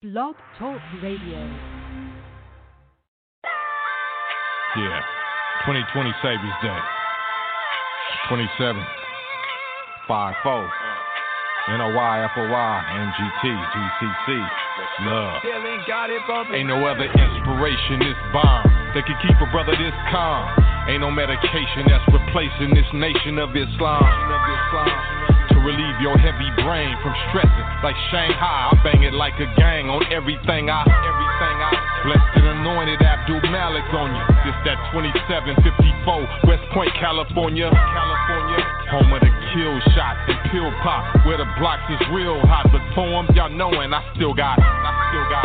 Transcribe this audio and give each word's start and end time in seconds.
Blog 0.00 0.36
Talk 0.60 0.78
Radio. 1.02 1.42
Yeah. 4.78 5.02
2020 5.66 6.14
Savior's 6.22 6.54
Day. 6.62 6.78
27. 8.30 8.78
5 10.06 10.34
4. 10.44 10.70
NOI, 11.82 12.30
FOI, 12.30 12.78
Love. 15.02 15.42
Ain't 16.54 16.68
no 16.68 16.86
other 16.86 17.10
inspiration 17.10 17.98
this 17.98 18.14
bomb 18.32 18.70
that 18.94 19.02
can 19.02 19.18
keep 19.26 19.34
a 19.42 19.50
brother 19.50 19.74
this 19.74 19.98
calm. 20.14 20.46
Ain't 20.86 21.00
no 21.00 21.10
medication 21.10 21.90
that's 21.90 22.06
replacing 22.06 22.70
this 22.70 22.86
nation 22.94 23.42
of 23.42 23.50
Islam. 23.50 25.17
Relieve 25.68 26.00
your 26.00 26.16
heavy 26.16 26.48
brain 26.64 26.96
from 27.04 27.12
stressing 27.28 27.68
like 27.84 27.92
Shanghai, 28.08 28.72
I 28.72 28.80
bang 28.80 29.04
it 29.04 29.12
like 29.12 29.36
a 29.36 29.44
gang 29.60 29.92
on 29.92 30.00
everything 30.08 30.72
I, 30.72 30.80
everything 30.80 31.56
I. 31.60 31.68
Blessed 32.08 32.40
and 32.40 32.46
anointed 32.64 33.04
Abdul 33.04 33.44
Malik 33.52 33.84
on 33.92 34.08
you. 34.16 34.24
This 34.48 34.56
that 34.64 34.80
2754 34.96 36.48
West 36.48 36.64
Point, 36.72 36.88
California. 36.96 37.68
California. 37.68 38.64
Home 38.96 39.12
of 39.12 39.20
the 39.20 39.28
kill 39.52 39.76
shot 39.92 40.16
and 40.32 40.40
pill 40.48 40.72
pop, 40.80 41.04
where 41.28 41.36
the 41.36 41.44
blocks 41.60 41.84
is 41.92 42.00
real 42.16 42.40
hot. 42.48 42.72
But 42.72 42.80
poems, 42.96 43.28
y'all 43.36 43.52
knowin' 43.52 43.92
I 43.92 44.00
still 44.16 44.32
got, 44.32 44.56
I 44.56 44.92
still 45.12 45.28
got. 45.28 45.44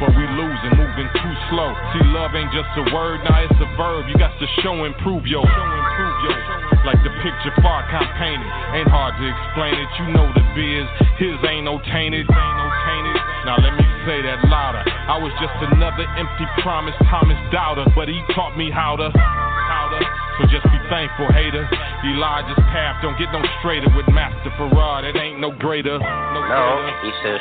But 0.00 0.16
we 0.16 0.24
losing, 0.32 0.80
moving 0.80 1.12
too 1.12 1.34
slow. 1.52 1.76
See, 1.92 2.08
love 2.16 2.32
ain't 2.32 2.56
just 2.56 2.72
a 2.72 2.88
word, 2.88 3.20
now 3.20 3.44
it's 3.44 3.60
a 3.60 3.68
verb. 3.76 4.08
You 4.08 4.16
got 4.16 4.32
to 4.32 4.48
show 4.64 4.88
and 4.88 4.96
prove 5.04 5.28
yo. 5.28 5.44
Show 5.44 5.68
and 5.76 5.88
prove 5.92 6.16
yo. 6.24 6.47
Like 6.88 7.04
the 7.04 7.12
picture 7.20 7.52
Farrakhan 7.60 8.08
painted. 8.16 8.48
Ain't 8.72 8.88
hard 8.88 9.12
to 9.20 9.24
explain 9.28 9.76
it, 9.76 9.88
you 10.00 10.08
know 10.16 10.24
the 10.32 10.40
biz. 10.56 10.88
His 11.20 11.36
ain't 11.44 11.68
no 11.68 11.76
tainted, 11.84 12.24
ain't 12.24 12.56
no 12.56 12.68
tainted. 12.88 13.16
Now 13.44 13.56
let 13.60 13.76
me 13.76 13.84
say 14.08 14.24
that 14.24 14.40
louder. 14.48 14.80
I 14.88 15.20
was 15.20 15.28
just 15.36 15.52
another 15.68 16.08
empty 16.16 16.48
promise, 16.64 16.96
Thomas 17.12 17.36
Doubter, 17.52 17.84
but 17.92 18.08
he 18.08 18.24
taught 18.32 18.56
me 18.56 18.72
how 18.72 18.96
to. 18.96 19.12
How 19.12 19.92
to. 19.92 20.00
So 20.40 20.48
just 20.48 20.64
be 20.72 20.80
thankful, 20.88 21.28
hater. 21.28 21.68
Elijah's 22.08 22.56
path 22.72 23.04
don't 23.04 23.18
get 23.20 23.28
no 23.36 23.44
straighter 23.60 23.92
with 23.92 24.08
Master 24.08 24.48
Farad. 24.56 25.04
It 25.04 25.12
ain't 25.20 25.40
no 25.44 25.52
greater. 25.52 25.98
No, 26.00 26.40
No, 26.40 26.62
greater. 26.88 27.04
he 27.04 27.10
says, 27.20 27.40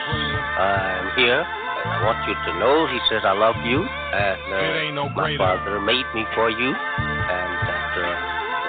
I'm 0.59 1.07
here. 1.15 1.39
and 1.39 1.87
I 1.87 2.03
want 2.03 2.19
you 2.27 2.35
to 2.35 2.51
know, 2.59 2.83
he 2.91 2.99
says, 3.07 3.23
I 3.23 3.31
love 3.31 3.55
you. 3.63 3.79
And 3.85 4.39
uh, 4.51 4.59
It 4.59 4.75
ain't 4.91 4.95
no 4.95 5.07
my 5.07 5.31
greater. 5.31 5.39
father 5.39 5.79
made 5.79 6.03
me 6.11 6.25
for 6.35 6.49
you. 6.51 6.73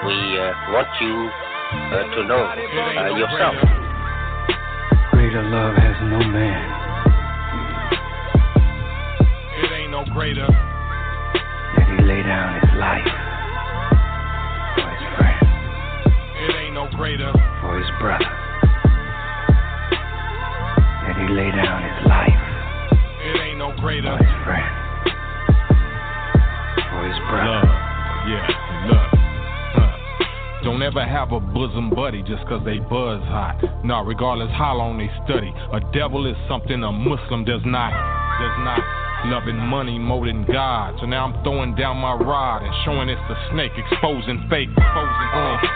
And 0.01 0.07
that 0.07 0.07
we 0.07 0.39
uh, 0.39 0.53
want 0.73 0.87
you 1.01 1.29
uh, 1.91 2.03
to 2.15 2.23
know 2.27 2.41
uh, 2.45 3.17
yourself. 3.17 3.55
Greater 5.11 5.43
love 5.43 5.75
has 5.75 5.95
no 6.07 6.19
man. 6.19 6.63
It 9.63 9.71
ain't 9.73 9.91
no 9.91 10.03
greater. 10.13 10.47
That 10.47 11.85
he 11.87 12.05
lay 12.05 12.23
down 12.23 12.59
his 12.61 12.71
life 12.79 13.11
for 14.75 14.89
his 14.89 15.03
friend, 15.17 15.39
It 16.47 16.55
ain't 16.55 16.73
no 16.73 16.87
greater. 16.95 17.31
for 17.61 17.77
his 17.77 17.89
brother. 17.99 18.25
That 21.05 21.15
he 21.17 21.27
lay 21.33 21.51
down 21.51 21.83
his 21.83 22.07
life 22.07 22.41
It 23.21 23.41
ain't 23.41 23.57
no 23.59 23.73
greater. 23.79 24.17
for 24.17 24.23
his 24.23 24.35
friend, 24.45 24.71
for 26.89 27.01
his 27.07 27.19
brother. 27.29 27.49
Love. 27.49 27.75
Yeah, 28.27 28.47
love. 28.47 28.55
Huh. 28.59 28.68
Don't 30.63 30.83
ever 30.83 31.05
have 31.05 31.31
a 31.31 31.39
bosom 31.39 31.89
buddy 31.89 32.21
just 32.23 32.43
cause 32.47 32.61
they 32.65 32.79
buzz 32.79 33.23
hot. 33.31 33.63
Nah, 33.83 34.01
regardless 34.01 34.51
how 34.51 34.75
long 34.75 34.97
they 34.97 35.07
study. 35.23 35.53
A 35.71 35.79
devil 35.95 36.27
is 36.27 36.35
something 36.49 36.83
a 36.83 36.91
Muslim 36.91 37.45
does 37.45 37.63
not, 37.63 37.91
does 38.43 38.57
not. 38.67 38.83
Loving 39.31 39.59
money 39.59 39.99
more 39.99 40.25
than 40.27 40.43
God. 40.45 40.95
So 40.99 41.05
now 41.05 41.25
I'm 41.27 41.35
throwing 41.43 41.75
down 41.75 41.97
my 41.97 42.13
rod 42.15 42.63
and 42.63 42.71
showing 42.83 43.07
it's 43.09 43.19
a 43.31 43.37
snake, 43.51 43.71
exposing 43.75 44.47
fake, 44.49 44.67
exposing 44.71 45.29
Uh. 45.31 45.57
fake. 45.59 45.69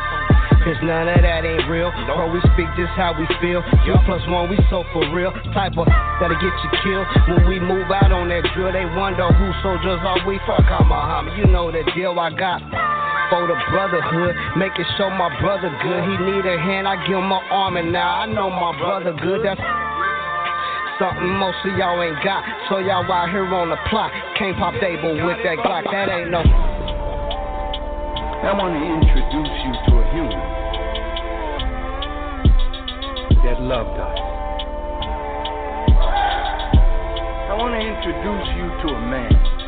Cause 0.63 0.79
none 0.83 1.07
of 1.11 1.19
that 1.19 1.43
ain't 1.43 1.67
real. 1.67 1.91
Bro, 2.07 2.31
we 2.31 2.39
speak 2.55 2.67
just 2.79 2.95
how 2.95 3.11
we 3.11 3.27
feel. 3.43 3.59
You 3.83 3.99
plus 4.07 4.23
one, 4.31 4.47
we 4.49 4.55
so 4.71 4.83
for 4.95 5.03
real. 5.11 5.31
Type 5.51 5.75
of 5.75 5.87
that'll 6.19 6.39
get 6.39 6.55
you 6.55 6.69
killed. 6.83 7.07
When 7.27 7.47
we 7.51 7.59
move 7.59 7.91
out 7.91 8.11
on 8.15 8.29
that 8.31 8.47
drill, 8.55 8.71
they 8.71 8.87
wonder 8.95 9.27
who 9.27 9.51
soldiers 9.59 9.99
are 10.03 10.23
we. 10.27 10.39
Fuck 10.47 10.63
out 10.71 10.87
Muhammad, 10.87 11.35
you 11.37 11.51
know 11.51 11.67
the 11.71 11.83
deal 11.95 12.15
I 12.15 12.31
got. 12.31 12.63
For 13.33 13.49
the 13.49 13.57
brotherhood, 13.73 14.37
making 14.61 14.85
sure 14.93 15.09
my 15.09 15.25
brother 15.41 15.73
good. 15.81 16.05
He 16.05 16.21
need 16.21 16.45
a 16.45 16.53
hand, 16.53 16.87
I 16.87 17.01
give 17.01 17.17
him 17.17 17.33
an 17.33 17.41
arm, 17.49 17.77
and 17.77 17.91
now 17.91 18.21
I 18.21 18.25
know 18.27 18.45
my 18.53 18.77
brother 18.77 19.09
good. 19.09 19.41
That's 19.41 19.57
something 21.01 21.33
most 21.41 21.57
of 21.65 21.73
y'all 21.73 21.97
ain't 21.97 22.21
got. 22.23 22.45
So 22.69 22.77
y'all 22.77 23.09
out 23.09 23.33
here 23.33 23.49
on 23.49 23.73
the 23.73 23.81
plot. 23.89 24.13
Can't 24.37 24.55
pop 24.55 24.77
table 24.77 25.17
with 25.25 25.41
that 25.41 25.57
Glock. 25.65 25.81
That 25.89 26.13
ain't 26.13 26.29
no. 26.29 26.45
I 28.45 28.53
want 28.53 28.77
to 28.77 28.85
introduce 28.85 29.49
you 29.65 29.73
to 29.81 29.97
a 29.97 30.05
human 30.13 30.37
that 33.49 33.57
loved 33.65 33.97
us. 33.97 34.19
I 37.49 37.57
want 37.57 37.73
to 37.73 37.81
introduce 37.81 38.47
you 38.61 38.69
to 38.85 38.93
a 38.93 39.01
man 39.09 39.62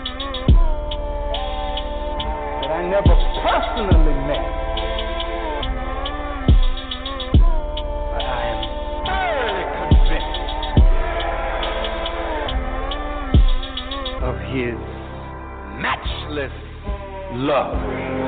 I 2.75 2.81
never 2.89 3.15
personally 3.41 4.15
met. 4.27 4.47
But 8.11 8.25
I 8.27 8.41
am 8.51 8.61
thoroughly 9.07 9.65
convinced 9.79 10.43
of 14.23 14.35
his 14.51 14.77
matchless 15.79 16.55
love 17.31 18.24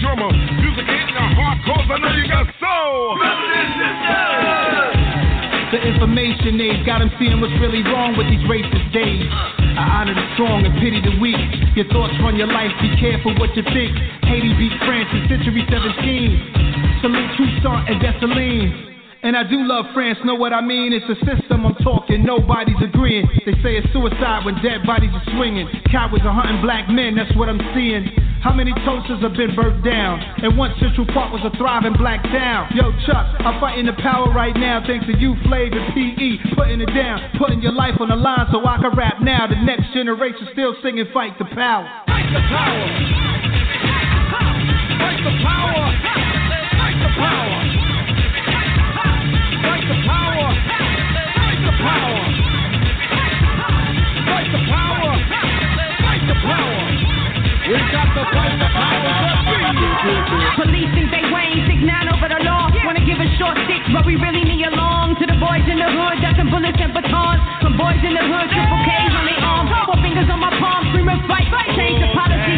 drummer. 0.00 0.30
Music 0.32 0.86
hitting 0.86 1.14
the 1.14 1.24
cause 1.66 1.88
I 1.90 1.98
know 1.98 2.12
you 2.14 2.28
got 2.28 2.57
The 5.78 5.94
information 5.94 6.58
age 6.58 6.82
got 6.84 6.98
them 6.98 7.10
seeing 7.22 7.38
what's 7.38 7.54
really 7.62 7.86
wrong 7.86 8.18
with 8.18 8.26
these 8.26 8.42
racist 8.50 8.90
days. 8.90 9.30
I 9.78 10.02
honor 10.02 10.10
the 10.10 10.26
strong 10.34 10.66
and 10.66 10.74
pity 10.82 10.98
the 10.98 11.14
weak. 11.22 11.38
Your 11.78 11.86
thoughts 11.94 12.18
run 12.18 12.34
your 12.34 12.50
life, 12.50 12.74
be 12.82 12.90
careful 12.98 13.30
what 13.38 13.54
you 13.54 13.62
think. 13.62 13.94
Haiti 14.26 14.58
beat 14.58 14.74
France 14.82 15.06
in 15.14 15.30
century 15.30 15.62
17. 15.70 16.98
Salute 16.98 17.30
Toussaint 17.38 17.94
and 17.94 18.02
Dessalines. 18.02 18.97
And 19.22 19.34
I 19.36 19.42
do 19.42 19.66
love 19.66 19.86
France, 19.94 20.18
know 20.24 20.36
what 20.38 20.52
I 20.52 20.60
mean? 20.62 20.92
It's 20.94 21.06
a 21.10 21.18
system 21.26 21.66
I'm 21.66 21.74
talking, 21.82 22.22
nobody's 22.22 22.78
agreeing. 22.78 23.26
They 23.44 23.52
say 23.66 23.74
it's 23.74 23.90
suicide 23.92 24.46
when 24.46 24.54
dead 24.62 24.86
bodies 24.86 25.10
are 25.10 25.26
swinging. 25.34 25.66
Cowards 25.90 26.22
are 26.22 26.30
hunting 26.30 26.62
black 26.62 26.86
men, 26.88 27.18
that's 27.18 27.34
what 27.34 27.48
I'm 27.48 27.58
seeing. 27.74 28.06
How 28.38 28.54
many 28.54 28.70
toasters 28.86 29.18
have 29.26 29.34
been 29.34 29.58
burnt 29.58 29.82
down? 29.82 30.22
And 30.38 30.56
once 30.56 30.78
Central 30.78 31.06
Park 31.10 31.34
was 31.34 31.42
a 31.42 31.50
thriving 31.58 31.98
black 31.98 32.22
town. 32.30 32.70
Yo, 32.70 32.94
Chuck, 33.10 33.26
I'm 33.42 33.58
fighting 33.58 33.86
the 33.90 33.98
power 33.98 34.30
right 34.30 34.54
now 34.54 34.86
thanks 34.86 35.06
to 35.10 35.18
you, 35.18 35.34
Flav 35.42 35.74
and 35.74 35.90
PE. 35.90 36.54
Putting 36.54 36.80
it 36.80 36.94
down, 36.94 37.18
putting 37.42 37.60
your 37.60 37.74
life 37.74 37.98
on 37.98 38.14
the 38.14 38.16
line 38.16 38.46
so 38.54 38.62
I 38.62 38.78
can 38.78 38.94
rap 38.94 39.18
now. 39.20 39.50
The 39.50 39.58
next 39.58 39.90
generation 39.92 40.46
still 40.52 40.78
singing 40.80 41.10
Fight 41.12 41.34
the 41.42 41.50
Power. 41.50 41.90
Fight 42.06 42.30
the 42.30 42.42
power. 42.46 42.86
Fight 45.02 45.20
the 45.26 45.34
power. 45.42 45.82
Fight 46.78 46.98
the 47.02 47.10
power. 47.18 47.67
Fight 49.68 49.84
the 49.84 50.00
power. 50.08 50.48
Fight 51.36 51.60
the 51.60 51.74
power. 51.76 52.24
Fight 54.24 54.48
the 54.48 54.62
power. 54.64 55.12
Fight 56.00 56.24
the 56.24 56.36
power. 56.40 56.80
We 57.68 57.76
got 57.92 58.08
to 58.16 58.24
fight 58.32 58.56
the 58.56 58.68
power. 58.72 59.12
Police 60.56 60.88
think 60.96 61.12
they 61.12 61.20
Wayne, 61.28 61.68
six 61.68 61.84
nine 61.84 62.08
over 62.08 62.32
the 62.32 62.40
law. 62.48 62.72
Wanna 62.88 63.04
give 63.04 63.20
a 63.20 63.28
short 63.36 63.60
stick, 63.68 63.84
but 63.92 64.08
we 64.08 64.16
really 64.16 64.40
need 64.40 64.64
a 64.64 64.72
long. 64.72 65.12
To 65.20 65.28
the 65.28 65.36
boys 65.36 65.68
in 65.68 65.76
the 65.76 65.90
hood, 65.92 66.16
ducking 66.24 66.48
bullets 66.48 66.80
and 66.80 66.96
batons. 66.96 67.44
Some 67.60 67.76
boys 67.76 68.00
in 68.00 68.16
the 68.16 68.24
hood, 68.24 68.48
triple 68.48 68.80
K's 68.88 69.12
on 69.20 69.24
their 69.28 69.42
arms. 69.44 69.68
Four 69.84 70.00
fingers 70.00 70.32
on 70.32 70.40
my 70.40 70.48
palm, 70.56 70.88
screaming 70.96 71.20
fight. 71.28 71.44
Change 71.76 72.00
the 72.00 72.08
policy, 72.16 72.56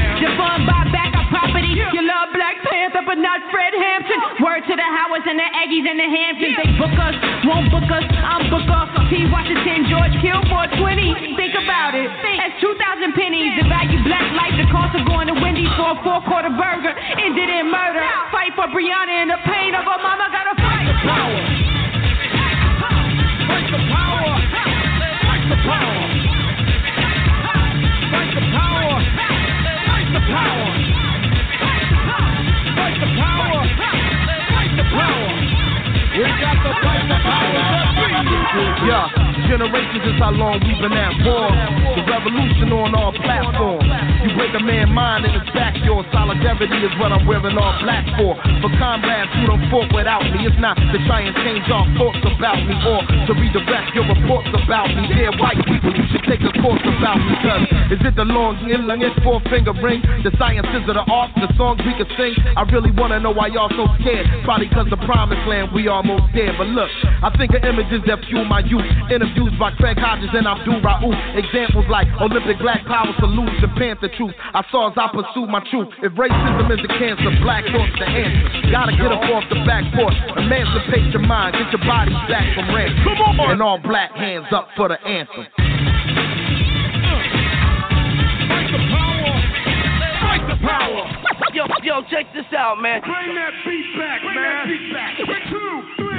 Aggies 5.70 5.87
and 5.87 6.00
the 6.00 6.08
Hamptons. 6.08 6.56
They 6.56 6.72
book 6.81 6.96
us, 6.98 7.14
won't 7.46 7.70
book 7.70 7.87
us. 7.87 8.02
I'm 8.10 8.50
Booker. 8.50 8.82
P. 9.06 9.22
Washington, 9.31 9.87
George 9.87 10.16
Kilmore, 10.19 10.66
20. 10.66 11.37
Think 11.38 11.54
about 11.54 11.94
it. 11.94 12.10
That's 12.10 12.58
2,000 12.58 13.14
pennies. 13.14 13.54
The 13.60 13.69
value 13.70 14.02
black 14.02 14.26
life, 14.34 14.54
the 14.58 14.66
cost 14.72 14.98
of 14.98 15.06
going 15.06 15.31
to 15.31 15.37
Wendy's 15.38 15.70
for 15.78 15.94
a 15.94 15.96
four 16.02 16.19
quarter 16.26 16.50
burger. 16.50 16.90
Ended 17.22 17.50
in 17.54 17.70
murder. 17.70 18.02
Fight 18.34 18.50
for 18.58 18.66
Breonna 18.72 19.14
and 19.14 19.31
the 19.31 19.40
pain 19.46 19.75
of 19.78 19.87
her 19.87 20.00
mama. 20.02 20.26
Gotta 20.32 20.54
fight 20.58 20.87
the 20.90 20.96
power. 21.06 21.38
Fight 23.46 23.69
the 23.70 23.82
power. 23.94 24.32
Fight 25.22 25.44
the 25.54 25.58
power. 25.60 26.02
Fight 28.10 28.31
the 28.32 28.44
power. 28.58 28.96
Fight 29.87 30.08
the 30.19 30.22
power. 30.34 30.69
Power. 33.20 33.61
Fight 34.49 34.72
the 34.76 34.84
power. 34.88 35.28
We 36.17 36.25
got 36.40 36.56
the 36.64 36.72
fight 36.81 37.05
the 37.05 37.19
power. 37.20 37.61
Yeah, 38.88 39.39
generations 39.50 40.06
is 40.06 40.14
how 40.23 40.31
long 40.31 40.62
we've 40.62 40.79
been 40.79 40.94
at 40.94 41.11
war. 41.26 41.50
The 41.99 42.06
revolution 42.06 42.70
on 42.70 42.94
all 42.94 43.11
platforms. 43.11 43.82
You 44.23 44.31
break 44.38 44.55
a 44.55 44.62
man's 44.62 44.94
mind 44.94 45.26
and 45.26 45.35
it's 45.35 45.50
back 45.50 45.75
your 45.82 46.06
solidarity 46.14 46.79
is 46.87 46.94
what 47.02 47.11
I'm 47.11 47.26
wearing 47.26 47.58
all 47.58 47.75
black 47.82 48.06
for. 48.14 48.38
For 48.62 48.70
comrades 48.79 49.35
who 49.35 49.50
don't 49.50 49.67
fought 49.67 49.91
without 49.91 50.23
me, 50.31 50.47
it's 50.47 50.55
not 50.62 50.79
to 50.79 50.99
try 51.11 51.26
and 51.26 51.35
change 51.43 51.67
our 51.67 51.82
thoughts 51.99 52.23
about 52.23 52.62
me 52.62 52.79
or 52.79 53.02
to 53.02 53.32
redirect 53.35 53.91
your 53.91 54.06
reports 54.06 54.55
about 54.55 54.87
me. 54.94 55.11
Dear 55.11 55.35
white 55.43 55.58
people, 55.67 55.91
you 55.99 56.06
should 56.14 56.23
take 56.31 56.47
a 56.47 56.52
course 56.62 56.85
about 56.87 57.19
me. 57.19 57.35
Cause 57.43 57.67
is 57.91 58.00
it 58.06 58.14
the 58.14 58.23
long, 58.31 58.55
long, 58.62 59.02
four 59.26 59.43
finger 59.50 59.75
ring? 59.82 59.99
The 60.23 60.31
sciences 60.38 60.87
of 60.87 60.94
the 60.94 61.05
art, 61.11 61.35
the 61.35 61.50
songs 61.58 61.82
we 61.82 61.91
can 61.99 62.06
sing? 62.14 62.38
I 62.55 62.62
really 62.70 62.94
wanna 62.94 63.19
know 63.19 63.35
why 63.35 63.50
y'all 63.50 63.73
so 63.75 63.91
scared. 63.99 64.31
Probably 64.47 64.70
cause 64.70 64.87
the 64.94 65.00
promised 65.02 65.43
land 65.50 65.75
we 65.75 65.91
almost 65.91 66.31
there. 66.38 66.55
But 66.55 66.70
look, 66.70 66.91
I 67.02 67.35
think 67.35 67.50
of 67.58 67.67
images 67.67 68.06
that 68.06 68.23
fuel 68.31 68.47
my 68.47 68.62
youth. 68.62 68.87
Interviews 69.40 69.56
by 69.58 69.72
Craig 69.81 69.96
Hodges 69.96 70.28
and 70.37 70.44
Abdul 70.44 70.84
Rauf. 70.84 71.00
Examples 71.32 71.88
like 71.88 72.04
Olympic 72.20 72.60
Black 72.60 72.84
Power 72.84 73.08
salutes 73.20 73.56
and 73.64 73.72
Panther 73.72 74.12
Truth. 74.12 74.37
I 74.37 74.60
saw 74.69 74.92
as 74.92 74.96
I 75.00 75.08
pursue 75.08 75.48
my 75.48 75.64
truth. 75.72 75.88
If 76.04 76.12
racism 76.12 76.69
is 76.69 76.84
a 76.84 76.92
cancer, 77.00 77.32
black 77.40 77.64
thoughts 77.72 77.96
the 77.96 78.04
answer. 78.04 78.69
Gotta 78.69 78.92
get 78.92 79.08
up 79.08 79.25
off 79.32 79.48
the 79.48 79.64
back 79.64 79.88
porch. 79.96 80.12
Emancipate 80.37 81.08
your 81.16 81.25
mind. 81.25 81.56
Get 81.56 81.72
your 81.72 81.81
body 81.88 82.12
back 82.28 82.52
from 82.52 82.69
ransom. 82.69 83.00
Come 83.00 83.40
on. 83.40 83.56
And 83.56 83.62
all 83.64 83.81
black 83.81 84.12
hands 84.12 84.52
up 84.52 84.69
for 84.76 84.92
the 84.92 85.00
anthem. 85.08 85.48
Fight 88.44 88.69
the 88.69 88.81
power. 88.92 89.40
Fight 90.20 90.44
the 90.52 90.58
power. 90.60 91.16
Yo, 91.56 91.66
yo, 91.82 92.02
check 92.12 92.31
this 92.32 92.46
out, 92.56 92.78
man. 92.81 93.00
Bring 93.00 93.34
that 93.34 93.50
beat 93.66 93.98
back, 93.98 94.22
man. 94.22 94.37
That 94.37 94.69
beat 94.69 94.92
back. 94.94 95.19
Two, 95.50 96.10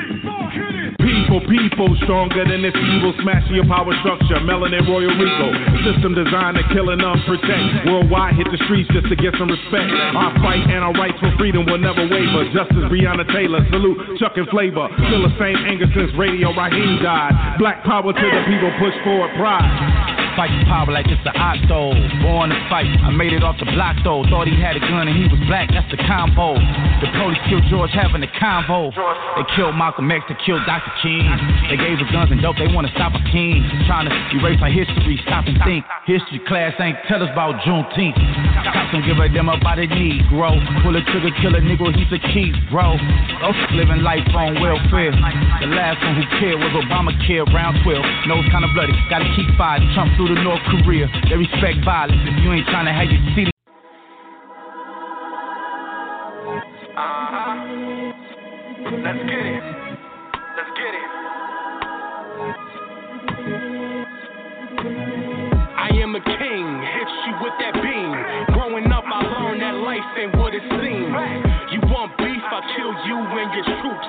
People, 1.32 1.48
people, 1.48 1.88
stronger 2.04 2.44
than 2.44 2.60
this 2.60 2.76
evil, 2.76 3.16
smashing 3.24 3.56
your 3.56 3.64
power 3.64 3.96
structure, 4.04 4.36
melanin 4.44 4.84
royal 4.84 5.16
regal. 5.16 5.48
System 5.88 6.12
designed 6.12 6.60
to 6.60 6.64
kill 6.76 6.92
and 6.92 7.00
unprotect. 7.00 7.88
Worldwide 7.88 8.36
hit 8.36 8.52
the 8.52 8.60
streets 8.68 8.92
just 8.92 9.08
to 9.08 9.16
get 9.16 9.32
some 9.40 9.48
respect. 9.48 9.88
Our 10.12 10.36
fight 10.44 10.68
and 10.68 10.84
our 10.84 10.92
rights 10.92 11.16
for 11.24 11.32
freedom 11.40 11.64
will 11.64 11.80
never 11.80 12.04
waver. 12.04 12.52
Justice 12.52 12.84
Breonna 12.92 13.24
Taylor, 13.32 13.64
salute 13.72 14.20
Chuck 14.20 14.36
and 14.36 14.48
Flavor. 14.52 14.92
Still 15.08 15.24
the 15.24 15.32
same 15.40 15.56
anger 15.56 15.88
since 15.96 16.12
Radio 16.20 16.52
Raheem 16.52 17.00
died. 17.00 17.32
Black 17.64 17.80
power 17.88 18.12
to 18.12 18.28
the 18.28 18.42
people, 18.52 18.68
push 18.76 18.96
forward 19.08 19.32
pride. 19.40 20.31
Fight 20.36 20.52
the 20.56 20.64
power 20.66 20.88
like 20.88 21.12
it's 21.12 21.20
the 21.28 21.36
octo. 21.36 21.92
Born 22.24 22.50
to 22.50 22.60
fight, 22.72 22.88
I 23.04 23.12
made 23.12 23.34
it 23.34 23.44
off 23.44 23.60
the 23.60 23.68
block 23.68 24.00
though. 24.04 24.24
Thought 24.32 24.48
he 24.48 24.56
had 24.56 24.80
a 24.80 24.84
gun 24.84 25.12
and 25.12 25.16
he 25.18 25.28
was 25.28 25.40
black, 25.48 25.68
that's 25.76 25.90
the 25.92 26.00
combo. 26.08 26.56
The 27.04 27.12
police 27.20 27.40
killed 27.52 27.68
George 27.68 27.92
having 27.92 28.24
a 28.24 28.32
convo. 28.40 28.96
They 29.36 29.44
killed 29.56 29.76
Malcolm 29.76 30.08
X 30.08 30.24
to 30.32 30.36
kill 30.48 30.60
Dr. 30.64 30.92
King. 31.04 31.28
They 31.68 31.76
gave 31.76 32.00
us 32.00 32.08
guns 32.16 32.32
and 32.32 32.40
dope, 32.40 32.56
they 32.56 32.72
wanna 32.72 32.92
stop 32.96 33.12
a 33.12 33.24
king. 33.28 33.60
Trying 33.88 34.08
to 34.08 34.14
erase 34.40 34.60
our 34.64 34.72
history, 34.72 35.20
stop 35.28 35.48
and 35.52 35.60
think. 35.68 35.84
History 36.08 36.40
class 36.48 36.74
ain't 36.80 36.96
tell 37.12 37.20
us 37.20 37.30
about 37.32 37.60
Juneteenth. 37.68 38.16
Cops 38.72 38.96
don't 38.96 39.04
give 39.04 39.20
a 39.20 39.28
damn 39.28 39.52
about 39.52 39.84
a 39.84 39.88
Negro. 39.92 40.56
Pull 40.84 40.96
a 40.96 41.04
trigger, 41.12 41.36
kill 41.44 41.56
a 41.56 41.62
nigga, 41.62 41.92
he's 41.92 42.12
a 42.16 42.22
chief, 42.32 42.56
bro. 42.72 42.96
Us 43.44 43.60
living 43.76 44.00
life 44.00 44.24
on 44.32 44.56
welfare. 44.64 45.12
The 45.12 45.68
last 45.76 46.00
one 46.00 46.16
who 46.16 46.26
cared 46.40 46.56
was 46.56 46.72
Obamacare, 46.72 47.44
round 47.52 47.84
12. 47.84 48.00
Nose 48.32 48.48
kinda 48.48 48.72
bloody, 48.74 48.96
gotta 49.10 49.28
keep 49.36 49.52
fighting. 49.58 49.92
Trump 49.94 50.16
through 50.22 50.36
to 50.36 50.44
North 50.44 50.62
Korea. 50.70 51.08
They 51.30 51.36
respect 51.36 51.84
violence. 51.84 52.22
If 52.26 52.44
you 52.44 52.54
ain't 52.54 52.68
trying 52.68 52.86
to 52.86 52.94
have 52.94 53.10
your 53.10 53.22
city. 53.34 53.50
Uh-huh. 56.94 57.56
Let's 59.02 59.24
get 59.26 59.42
it. 59.42 59.64
I 65.74 65.90
am 65.98 66.14
a 66.14 66.22
king, 66.22 66.66
hit 66.86 67.10
you 67.26 67.34
with 67.42 67.54
that 67.58 67.74
beam. 67.82 68.14
Growing 68.54 68.92
up, 68.92 69.06
I 69.06 69.26
learned 69.26 69.62
that 69.62 69.74
life 69.82 70.06
ain't 70.20 70.38
what 70.38 70.54
it 70.54 70.62
seems. 70.70 71.10
You 71.74 71.82
want 71.90 72.16
beef, 72.18 72.44
I'll 72.52 72.62
kill 72.78 72.94
you 73.10 73.18
and 73.18 73.50
your 73.58 73.66
troops. 73.82 74.08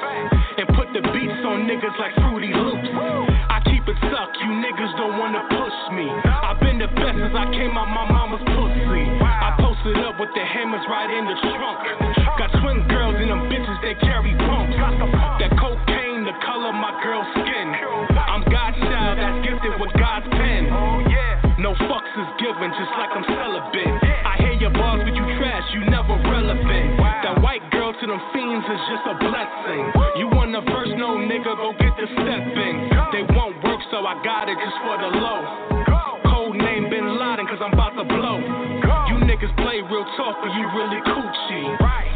And 0.59 0.69
put 0.77 0.93
the 0.93 1.01
beats 1.01 1.41
on 1.47 1.65
niggas 1.65 1.97
like 1.99 2.13
Fruity 2.29 2.53
Loops. 2.53 2.89
I 3.49 3.62
keep 3.83 3.97
it 3.97 3.99
stuck, 4.07 4.31
you 4.39 4.51
niggas 4.63 4.95
don't 4.97 5.19
wanna 5.19 5.43
push 5.51 5.79
me. 5.95 6.07
I've 6.07 6.61
been 6.61 6.79
the 6.79 6.87
best 6.87 7.19
since 7.19 7.35
I 7.35 7.47
came 7.51 7.75
out 7.75 7.91
my 7.91 8.07
mama's 8.07 8.43
pussy. 8.55 9.05
I 9.19 9.59
posted 9.59 9.99
up 10.07 10.21
with 10.21 10.31
the 10.35 10.45
hammers 10.45 10.87
right 10.87 11.11
in 11.11 11.27
the 11.27 11.37
trunk. 11.43 11.83
Got 12.39 12.51
twin 12.63 12.87
girls 12.87 13.17
and 13.19 13.31
them 13.31 13.51
bitches 13.51 13.79
that 13.83 13.99
carry 14.01 14.35
pumps. 14.39 14.77
That 15.43 15.51
cocaine, 15.59 16.23
the 16.23 16.37
color 16.47 16.71
of 16.71 16.79
my 16.79 16.95
girl's 17.03 17.27
skin. 17.35 17.69
I'm 18.15 18.47
God's 18.47 18.79
child 18.87 19.19
that's 19.19 19.39
gifted 19.47 19.75
with 19.81 19.93
God's 19.99 20.31
pen. 20.31 20.71
No 21.59 21.75
fucks 21.87 22.15
is 22.19 22.31
given, 22.39 22.71
just 22.79 22.93
like 22.99 23.11
I'm 23.15 23.27
celibate. 23.27 23.95
I 24.03 24.35
hear 24.39 24.55
your 24.63 24.75
bars, 24.75 25.03
but 25.03 25.15
you 25.15 25.27
trash, 25.39 25.67
you 25.75 25.83
never 25.91 26.15
relevant. 26.31 26.99
That 27.23 27.43
white 27.43 27.63
girl 27.71 27.95
to 27.95 28.05
them 28.07 28.21
fiends 28.35 28.67
is 28.67 28.83
just 28.91 29.05
a 29.07 29.15
blessing. 29.19 29.83
You 30.19 30.27
want 30.31 30.55
a 30.55 30.63
verse, 30.63 30.91
no 30.99 31.19
nigga, 31.19 31.55
go 31.55 31.71
get 31.79 31.95
the 31.99 32.07
stepping. 32.19 32.91
They 33.15 33.23
won't 33.35 33.62
so 34.03 34.11
I 34.11 34.19
got 34.27 34.51
it 34.51 34.59
just 34.59 34.79
for 34.83 34.99
the 34.99 35.11
low. 35.15 35.41
Code 36.27 36.59
name 36.59 36.91
Bin 36.91 37.07
Laden, 37.23 37.47
cause 37.47 37.63
I'm 37.63 37.71
about 37.71 37.95
to 37.95 38.03
blow. 38.03 38.43
You 39.07 39.17
niggas 39.23 39.55
play 39.63 39.79
real 39.79 40.03
talk, 40.19 40.43
but 40.43 40.51
you 40.59 40.67
really 40.75 40.99
coochie. 41.07 41.67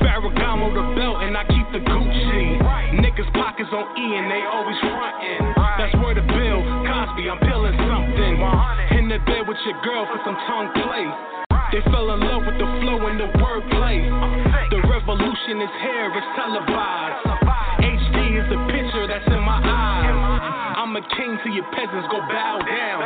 Ferragamo 0.02 0.75
the 0.75 0.82
belt, 0.99 1.22
and 1.22 1.38
I 1.38 1.46
keep 1.46 1.66
the 1.70 1.78
Gucci. 1.78 2.58
Niggas 2.99 3.30
pockets 3.38 3.70
on 3.70 3.87
E, 3.94 4.06
and 4.18 4.26
they 4.26 4.42
always 4.50 4.75
frontin'. 4.82 5.54
That's 5.78 5.94
where 6.02 6.18
the 6.18 6.26
bill, 6.26 6.58
Cosby, 6.90 7.30
I'm 7.30 7.38
peeling 7.46 7.78
something. 7.78 8.34
In 8.99 9.06
the 9.06 9.22
bed 9.22 9.46
with 9.46 9.58
your 9.62 9.78
girl 9.87 10.10
for 10.10 10.18
some 10.26 10.34
tongue 10.50 10.75
play. 10.82 11.06
They 11.70 11.82
fell 11.94 12.10
in 12.14 12.18
love 12.18 12.46
with 12.50 12.58
the 12.58 12.68
flow 12.82 12.99
and 13.06 13.18
the 13.18 13.30
wordplay. 13.38 14.02
The 14.75 14.82
revolution 14.90 15.62
is 15.62 15.75
here, 15.87 16.10
it's 16.18 16.30
peasants, 21.73 22.08
go 22.11 22.20
bow 22.26 22.61
down. 22.62 23.00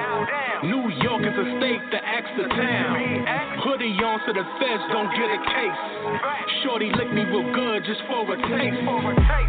New 0.69 0.93
York 1.01 1.25
is 1.25 1.33
a 1.33 1.47
state, 1.57 1.83
the 1.89 2.01
extra 2.05 2.45
town. 2.49 2.93
Hoodie 3.65 3.97
on 4.01 4.21
so 4.27 4.33
the 4.33 4.45
feds 4.61 4.85
don't 4.93 5.09
get 5.17 5.29
a 5.29 5.41
case. 5.41 5.81
Shorty 6.65 6.93
lick 6.97 7.13
me 7.13 7.25
real 7.25 7.49
good 7.53 7.85
just 7.85 8.01
for 8.09 8.29
a 8.29 8.37
taste. 8.37 8.81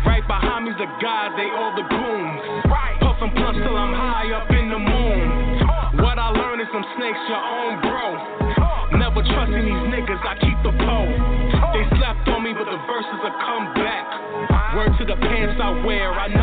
Right 0.08 0.24
behind 0.28 0.66
me's 0.66 0.78
the 0.80 0.88
guys, 1.04 1.32
they 1.36 1.50
all 1.52 1.76
the 1.76 1.88
goons. 1.88 2.42
Puffin' 3.04 3.34
punch 3.36 3.58
till 3.60 3.76
I'm 3.76 3.92
high 3.92 4.32
up 4.32 4.48
in 4.52 4.72
the 4.72 4.80
moon. 4.80 5.26
What 6.00 6.16
I 6.16 6.32
learned 6.32 6.64
is 6.64 6.72
some 6.72 6.86
snakes, 6.96 7.20
your 7.28 7.44
own 7.44 7.74
bro. 7.84 8.06
Never 8.96 9.24
trusting 9.24 9.66
these 9.68 9.86
niggas, 9.92 10.22
I 10.24 10.36
keep 10.40 10.58
the 10.64 10.72
pole. 10.72 11.14
They 11.76 11.84
slept 12.00 12.28
on 12.32 12.44
me, 12.44 12.52
but 12.52 12.68
the 12.68 12.80
verses 12.88 13.20
are 13.24 13.38
come 13.44 13.66
back. 13.76 14.08
Word 14.76 14.92
to 15.00 15.06
the 15.06 15.20
pants 15.20 15.60
I 15.60 15.84
wear, 15.84 16.12
I 16.12 16.28
booth 16.28 16.41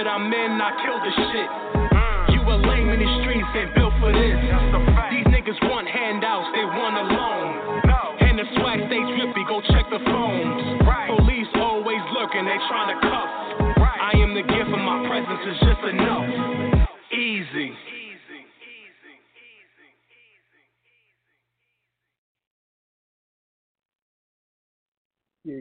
that 0.00 0.08
I'm 0.08 0.32
in, 0.32 0.56
I 0.56 0.72
kill 0.80 0.96
the 0.96 1.12
shit. 1.12 1.50
You 2.32 2.40
a 2.40 2.56
lame 2.56 2.88
in 2.88 3.04
the 3.04 3.10
streets, 3.20 3.52
ain't 3.52 3.76
built 3.76 3.92
for 4.00 4.08
this. 4.08 4.32
These 5.12 5.28
niggas 5.28 5.60
want 5.68 5.84
handouts, 5.84 6.48
they 6.56 6.64
want 6.64 6.96
a 6.96 7.04
loan. 7.04 7.84
And 8.24 8.40
the 8.40 8.48
swag 8.56 8.80
stay 8.88 8.96
drippy, 8.96 9.44
go 9.44 9.60
check 9.68 9.84
the 9.92 10.00
phones. 10.00 10.80
Police 11.20 11.52
always 11.60 12.00
lurking, 12.16 12.48
they 12.48 12.56
trying 12.72 12.96
to 12.96 13.09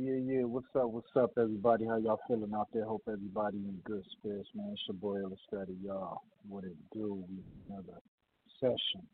Yeah, 0.01 0.15
yeah. 0.23 0.43
What's 0.43 0.67
up? 0.77 0.91
What's 0.91 1.11
up, 1.17 1.31
everybody? 1.37 1.85
How 1.85 1.97
y'all 1.97 2.21
feeling 2.25 2.53
out 2.55 2.69
there? 2.73 2.85
Hope 2.85 3.03
everybody 3.11 3.57
in 3.57 3.81
good 3.83 4.05
spirits, 4.17 4.47
man. 4.55 4.69
It's 4.71 4.81
your 4.87 4.95
boy 4.95 5.19
Illustrated, 5.19 5.75
y'all. 5.83 6.21
What 6.47 6.63
it 6.63 6.77
do? 6.93 7.25
We 7.27 7.43
another 7.67 7.99
session. 8.61 9.05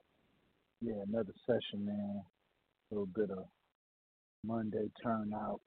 Yeah, 0.81 1.01
another 1.07 1.33
session, 1.47 1.87
man. 1.87 2.21
A 2.21 2.93
little 2.93 3.07
bit 3.07 3.31
of 3.31 3.45
Monday 4.45 4.91
turnout. 5.01 5.59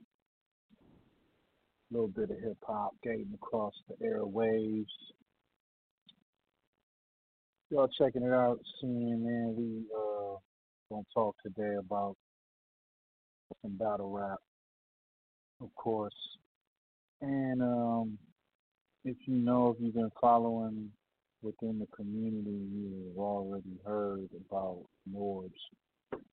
A 1.91 1.95
little 1.95 2.07
bit 2.07 2.31
of 2.31 2.39
hip 2.39 2.59
hop 2.65 2.93
getting 3.03 3.33
across 3.35 3.75
the 3.89 3.97
airwaves. 4.07 4.85
Y'all 7.71 7.91
checking 7.99 8.23
it 8.23 8.33
out, 8.33 8.61
seeing 8.81 9.25
man, 9.25 9.55
we 9.57 9.85
uh 9.97 10.37
gonna 10.93 11.03
talk 11.13 11.35
today 11.43 11.75
about 11.81 12.17
some 13.63 13.77
battle 13.77 14.11
rap, 14.11 14.39
of 15.61 15.75
course. 15.75 16.13
And 17.21 17.63
um 17.63 18.19
if 19.05 19.17
you 19.27 19.37
know 19.37 19.71
if 19.71 19.77
you've 19.81 19.95
been 19.95 20.13
following 20.21 20.91
within 21.43 21.79
the 21.79 21.87
community, 21.97 22.59
you've 22.73 23.19
already 23.19 23.79
heard 23.85 24.29
about 24.49 24.85
Norbes. 25.07 25.53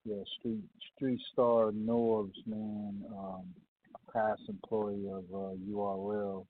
Yeah, 0.04 0.24
Street 0.40 0.64
Street 0.96 1.20
Star 1.32 1.72
Norbes, 1.72 2.38
man, 2.46 3.04
um, 3.18 3.44
past 4.14 4.42
employee 4.48 5.08
of 5.12 5.24
uh, 5.34 5.56
URL, 5.70 6.46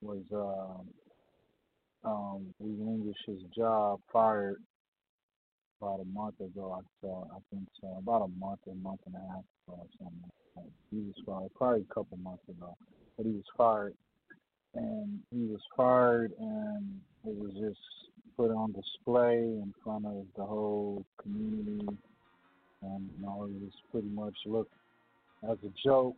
was 0.00 0.22
uh, 0.32 2.08
um, 2.08 2.54
relinquished 2.60 3.24
his 3.26 3.42
job, 3.56 4.00
fired 4.12 4.56
about 5.80 6.00
a 6.00 6.04
month 6.04 6.40
ago. 6.40 6.78
I 6.78 6.82
saw, 7.00 7.24
I 7.24 7.38
think 7.50 7.68
so, 7.80 7.96
about 7.98 8.22
a 8.22 8.38
month, 8.38 8.60
a 8.70 8.74
month 8.74 9.00
and 9.06 9.14
a 9.14 9.18
half 9.18 9.44
or 9.66 9.78
something. 9.98 10.30
He 10.90 10.98
was 10.98 11.14
fired 11.26 11.50
probably 11.54 11.84
a 11.90 11.94
couple 11.94 12.16
months 12.18 12.44
ago, 12.48 12.76
but 13.16 13.26
he 13.26 13.32
was 13.32 13.44
fired, 13.56 13.94
and 14.74 15.20
he 15.32 15.46
was 15.46 15.60
fired, 15.76 16.32
and 16.38 17.00
it 17.26 17.34
was 17.36 17.52
just 17.52 17.80
put 18.36 18.50
on 18.50 18.72
display 18.72 19.38
in 19.38 19.72
front 19.82 20.06
of 20.06 20.24
the 20.36 20.44
whole 20.44 21.04
community, 21.20 21.86
and 22.82 23.10
you 23.18 23.26
know, 23.26 23.44
it 23.44 23.62
was 23.62 23.72
pretty 23.90 24.08
much 24.08 24.34
looked 24.46 24.72
as 25.48 25.58
a 25.64 25.72
joke 25.86 26.16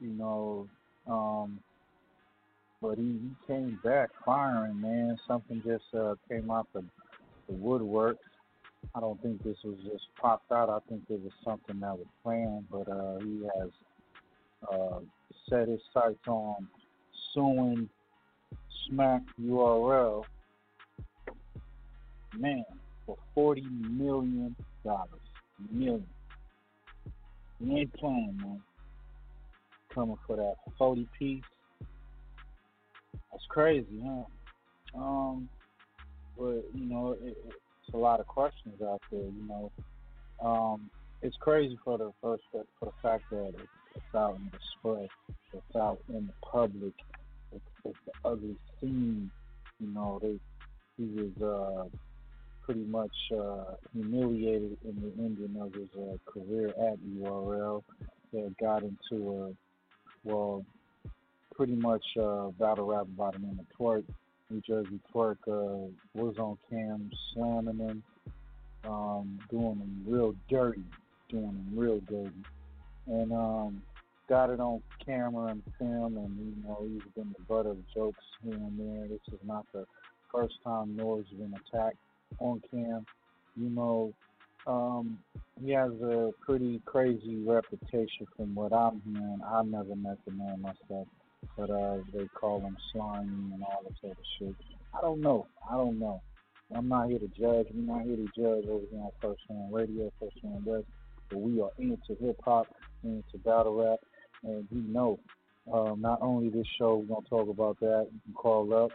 you 0.00 0.12
know. 0.12 0.68
Um, 1.06 1.60
but 2.82 2.98
he, 2.98 3.04
he 3.04 3.30
came 3.46 3.78
back 3.82 4.10
firing, 4.24 4.80
man. 4.80 5.16
Something 5.26 5.62
just 5.64 5.84
uh, 5.94 6.14
came 6.28 6.50
out 6.50 6.68
the, 6.74 6.84
the 7.48 7.54
woodwork. 7.54 8.18
I 8.94 9.00
don't 9.00 9.20
think 9.22 9.42
this 9.42 9.56
was 9.64 9.76
just 9.84 10.04
popped 10.20 10.50
out. 10.52 10.70
I 10.70 10.78
think 10.88 11.02
it 11.08 11.20
was 11.20 11.32
something 11.44 11.80
that 11.80 11.96
was 11.96 12.06
planned. 12.22 12.66
But 12.70 12.88
uh, 12.88 13.18
he 13.20 13.42
has 13.58 13.70
uh, 14.72 15.00
set 15.48 15.68
his 15.68 15.80
sights 15.92 16.26
on 16.26 16.66
suing 17.34 17.88
Smack 18.88 19.22
URL, 19.42 20.24
man, 22.38 22.64
for 23.04 23.16
forty 23.34 23.62
million 23.62 24.54
dollars. 24.84 25.10
Million. 25.70 26.06
He 27.58 27.78
ain't 27.78 27.92
playing, 27.94 28.38
man 28.40 28.62
coming 29.96 30.18
for 30.26 30.36
that 30.36 30.56
40 30.76 31.08
piece. 31.18 31.42
That's 33.32 33.44
crazy, 33.48 34.04
huh? 34.04 35.00
Um, 35.00 35.48
but 36.38 36.62
you 36.74 36.84
know, 36.84 37.16
it, 37.20 37.36
it's 37.46 37.56
a 37.96 37.98
lot 37.98 38.20
of 38.20 38.26
questions 38.26 38.80
out 38.82 39.00
there. 39.10 39.20
You 39.20 39.48
know, 39.48 39.72
um, 40.44 40.90
it's 41.22 41.36
crazy 41.36 41.78
for 41.84 41.98
the 41.98 42.12
first 42.22 42.42
for 42.52 42.66
the 42.86 42.92
fact 43.02 43.24
that 43.30 43.54
it's 43.94 44.14
out 44.14 44.36
in 44.36 44.50
the 44.50 44.58
display, 44.58 45.08
it's 45.52 45.76
out 45.76 45.98
in 46.08 46.26
the 46.26 46.46
public, 46.46 46.92
it's, 47.52 47.64
it's 47.84 47.98
the 48.04 48.28
ugly 48.28 48.56
scene. 48.80 49.30
You 49.80 49.94
know, 49.94 50.18
they 50.22 50.38
he 50.96 51.04
was 51.04 51.42
uh, 51.42 51.96
pretty 52.62 52.84
much 52.84 53.16
uh, 53.32 53.74
humiliated 53.92 54.76
in 54.84 54.96
the 55.00 55.22
ending 55.22 55.60
of 55.60 55.72
his 55.72 55.88
uh, 55.96 56.16
career 56.30 56.68
at 56.68 56.98
URL. 57.18 57.82
That 58.32 58.54
got 58.58 58.82
into 58.82 59.32
a 59.32 59.52
well, 60.24 60.64
pretty 61.54 61.76
much 61.76 62.04
uh, 62.20 62.48
battle 62.58 62.86
rap 62.86 63.02
about 63.02 63.36
him 63.36 63.44
in 63.44 63.56
the 63.56 63.64
Twork. 63.78 64.04
New 64.50 64.60
Jersey 64.66 65.00
Twork 65.12 65.38
uh, 65.48 65.88
was 66.14 66.36
on 66.38 66.56
cam 66.70 67.10
slamming 67.32 67.78
him, 67.78 68.02
um, 68.84 69.38
doing 69.50 69.76
him 69.76 70.04
real 70.06 70.34
dirty, 70.48 70.84
doing 71.28 71.44
him 71.44 71.68
real 71.74 72.00
dirty. 72.00 72.44
And 73.08 73.32
um, 73.32 73.82
got 74.28 74.50
it 74.50 74.60
on 74.60 74.82
camera 75.04 75.46
and 75.46 75.62
film, 75.78 76.16
and 76.16 76.36
you 76.38 76.68
know 76.68 76.86
he's 76.88 77.12
been 77.14 77.34
the 77.36 77.44
butt 77.44 77.66
of 77.66 77.76
jokes 77.94 78.24
here 78.42 78.54
and 78.54 78.78
there. 78.78 79.08
This 79.08 79.34
is 79.34 79.40
not 79.44 79.66
the 79.72 79.84
first 80.32 80.54
time 80.64 80.96
Noah's 80.96 81.26
been 81.26 81.54
attacked 81.54 81.96
on 82.38 82.60
cam. 82.70 83.06
You 83.56 83.70
know, 83.70 84.12
um, 84.66 85.18
he 85.64 85.70
has 85.72 85.92
a 86.02 86.32
pretty 86.44 86.80
crazy 86.84 87.36
reputation 87.44 88.26
from 88.36 88.54
what 88.54 88.72
I'm 88.72 89.00
hearing. 89.04 89.40
I 89.44 89.62
never 89.62 89.96
met 89.96 90.18
the 90.24 90.32
man 90.32 90.60
myself, 90.60 91.06
but 91.56 91.70
uh, 91.70 91.98
they 92.12 92.26
call 92.34 92.60
him 92.60 92.76
slimy 92.92 93.54
and 93.54 93.62
all 93.62 93.82
this 93.88 93.98
other 94.04 94.14
shit. 94.38 94.54
I 94.94 95.00
don't 95.00 95.20
know. 95.20 95.46
I 95.70 95.76
don't 95.76 95.98
know. 95.98 96.22
I'm 96.74 96.88
not 96.88 97.08
here 97.08 97.18
to 97.18 97.28
judge. 97.28 97.66
We're 97.72 97.94
not 97.94 98.04
here 98.04 98.16
to 98.16 98.28
judge 98.36 98.68
over 98.68 98.84
here 98.90 99.00
on 99.00 99.10
First 99.20 99.40
Fam 99.46 99.72
Radio, 99.72 100.12
First 100.20 100.36
Fam 100.42 100.64
West, 100.64 100.86
but 101.30 101.38
we 101.38 101.60
are 101.60 101.70
into 101.78 102.16
hip 102.20 102.40
hop, 102.44 102.66
into 103.04 103.38
battle 103.44 103.76
rap, 103.76 104.00
and 104.42 104.66
we 104.72 104.80
know 104.80 105.20
um, 105.72 106.00
not 106.00 106.18
only 106.22 106.48
this 106.48 106.66
show, 106.78 106.96
we're 106.96 107.06
going 107.06 107.22
to 107.22 107.28
talk 107.28 107.48
about 107.48 107.78
that. 107.80 108.08
You 108.12 108.20
can 108.24 108.34
call 108.34 108.74
up 108.74 108.90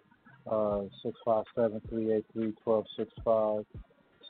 uh, 0.48 0.88
657 1.04 1.82
383 1.90 2.54
1265 2.64 3.66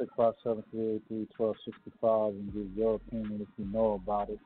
six 0.02 0.12
five 0.18 0.34
seven 0.44 0.64
three 0.72 0.96
eight 0.96 1.04
three 1.08 1.28
twelve 1.36 1.56
sixty 1.64 1.92
five 2.02 2.34
and 2.34 2.54
give 2.54 2.76
your 2.76 2.96
opinion 2.96 3.40
if 3.42 3.48
you 3.58 3.72
know 3.72 3.94
about 4.04 4.30
it. 4.30 4.40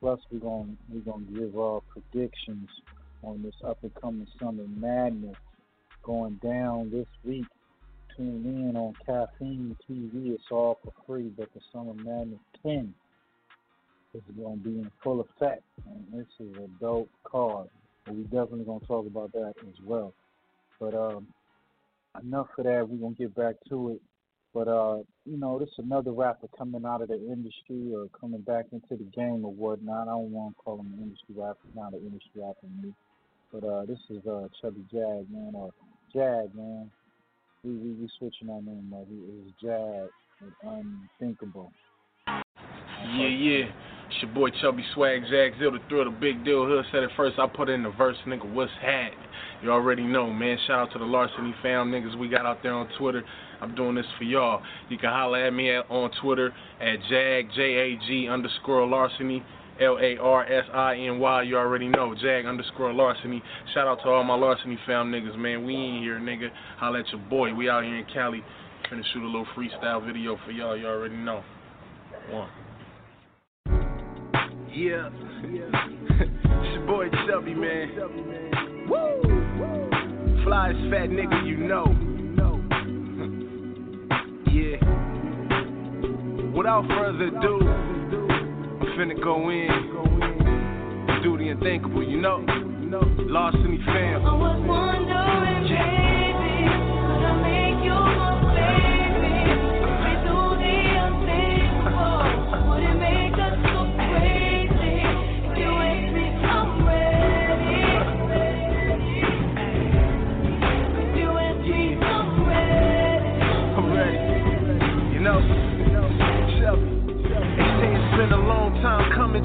Plus, 0.00 0.20
we're 0.30 0.40
gonna 0.40 0.74
we're 0.88 1.00
gonna 1.00 1.24
give 1.32 1.58
our 1.58 1.80
predictions 1.88 2.68
on 3.22 3.42
this 3.42 3.54
up 3.64 3.78
and 3.82 3.94
coming 3.94 4.26
Summer 4.40 4.64
Madness 4.68 5.36
going 6.02 6.34
down 6.42 6.90
this 6.90 7.06
week. 7.24 7.46
Tune 8.16 8.44
in 8.44 8.76
on 8.76 8.94
Caffeine 9.06 9.76
TV. 9.88 10.32
It's 10.34 10.44
all 10.50 10.78
for 10.82 10.92
free, 11.06 11.30
but 11.36 11.48
the 11.54 11.60
Summer 11.72 11.94
Madness 11.94 12.40
10 12.62 12.94
is 14.14 14.22
going 14.36 14.58
to 14.58 14.64
be 14.64 14.78
in 14.78 14.90
full 15.02 15.20
effect. 15.20 15.62
And 15.86 16.04
this 16.12 16.26
is 16.40 16.56
a 16.56 16.68
dope 16.80 17.10
card. 17.24 17.68
And 18.06 18.18
we 18.18 18.24
definitely 18.24 18.64
going 18.64 18.80
to 18.80 18.86
talk 18.86 19.06
about 19.06 19.32
that 19.32 19.54
as 19.60 19.74
well. 19.84 20.12
But 20.80 20.94
um, 20.94 21.28
enough 22.22 22.48
of 22.58 22.64
that. 22.64 22.88
We're 22.88 22.98
going 22.98 23.14
to 23.14 23.22
get 23.22 23.34
back 23.34 23.56
to 23.68 23.90
it. 23.90 24.00
But 24.54 24.66
uh, 24.66 24.98
you 25.26 25.36
know, 25.36 25.58
this 25.58 25.68
is 25.68 25.84
another 25.84 26.12
rapper 26.12 26.48
coming 26.56 26.84
out 26.84 27.02
of 27.02 27.08
the 27.08 27.16
industry 27.16 27.92
or 27.94 28.08
coming 28.18 28.40
back 28.40 28.66
into 28.72 28.96
the 28.96 29.08
game 29.14 29.44
or 29.44 29.52
whatnot. 29.52 30.08
I 30.08 30.12
don't 30.12 30.32
want 30.32 30.56
to 30.56 30.62
call 30.62 30.80
him 30.80 30.92
an 30.96 31.02
industry 31.02 31.34
rapper, 31.36 31.68
not 31.74 31.92
an 31.92 32.00
industry 32.00 32.42
rapper. 32.42 32.66
But 33.52 33.64
uh, 33.64 33.84
this 33.86 33.98
is 34.10 34.24
uh, 34.26 34.48
Chubby 34.60 34.84
Jag, 34.92 35.26
man, 35.30 35.52
or 35.54 35.70
Jag, 36.12 36.54
man. 36.54 36.90
We 37.64 37.72
we, 37.72 37.92
we 37.92 38.08
switching 38.18 38.50
our 38.50 38.60
name 38.60 38.92
up. 38.94 39.06
Is 39.10 39.52
Jag, 39.62 40.08
unthinkable. 40.62 41.72
Yeah, 42.26 43.28
yeah. 43.28 43.64
It's 44.10 44.22
your 44.22 44.32
boy 44.32 44.48
Chubby 44.62 44.84
Swag, 44.94 45.22
Jag 45.30 45.52
Zill, 45.60 45.72
the 45.72 45.78
thrill, 45.88 46.04
the 46.06 46.10
big 46.10 46.44
deal. 46.44 46.64
Hood 46.66 46.84
said 46.92 47.02
it 47.02 47.10
first. 47.16 47.38
I 47.38 47.46
put 47.46 47.68
in 47.68 47.82
the 47.82 47.90
verse, 47.90 48.16
nigga. 48.26 48.50
What's 48.52 48.72
hat? 48.80 49.12
You 49.62 49.70
already 49.70 50.04
know, 50.04 50.32
man. 50.32 50.56
Shout 50.66 50.88
out 50.88 50.92
to 50.92 50.98
the 50.98 51.04
Larceny 51.04 51.54
fam 51.62 51.90
niggas 51.90 52.18
we 52.18 52.28
got 52.28 52.46
out 52.46 52.62
there 52.62 52.72
on 52.72 52.88
Twitter. 52.98 53.22
I'm 53.60 53.74
doing 53.74 53.94
this 53.94 54.06
for 54.16 54.24
y'all. 54.24 54.62
You 54.88 54.98
can 54.98 55.10
holler 55.10 55.44
at 55.44 55.52
me 55.52 55.74
at, 55.74 55.90
on 55.90 56.10
Twitter 56.22 56.52
at 56.80 56.96
Jag, 57.10 57.48
J-A-G 57.54 58.28
underscore 58.28 58.86
Larceny. 58.86 59.42
L-A-R-S-I-N-Y, 59.80 61.42
you 61.42 61.56
already 61.56 61.88
know, 61.88 62.14
Jag 62.20 62.46
underscore 62.46 62.92
Larceny. 62.92 63.40
Shout 63.74 63.86
out 63.86 64.00
to 64.02 64.08
all 64.08 64.24
my 64.24 64.34
Larceny 64.34 64.76
fam 64.86 65.12
niggas, 65.12 65.38
man. 65.38 65.64
We 65.64 65.74
in 65.74 66.02
here, 66.02 66.18
nigga. 66.18 66.48
Holla 66.78 66.98
at 67.00 67.08
your 67.10 67.20
boy. 67.28 67.54
We 67.54 67.70
out 67.70 67.84
here 67.84 67.96
in 67.96 68.04
Cali. 68.12 68.42
Finna 68.90 69.02
shoot 69.12 69.22
a 69.22 69.26
little 69.26 69.46
freestyle 69.56 70.04
video 70.04 70.36
for 70.44 70.50
y'all. 70.50 70.76
You 70.76 70.86
already 70.86 71.16
know. 71.16 71.42
One. 72.30 72.48
Yeah. 74.70 75.10
yeah. 75.48 75.70
it's 76.20 76.74
your 76.74 76.86
boy 76.86 77.08
Chubby, 77.26 77.54
man. 77.54 77.88
Woo! 78.88 79.22
Flyest 80.44 80.90
fat 80.90 81.08
nigga 81.10 81.46
you 81.46 81.56
know. 81.56 81.84
yeah. 84.52 84.78
Without 86.56 86.84
further 86.88 87.28
ado, 87.28 87.60
I'm 87.60 87.77
finna 88.98 89.14
go 89.22 89.48
in. 89.50 89.68
Do 91.22 91.38
the 91.38 91.50
unthinkable, 91.50 92.02
you 92.02 92.20
know? 92.20 92.44
Fam. 93.84 94.26
I 94.26 94.34
was 94.34 94.58
wondering, 94.66 95.62
baby, 95.70 96.66
could 97.06 97.22
I 97.22 97.32
make 97.42 97.84
you 97.84 97.94
my 97.94 98.30
baby? 98.54 98.97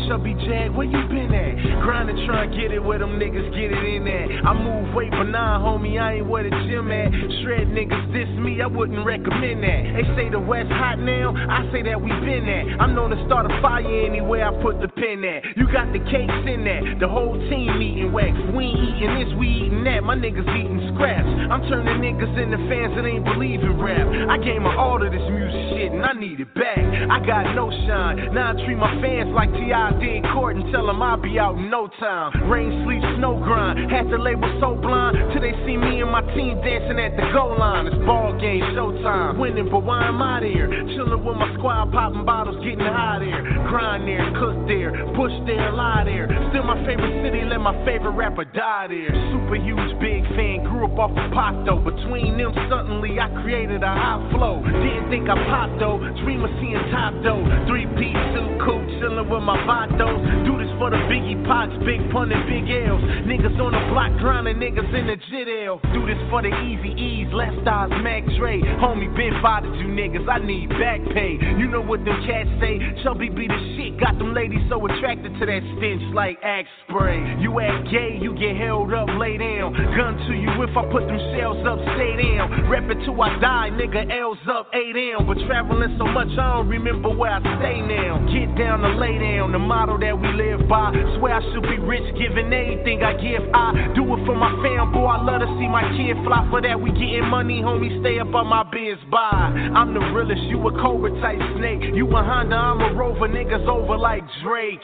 Chubby 0.08 0.34
jag, 0.34 0.76
where 0.76 0.86
you 0.86 1.08
been 1.08 1.34
at? 1.34 1.84
Grinding, 2.04 2.26
trying 2.28 2.52
to 2.52 2.58
get 2.58 2.72
it 2.72 2.84
where 2.84 3.00
them 3.00 3.16
niggas 3.16 3.48
get 3.56 3.72
it 3.72 3.84
in 3.96 4.08
at. 4.08 4.46
I 4.46 4.54
move 4.54 4.94
weight, 4.94 5.12
but 5.12 5.32
nah, 5.32 5.60
homie, 5.60 6.00
I 6.00 6.20
ain't 6.20 6.28
where 6.28 6.44
the 6.44 6.52
gym 6.68 6.92
at. 6.92 7.08
Shred 7.42 7.72
niggas 7.72 8.12
diss 8.12 8.28
me, 8.44 8.62
I 8.62 8.68
wouldn't 8.68 9.06
recommend 9.06 9.64
that. 9.64 9.82
They 9.96 10.04
say 10.16 10.28
the 10.30 10.40
West 10.40 10.68
hot 10.68 11.00
now, 11.00 11.32
I 11.32 11.64
say 11.72 11.82
that 11.84 11.96
we 11.96 12.12
been 12.28 12.44
at. 12.44 12.82
I'm 12.82 12.94
known 12.94 13.12
to 13.12 13.20
start 13.26 13.48
a 13.48 13.62
fire 13.62 13.88
anywhere 13.88 14.44
I 14.44 14.52
put 14.62 14.82
the 14.82 14.90
pin 14.90 15.24
at. 15.24 15.56
You 15.56 15.64
got 15.72 15.94
the 15.96 16.00
cakes 16.12 16.44
in 16.44 16.68
that, 16.68 17.00
the 17.00 17.08
whole 17.08 17.40
team 17.48 17.80
eating 17.80 18.12
wax. 18.12 18.36
We 18.52 18.68
ain't 18.68 19.00
eating 19.00 19.14
this, 19.24 19.32
we 19.40 19.48
eating 19.48 19.84
that. 19.88 20.04
My 20.04 20.20
niggas 20.20 20.44
eating 20.44 20.92
scraps. 20.96 21.24
I'm 21.24 21.64
turning 21.72 22.04
niggas 22.04 22.36
into 22.36 22.60
fans 22.68 23.00
that 23.00 23.08
ain't 23.08 23.24
believe 23.24 23.64
in 23.64 23.80
rap. 23.80 24.04
I 24.28 24.44
gave 24.44 24.60
my 24.60 24.76
all 24.76 25.00
to 25.00 25.08
this 25.08 25.24
music 25.32 25.64
shit 25.72 25.96
and 25.96 26.04
I 26.04 26.12
need 26.12 26.44
it 26.44 26.52
back. 26.52 26.84
I 26.84 27.24
got 27.24 27.56
no 27.56 27.72
shine. 27.88 28.34
Now 28.36 28.52
I 28.52 28.66
treat 28.66 28.76
my 28.76 28.92
fans 29.00 29.32
like 29.32 29.56
T.I. 29.56 30.04
did 30.04 30.24
court 30.36 30.60
and 30.60 30.68
tell 30.72 30.88
them 30.88 31.02
I'll 31.02 31.16
be 31.16 31.40
out 31.40 31.56
in 31.56 31.70
no 31.70 31.88
time. 32.00 32.50
Rain, 32.50 32.84
sleep, 32.86 33.04
snow 33.18 33.38
grind. 33.38 33.92
Had 33.92 34.10
the 34.10 34.18
label 34.18 34.50
so 34.60 34.76
blind 34.76 35.18
till 35.34 35.42
they 35.42 35.54
see 35.66 35.78
me 35.78 36.02
and 36.02 36.12
my 36.12 36.22
team 36.34 36.58
dancing 36.62 37.00
at 37.00 37.16
the 37.18 37.26
goal 37.34 37.58
line. 37.58 37.88
It's 37.88 37.98
ball 38.06 38.34
game, 38.40 38.64
showtime. 38.74 39.38
Winning, 39.38 39.70
but 39.70 39.84
why 39.84 40.08
am 40.08 40.22
I 40.22 40.40
there? 40.40 40.70
Chilling 40.96 41.24
with 41.24 41.38
my 41.38 41.54
squad, 41.58 41.92
popping 41.92 42.26
bottles, 42.26 42.58
getting 42.64 42.80
high 42.80 43.20
there. 43.20 43.42
Grind 43.70 44.08
there, 44.08 44.26
cook 44.40 44.58
there, 44.68 44.92
push 45.16 45.34
there, 45.46 45.72
lie 45.74 46.04
there. 46.06 46.26
Still 46.50 46.64
my 46.64 46.78
favorite 46.86 47.14
city, 47.24 47.46
let 47.46 47.60
my 47.60 47.76
favorite 47.86 48.16
rapper 48.16 48.46
die 48.46 48.88
there. 48.90 49.12
Super 49.34 49.58
huge, 49.60 49.94
big 50.00 50.24
fan, 50.34 50.64
grew 50.66 50.86
up 50.86 50.98
off 50.98 51.12
of 51.12 51.28
pop 51.34 51.54
though. 51.66 51.82
Between 51.84 52.38
them, 52.38 52.54
suddenly 52.70 53.20
I 53.20 53.30
created 53.44 53.84
a 53.84 53.94
hot 53.94 54.32
flow. 54.32 54.64
Didn't 54.64 55.10
think 55.10 55.30
I 55.30 55.36
popped 55.50 55.80
though. 55.80 56.00
Dream 56.24 56.44
of 56.44 56.52
seeing 56.62 56.80
top 56.92 57.14
though. 57.22 57.44
Three 57.68 57.86
piece 58.00 58.18
suit, 58.34 58.62
coupe, 58.64 58.88
chilling 59.00 59.30
with 59.30 59.44
my 59.44 59.58
vatos. 59.68 60.46
Do 60.46 60.58
this 60.58 60.72
for 60.80 60.90
the 60.90 61.02
biggie 61.12 61.38
pots, 61.46 61.74
big 61.86 62.02
pun 62.12 62.32
and 62.32 62.44
big 62.48 62.68
L's. 62.68 63.04
Niggas 63.28 63.60
on 63.60 63.72
the 63.72 63.84
block 63.92 64.12
grinding, 64.20 64.58
niggas 64.58 64.90
in 64.96 65.08
the 65.08 65.18
jit 65.30 65.48
L. 65.68 65.80
Do 65.94 66.08
this 66.08 66.20
for 66.30 66.42
the 66.42 66.50
Eazy-E's, 66.50 67.32
left 67.34 67.68
eyes, 67.68 67.92
Mac 68.02 68.24
Dre. 68.40 68.60
Homie, 68.80 69.12
been 69.16 69.40
bothered 69.42 69.76
you 69.76 69.88
niggas, 69.92 70.28
I 70.28 70.40
need 70.40 70.70
back 70.80 71.00
pay. 71.14 71.38
You 71.60 71.68
know 71.68 71.82
what 71.82 72.04
them 72.06 72.18
cats 72.26 72.50
say? 72.60 72.80
Chubby 73.04 73.30
be 73.30 73.48
the 73.48 73.60
shit, 73.76 74.00
got 74.00 74.18
them 74.18 74.34
ladies 74.34 74.64
so 74.70 74.80
attracted 74.86 75.34
to 75.40 75.46
that 75.46 75.64
stench 75.78 76.04
like 76.16 76.40
axe 76.44 76.70
spray. 76.88 77.20
You 77.40 77.60
act 77.60 77.92
gay, 77.92 78.18
you 78.20 78.34
get 78.38 78.56
held 78.56 78.94
up, 78.94 79.08
lay 79.20 79.38
down. 79.38 79.74
Gun 79.74 80.18
to 80.28 80.34
you 80.34 80.52
if 80.64 80.76
I 80.76 80.84
put 80.92 81.06
them 81.08 81.20
shells 81.36 81.62
up, 81.68 81.80
stay 81.96 82.16
down. 82.18 82.70
Rep 82.70 82.90
it 82.90 83.04
till 83.06 83.20
I 83.22 83.40
die, 83.40 83.70
nigga, 83.74 84.08
L's 84.10 84.40
up, 84.50 84.70
8 84.74 84.94
down. 84.94 85.28
But 85.28 85.38
traveling 85.48 85.96
so 85.98 86.06
much, 86.06 86.30
I 86.40 86.58
don't 86.58 86.68
remember 86.68 87.10
where 87.10 87.32
I 87.32 87.42
stay 87.60 87.82
now. 87.82 88.20
Get 88.32 88.56
down 88.58 88.80
to 88.80 88.96
lay 88.98 89.18
down, 89.20 89.52
the 89.52 89.60
motto 89.60 89.98
that 90.00 90.16
we 90.16 90.28
live 90.34 90.68
by. 90.68 90.94
Swear 91.18 91.36
I 91.36 91.42
should 91.52 91.64
be 91.64 91.73
rich, 91.82 92.06
giving 92.18 92.52
anything 92.52 93.04
I 93.04 93.14
give. 93.18 93.44
I 93.54 93.94
do 93.96 94.04
it 94.14 94.26
for 94.26 94.36
my 94.36 94.52
fam, 94.62 94.92
boy. 94.92 95.08
I 95.08 95.22
love 95.24 95.42
to 95.42 95.50
see 95.58 95.68
my 95.68 95.84
kid 95.96 96.18
fly. 96.26 96.46
For 96.50 96.62
that, 96.62 96.80
we 96.80 96.92
getting 96.92 97.28
money, 97.30 97.62
homie. 97.62 98.02
Stay 98.02 98.20
up 98.20 98.34
on 98.34 98.48
my 98.48 98.64
biz 98.70 98.98
by. 99.10 99.54
I'm 99.74 99.94
the 99.94 100.04
realest, 100.14 100.44
you 100.50 100.60
a 100.68 100.72
Cobra 100.82 101.10
type 101.22 101.40
snake. 101.58 101.82
You 101.94 102.08
a 102.10 102.22
Honda, 102.24 102.56
I'm 102.56 102.82
a 102.82 102.94
Rover, 102.94 103.28
niggas 103.28 103.68
over 103.68 103.98
like 103.98 104.24
Drake. 104.44 104.84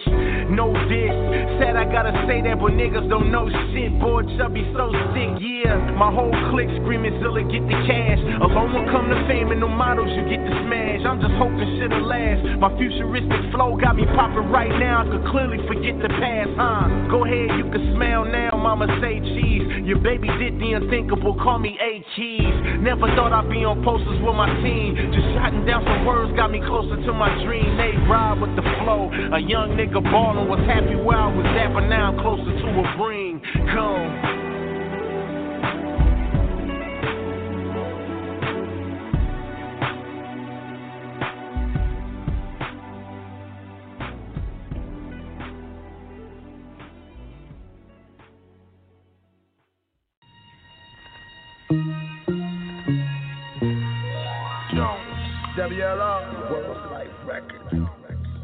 No 0.49 0.73
diss, 0.89 1.15
said 1.59 1.75
I 1.75 1.85
gotta 1.85 2.13
say 2.27 2.41
that, 2.45 2.59
but 2.59 2.73
niggas 2.73 3.09
don't 3.09 3.31
know 3.31 3.49
shit. 3.73 3.91
Boy, 3.99 4.23
chubby 4.37 4.63
so 4.75 4.91
sick, 5.13 5.41
yeah. 5.41 5.75
My 5.97 6.11
whole 6.13 6.33
clique 6.51 6.71
screaming 6.81 7.19
Zilla, 7.19 7.43
get 7.43 7.63
the 7.67 7.77
cash. 7.85 8.21
Alone 8.41 8.73
will 8.73 8.89
come 8.91 9.09
to 9.09 9.19
fame 9.27 9.51
and 9.51 9.59
no 9.59 9.67
models, 9.67 10.09
you 10.15 10.23
get 10.29 10.41
the 10.41 10.53
smash. 10.65 11.01
I'm 11.05 11.19
just 11.19 11.35
hoping 11.35 11.69
shit'll 11.79 12.05
last. 12.05 12.41
My 12.59 12.69
futuristic 12.77 13.51
flow 13.51 13.75
got 13.75 13.95
me 13.95 14.05
popping 14.15 14.49
right 14.51 14.71
now. 14.79 15.03
I 15.03 15.05
could 15.09 15.25
clearly 15.31 15.59
forget 15.67 15.95
the 16.01 16.09
past, 16.09 16.51
huh? 16.55 16.68
Go 17.09 17.25
ahead, 17.25 17.57
you 17.57 17.65
can 17.73 17.95
smell 17.97 18.23
now, 18.25 18.53
mama 18.53 18.85
say 19.01 19.19
cheese. 19.19 19.65
Your 19.83 19.97
baby 19.97 20.29
did 20.37 20.61
the 20.61 20.73
unthinkable, 20.77 21.33
call 21.41 21.57
me 21.57 21.77
A 21.81 22.05
Keys. 22.15 22.53
Never 22.85 23.09
thought 23.17 23.33
I'd 23.33 23.49
be 23.49 23.65
on 23.65 23.83
posters 23.83 24.21
with 24.21 24.35
my 24.35 24.45
team. 24.61 24.93
Just 25.09 25.25
jotting 25.33 25.65
down 25.65 25.81
some 25.83 26.05
words 26.05 26.29
got 26.37 26.51
me 26.51 26.61
closer 26.61 27.01
to 27.01 27.11
my 27.13 27.33
dream. 27.43 27.75
They 27.77 27.97
ride 28.05 28.37
with 28.39 28.53
the 28.55 28.61
flow. 28.85 29.09
A 29.33 29.39
young 29.41 29.73
nigga 29.73 30.03
ballin' 30.03 30.47
was 30.47 30.61
happy 30.69 30.95
where 30.95 31.17
I 31.17 31.33
was 31.33 31.49
at, 31.57 31.73
but 31.73 31.89
now 31.89 32.13
I'm 32.13 32.21
closer 32.21 32.53
to 32.53 32.67
a 32.77 32.85
ring. 33.01 33.41
Come. 33.73 34.48
WLR, 55.69 56.49
World 56.49 56.91
Life 56.91 57.13
Records. 57.27 57.61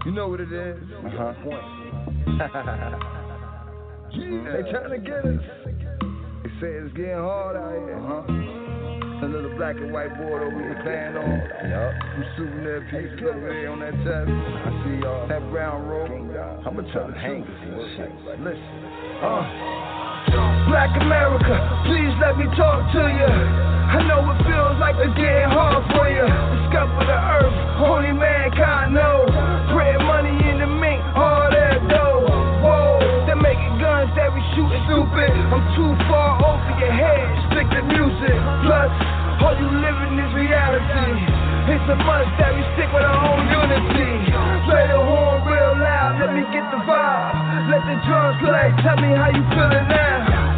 You 0.06 0.12
know 0.12 0.28
what 0.28 0.42
it 0.42 0.54
is? 0.54 0.78
Uh 0.94 1.10
huh. 1.10 1.34
they 4.14 4.62
trying 4.70 4.92
to 4.92 5.00
get 5.00 5.26
us. 5.26 5.42
They 6.44 6.50
say 6.62 6.74
it's 6.78 6.94
getting 6.94 7.16
hard 7.16 7.58
out 7.58 7.72
here. 7.72 7.98
Uh-huh. 7.98 9.26
A 9.26 9.28
little 9.28 9.56
black 9.58 9.76
and 9.78 9.92
white 9.92 10.16
board 10.18 10.44
over 10.44 10.52
here 10.52 10.80
playing 10.84 11.18
on. 11.18 11.40
Yup. 11.72 11.94
Some 12.14 12.26
souvenir 12.38 12.82
pieces 12.92 13.20
over 13.28 13.50
there 13.50 13.72
on 13.72 13.80
that 13.80 13.96
chest. 14.06 14.30
I 14.30 14.70
see 14.86 15.00
y'all. 15.02 15.28
That 15.28 15.50
brown 15.50 15.88
robe. 15.88 16.12
I'ma 16.68 16.82
try 16.94 17.08
to 17.08 17.14
hang 17.18 17.42
this 17.42 17.90
shit. 17.98 18.14
Listen. 18.40 18.62
Uh. 19.26 20.55
Black 20.68 20.90
America, 20.98 21.54
please 21.86 22.14
let 22.20 22.38
me 22.38 22.46
talk 22.58 22.82
to 22.92 23.04
you. 23.06 23.32
I 23.86 24.02
know 24.10 24.26
it 24.34 24.40
feels 24.50 24.76
like 24.82 24.98
it's 24.98 25.14
getting 25.14 25.50
hard 25.54 25.86
for 25.94 26.10
you. 26.10 26.26
Discover 26.26 27.06
the 27.06 27.20
earth, 27.38 27.58
only 27.86 28.12
mankind 28.12 28.98
knows. 28.98 29.30
Putting 29.70 30.02
money 30.10 30.34
in 30.50 30.58
the 30.60 30.70
mink, 30.70 31.00
all 31.14 31.48
that 31.54 31.86
dough. 31.86 32.26
Whoa, 32.66 32.98
they're 33.30 33.38
making 33.38 33.78
guns 33.78 34.10
that 34.18 34.34
we 34.34 34.42
shooting 34.58 34.82
stupid. 34.90 35.32
I'm 35.54 35.64
too 35.78 35.94
far 36.10 36.42
over 36.42 36.74
your 36.82 36.92
head, 36.92 37.24
stick 37.54 37.70
the 37.70 37.86
music. 37.86 38.38
Plus, 38.66 38.90
all 39.46 39.54
you 39.54 39.70
living 39.70 40.18
is 40.18 40.32
reality. 40.34 41.30
It's 41.70 41.86
a 41.94 41.98
must 41.98 42.30
that 42.42 42.58
we 42.58 42.66
stick 42.74 42.90
with 42.90 43.06
our 43.06 43.22
own 43.22 43.42
unity. 43.54 44.34
Play 44.66 44.86
the 44.90 44.98
horn 44.98 45.46
real 45.46 45.78
loud, 45.78 46.18
let 46.26 46.34
me 46.34 46.42
get 46.50 46.66
the 46.74 46.82
vibe. 46.82 47.70
Let 47.70 47.86
the 47.86 47.98
drums 48.06 48.38
play, 48.42 48.74
tell 48.82 48.98
me 48.98 49.14
how 49.14 49.30
you 49.30 49.46
feeling 49.54 49.88
now. 49.94 50.55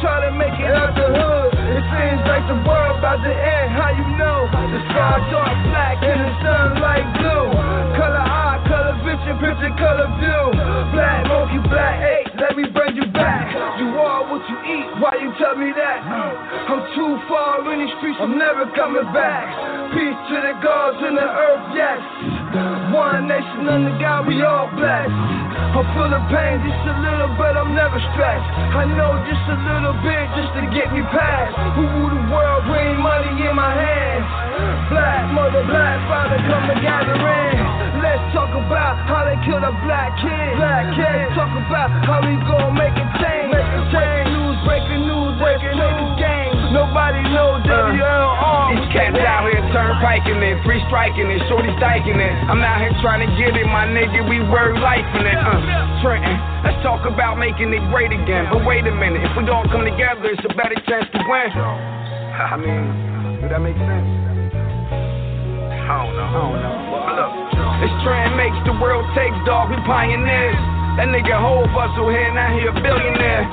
Trying 0.00 0.24
to 0.28 0.32
make 0.36 0.56
it 0.56 0.72
out 0.72 0.96
the 0.96 1.06
hood. 1.08 1.50
It 1.54 1.84
seems 1.84 2.22
like 2.24 2.44
the 2.48 2.58
world 2.64 2.98
about 2.98 3.20
to 3.20 3.32
end, 3.32 3.68
how 3.76 3.92
you 3.92 4.06
know? 4.16 4.48
The 4.48 4.80
sky 4.90 5.16
dark 5.28 5.56
black 5.68 5.96
and 6.02 6.18
the 6.24 6.32
sun 6.40 6.68
light 6.80 7.08
blue. 7.20 7.46
Color 8.00 8.24
eye, 8.24 8.58
color 8.64 8.96
vision, 9.04 9.36
picture 9.38 9.74
color 9.76 10.08
view. 10.18 10.44
Black 10.96 11.28
monkey, 11.28 11.60
black 11.68 11.96
eight, 12.00 12.26
let 12.40 12.56
me 12.56 12.64
bring 12.72 12.96
you 12.96 13.06
back. 13.12 13.52
You 13.78 13.92
are 13.96 14.24
what 14.28 14.42
you 14.48 14.58
eat, 14.66 14.88
why 14.98 15.14
you 15.20 15.30
tell 15.36 15.54
me 15.56 15.70
that? 15.76 15.98
I'm 16.04 16.82
too 16.96 17.12
far 17.28 17.60
in 17.72 17.84
these 17.84 17.94
streets, 18.00 18.18
I'm 18.20 18.36
never 18.40 18.66
coming 18.72 19.06
back. 19.12 19.46
Peace 19.92 20.20
to 20.32 20.36
the 20.40 20.54
gods 20.64 20.98
and 21.00 21.16
the 21.16 21.28
earth, 21.28 21.66
yes. 21.76 22.00
One 22.90 23.30
nation 23.30 23.70
under 23.70 23.94
God, 24.02 24.26
we 24.26 24.42
all 24.42 24.66
blessed. 24.74 25.14
I'm 25.14 25.86
full 25.94 26.10
of 26.10 26.26
pain, 26.26 26.58
just 26.58 26.82
a 26.90 26.94
little, 26.98 27.30
but 27.38 27.54
I'm 27.54 27.70
never 27.70 28.02
stressed. 28.10 28.50
I 28.74 28.82
know 28.90 29.14
just 29.30 29.46
a 29.46 29.58
little 29.62 29.94
bit, 30.02 30.26
just 30.34 30.50
to 30.58 30.62
get 30.74 30.90
me 30.90 30.98
past. 31.14 31.54
Who 31.78 31.86
rule 31.86 32.10
the 32.10 32.24
world, 32.26 32.66
bring 32.66 32.98
money 32.98 33.46
in 33.46 33.54
my 33.54 33.70
hands. 33.70 34.26
Black 34.90 35.22
mother, 35.30 35.62
black 35.70 36.02
father, 36.10 36.42
come 36.50 36.66
together 36.74 37.14
in. 37.14 38.02
Let's 38.02 38.26
talk 38.34 38.50
about 38.58 38.98
how 39.06 39.22
they 39.22 39.38
killed 39.46 39.62
a 39.62 39.70
black 39.86 40.10
kid. 40.18 40.50
Black 40.58 40.90
kid, 40.98 41.30
talk 41.38 41.54
about 41.54 41.94
how 42.02 42.26
we 42.26 42.34
gon' 42.42 42.74
make 42.74 42.98
a 42.98 43.06
change. 43.22 43.54
Make 43.54 43.70
a 43.70 43.82
change. 43.94 44.26
News, 44.34 44.58
breaking 44.66 45.06
news, 45.06 45.38
breaking 45.38 45.78
news. 45.78 46.10
Game. 46.18 46.74
Nobody 46.74 47.22
knows 47.30 47.62
WLR. 47.62 48.34
Uh. 48.34 48.74
These 48.74 48.90
cats 48.90 49.18
out 49.22 49.46
here 49.46 49.59
turnpiking 49.70 50.38
it, 50.42 50.58
free 50.66 50.82
striking 50.86 51.30
it, 51.30 51.40
shorty 51.46 51.70
striking 51.78 52.18
it. 52.18 52.34
I'm 52.46 52.62
out 52.62 52.82
here 52.82 52.94
trying 53.02 53.22
to 53.24 53.30
get 53.38 53.54
it, 53.54 53.66
my 53.66 53.86
nigga. 53.86 54.22
We 54.26 54.42
word 54.50 54.78
life 54.78 55.06
in 55.16 55.24
it. 55.26 55.38
Uh, 55.38 56.02
Trenton, 56.02 56.36
let's 56.66 56.78
talk 56.82 57.06
about 57.06 57.38
making 57.38 57.72
it 57.74 57.82
great 57.90 58.12
again. 58.12 58.50
But 58.50 58.66
wait 58.66 58.86
a 58.86 58.94
minute, 58.94 59.22
if 59.22 59.32
we 59.38 59.46
don't 59.46 59.66
come 59.70 59.86
together, 59.86 60.30
it's 60.30 60.44
a 60.46 60.52
better 60.54 60.78
chance 60.86 61.06
to 61.14 61.20
win. 61.26 61.50
I 62.52 62.56
mean, 62.58 63.42
do 63.42 63.46
that 63.48 63.62
make 63.62 63.78
sense? 63.78 64.06
I 65.90 66.06
don't 66.06 66.14
know. 66.14 66.22
I 66.22 66.38
don't 66.38 66.58
know. 66.62 66.76
But 66.94 67.14
look, 67.18 67.32
this 67.82 67.94
trend 68.06 68.38
makes 68.38 68.58
the 68.62 68.74
world 68.78 69.02
take, 69.18 69.34
dog. 69.42 69.74
We 69.74 69.78
pioneers. 69.82 70.58
That 70.98 71.10
nigga 71.10 71.34
whole 71.34 71.66
bustle 71.74 72.10
here, 72.10 72.30
now 72.34 72.50
he 72.54 72.66
a 72.66 72.74
billionaire. 72.74 73.46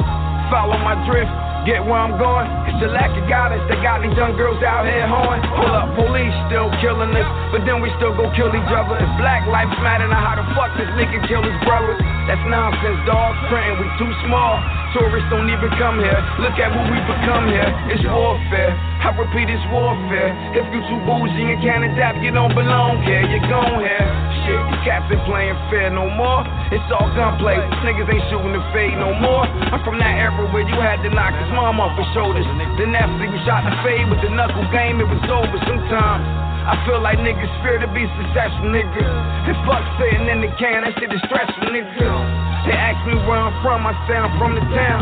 Follow 0.53 0.77
my 0.81 0.97
drift. 1.09 1.46
Get 1.67 1.83
where 1.83 1.99
I'm 1.99 2.15
going. 2.15 2.47
It's 2.71 2.79
the 2.79 2.87
lack 2.87 3.11
of 3.11 3.27
guidance 3.27 3.59
that 3.67 3.83
got 3.83 3.99
these 3.99 4.15
young 4.15 4.39
girls 4.39 4.63
out 4.63 4.87
here 4.87 5.03
hoeing. 5.03 5.43
Pull 5.51 5.67
up 5.67 5.99
police, 5.99 6.31
still 6.47 6.71
killing 6.79 7.11
us, 7.11 7.27
but 7.51 7.67
then 7.67 7.83
we 7.83 7.91
still 7.99 8.15
go 8.15 8.31
kill 8.39 8.47
each 8.55 8.71
other. 8.71 8.95
If 8.95 9.11
black 9.19 9.43
lives 9.51 9.75
matter, 9.83 10.07
now 10.07 10.23
how 10.23 10.39
the 10.39 10.47
fuck 10.55 10.71
this 10.79 10.87
nigga 10.95 11.19
kill 11.27 11.43
his 11.43 11.59
brothers? 11.67 11.99
That's 12.31 12.39
nonsense, 12.47 13.03
dog. 13.03 13.35
Printing, 13.51 13.83
we 13.83 13.87
too 13.99 14.07
small. 14.23 14.63
Tourists 14.97 15.29
don't 15.29 15.45
even 15.45 15.69
come 15.77 16.01
here. 16.01 16.17
Look 16.41 16.57
at 16.57 16.73
what 16.73 16.89
we 16.89 16.97
become 17.05 17.45
here. 17.53 17.69
It's 17.93 18.01
warfare. 18.01 18.73
I 19.05 19.13
repeat, 19.13 19.45
it's 19.45 19.61
warfare. 19.69 20.33
If 20.57 20.65
you 20.73 20.81
too 20.89 20.97
bougie 21.05 21.53
and 21.53 21.61
can't 21.61 21.85
adapt, 21.85 22.17
you 22.25 22.33
don't 22.33 22.57
belong 22.57 23.05
here. 23.05 23.21
You're 23.21 23.45
gone 23.45 23.85
here. 23.85 24.07
Shit, 24.41 24.57
you 24.57 24.77
cats 24.81 25.05
ain't 25.13 25.21
playing 25.29 25.53
fair 25.69 25.93
no 25.93 26.09
more. 26.09 26.41
It's 26.73 26.81
all 26.89 27.13
gunplay. 27.13 27.61
Niggas 27.85 28.09
ain't 28.09 28.25
shooting 28.33 28.57
the 28.57 28.63
fade 28.73 28.97
no 28.97 29.13
more. 29.13 29.45
I'm 29.45 29.85
from 29.85 30.01
that 30.01 30.17
era 30.17 30.49
where 30.49 30.65
you 30.65 30.77
had 30.81 31.05
to 31.05 31.13
knock 31.13 31.37
his 31.37 31.51
mom 31.53 31.77
off 31.77 31.93
his 31.93 32.09
shoulders. 32.17 32.49
Then 32.81 32.97
after 32.97 33.29
you 33.29 33.37
shot 33.45 33.69
the 33.69 33.77
fade 33.85 34.09
with 34.09 34.25
the 34.25 34.33
knuckle 34.33 34.65
game, 34.73 34.97
it 34.97 35.05
was 35.05 35.21
over 35.29 35.61
sometimes. 35.61 36.25
I 36.65 36.73
feel 36.89 37.05
like 37.05 37.21
niggas 37.21 37.53
fear 37.61 37.77
to 37.77 37.89
be 37.93 38.09
successful, 38.17 38.73
nigga. 38.73 39.05
And 39.45 39.57
fuck 39.61 39.85
sitting 40.01 40.25
in 40.25 40.41
the 40.41 40.49
can, 40.57 40.89
that 40.89 40.97
shit 40.97 41.13
is 41.13 41.21
stressful, 41.29 41.69
nigga. 41.69 42.46
They 42.67 42.75
ask 42.75 42.99
me 43.07 43.15
where 43.23 43.39
I'm 43.39 43.55
from, 43.63 43.87
I 43.87 43.95
say 44.11 44.19
I'm 44.19 44.35
from 44.35 44.51
the 44.53 44.63
town. 44.75 44.99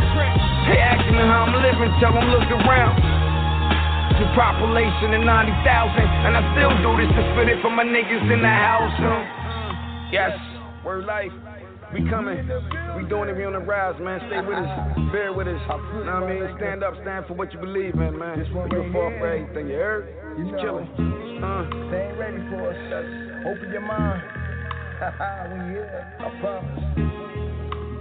They 0.69 0.77
ask 0.77 1.01
me 1.09 1.17
how 1.17 1.49
I'm 1.49 1.53
living, 1.57 1.89
tell 1.97 2.13
them 2.13 2.29
look 2.29 2.45
around. 2.45 3.01
The 4.21 4.29
population 4.37 5.17
of 5.17 5.25
90,000, 5.25 5.25
and 5.25 6.37
I 6.37 6.41
still 6.53 6.71
do 6.85 6.91
this 7.01 7.09
to 7.09 7.21
fit 7.35 7.49
it 7.49 7.59
for 7.65 7.73
my 7.73 7.83
niggas 7.83 8.21
in 8.29 8.39
the 8.39 8.53
house. 8.53 8.93
huh? 9.01 10.13
Yes, 10.13 10.37
word 10.85 11.05
life. 11.05 11.33
We 11.93 12.07
coming. 12.09 12.37
We 12.97 13.07
doing 13.09 13.29
it. 13.29 13.35
We 13.37 13.45
on 13.45 13.53
the 13.53 13.59
rise, 13.59 13.95
man. 14.01 14.19
Stay 14.27 14.41
with 14.45 14.57
us. 14.57 14.69
Bear 15.11 15.33
with 15.33 15.47
us. 15.47 15.59
You 15.95 16.03
know 16.03 16.21
what 16.21 16.29
I 16.29 16.33
mean? 16.33 16.57
Stand 16.57 16.83
up. 16.83 16.93
Stand 17.01 17.25
for 17.25 17.33
what 17.33 17.53
you 17.53 17.59
believe 17.59 17.93
in, 17.95 18.17
man. 18.17 18.39
You 18.45 18.91
fall 18.91 19.11
for 19.17 19.31
anything. 19.31 19.67
You 19.67 19.75
heard? 19.75 20.09
You 20.37 20.53
killing. 20.59 20.87
Uh. 21.41 21.65
They 21.91 22.09
ain't 22.09 22.17
ready 22.17 22.37
for 22.49 22.69
us. 22.69 22.77
Open 23.47 23.71
your 23.71 23.81
mind. 23.81 24.21
when 25.51 25.67
you 25.67 25.73
hear, 25.73 26.15
I 26.19 26.41
promise. 26.41 27.04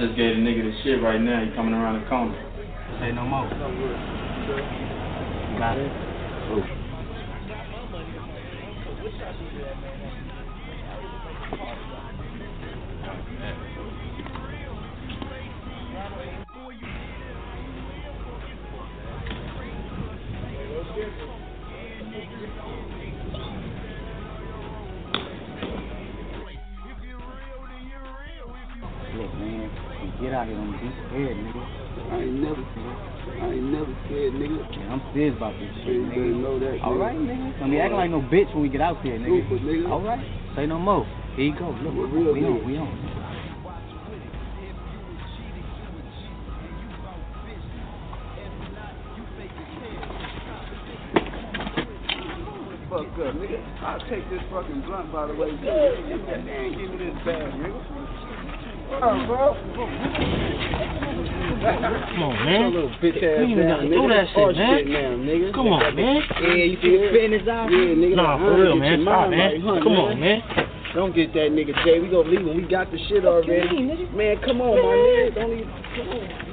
just 0.00 0.16
gave 0.16 0.34
the 0.34 0.40
nigga 0.40 0.64
the 0.64 0.72
shit 0.82 1.02
right 1.02 1.20
now. 1.20 1.44
He 1.44 1.54
coming 1.54 1.74
around 1.74 2.00
the 2.00 2.08
corner. 2.08 2.32
Say 3.00 3.12
no 3.12 3.22
more. 3.24 3.44
Got 5.58 5.76
it. 5.76 5.92
Look, 6.56 6.64
get 30.30 30.38
out 30.38 30.46
here, 30.46 30.54
don't 30.54 30.70
be 30.70 30.86
scared, 31.10 31.36
nigga. 31.42 31.58
I 32.10 32.22
ain't 32.22 32.38
never 32.38 32.62
scared. 32.70 32.98
I 33.42 33.46
ain't 33.50 33.66
never 33.74 33.92
scared, 34.06 34.32
nigga. 34.38 34.62
I'm 34.94 35.02
serious 35.12 35.34
about 35.36 35.54
this 35.58 35.70
shit, 35.82 35.98
You 35.98 36.06
nigga. 36.06 36.38
know 36.42 36.54
that, 36.62 36.78
All 36.86 36.94
nigga. 36.94 37.00
right, 37.02 37.18
nigga. 37.18 37.58
Don't 37.58 37.70
be 37.70 37.78
acting 37.80 37.98
like 37.98 38.10
no 38.10 38.20
bitch 38.22 38.46
when 38.54 38.62
we 38.62 38.68
get 38.70 38.80
out 38.80 39.02
there, 39.02 39.18
nigga. 39.18 39.42
Super, 39.50 39.58
nigga. 39.64 39.90
All 39.90 40.02
right. 40.02 40.22
Say 40.54 40.66
no 40.66 40.78
more. 40.78 41.02
Here 41.34 41.46
you 41.50 41.58
go. 41.58 41.70
Look, 41.82 41.94
We're 41.94 42.06
real 42.06 42.32
we 42.34 42.44
on, 42.46 42.62
niggas. 42.62 42.66
we 42.66 42.76
on. 42.78 42.90
Fuck 52.90 53.06
up, 53.22 53.34
nigga. 53.38 53.62
I'll 53.82 54.00
take 54.10 54.28
this 54.30 54.42
fucking 54.50 54.82
blunt, 54.82 55.12
by 55.12 55.26
the 55.28 55.34
way. 55.34 55.50
Nigga, 55.50 56.08
Give 56.08 56.18
me 56.20 56.26
that 56.26 56.44
damn, 56.44 56.70
give 56.74 56.90
me 56.90 56.98
this 57.06 57.14
bag, 57.24 57.52
nigga. 57.54 58.29
Bro. 58.90 59.54
Come 61.60 62.22
on, 62.24 62.34
man. 62.44 62.74
Little 62.74 62.90
bitch 62.98 63.22
ass 63.22 63.22
You 63.22 63.54
ain't 63.54 63.62
down, 63.62 63.68
gotta 63.68 63.88
do 63.88 64.08
that 64.08 64.26
That's 64.26 64.36
our 64.36 64.50
shit, 64.50 64.88
man. 64.88 65.26
now, 65.26 65.32
nigga. 65.32 65.54
Come 65.54 65.68
on, 65.68 65.94
man. 65.94 66.22
Yeah, 66.42 66.64
you 66.64 66.76
feel 66.82 66.98
feel 66.98 67.12
fitting 67.12 67.30
this? 67.30 67.42
Yeah, 67.46 67.70
nigga. 67.70 68.16
Nah, 68.16 68.38
for 68.38 68.58
real, 68.58 68.76
man. 68.76 69.02
Stop, 69.02 69.30
man. 69.30 69.62
Come 69.62 69.94
on, 69.94 70.18
man. 70.18 70.42
Don't 70.94 71.14
get 71.14 71.32
that 71.34 71.54
nigga 71.54 71.70
Jay. 71.84 72.00
We 72.00 72.08
gonna 72.10 72.28
leave 72.28 72.40
him. 72.40 72.56
We 72.56 72.62
got 72.66 72.90
the 72.90 72.98
shit 73.06 73.24
already. 73.24 74.10
Man, 74.10 74.36
come 74.42 74.60
on, 74.60 74.74
my 74.74 74.90
nigga. 74.90 75.34
Don't 75.34 75.52
even. 75.52 75.70
Come 75.94 76.08
on. 76.08 76.49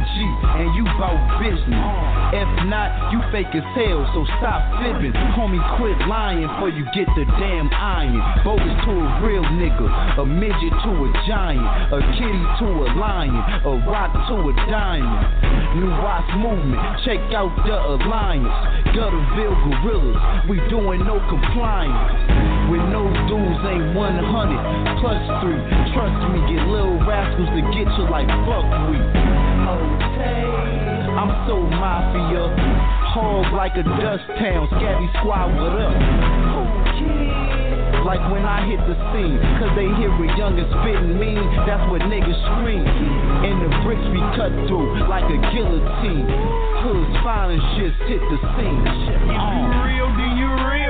G, 0.00 0.14
and 0.60 0.74
you 0.74 0.84
bout 0.96 1.20
business. 1.40 1.84
If 2.30 2.50
not, 2.70 3.10
you 3.10 3.18
fake 3.34 3.50
as 3.52 3.66
hell, 3.74 4.06
so 4.14 4.22
stop 4.38 4.62
fibbing. 4.78 5.12
Homie, 5.34 5.60
quit 5.76 5.98
lying 6.06 6.46
before 6.46 6.70
you 6.70 6.86
get 6.94 7.10
the 7.18 7.26
damn 7.38 7.68
iron. 7.74 8.22
Bogus 8.44 8.76
to 8.86 8.92
a 8.94 9.08
real 9.26 9.42
nigga, 9.58 9.86
a 10.18 10.24
midget 10.24 10.74
to 10.84 10.90
a 10.94 11.08
giant, 11.26 11.66
a 11.90 11.98
kitty 12.14 12.44
to 12.62 12.66
a 12.86 12.88
lion, 12.94 13.34
a 13.66 13.72
rock 13.88 14.14
to 14.30 14.34
a 14.46 14.52
diamond. 14.70 15.80
New 15.80 15.90
Watts 15.90 16.30
movement, 16.38 16.80
check 17.04 17.18
out 17.34 17.50
the 17.66 17.74
alliance. 17.74 18.50
Gutterville 18.94 19.58
gorillas, 19.66 20.48
we 20.48 20.58
doing 20.68 21.04
no 21.04 21.18
compliance. 21.28 22.59
With 22.70 22.86
no 22.86 23.10
dudes 23.26 23.66
ain't 23.66 23.98
100 23.98 25.02
plus 25.02 25.18
three. 25.42 25.58
Trust 25.90 26.22
me, 26.30 26.38
get 26.46 26.62
little 26.70 27.02
rascals 27.02 27.50
to 27.50 27.62
get 27.74 27.90
you 27.98 28.06
like 28.06 28.30
fuck 28.46 28.62
we. 28.86 28.94
I'm 31.10 31.34
so 31.50 31.58
mafia, 31.58 32.46
hog 33.10 33.50
like 33.58 33.74
a 33.74 33.82
dust 33.82 34.22
town. 34.38 34.70
Scabby 34.70 35.10
squad, 35.18 35.50
what 35.58 35.82
up? 35.82 35.98
Like 38.06 38.22
when 38.30 38.46
I 38.46 38.62
hit 38.70 38.78
the 38.86 38.94
scene, 39.10 39.36
cause 39.58 39.74
they 39.74 39.90
hear 39.98 40.14
a 40.14 40.26
youngin' 40.38 40.70
spittin' 40.70 41.18
mean, 41.18 41.42
that's 41.66 41.82
what 41.90 42.06
niggas 42.06 42.38
scream. 42.54 42.86
And 42.86 43.66
the 43.66 43.70
bricks 43.82 44.06
be 44.14 44.22
cut 44.38 44.54
through 44.70 45.10
like 45.10 45.26
a 45.26 45.38
guillotine. 45.50 46.24
Hoods 46.86 47.18
fine 47.26 47.50
and 47.50 47.62
shit 47.74 47.92
hit 48.06 48.22
the 48.30 48.38
scene. 48.54 48.82
You 49.26 49.36
uh. 49.36 49.84
real, 49.84 50.08
you 50.38 50.39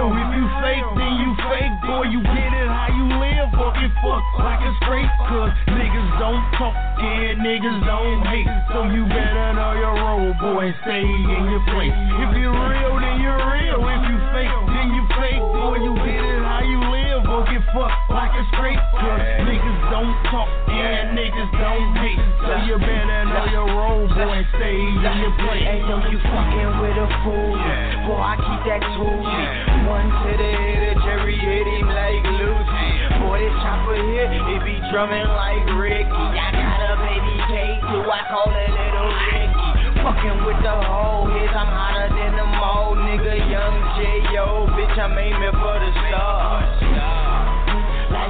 real. 0.01 0.17
If 0.17 0.31
you 0.33 0.47
fake, 0.65 0.87
then 0.97 1.13
you 1.21 1.31
fake. 1.49 1.75
Boy, 1.85 2.05
you 2.09 2.21
get 2.23 2.53
it 2.57 2.69
how 2.69 2.89
you 2.89 3.07
live. 3.21 3.49
Or 3.61 3.73
get 3.77 3.93
fucked 4.01 4.33
like 4.41 4.61
a 4.65 4.73
straight. 4.81 5.11
Cause 5.29 5.53
niggas 5.69 6.11
don't 6.19 6.45
talk 6.57 6.75
and 7.01 7.41
niggas 7.41 7.81
don't 7.85 8.25
hate. 8.27 8.49
So 8.73 8.89
you 8.89 9.05
better 9.05 9.53
know 9.55 9.73
your 9.77 9.95
role, 10.01 10.33
boy. 10.41 10.73
Stay 10.83 11.05
in 11.05 11.43
your 11.53 11.65
place. 11.69 11.93
If 11.93 12.31
you 12.37 12.49
real, 12.49 12.95
then 12.97 13.17
you 13.21 13.33
real. 13.33 13.81
If 13.85 14.03
you 14.09 14.19
fake, 14.33 14.57
then 14.73 14.89
you 14.97 15.05
fake. 15.17 15.41
Boy, 15.41 15.77
you 15.85 15.93
get 15.97 16.25
it 16.25 16.43
how 16.45 16.65
you 16.65 16.81
live. 16.81 17.10
Or 17.41 17.49
get 17.49 17.65
fucked 17.73 18.13
like 18.13 18.37
a 18.37 18.45
straight. 18.53 18.77
Niggas 18.77 19.81
don't 19.89 20.13
talk 20.29 20.45
and 20.69 21.17
niggas 21.17 21.49
don't 21.57 21.97
hate. 21.97 22.21
So 22.45 22.53
you 22.69 22.77
better 22.77 23.25
know 23.33 23.49
your 23.49 23.65
role, 23.65 24.05
boy. 24.13 24.45
Stay 24.61 24.77
in 24.77 25.01
your 25.01 25.33
place. 25.41 25.65
Hey, 25.65 25.81
yo, 25.81 26.05
you 26.13 26.21
fucking 26.21 26.73
with 26.85 27.01
a 27.01 27.09
fool. 27.25 27.57
Boy, 28.05 28.21
I 28.21 28.37
keep 28.45 28.61
that 28.69 28.85
tool. 28.93 29.25
One 29.89 30.05
to 30.05 30.31
the 30.37 30.51
head 30.53 30.93
of 30.93 31.01
Jerry 31.01 31.41
hit 31.41 31.65
him 31.65 31.89
like 31.89 32.29
Lucy. 32.29 32.89
Boy, 33.25 33.41
this 33.41 33.57
chopper 33.65 33.97
here, 33.97 34.29
it 34.29 34.61
be 34.61 34.77
drumming 34.93 35.33
like 35.33 35.65
Ricky. 35.81 36.13
I 36.13 36.53
got 36.53 36.93
a 36.93 37.01
baby 37.01 37.37
cake, 37.49 37.81
too, 37.89 38.05
I 38.05 38.21
call 38.29 38.53
it 38.53 38.69
little 38.69 39.13
Ricky. 39.33 39.97
Fucking 40.05 40.45
with 40.45 40.61
the 40.61 40.77
whole 40.77 41.25
hits, 41.33 41.57
I'm 41.57 41.73
hotter 41.73 42.13
than 42.13 42.37
the 42.37 42.45
mall, 42.45 43.01
nigga. 43.01 43.33
Young 43.49 43.77
J.O., 43.97 44.77
bitch, 44.77 44.97
I'm 45.01 45.17
aiming 45.17 45.57
for 45.57 45.77
the 45.81 45.89
stars. 46.05 47.20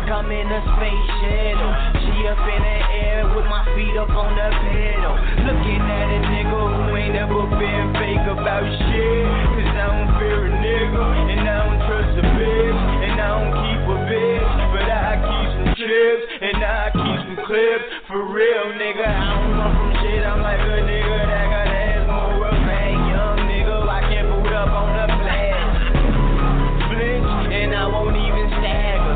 Like 0.00 0.16
I'm 0.16 0.32
in 0.32 0.48
a 0.48 0.60
space 0.64 1.08
shuttle. 1.20 1.72
She 2.00 2.24
up 2.24 2.40
in 2.40 2.62
the 2.64 2.78
air 3.04 3.20
with 3.36 3.44
my 3.44 3.68
feet 3.76 3.92
up 4.00 4.08
on 4.08 4.32
the 4.32 4.48
pedal. 4.48 5.12
Looking 5.44 5.76
at 5.76 6.08
a 6.08 6.20
nigga 6.24 6.56
who 6.56 6.96
ain't 6.96 7.12
never 7.12 7.44
been 7.44 7.92
fake 8.00 8.24
about 8.24 8.64
shit. 8.64 9.28
Cause 9.60 9.76
I 9.76 9.92
don't 9.92 10.08
fear 10.16 10.48
a 10.48 10.56
nigga, 10.56 11.04
and 11.04 11.44
I 11.44 11.68
don't 11.68 11.84
trust 11.84 12.16
a 12.16 12.24
bitch. 12.32 12.80
And 12.80 13.20
I 13.20 13.28
don't 13.28 13.52
keep 13.60 13.82
a 13.92 13.98
bitch, 14.08 14.48
but 14.72 14.88
I 14.88 15.20
keep 15.20 15.48
some 15.52 15.68
chips, 15.76 16.24
and 16.48 16.64
I 16.64 16.96
keep 16.96 17.18
some 17.20 17.38
clips. 17.44 17.84
For 18.08 18.24
real, 18.24 18.72
nigga, 18.80 19.04
I 19.04 19.36
don't 19.36 19.52
run 19.52 19.68
from 19.68 20.00
shit. 20.00 20.24
I'm 20.24 20.40
like 20.40 20.64
a 20.64 20.80
nigga 20.80 21.16
that 21.28 21.44
got 21.52 21.68
ass 21.76 22.08
more 22.08 22.48
of 22.48 22.56
a 22.56 22.84
young 23.04 23.36
nigga. 23.52 23.84
I 23.84 24.00
can 24.08 24.24
boot 24.32 24.48
up 24.48 24.72
on 24.72 24.96
the 24.96 25.12
blast. 25.12 26.88
Flinch, 26.88 27.52
and 27.52 27.76
I 27.76 27.84
won't 27.84 28.16
even 28.16 28.48
stagger. 28.48 29.10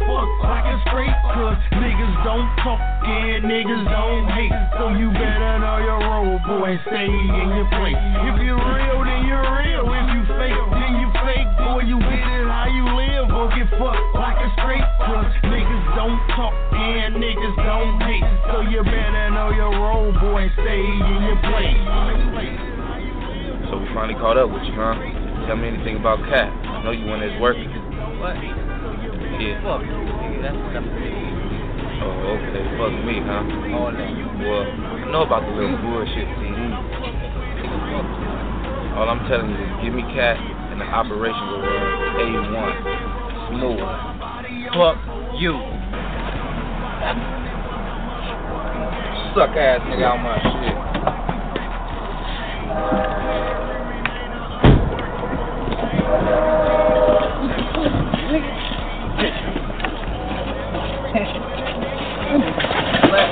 Live. 0.00 0.08
Or 0.08 0.20
fucked 0.20 0.44
like 0.44 0.64
a 0.64 0.76
straight. 0.88 1.16
Cause 1.34 1.56
niggas 1.72 2.24
don't 2.24 2.48
talk 2.62 2.80
and 3.04 3.44
niggas 3.44 3.84
don't 3.88 4.26
hate. 4.30 4.52
So 4.78 4.88
you 4.92 5.10
better 5.12 5.58
know 5.60 5.78
your 5.78 6.00
role, 6.00 6.38
boy. 6.46 6.78
Stay 6.86 7.06
in 7.06 7.48
your 7.54 7.68
place. 7.70 7.96
If 7.96 8.36
you 8.42 8.54
real, 8.56 9.04
then 9.04 9.22
you 9.24 9.36
real. 9.36 9.84
If 9.86 10.06
you 10.12 10.22
fake, 10.36 10.60
then 10.76 10.92
you 11.00 11.08
fake. 11.24 11.48
Boy, 11.60 11.82
you 11.84 11.98
get 12.00 12.24
it 12.24 12.48
how 12.48 12.68
you 12.68 12.84
live. 12.84 13.32
Or 13.32 13.48
get 13.52 13.68
fucked 13.78 14.14
like 14.14 14.38
a 14.40 14.48
straight. 14.60 14.84
Cause 15.04 15.32
niggas 15.44 15.84
don't 15.96 16.20
talk 16.36 16.52
and 16.72 17.16
niggas 17.16 17.56
don't 17.64 18.00
hate. 18.02 18.24
So 18.52 18.60
you 18.62 18.82
better 18.84 19.30
know 19.30 19.50
your 19.50 19.72
role, 19.72 20.12
boy. 20.12 20.48
Stay 20.54 20.80
in 20.80 21.20
your 21.24 21.40
place. 21.48 21.80
So 23.70 23.78
we 23.78 23.86
finally 23.94 24.14
caught 24.14 24.38
up 24.38 24.50
with 24.50 24.62
you, 24.62 24.74
huh? 24.76 24.94
Tell 25.46 25.56
me 25.56 25.68
anything 25.68 25.96
about 25.96 26.18
Cat. 26.30 26.50
I 26.50 26.82
know 26.84 26.90
you 26.90 27.06
when 27.06 27.22
it's 27.22 27.40
work. 27.40 27.56
What? 28.18 28.75
Fuck, 29.26 29.82
nigga, 29.82 30.42
that's 30.42 30.54
what 30.54 30.76
I'm 30.76 30.86
Oh, 31.98 32.38
okay. 32.38 32.62
Fuck 32.78 32.94
me, 33.02 33.18
huh? 33.18 33.42
All 33.74 33.90
that. 33.90 34.12
Well, 34.38 34.62
I 34.62 35.10
know 35.10 35.22
about 35.22 35.42
the 35.42 35.52
little 35.58 35.76
bullshit 35.82 36.28
CD. 36.38 36.62
All 38.94 39.08
I'm 39.10 39.26
telling 39.28 39.50
you 39.50 39.58
is 39.58 39.74
give 39.82 39.92
me 39.92 40.02
Cat 40.14 40.36
and 40.38 40.80
the 40.80 40.84
operation 40.86 41.46
will 41.50 41.60
run 41.60 42.22
A1. 42.22 42.72
Smooth. 43.50 43.80
Fuck 44.72 44.96
you. 45.40 45.58
Suck 49.34 49.56
ass 49.56 49.80
nigga 49.90 50.04
out 50.04 50.22
my 50.22 50.38
shit. 50.38 50.76
Take 63.16 63.24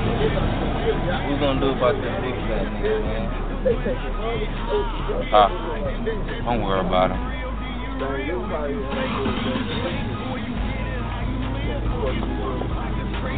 What 0.00 1.20
we 1.28 1.36
gonna 1.36 1.60
do 1.60 1.68
about 1.76 1.96
this 2.00 2.14
big 2.20 2.36
fat 2.48 2.64
nigga, 2.80 2.96
man? 3.04 3.28
Ah, 5.32 5.48
don't 6.46 6.62
worry 6.62 6.80
about 6.80 7.10
him. 7.10 7.20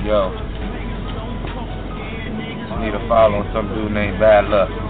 Yo, 0.05 0.31
need 2.83 2.95
a 2.95 3.09
follow 3.09 3.38
on 3.38 3.47
some 3.55 3.68
dude 3.75 3.92
named 3.92 4.18
Bad 4.18 4.51
Luck. 4.51 4.82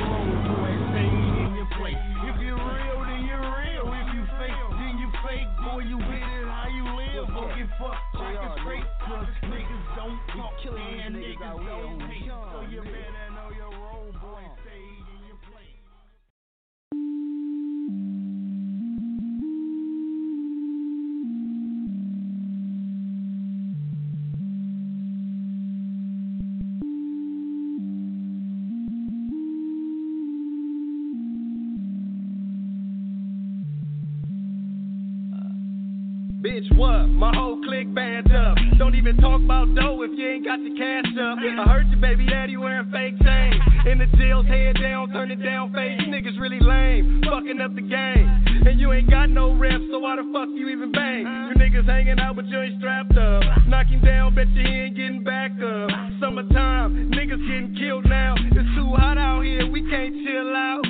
Got 40.52 40.60
your 40.60 40.76
cash 40.76 41.08
up. 41.16 41.38
I 41.40 41.70
heard 41.70 41.88
you, 41.88 41.96
baby 41.96 42.26
daddy, 42.26 42.56
wearing 42.58 42.90
fake 42.90 43.16
chains. 43.24 43.56
In 43.88 43.98
the 43.98 44.06
jails, 44.18 44.44
head 44.46 44.76
down, 44.80 45.10
turning 45.10 45.40
down 45.40 45.72
face. 45.72 46.00
Niggas 46.08 46.38
really 46.38 46.60
lame, 46.60 47.22
fucking 47.24 47.58
up 47.60 47.74
the 47.74 47.80
game. 47.80 48.28
And 48.68 48.78
you 48.78 48.92
ain't 48.92 49.08
got 49.08 49.30
no 49.30 49.54
reps, 49.56 49.84
so 49.90 49.98
why 50.00 50.16
the 50.16 50.28
fuck 50.32 50.48
you 50.52 50.68
even 50.68 50.92
bang? 50.92 51.24
You 51.24 51.54
niggas 51.56 51.86
hanging 51.86 52.20
out, 52.20 52.36
but 52.36 52.46
you 52.48 52.60
ain't 52.60 52.78
strapped 52.78 53.16
up. 53.16 53.42
Knock 53.66 53.86
him 53.86 54.04
down, 54.04 54.34
bet 54.34 54.48
you 54.48 54.62
he 54.62 54.68
ain't 54.68 54.96
getting 54.96 55.24
back 55.24 55.52
up. 55.52 55.88
Summertime, 56.20 57.10
niggas 57.10 57.40
getting 57.48 57.74
killed 57.78 58.04
now. 58.04 58.34
It's 58.36 58.76
too 58.76 58.92
hot 58.92 59.16
out 59.16 59.42
here, 59.42 59.70
we 59.70 59.80
can't 59.88 60.14
chill 60.20 60.52
out, 60.54 60.81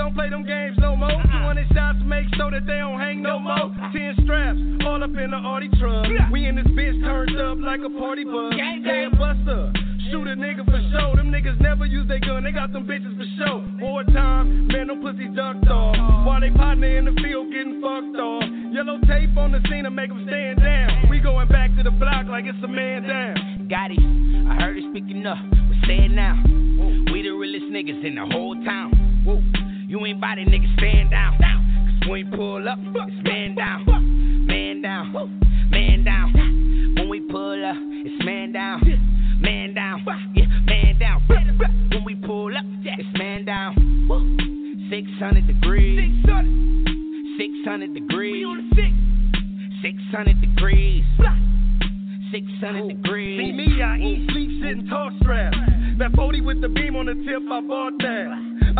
don't 0.00 0.14
play 0.14 0.30
them 0.30 0.46
games 0.48 0.76
no 0.80 0.96
more. 0.96 1.12
Uh-huh. 1.12 1.52
200 1.52 1.68
shots, 1.76 1.98
make 2.08 2.24
sure 2.34 2.50
that 2.50 2.64
they 2.64 2.80
don't 2.80 2.98
hang 2.98 3.20
no 3.20 3.38
more. 3.38 3.68
10 3.92 4.24
straps, 4.24 4.56
all 4.88 5.04
up 5.04 5.12
in 5.12 5.30
the 5.30 5.36
Audi 5.36 5.68
truck. 5.76 6.08
We 6.32 6.48
in 6.48 6.56
this 6.56 6.66
bitch 6.72 6.96
turned 7.04 7.36
up 7.36 7.60
like 7.60 7.84
a 7.84 7.92
party 8.00 8.24
bus. 8.24 8.56
Head 8.56 9.12
buster. 9.20 9.68
Shoot 10.08 10.26
a 10.26 10.34
nigga 10.40 10.64
for 10.64 10.80
show. 10.90 11.12
Them 11.14 11.28
niggas 11.28 11.60
never 11.60 11.84
use 11.84 12.08
their 12.08 12.18
gun, 12.18 12.44
they 12.44 12.52
got 12.52 12.72
them 12.72 12.88
bitches 12.88 13.12
for 13.12 13.28
show. 13.36 13.62
War 13.78 14.02
time, 14.04 14.68
man, 14.68 14.88
them 14.88 15.02
pussies 15.02 15.36
ducked 15.36 15.68
off. 15.68 15.94
While 16.24 16.40
they 16.40 16.50
partner 16.50 16.96
in 16.96 17.04
the 17.04 17.12
field 17.20 17.52
getting 17.52 17.84
fucked 17.84 18.16
off. 18.16 18.44
Yellow 18.72 18.98
tape 19.04 19.36
on 19.36 19.52
the 19.52 19.60
scene 19.68 19.84
to 19.84 19.90
make 19.90 20.08
them 20.08 20.24
stand 20.26 20.64
down. 20.64 21.10
We 21.10 21.20
going 21.20 21.48
back 21.48 21.76
to 21.76 21.82
the 21.82 21.90
block 21.90 22.24
like 22.26 22.46
it's 22.46 22.56
a 22.64 22.68
man 22.68 23.02
down. 23.02 23.68
Got 23.68 23.90
it. 23.90 24.00
I 24.48 24.64
heard 24.64 24.78
it 24.78 24.84
speaking 24.90 25.26
up, 25.26 25.36
but 25.52 25.76
say 25.86 26.08
it 26.08 26.10
now. 26.10 26.40
We 27.12 27.20
the 27.20 27.36
realest 27.36 27.68
niggas 27.68 28.02
in 28.02 28.14
the 28.14 28.24
whole 28.32 28.56
town. 28.64 29.59
You 29.90 30.06
ain't 30.06 30.20
body 30.20 30.44
niggas 30.44 30.72
stand 30.78 31.10
down. 31.10 31.36
Cause 31.36 32.08
when 32.08 32.12
we 32.12 32.36
pull 32.36 32.68
up, 32.68 32.78
it's 32.78 33.28
man 33.28 33.56
down. 33.56 34.46
Man 34.46 34.82
down. 34.82 35.12
Man 35.68 36.04
down. 36.04 36.94
When 36.94 37.08
we 37.08 37.18
pull 37.28 37.66
up, 37.66 37.74
it's 38.06 38.24
man 38.24 38.52
down. 38.52 38.82
Man 39.40 39.74
down. 39.74 40.06
Yeah, 40.36 40.46
man 40.64 40.96
down. 40.96 41.22
When 41.90 42.04
we 42.04 42.14
pull 42.14 42.56
up, 42.56 42.62
it's 42.84 43.18
man 43.18 43.44
down. 43.44 43.74
600 44.90 45.48
degrees. 45.48 46.24
600 47.36 47.92
degrees. 47.92 48.46
600 49.82 50.40
degrees. 50.40 51.04
600 52.30 52.88
degrees. 52.88 53.40
See 53.40 53.52
me, 53.52 53.82
I 53.82 53.98
eat, 53.98 54.30
sleep, 54.30 54.50
sit, 54.62 54.70
and 54.70 54.88
talk 54.88 55.12
strap. 55.20 55.52
That 56.00 56.16
40 56.16 56.40
with 56.40 56.62
the 56.64 56.68
beam 56.72 56.96
on 56.96 57.12
the 57.12 57.14
tip, 57.28 57.44
I 57.44 57.60
bought 57.60 57.92
that. 58.00 58.28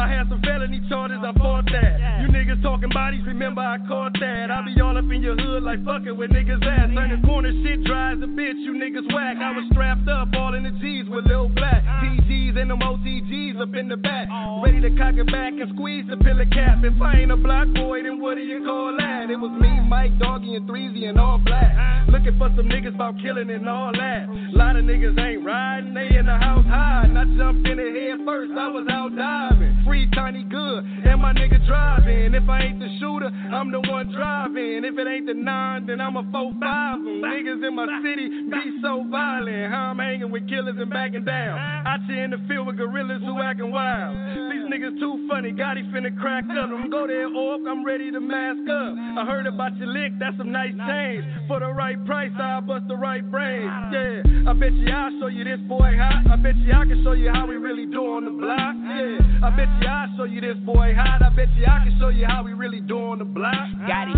I 0.01 0.09
had 0.09 0.33
some 0.33 0.41
felony 0.41 0.81
charges, 0.89 1.21
I 1.21 1.37
bought 1.37 1.69
that. 1.69 2.25
You 2.25 2.33
niggas 2.33 2.63
talking 2.63 2.89
bodies, 2.89 3.21
remember 3.27 3.61
I 3.61 3.77
caught 3.85 4.17
that. 4.21 4.49
I 4.49 4.65
be 4.65 4.81
all 4.81 4.97
up 4.97 5.05
in 5.05 5.21
your 5.21 5.37
hood 5.37 5.63
like 5.63 5.85
fucking 5.85 6.17
with 6.17 6.33
niggas 6.33 6.65
ass. 6.65 6.89
Turning 6.97 7.21
corner 7.21 7.53
shit 7.61 7.85
dry 7.85 8.17
as 8.17 8.25
a 8.25 8.31
bitch, 8.31 8.57
you 8.65 8.73
niggas 8.73 9.05
whack. 9.13 9.37
I 9.37 9.53
was 9.53 9.69
strapped 9.69 10.09
up, 10.09 10.33
all 10.33 10.55
in 10.55 10.65
the 10.65 10.73
G's 10.81 11.13
with 11.13 11.27
Lil 11.27 11.51
Black. 11.53 11.85
PGs 12.01 12.57
and 12.57 12.71
them 12.71 12.81
OTGs 12.81 13.61
up 13.61 13.75
in 13.75 13.93
the 13.93 13.99
back. 14.01 14.33
Ready 14.65 14.81
to 14.81 14.89
cock 14.97 15.13
it 15.21 15.29
back 15.29 15.53
and 15.53 15.69
squeeze 15.77 16.09
the 16.09 16.17
pillar 16.25 16.49
cap. 16.49 16.81
If 16.81 16.97
I 17.03 17.21
ain't 17.21 17.33
a 17.33 17.37
block 17.37 17.69
boy, 17.77 18.01
then 18.01 18.17
what 18.17 18.37
do 18.37 18.49
you 18.49 18.65
call 18.65 18.97
that? 18.97 19.29
It 19.29 19.37
was 19.37 19.53
me, 19.61 19.69
Mike, 19.85 20.17
Doggy, 20.19 20.57
and 20.57 20.65
Threezy 20.65 21.05
and 21.05 21.21
all 21.21 21.37
black. 21.37 22.09
Looking 22.09 22.39
for 22.39 22.49
some 22.57 22.65
niggas 22.65 22.95
about 22.95 23.21
killing 23.21 23.51
and 23.51 23.69
all 23.69 23.93
that. 23.93 24.25
Lot 24.57 24.77
of 24.77 24.89
niggas 24.89 25.21
ain't 25.21 25.45
riding, 25.45 25.93
they 25.93 26.17
in 26.17 26.25
the 26.25 26.39
house 26.41 26.65
hiding. 26.65 27.10
I 27.17 27.25
jumped 27.37 27.67
in 27.67 27.77
the 27.77 27.89
head 27.91 28.25
first, 28.25 28.53
I 28.53 28.69
was 28.69 28.87
out 28.91 29.15
diving. 29.17 29.83
Free 29.87 30.09
tiny 30.15 30.45
good, 30.45 30.85
and 30.85 31.21
my 31.21 31.33
nigga 31.33 31.65
driving. 31.67 32.35
If 32.35 32.49
I 32.49 32.63
ain't 32.63 32.79
the 32.79 32.89
shooter, 33.01 33.27
I'm 33.27 33.73
the 33.73 33.81
one 33.81 34.13
driving. 34.13 34.85
If 34.85 34.99
it 34.99 35.07
ain't 35.07 35.27
the 35.27 35.35
nine, 35.35 35.87
then 35.87 36.01
I'm 36.01 36.17
a 36.17 36.25
four 36.31 36.53
five. 36.61 36.99
Niggas 37.01 37.67
in 37.67 37.75
my 37.75 37.87
city 38.03 38.29
be 38.51 38.79
so 38.83 39.05
violent. 39.11 39.73
How 39.73 39.91
I'm 39.91 39.99
hanging 39.99 40.31
with 40.31 40.49
killers 40.49 40.77
and 40.79 40.91
backing 40.91 41.25
down. 41.25 41.59
Out 41.87 42.01
here 42.07 42.25
in 42.25 42.31
the 42.31 42.41
field 42.49 42.67
with 42.67 42.77
gorillas 42.77 43.23
who 43.23 43.41
acting 43.43 43.73
wild. 43.73 44.15
These 44.53 44.67
niggas 44.71 44.99
too 45.01 45.27
funny, 45.29 45.53
Gotti 45.53 45.83
finna 45.91 46.17
crack 46.19 46.45
up. 46.51 46.71
I'm 46.71 46.91
go 46.91 47.07
there, 47.07 47.29
Orc, 47.29 47.63
I'm 47.69 47.85
ready 47.85 48.11
to 48.11 48.21
mask 48.21 48.69
up. 48.69 48.95
I 49.19 49.25
heard 49.27 49.47
about 49.47 49.77
your 49.79 49.89
lick, 49.89 50.13
that's 50.19 50.37
some 50.37 50.53
nice 50.53 50.75
change. 50.87 51.25
For 51.49 51.61
the 51.61 51.73
right 51.73 51.99
price, 52.07 52.33
I'll 52.39 52.61
bust 52.61 52.87
the 52.89 52.97
right 52.97 53.29
brain. 53.31 53.67
Yeah, 53.93 54.51
I 54.51 54.53
bet 54.53 54.73
you 54.73 54.93
I'll 54.93 55.11
show 55.21 55.27
you 55.27 55.45
this 55.45 55.61
boy 55.69 55.97
hot. 55.97 56.31
I 56.31 56.37
bet 56.37 56.57
you 56.57 56.73
I 56.73 56.85
can 56.91 57.05
show 57.05 57.13
you 57.13 57.31
how 57.33 57.47
we 57.47 57.55
really 57.55 57.87
do 57.87 58.03
on 58.03 58.25
the 58.25 58.33
block. 58.33 58.75
Yeah, 58.75 59.47
I 59.47 59.55
bet 59.55 59.69
you 59.81 59.87
I'll 59.87 60.11
show 60.17 60.25
you 60.25 60.41
this 60.41 60.57
boy 60.67 60.93
hot. 60.97 61.23
I 61.23 61.31
bet 61.31 61.47
you 61.55 61.65
I 61.65 61.87
can 61.87 61.97
show 62.01 62.09
you 62.09 62.27
how 62.27 62.43
we 62.43 62.53
really 62.53 62.81
do 62.81 62.99
on 62.99 63.21
the 63.21 63.25
block. 63.25 63.55
Got 63.87 64.09
it. 64.09 64.17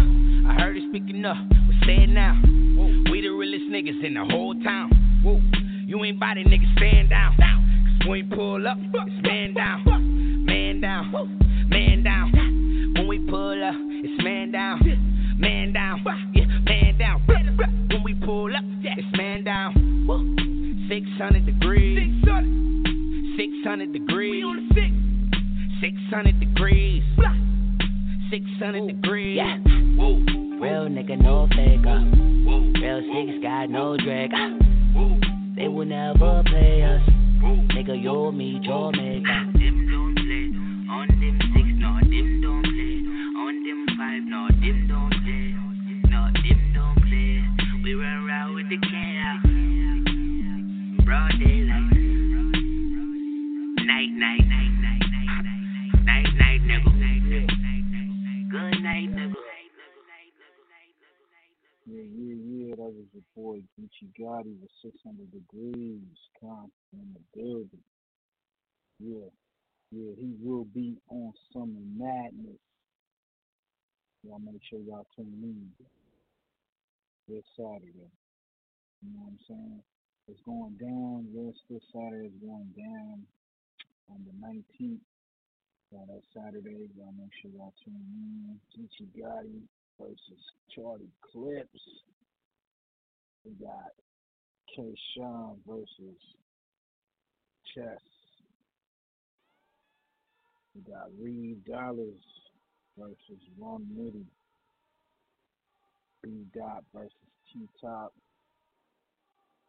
I 0.49 0.57
heard 0.57 0.77
it 0.79 0.85
speaking 0.89 1.23
up, 1.27 1.37
but 1.51 1.77
say 1.85 2.05
it 2.05 2.09
now. 2.09 2.41
We 3.13 3.21
the 3.21 3.29
realest 3.29 3.69
niggas 3.69 4.03
in 4.03 4.15
the 4.15 4.25
whole 4.25 4.55
town. 4.65 4.89
Woo. 5.23 5.43
You 5.85 6.03
ain't 6.03 6.19
body 6.19 6.45
niggas 6.45 6.73
stand 6.79 7.11
down. 7.11 7.37
Cause 7.37 8.09
when 8.09 8.11
we 8.11 8.23
pull 8.23 8.67
up, 8.67 8.79
it's 8.81 9.27
man 9.27 9.53
down. 9.53 9.85
Man 10.47 10.81
down. 10.81 11.13
Man 11.69 12.03
down. 12.03 12.33
When 12.97 13.07
we 13.07 13.19
pull 13.29 13.63
up, 13.63 13.75
it's 13.77 14.25
man 14.25 14.51
down. 14.51 14.81
Man 15.39 15.75
down. 15.75 16.03
Yeah, 16.33 16.47
man 16.65 16.97
down. 16.97 17.21
When 17.91 18.03
we 18.03 18.15
pull 18.15 18.57
up, 18.57 18.65
it's 18.83 19.17
man 19.19 19.45
down. 19.45 20.07
Woo. 20.09 20.37
600 20.89 21.47
degrees. 21.47 22.12
600 23.63 23.93
degrees. 23.93 24.45
600 25.81 26.41
degrees. 26.41 27.05
600 28.29 28.87
degrees. 28.89 29.37
Yeah. 29.37 29.57
Real 30.59 30.89
nigga, 30.91 31.17
no 31.17 31.47
faker. 31.51 31.89
Uh. 31.89 32.81
Real 32.81 33.03
six 33.15 33.41
got 33.41 33.71
no 33.71 33.97
drag. 33.97 34.33
Uh. 34.35 34.59
They 35.55 35.69
will 35.69 35.85
never 35.85 36.43
play 36.45 36.83
us. 36.83 37.09
Nigga, 37.71 38.03
you'll 38.03 38.33
meet 38.33 38.65
your 38.65 38.91
maker. 38.91 39.47
Them 39.55 39.87
don't 39.89 40.17
play 40.17 40.51
on 40.91 41.07
them 41.21 41.39
six, 41.55 41.69
no, 41.79 42.01
them 42.03 42.41
don't 42.43 42.65
play 42.65 42.99
on 43.39 43.63
them 43.63 43.87
five, 43.97 44.23
no, 44.25 44.49
them 44.61 44.89
don't 44.89 45.12
boy 63.37 63.61
Geechi 63.79 64.09
Gotti 64.19 64.55
with 64.61 64.71
600 64.83 65.31
degrees. 65.33 66.17
Come 66.41 66.71
in 66.93 67.15
the 67.15 67.41
building. 67.41 67.85
Yeah, 68.99 69.31
yeah. 69.91 70.13
He 70.19 70.35
will 70.41 70.67
be 70.75 70.97
on 71.09 71.33
Summer 71.53 71.85
Madness. 71.97 72.61
Y'all 74.23 74.39
make 74.39 74.61
sure 74.71 74.79
y'all 74.81 75.07
tune 75.17 75.35
in 75.43 75.87
this 77.29 77.45
Saturday. 77.57 78.11
You 79.03 79.11
know 79.15 79.27
what 79.27 79.35
I'm 79.35 79.39
saying? 79.49 79.83
It's 80.29 80.41
going 80.47 80.77
down. 80.79 81.27
Yes, 81.35 81.55
this 81.69 81.83
Saturday 81.93 82.29
is 82.29 82.39
going 82.41 82.71
down 82.79 83.27
on 84.11 84.23
the 84.23 84.35
19th. 84.39 85.03
So 85.91 85.99
that's 86.07 86.27
Saturday. 86.33 86.89
Y'all 86.97 87.15
make 87.19 87.35
sure 87.43 87.51
y'all 87.51 87.75
tune 87.85 87.99
in. 87.99 88.61
Geechi 88.71 89.11
Gotti 89.19 89.63
versus 89.99 90.43
Charlie 90.71 91.11
Clips. 91.33 91.83
We 93.45 93.53
got 93.65 93.93
K. 94.75 94.95
Sean 95.15 95.57
versus 95.67 96.19
Chess. 97.75 97.99
We 100.75 100.83
got 100.91 101.09
Reed 101.21 101.65
Dollaz 101.69 102.23
versus 102.97 103.43
Rum 103.59 103.87
Nitty. 103.99 104.25
B 106.23 106.47
Dot 106.55 106.85
versus 106.95 107.11
T 107.53 107.69
Top. 107.81 108.13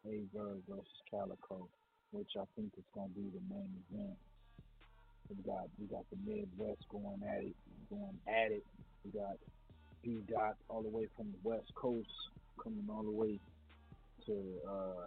Aye 0.06 0.22
Verb 0.36 0.62
versus 0.70 0.86
Calico, 1.10 1.68
which 2.12 2.30
I 2.38 2.44
think 2.56 2.72
is 2.78 2.84
gonna 2.94 3.08
be 3.10 3.32
the 3.34 3.42
main 3.54 3.74
event. 3.90 4.18
We 5.30 5.42
got 5.44 5.68
we 5.80 5.88
got 5.88 6.06
the 6.12 6.18
Midwest 6.30 6.88
going 6.90 7.22
at 7.28 7.44
it, 7.44 7.56
going 7.90 8.20
at 8.28 8.52
it. 8.52 8.64
We 9.04 9.20
got 9.20 9.38
B 10.04 10.22
Dot 10.32 10.58
all 10.70 10.84
the 10.84 10.90
way 10.90 11.08
from 11.18 11.32
the 11.32 11.50
West 11.50 11.74
Coast 11.76 12.10
coming 12.62 12.86
all 12.90 13.04
the 13.04 13.12
way 13.12 13.40
to 14.26 14.44
uh, 14.70 15.06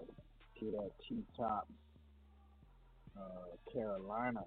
get 0.60 0.74
at 0.74 0.90
T 1.08 1.22
Top, 1.36 1.68
uh, 3.16 3.72
Carolina. 3.72 4.44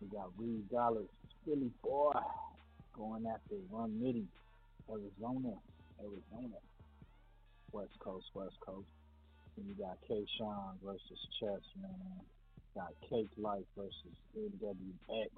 We 0.00 0.08
got 0.08 0.30
Reed 0.36 0.68
Dollaz, 0.70 1.08
Philly 1.44 1.70
boy, 1.82 2.12
going 2.92 3.24
after 3.26 3.56
Rum 3.70 3.92
Nitty, 4.02 4.26
Arizona, 4.90 5.54
Arizona, 6.00 6.56
West 7.72 7.98
Coast, 8.00 8.26
West 8.34 8.56
Coast. 8.64 8.86
And 9.56 9.66
you 9.66 9.74
got 9.74 9.98
K. 10.06 10.24
Sean 10.36 10.74
versus 10.84 11.28
Chess, 11.38 11.62
man. 11.80 12.20
Got 12.74 12.92
Cake 13.08 13.30
Life 13.38 13.64
versus 13.76 14.16
NWX. 14.36 15.30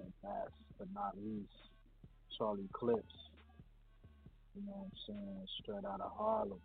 And 0.00 0.12
last 0.24 0.52
but 0.78 0.88
not 0.94 1.14
least, 1.22 1.52
Charlie 2.36 2.68
Clips. 2.72 3.25
You 4.56 4.62
know 4.66 4.72
what 4.72 4.86
I'm 4.86 4.92
saying? 5.06 5.46
Straight 5.60 5.84
out 5.84 6.00
of 6.00 6.12
Harlem. 6.16 6.60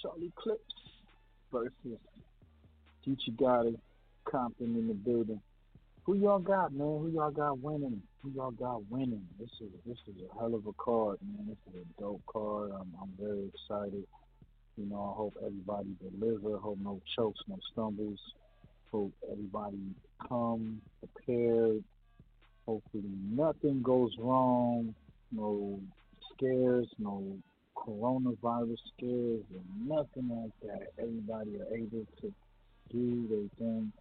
Charlie 0.00 0.32
Clips 0.36 0.74
versus 1.52 1.98
Future 3.02 3.32
Gotti, 3.32 3.76
Compton 4.24 4.76
in 4.76 4.86
the 4.86 4.94
building. 4.94 5.40
Who 6.04 6.14
y'all 6.14 6.38
got, 6.38 6.72
man? 6.72 6.86
Who 6.86 7.10
y'all 7.12 7.30
got 7.30 7.58
winning? 7.58 8.02
Who 8.22 8.30
y'all 8.30 8.52
got 8.52 8.88
winning? 8.90 9.26
This 9.40 9.50
is 9.60 9.70
this 9.86 9.96
is 10.06 10.14
a 10.22 10.38
hell 10.38 10.54
of 10.54 10.66
a 10.66 10.72
card, 10.74 11.18
man. 11.22 11.46
This 11.48 11.74
is 11.74 11.80
a 11.80 12.00
dope 12.00 12.22
card. 12.26 12.70
I'm 12.72 12.92
I'm 13.02 13.12
very 13.18 13.50
excited. 13.52 14.06
You 14.76 14.86
know, 14.86 15.12
I 15.12 15.16
hope 15.16 15.34
everybody 15.44 15.96
deliver. 16.00 16.58
Hope 16.58 16.78
no 16.82 17.00
chokes, 17.16 17.40
no 17.48 17.58
stumbles. 17.72 18.20
Hope 18.92 19.12
everybody 19.30 19.78
come 20.28 20.80
prepared. 21.00 21.82
Hopefully 22.66 23.04
nothing 23.30 23.82
goes 23.82 24.12
wrong. 24.18 24.94
No 25.32 25.80
scares, 26.36 26.86
no 26.98 27.22
coronavirus 27.76 28.78
scares, 28.96 29.42
and 29.50 29.88
nothing 29.88 30.28
like 30.30 30.52
that. 30.62 30.88
Everybody 30.98 31.60
are 31.60 31.76
able 31.76 32.06
to 32.20 32.32
do 32.90 33.28
their 33.28 33.48
thing. 33.58 33.92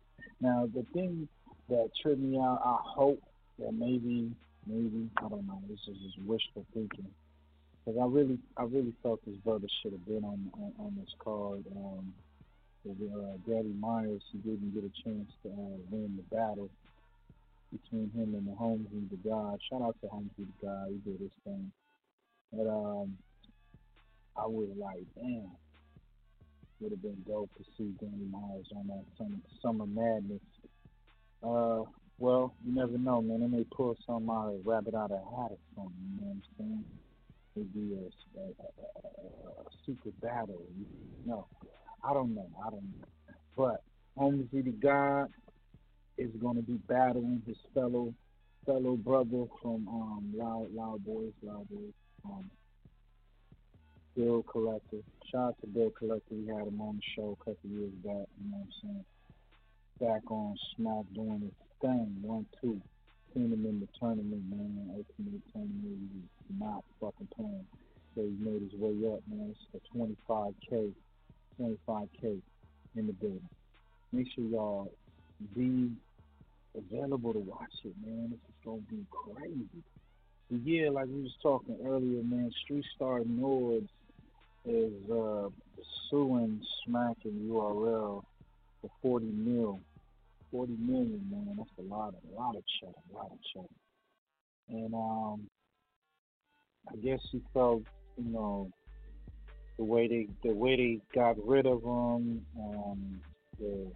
Now, 0.41 0.69
the 0.73 0.85
thing 0.93 1.27
that 1.69 1.89
tripped 2.01 2.19
me 2.19 2.37
out, 2.37 2.61
I 2.63 2.77
hope 2.81 3.21
that 3.59 3.73
maybe, 3.73 4.31
maybe, 4.67 5.09
I 5.17 5.29
don't 5.29 5.47
know, 5.47 5.61
this 5.69 5.79
is 5.87 5.97
just 6.03 6.19
wishful 6.25 6.65
thinking. 6.73 7.07
Because 7.85 7.99
I 7.99 8.05
really, 8.05 8.37
I 8.57 8.63
really 8.63 8.93
felt 9.03 9.19
this 9.25 9.35
brother 9.37 9.67
should 9.81 9.91
have 9.91 10.05
been 10.05 10.23
on, 10.23 10.49
on, 10.53 10.73
on 10.79 10.95
this 10.97 11.13
card. 11.19 11.63
Um, 11.75 12.13
with, 12.85 12.97
uh, 13.13 13.37
Danny 13.47 13.73
Myers, 13.79 14.21
he 14.31 14.37
didn't 14.39 14.73
get 14.73 14.83
a 14.83 15.03
chance 15.03 15.31
to 15.43 15.49
uh, 15.49 15.77
win 15.89 16.17
the 16.17 16.35
battle 16.35 16.69
between 17.71 18.11
him 18.11 18.35
and 18.35 18.47
the 18.47 18.55
Holmesy 18.55 19.07
the 19.09 19.17
God. 19.29 19.59
Shout 19.69 19.81
out 19.81 19.95
to 20.01 20.07
Holmesy 20.07 20.31
the 20.37 20.65
God, 20.65 20.87
he 20.89 21.11
did 21.11 21.19
his 21.19 21.31
thing. 21.43 21.71
But 22.55 22.67
um, 22.67 23.17
I 24.37 24.45
was 24.45 24.69
like, 24.77 25.03
damn, 25.15 25.49
would 26.79 26.91
have 26.91 27.01
been 27.01 27.23
dope 27.27 27.49
to 27.57 27.63
see 27.77 27.93
Danny 27.99 28.27
Myers 28.29 28.67
on 28.75 28.87
that 28.87 29.05
summer, 29.17 29.37
summer 29.61 29.85
madness. 29.85 30.41
Uh, 31.41 31.83
well, 32.19 32.53
you 32.65 32.75
never 32.75 32.97
know, 32.97 33.21
man. 33.21 33.39
They 33.39 33.47
may 33.47 33.63
pull 33.75 33.97
something 34.05 34.29
out, 34.29 34.53
a 34.53 34.69
rabbit 34.69 34.93
out 34.93 35.11
of 35.11 35.17
hat 35.17 35.51
or 35.51 35.57
something. 35.75 35.93
You 36.15 36.21
know 36.21 36.27
what 36.27 36.35
I'm 36.35 36.43
saying? 36.57 36.85
It'd 37.55 37.73
be 37.73 37.95
a, 37.95 38.39
a, 38.39 38.43
a, 38.43 39.61
a 39.61 39.65
super 39.85 40.09
battle. 40.21 40.61
You 40.77 40.85
know, 41.25 41.47
I 42.03 42.13
don't 42.13 42.35
know. 42.35 42.49
I 42.65 42.69
don't 42.69 42.83
know. 42.83 43.07
But 43.55 43.83
Holmesy 44.17 44.61
the 44.61 44.71
God 44.71 45.29
is 46.17 46.31
going 46.39 46.57
to 46.57 46.61
be 46.61 46.73
battling 46.87 47.41
his 47.47 47.57
fellow 47.73 48.13
fellow 48.65 48.95
brother 48.95 49.45
from 49.61 49.87
um 49.89 50.33
Loud 50.35 50.67
Loud 50.73 51.03
Boys, 51.03 51.33
Loud 51.41 51.67
Boys, 51.69 51.93
um, 52.25 52.49
Bill 54.15 54.43
Collector. 54.43 54.97
Shout 55.31 55.41
out 55.41 55.55
to 55.61 55.67
Bill 55.67 55.91
Collector. 55.97 56.35
We 56.35 56.47
had 56.47 56.67
him 56.67 56.79
on 56.81 56.97
the 56.97 57.01
show 57.15 57.37
a 57.39 57.43
couple 57.43 57.69
years 57.69 57.91
back. 58.03 58.27
You 58.37 58.51
know 58.51 58.57
what 58.57 58.67
I'm 58.67 58.71
saying? 58.81 59.05
Back 59.99 60.31
on 60.31 60.55
Smack 60.75 61.05
doing 61.13 61.41
his 61.41 61.51
thing. 61.81 62.17
One 62.21 62.45
two. 62.61 62.81
Seen 63.33 63.51
him 63.51 63.65
in 63.65 63.79
the 63.79 63.87
tournament, 63.99 64.43
man. 64.49 64.89
Ultimate 64.91 65.41
tournament. 65.51 65.99
He's 66.13 66.59
not 66.59 66.83
fucking 67.01 67.29
playing. 67.35 67.65
So 68.15 68.21
he 68.21 68.35
made 68.39 68.61
his 68.61 68.79
way 68.79 68.93
up, 69.11 69.21
man. 69.27 69.55
It's 69.73 69.83
a 69.83 69.97
25k, 69.97 70.93
25k 71.59 72.41
in 72.95 73.07
the 73.07 73.13
building. 73.13 73.49
Make 74.11 74.27
sure 74.35 74.43
y'all 74.45 74.91
be 75.55 75.89
available 76.77 77.33
to 77.33 77.39
watch 77.39 77.73
it, 77.83 77.93
man. 78.05 78.29
This 78.29 78.39
is 78.39 78.55
gonna 78.63 78.81
be 78.89 79.05
crazy. 79.09 79.83
Yeah, 80.61 80.89
like 80.91 81.07
we 81.07 81.23
was 81.23 81.35
talking 81.41 81.77
earlier, 81.83 82.21
man. 82.21 82.51
Street 82.63 82.85
Star 82.95 83.21
Norbes 83.21 83.89
is 84.65 85.09
uh, 85.09 85.49
suing 86.09 86.61
Smack 86.85 87.17
and 87.23 87.49
URL 87.49 88.21
for 88.81 88.91
40 89.01 89.25
mil. 89.25 89.79
40 90.51 90.73
million, 90.79 91.21
man. 91.31 91.55
That's 91.57 91.69
a 91.79 91.91
lot, 91.91 92.13
a 92.13 92.39
lot 92.39 92.55
of 92.55 92.63
check, 92.79 92.93
a 93.11 93.17
lot 93.17 93.31
of 93.31 93.39
check. 93.53 93.69
And 94.69 94.93
um, 94.93 95.47
I 96.91 96.97
guess 96.97 97.19
he 97.31 97.41
felt, 97.53 97.81
you 98.17 98.31
know, 98.31 98.69
the 99.77 99.83
way 99.83 100.07
they 100.07 100.27
the 100.47 100.53
way 100.53 100.75
they 100.75 101.19
got 101.19 101.35
rid 101.43 101.65
of 101.65 101.81
him, 101.81 102.45
um, 102.59 103.21
the 103.59 103.87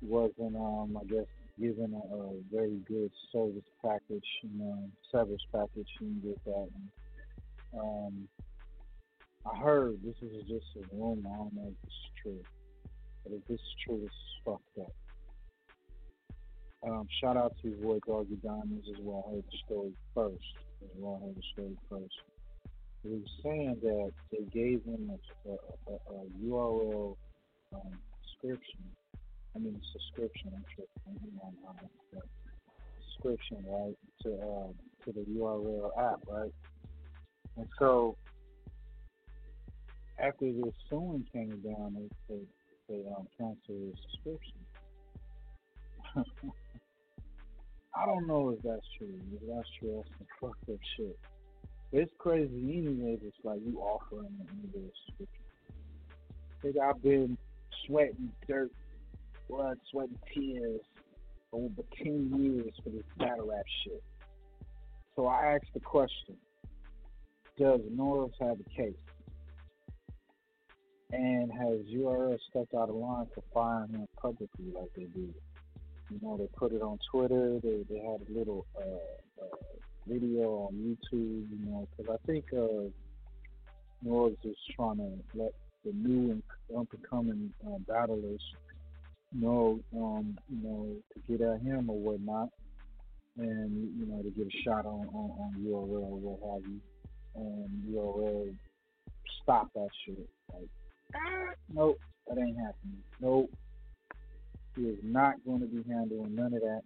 wasn't 0.00 0.54
um, 0.54 0.96
I 1.00 1.04
guess 1.12 1.26
given 1.60 1.94
a, 1.94 2.14
a 2.14 2.32
very 2.52 2.78
good 2.86 3.10
service 3.32 3.64
package, 3.82 4.26
you 4.42 4.58
know, 4.58 4.90
service 5.10 5.42
package. 5.52 5.88
You 6.00 6.06
can 6.06 6.20
get 6.20 6.44
that. 6.44 6.68
And, 6.74 7.80
um, 7.80 8.28
I 9.50 9.56
heard 9.58 9.98
this 10.04 10.16
is 10.22 10.42
just 10.48 10.66
a 10.76 10.96
rumor. 10.96 11.28
I 11.32 11.36
don't 11.36 11.54
know 11.54 11.68
if 11.68 11.82
this 11.82 11.92
is 11.92 12.10
true, 12.22 12.42
but 13.22 13.32
if 13.32 13.46
this 13.46 13.60
is 13.60 13.74
true, 13.84 14.00
this 14.02 14.10
is 14.10 14.42
fucked 14.44 14.78
up. 14.80 14.92
Um, 16.88 17.08
shout 17.20 17.36
out 17.36 17.54
to 17.62 17.68
your 17.68 17.78
boy 17.78 17.98
Doggy 18.06 18.36
Diamonds 18.44 18.86
as 18.88 19.00
well. 19.00 19.24
I 19.28 19.36
heard 19.36 19.44
the 19.50 19.58
story 19.64 19.92
first. 20.14 20.44
As 20.82 20.90
well, 20.96 21.20
I 21.20 21.26
heard 21.26 21.36
the 21.36 21.42
story 21.52 21.76
first. 21.88 22.14
He 23.02 23.08
was 23.08 23.22
saying 23.42 23.76
that 23.82 24.12
they 24.30 24.44
gave 24.52 24.84
him 24.84 25.10
a, 25.10 25.50
a, 25.50 25.54
a, 25.54 25.94
a 25.94 26.44
URL 26.44 27.16
um, 27.72 27.98
description. 28.22 28.84
I 29.56 29.58
mean, 29.58 29.80
subscription. 29.92 30.52
I'm 30.54 30.64
sure. 30.76 30.84
Subscription, 33.14 33.64
right, 33.66 33.96
to 34.22 34.28
uh, 34.34 34.68
to 35.04 35.12
the 35.12 35.24
URL 35.38 35.90
app, 35.98 36.20
right? 36.28 36.52
And 37.56 37.66
so 37.78 38.16
after 40.18 40.52
this 40.52 40.74
suing 40.90 41.26
came 41.32 41.62
down, 41.64 41.96
they 41.96 42.08
they, 42.28 42.42
they 42.88 43.08
um, 43.08 43.26
canceled 43.38 43.80
his 43.80 43.94
subscription. 44.12 44.58
I 47.96 48.04
don't 48.04 48.26
know 48.26 48.50
if 48.50 48.62
that's 48.62 48.86
true. 48.98 49.18
If 49.32 49.40
that's 49.48 49.68
true, 49.78 49.94
that's 49.96 50.10
some 50.18 50.26
fucked 50.40 50.68
up 50.68 50.80
shit. 50.96 51.18
It's 51.92 52.12
crazy 52.18 52.78
anyways. 52.78 53.20
It's 53.24 53.36
like 53.42 53.60
you 53.64 53.78
offering 53.78 54.26
an 54.26 54.48
English 54.64 54.92
subscription. 55.06 55.44
I've 56.82 57.02
been 57.02 57.38
sweating 57.86 58.32
dirt, 58.48 58.70
blood, 59.48 59.78
sweat, 59.90 60.08
and 60.08 60.18
tears 60.34 60.80
over 61.52 61.82
10 62.02 62.30
years 62.38 62.72
for 62.82 62.90
this 62.90 63.04
battle 63.18 63.48
rap 63.48 63.64
shit. 63.84 64.02
So 65.14 65.26
I 65.26 65.54
asked 65.54 65.72
the 65.72 65.80
question 65.80 66.36
Does 67.58 67.80
Norbes 67.90 68.34
have 68.40 68.58
a 68.60 68.76
case? 68.76 68.94
And 71.12 71.50
has 71.52 71.86
URL 71.86 72.36
stepped 72.50 72.74
out 72.74 72.90
of 72.90 72.96
line 72.96 73.26
for 73.34 73.42
firing 73.54 73.90
him 73.90 74.06
publicly 74.20 74.72
like 74.74 74.90
they 74.96 75.04
did? 75.04 75.34
You 76.10 76.18
know, 76.20 76.36
they 76.36 76.48
put 76.56 76.72
it 76.72 76.82
on 76.82 76.98
Twitter. 77.10 77.58
They 77.62 77.84
they 77.88 77.98
had 77.98 78.20
a 78.28 78.38
little 78.38 78.66
uh, 78.76 79.42
uh, 79.42 79.56
video 80.06 80.68
on 80.68 80.74
YouTube. 80.74 81.46
You 81.50 81.66
know, 81.66 81.88
because 81.96 82.14
I 82.14 82.26
think 82.26 82.44
uh, 82.52 82.90
Norbes 84.04 84.36
is 84.44 84.56
trying 84.74 84.98
to 84.98 85.12
let 85.34 85.52
the 85.84 85.92
new 85.92 86.32
and 86.32 86.42
up 86.76 86.88
and 86.92 87.08
coming 87.08 87.52
uh, 87.66 87.78
battlers 87.88 88.42
know, 89.40 89.80
um, 89.96 90.36
you 90.48 90.62
know, 90.62 90.96
to 91.14 91.20
get 91.28 91.46
at 91.46 91.60
him 91.60 91.90
or 91.90 91.98
whatnot, 91.98 92.48
and 93.38 93.90
you 93.98 94.06
know, 94.06 94.22
to 94.22 94.30
get 94.30 94.46
a 94.46 94.62
shot 94.62 94.86
on 94.86 95.06
on, 95.08 95.30
on 95.38 95.54
URL 95.60 96.10
or 96.10 96.18
what 96.18 96.54
have 96.54 96.70
you, 96.70 96.80
and 97.34 97.94
URL 97.94 98.54
stop 99.42 99.68
that 99.74 99.88
shit. 100.04 100.28
Like, 100.52 100.68
ah, 101.14 101.54
nope, 101.72 101.98
that 102.26 102.38
ain't 102.38 102.56
happening. 102.56 103.02
Nope. 103.20 103.50
He 104.74 104.82
is 104.82 104.98
not 105.02 105.34
going 105.46 105.60
to 105.60 105.66
be 105.66 105.82
handling 105.88 106.34
none 106.34 106.52
of 106.52 106.60
that. 106.60 106.82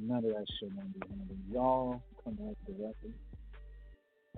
None 0.00 0.18
of 0.18 0.24
that 0.24 0.46
shit 0.58 0.74
going 0.74 0.92
to 0.92 0.98
be 0.98 1.08
handled. 1.08 1.38
Y'all 1.52 2.02
come 2.24 2.34
back 2.34 2.56
directly. 2.66 3.12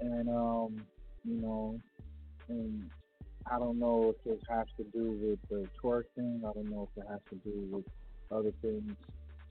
And, 0.01 0.29
um, 0.29 0.77
you 1.25 1.41
know, 1.41 1.81
and 2.49 2.91
I 3.51 3.59
don't 3.59 3.79
know 3.79 4.15
if 4.15 4.33
it 4.33 4.41
has 4.51 4.67
to 4.79 4.85
do 4.85 5.13
with 5.21 5.39
the 5.51 5.69
twerk. 5.83 6.05
I 6.19 6.53
don't 6.55 6.71
know 6.71 6.89
if 6.91 7.03
it 7.03 7.09
has 7.11 7.21
to 7.31 7.37
do 7.49 7.69
with 7.71 7.85
other 8.31 8.53
things. 8.63 8.97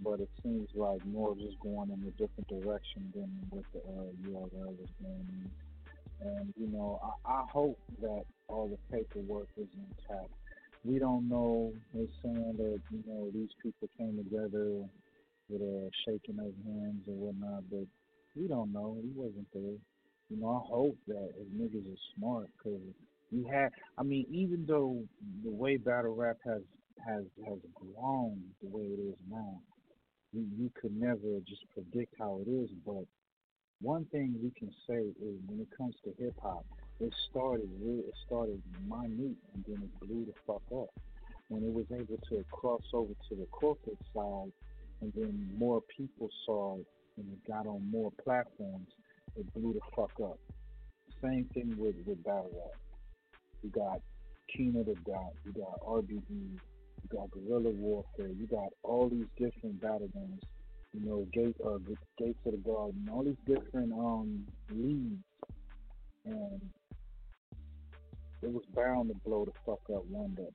But 0.02 0.20
it 0.20 0.30
seems 0.44 0.70
like 0.76 1.00
Norbes 1.06 1.42
is 1.42 1.56
going 1.64 1.90
in 1.90 2.02
a 2.08 2.12
different 2.12 2.48
direction 2.50 3.12
than 3.16 3.30
what 3.50 3.66
the 3.74 3.80
uh, 3.80 4.12
URL 4.30 4.74
is 4.84 4.90
going 5.02 5.28
in. 5.30 5.52
And, 6.22 6.54
you 6.58 6.68
know, 6.68 7.00
I, 7.26 7.32
I 7.32 7.44
hope 7.52 7.80
that 8.02 8.24
all 8.48 8.70
the 8.70 8.98
paperwork 8.98 9.50
is 9.58 9.68
intact 9.76 10.30
we 10.84 11.00
don't 11.00 11.28
know. 11.28 11.74
They're 11.94 12.08
saying 12.24 12.56
that 12.58 12.80
you 12.92 13.04
know 13.08 13.30
these 13.34 13.50
people 13.62 13.90
came 13.98 14.18
together 14.18 14.88
with 15.50 15.62
a 15.62 15.90
shaking 16.06 16.40
of 16.40 16.54
hands 16.66 17.04
or 17.08 17.16
whatnot, 17.16 17.64
but 17.70 17.86
we 18.36 18.48
don't 18.48 18.72
know. 18.72 18.98
He 19.02 19.12
wasn't 19.14 19.48
there. 19.54 19.80
You 20.30 20.38
know, 20.40 20.64
I 20.64 20.68
hope 20.68 20.98
that 21.08 21.32
his 21.38 21.48
niggas 21.56 21.88
are 21.92 22.04
smart 22.18 22.48
because 22.58 22.82
you 23.32 23.46
had. 23.52 23.70
I 23.98 24.04
mean, 24.04 24.26
even 24.30 24.66
though 24.68 25.04
the 25.44 25.52
way 25.52 25.78
battle 25.78 26.16
rap 26.16 26.38
has 26.46 26.62
has 27.06 27.24
has 27.46 27.60
grown 27.76 28.42
the 28.62 28.70
way 28.70 28.84
it 28.84 29.00
is 29.00 29.18
now, 29.30 29.60
you 30.34 30.72
could 30.80 30.96
never 30.96 31.40
just 31.48 31.64
predict 31.74 32.14
how 32.20 32.42
it 32.46 32.50
is. 32.50 32.70
But 32.86 33.06
one 33.82 34.06
thing 34.06 34.36
we 34.42 34.52
can 34.58 34.72
say 34.88 35.02
is 35.22 35.36
when 35.48 35.60
it 35.60 35.68
comes 35.78 35.96
to 36.04 36.14
hip 36.18 36.36
hop, 36.42 36.66
it 37.00 37.14
started 37.30 37.70
it 37.82 38.14
started 38.26 38.62
minute 38.88 39.38
and 39.54 39.66
then 39.68 39.84
it 39.84 40.08
blew 40.08 40.26
the 40.26 40.34
fuck 40.46 40.64
up. 40.74 40.90
When 41.50 41.64
it 41.64 41.72
was 41.72 41.86
able 41.92 42.18
to 42.30 42.44
cross 42.52 42.82
over 42.94 43.14
to 43.30 43.36
the 43.36 43.46
corporate 43.52 44.00
side, 44.14 44.52
and 45.02 45.14
then 45.16 45.50
more 45.58 45.82
people 45.96 46.30
saw 46.46 46.76
it 46.80 46.86
and 47.18 47.26
it 47.32 47.48
got 47.48 47.68
on 47.68 47.90
more 47.90 48.12
platforms, 48.24 48.90
it 49.36 49.54
blew 49.54 49.74
the 49.74 49.80
fuck 49.96 50.12
up. 50.24 50.40
Same 51.22 51.46
thing 51.54 51.76
with 51.78 51.96
with 52.06 52.24
battle 52.24 52.52
rap. 52.54 52.87
You 53.64 53.70
got 53.70 54.02
King 54.56 54.76
of 54.80 54.86
the 54.86 54.96
Dot, 55.10 55.34
you 55.46 55.52
got 55.54 55.80
RBE, 55.82 56.22
you 56.30 56.60
got 57.10 57.30
Guerrilla 57.32 57.72
Warfare, 57.72 58.28
you 58.28 58.48
got 58.48 58.70
all 58.84 59.10
these 59.10 59.28
different 59.38 59.82
battle 59.82 60.10
games. 60.14 60.42
You 60.94 61.06
know, 61.06 61.28
Gate 61.34 61.56
uh, 61.66 61.78
Gates 62.18 62.40
of 62.46 62.54
the 62.54 62.58
Garden, 62.58 63.08
all 63.12 63.24
these 63.24 63.36
different 63.46 63.92
um 63.94 64.46
leagues, 64.72 65.24
and 66.26 66.62
it 68.42 68.52
was 68.52 68.64
bound 68.74 69.10
to 69.10 69.16
blow 69.26 69.46
the 69.46 69.52
fuck 69.66 69.82
up 69.94 70.06
one 70.06 70.34
day. 70.36 70.50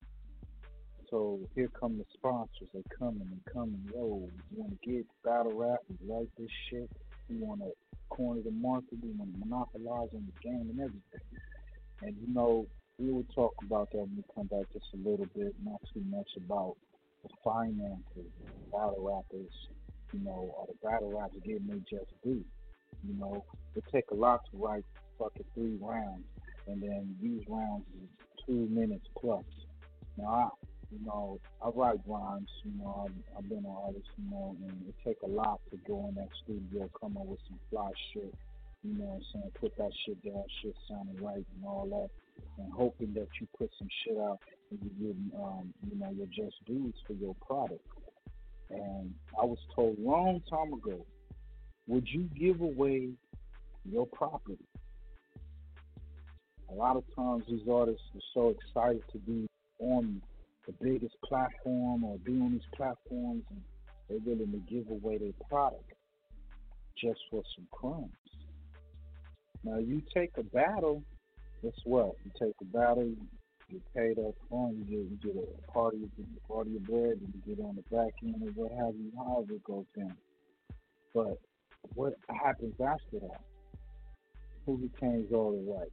So 1.09 1.39
here 1.53 1.69
come 1.79 1.97
the 1.97 2.05
sponsors. 2.13 2.67
They 2.73 2.81
coming 2.97 3.27
and 3.29 3.41
coming. 3.53 3.79
Yo, 3.93 4.27
you 4.51 4.57
want 4.57 4.81
to 4.81 4.89
get 4.89 5.05
battle 5.23 5.53
rap? 5.53 5.79
You 5.87 6.11
like 6.11 6.27
this 6.39 6.49
shit? 6.69 6.89
You 7.29 7.37
want 7.37 7.61
to 7.61 7.71
corner 8.09 8.41
the 8.41 8.51
market? 8.51 8.97
You 9.03 9.13
want 9.15 9.33
to 9.33 9.47
monopolize 9.47 10.09
on 10.15 10.25
the 10.25 10.49
game 10.49 10.69
and 10.71 10.79
everything? 10.79 11.21
And 12.01 12.15
you 12.19 12.33
know, 12.33 12.65
we 12.99 13.11
will 13.11 13.25
talk 13.35 13.53
about 13.65 13.91
that 13.91 13.99
when 13.99 14.17
we 14.17 14.23
come 14.35 14.47
back 14.47 14.71
just 14.71 14.85
a 14.93 14.97
little 14.97 15.27
bit. 15.35 15.53
Not 15.63 15.81
too 15.93 16.03
much 16.09 16.29
about 16.37 16.75
the 17.23 17.29
finances, 17.43 18.31
battle 18.71 19.01
rappers. 19.01 19.53
You 20.13 20.23
know, 20.23 20.53
or 20.55 20.67
the 20.67 20.87
battle 20.87 21.11
rappers 21.11 21.41
getting 21.43 21.65
they 21.67 21.79
just 21.89 22.11
due. 22.23 22.45
You 23.07 23.19
know, 23.19 23.43
it 23.75 23.83
take 23.91 24.11
a 24.11 24.15
lot 24.15 24.41
to 24.51 24.57
write 24.57 24.85
fucking 25.17 25.45
three 25.55 25.77
rounds, 25.81 26.25
and 26.67 26.81
then 26.81 27.15
these 27.21 27.41
rounds 27.47 27.85
is 27.95 28.09
two 28.45 28.67
minutes 28.69 29.07
plus. 29.19 29.43
Now, 30.17 30.27
I, 30.27 30.49
you 30.91 31.03
know, 31.03 31.39
I 31.65 31.69
write 31.69 31.99
rhymes. 32.05 32.49
You 32.63 32.73
know, 32.77 33.07
I've, 33.07 33.37
I've 33.37 33.49
been 33.49 33.65
an 33.65 33.75
artist. 33.75 34.07
You 34.17 34.29
know, 34.29 34.55
and 34.61 34.87
it 34.87 34.95
take 35.03 35.17
a 35.23 35.27
lot 35.27 35.59
to 35.71 35.77
go 35.87 36.05
in 36.09 36.15
that 36.15 36.29
studio, 36.43 36.87
come 36.99 37.17
up 37.17 37.25
with 37.25 37.39
some 37.47 37.59
fly 37.71 37.89
shit. 38.13 38.33
You 38.83 38.93
know 38.99 39.05
what 39.05 39.15
I'm 39.15 39.23
saying? 39.33 39.51
Put 39.59 39.77
that 39.77 39.91
shit 40.05 40.21
down, 40.23 40.43
shit 40.61 40.75
sounding 40.89 41.23
right 41.23 41.45
and 41.55 41.65
all 41.65 41.87
that, 41.89 42.09
and 42.57 42.71
hoping 42.71 43.13
that 43.13 43.27
you 43.39 43.47
put 43.57 43.69
some 43.77 43.87
shit 44.03 44.17
out 44.17 44.39
and 44.71 44.79
you 44.83 45.07
give, 45.07 45.39
um, 45.39 45.73
you 45.89 45.99
know, 45.99 46.11
your 46.11 46.27
just 46.27 46.55
dues 46.65 46.95
for 47.07 47.13
your 47.13 47.35
product. 47.45 47.85
And 48.69 49.13
I 49.41 49.45
was 49.45 49.59
told 49.75 49.97
long 49.99 50.41
time 50.49 50.73
ago, 50.73 51.05
would 51.87 52.07
you 52.07 52.29
give 52.39 52.61
away 52.61 53.09
your 53.89 54.07
property? 54.07 54.65
A 56.71 56.73
lot 56.73 56.95
of 56.95 57.03
times 57.15 57.43
these 57.47 57.67
artists 57.69 58.03
are 58.15 58.21
so 58.33 58.49
excited 58.49 59.03
to 59.11 59.17
be 59.19 59.47
on 59.79 60.21
the 60.65 60.73
biggest 60.81 61.15
platform 61.23 62.03
or 62.03 62.17
be 62.19 62.33
on 62.33 62.53
these 62.53 62.67
platforms 62.75 63.43
and 63.49 63.61
they're 64.09 64.19
willing 64.25 64.51
to 64.51 64.73
give 64.73 64.89
away 64.89 65.17
their 65.17 65.33
product 65.49 65.91
just 66.97 67.19
for 67.29 67.43
some 67.55 67.67
crumbs. 67.71 68.11
Now 69.63 69.77
you 69.77 70.01
take 70.13 70.31
a 70.37 70.43
battle, 70.43 71.03
guess 71.63 71.79
what? 71.85 72.15
You 72.25 72.31
take 72.37 72.55
a 72.61 72.65
battle, 72.65 73.05
you 73.05 73.17
get 73.71 73.93
paid 73.95 74.19
up 74.19 74.35
front, 74.49 74.75
you 74.77 74.83
get 74.83 74.99
you 75.11 75.33
get 75.33 75.43
a 75.43 75.71
part 75.71 75.93
of 75.93 76.01
your 76.01 76.09
part 76.47 76.67
of 76.67 76.73
your 76.73 76.81
bread, 76.81 77.19
and 77.21 77.33
you 77.33 77.55
get 77.55 77.63
on 77.63 77.75
the 77.75 77.95
back 77.95 78.13
end 78.21 78.35
or 78.43 78.51
what 78.51 78.71
have 78.71 78.93
you, 78.95 79.11
however 79.17 79.53
it 79.53 79.63
goes 79.63 79.85
down. 79.97 80.15
But 81.13 81.39
what 81.95 82.13
happens 82.29 82.75
after 82.81 83.19
that? 83.19 83.41
Who 84.65 84.77
retains 84.77 85.31
all 85.33 85.51
the 85.51 85.71
rights? 85.71 85.91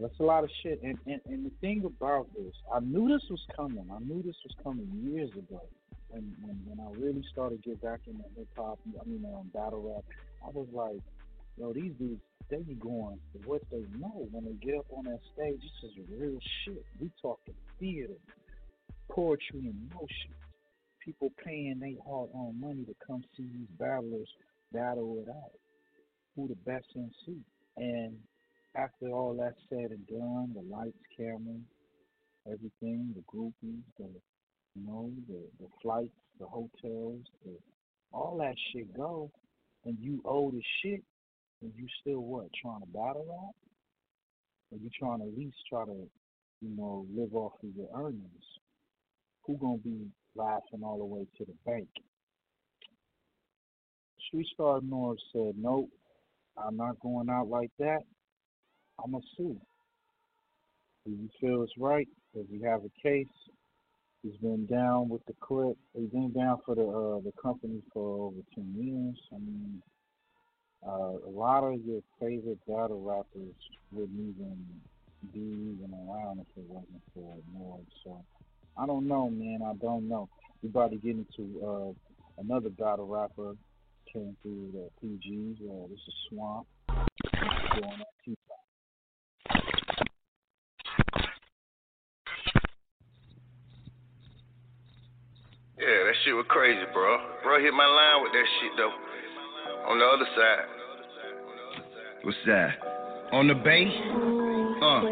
That's 0.00 0.18
a 0.20 0.22
lot 0.22 0.44
of 0.44 0.50
shit. 0.62 0.80
And, 0.82 0.98
and 1.06 1.20
and 1.26 1.46
the 1.46 1.52
thing 1.60 1.84
about 1.84 2.28
this, 2.34 2.54
I 2.72 2.80
knew 2.80 3.08
this 3.08 3.24
was 3.30 3.40
coming. 3.56 3.86
I 3.90 3.98
knew 4.00 4.22
this 4.22 4.36
was 4.44 4.54
coming 4.62 4.88
years 5.02 5.30
ago. 5.30 5.62
When 6.08 6.34
when, 6.42 6.60
when 6.66 6.86
I 6.86 6.90
really 7.00 7.24
started 7.32 7.62
get 7.62 7.82
back 7.82 8.00
into 8.06 8.22
hip 8.36 8.48
hop, 8.56 8.78
I 8.86 9.08
mean 9.08 9.24
um, 9.34 9.50
battle 9.52 9.92
rap, 9.94 10.04
I 10.44 10.50
was 10.50 10.68
like, 10.72 11.00
yo, 11.58 11.72
these 11.72 11.92
dudes, 11.98 12.20
they 12.50 12.62
be 12.62 12.74
going 12.74 13.18
for 13.32 13.48
what 13.48 13.62
they 13.70 13.84
know. 13.98 14.26
When 14.30 14.44
they 14.44 14.66
get 14.66 14.78
up 14.78 14.86
on 14.90 15.04
that 15.04 15.20
stage, 15.34 15.60
this 15.60 15.90
is 15.90 15.96
real 16.10 16.38
shit. 16.64 16.84
We 17.00 17.10
talking 17.20 17.54
theater, 17.78 18.18
poetry 19.10 19.60
in 19.60 19.90
motion. 19.94 20.32
People 21.04 21.32
paying 21.44 21.78
their 21.80 21.96
hard-earned 22.06 22.60
money 22.60 22.84
to 22.84 22.94
come 23.06 23.22
see 23.36 23.44
these 23.44 23.68
battlers 23.78 24.28
battle 24.72 25.22
it 25.24 25.30
out. 25.30 25.52
Who 26.36 26.48
the 26.48 26.56
best 26.70 26.86
MC? 26.96 27.40
And 27.76 28.16
after 28.76 29.08
all 29.08 29.36
that's 29.38 29.60
said 29.68 29.90
and 29.90 30.06
done, 30.06 30.54
the 30.54 30.62
lights, 30.74 30.98
camera, 31.16 31.58
everything, 32.46 33.14
the 33.14 33.22
groupies, 33.32 33.82
the 33.98 34.08
you 34.74 34.86
know, 34.86 35.10
the 35.28 35.40
the 35.60 35.68
flights, 35.82 36.14
the 36.38 36.46
hotels, 36.46 37.22
the 37.44 37.56
all 38.12 38.38
that 38.38 38.54
shit 38.72 38.94
go, 38.94 39.30
and 39.84 39.96
you 40.00 40.22
owe 40.24 40.50
the 40.50 40.62
shit, 40.82 41.02
and 41.62 41.72
you 41.76 41.86
still 42.00 42.20
what 42.20 42.46
trying 42.60 42.80
to 42.80 42.86
battle 42.86 43.26
rap, 43.28 43.54
or 44.70 44.78
you 44.78 44.90
trying 44.98 45.20
to 45.20 45.26
at 45.26 45.38
least 45.38 45.56
try 45.68 45.84
to, 45.84 46.08
you 46.60 46.76
know, 46.76 47.06
live 47.14 47.34
off 47.34 47.52
of 47.62 47.70
your 47.76 47.88
earnings? 47.94 48.44
Who 49.44 49.56
gonna 49.56 49.78
be 49.78 50.06
laughing 50.34 50.82
all 50.84 50.98
the 50.98 51.04
way 51.04 51.26
to 51.38 51.44
the 51.44 51.54
bank? 51.64 51.88
Street 54.28 54.46
Star 54.52 54.80
Norbes 54.80 55.22
said, 55.32 55.56
"Nope, 55.56 55.90
I'm 56.56 56.76
not 56.76 57.00
going 57.00 57.30
out 57.30 57.48
like 57.48 57.70
that. 57.78 58.02
I'm 59.02 59.12
gonna 59.12 59.24
sue. 59.36 59.60
Do 61.06 61.12
you 61.12 61.28
feel 61.40 61.62
it's 61.62 61.72
right? 61.78 62.08
Does 62.34 62.46
he 62.50 62.60
have 62.62 62.84
a 62.84 62.90
case? 63.02 63.26
He's 64.22 64.36
been 64.36 64.66
down 64.66 65.08
with 65.08 65.24
the 65.26 65.34
clip. 65.40 65.76
He's 65.94 66.10
been 66.10 66.32
down 66.32 66.58
for 66.66 66.74
the 66.74 66.82
uh, 66.82 67.20
the 67.20 67.32
company 67.40 67.80
for 67.92 68.26
over 68.26 68.42
ten 68.54 68.74
years. 68.76 69.18
I 69.32 69.38
mean, 69.38 69.82
uh, 70.86 71.18
a 71.26 71.30
lot 71.30 71.64
of 71.64 71.80
your 71.84 72.02
favorite 72.20 72.58
battle 72.66 73.02
rappers 73.02 73.54
wouldn't 73.92 74.18
even 74.18 74.64
be 75.32 75.40
even 75.40 75.92
around 75.92 76.40
if 76.40 76.46
it 76.56 76.68
wasn't 76.68 77.02
for 77.14 77.36
Norbes. 77.54 77.86
So 78.04 78.24
I 78.76 78.86
don't 78.86 79.08
know, 79.08 79.28
man. 79.28 79.60
I 79.66 79.74
don't 79.74 80.08
know. 80.08 80.28
We 80.62 80.68
about 80.68 80.90
to 80.90 80.96
get 80.96 81.16
into 81.16 81.66
uh, 81.66 82.40
another 82.40 82.70
battle 82.70 83.06
rapper 83.06 83.54
came 84.12 84.36
through 84.42 84.70
the 84.72 84.88
PGs. 85.02 85.60
Uh, 85.60 85.88
this 85.88 85.98
is 85.98 86.14
Swamp. 86.28 86.66
Yeah, 95.78 96.04
that 96.04 96.14
shit 96.24 96.34
was 96.34 96.46
crazy, 96.48 96.82
bro. 96.92 97.18
Bro 97.42 97.62
hit 97.62 97.72
my 97.72 97.86
line 97.86 98.22
with 98.22 98.32
that 98.32 98.46
shit 98.60 98.72
though. 98.76 99.07
On 99.88 99.98
the 99.98 100.04
other 100.04 100.26
side. 100.36 100.64
What's 102.22 102.36
that? 102.46 102.70
On 103.32 103.48
the 103.48 103.54
bay? 103.54 103.88
Uh, 104.78 105.02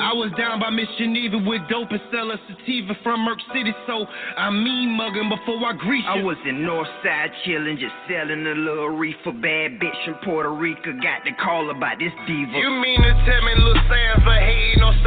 I 0.00 0.10
was 0.10 0.34
down 0.34 0.58
by 0.58 0.70
Miss 0.74 0.90
Geneva 0.98 1.38
with 1.38 1.62
dope 1.70 1.92
and 1.92 2.02
selling 2.10 2.36
sativa 2.50 2.98
from 3.04 3.22
Merc 3.22 3.38
City, 3.54 3.70
so 3.86 4.06
I 4.36 4.50
mean 4.50 4.90
mugging 4.90 5.30
before 5.30 5.62
I 5.62 5.72
grease 5.78 6.02
I 6.08 6.18
you. 6.18 6.26
was 6.26 6.36
in 6.48 6.66
Northside 6.66 7.30
chillin', 7.46 7.78
just 7.78 7.94
selling 8.10 8.42
a 8.42 8.58
little 8.58 8.90
reefer. 8.90 9.30
Bad 9.30 9.78
bitch 9.78 9.94
from 10.04 10.18
Puerto 10.26 10.50
Rico 10.50 10.98
got 10.98 11.22
the 11.22 11.30
call 11.38 11.70
about 11.70 12.02
this 12.02 12.10
diva. 12.26 12.58
You 12.58 12.74
mean 12.82 13.00
to 13.06 13.12
tell 13.22 13.42
me 13.46 13.54
Lil 13.54 13.78
Sam 13.86 14.18
for 14.26 14.34
hating 14.34 14.82
on 14.82 14.98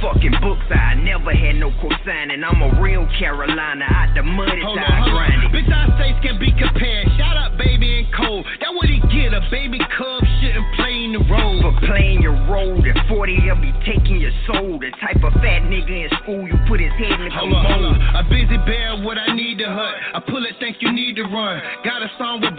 fucking 0.00 0.36
books. 0.40 0.66
I 0.68 0.94
never 0.94 1.32
had 1.32 1.56
no 1.56 1.70
cosigning. 1.80 2.44
I'm 2.44 2.60
a 2.60 2.80
real 2.80 3.06
Carolina 3.18 3.84
out 3.88 4.12
the 4.14 4.22
mud. 4.22 4.52
It's 4.52 4.66
I 4.66 5.00
grind 5.08 5.40
it. 5.44 5.50
Bitch, 5.52 5.70
our 5.72 5.88
states 5.96 6.20
can 6.20 6.36
be 6.36 6.52
compared. 6.52 7.08
Shout 7.16 7.36
out, 7.36 7.56
baby, 7.56 8.04
and 8.04 8.08
Cole. 8.12 8.44
That 8.60 8.74
what 8.74 8.86
he 8.86 9.00
get. 9.08 9.32
A 9.32 9.40
baby 9.50 9.78
cub 9.78 10.20
shouldn't 10.40 10.68
play 10.76 11.08
in 11.08 11.12
the 11.16 11.24
road. 11.30 11.64
For 11.64 11.74
playing 11.86 12.20
your 12.20 12.36
role, 12.44 12.76
the 12.76 12.92
40 13.08 13.40
will 13.48 13.60
be 13.60 13.72
taking 13.88 14.20
your 14.20 14.34
soul. 14.46 14.76
The 14.80 14.90
type 15.00 15.22
of 15.24 15.32
fat 15.40 15.64
nigga 15.64 16.08
in 16.08 16.10
school, 16.22 16.44
you 16.44 16.56
put 16.68 16.80
his 16.80 16.92
head 17.00 17.16
in 17.16 17.28
the 17.28 17.34
Hold 17.36 17.54
on, 17.54 17.64
hold 17.64 17.86
on. 17.94 17.96
A 18.20 18.22
busy 18.28 18.58
bear, 18.68 19.00
what 19.00 19.16
I 19.16 19.32
need 19.34 19.58
to 19.58 19.68
hut. 19.68 19.94
I 20.14 20.20
pull 20.20 20.44
it, 20.44 20.56
think 20.60 20.80
you 20.80 20.92
need 20.92 21.16
to 21.16 21.24
run. 21.24 21.62
Got 21.84 22.02
a 22.02 22.10
song 22.18 22.40
with 22.40 22.50
and 22.50 22.58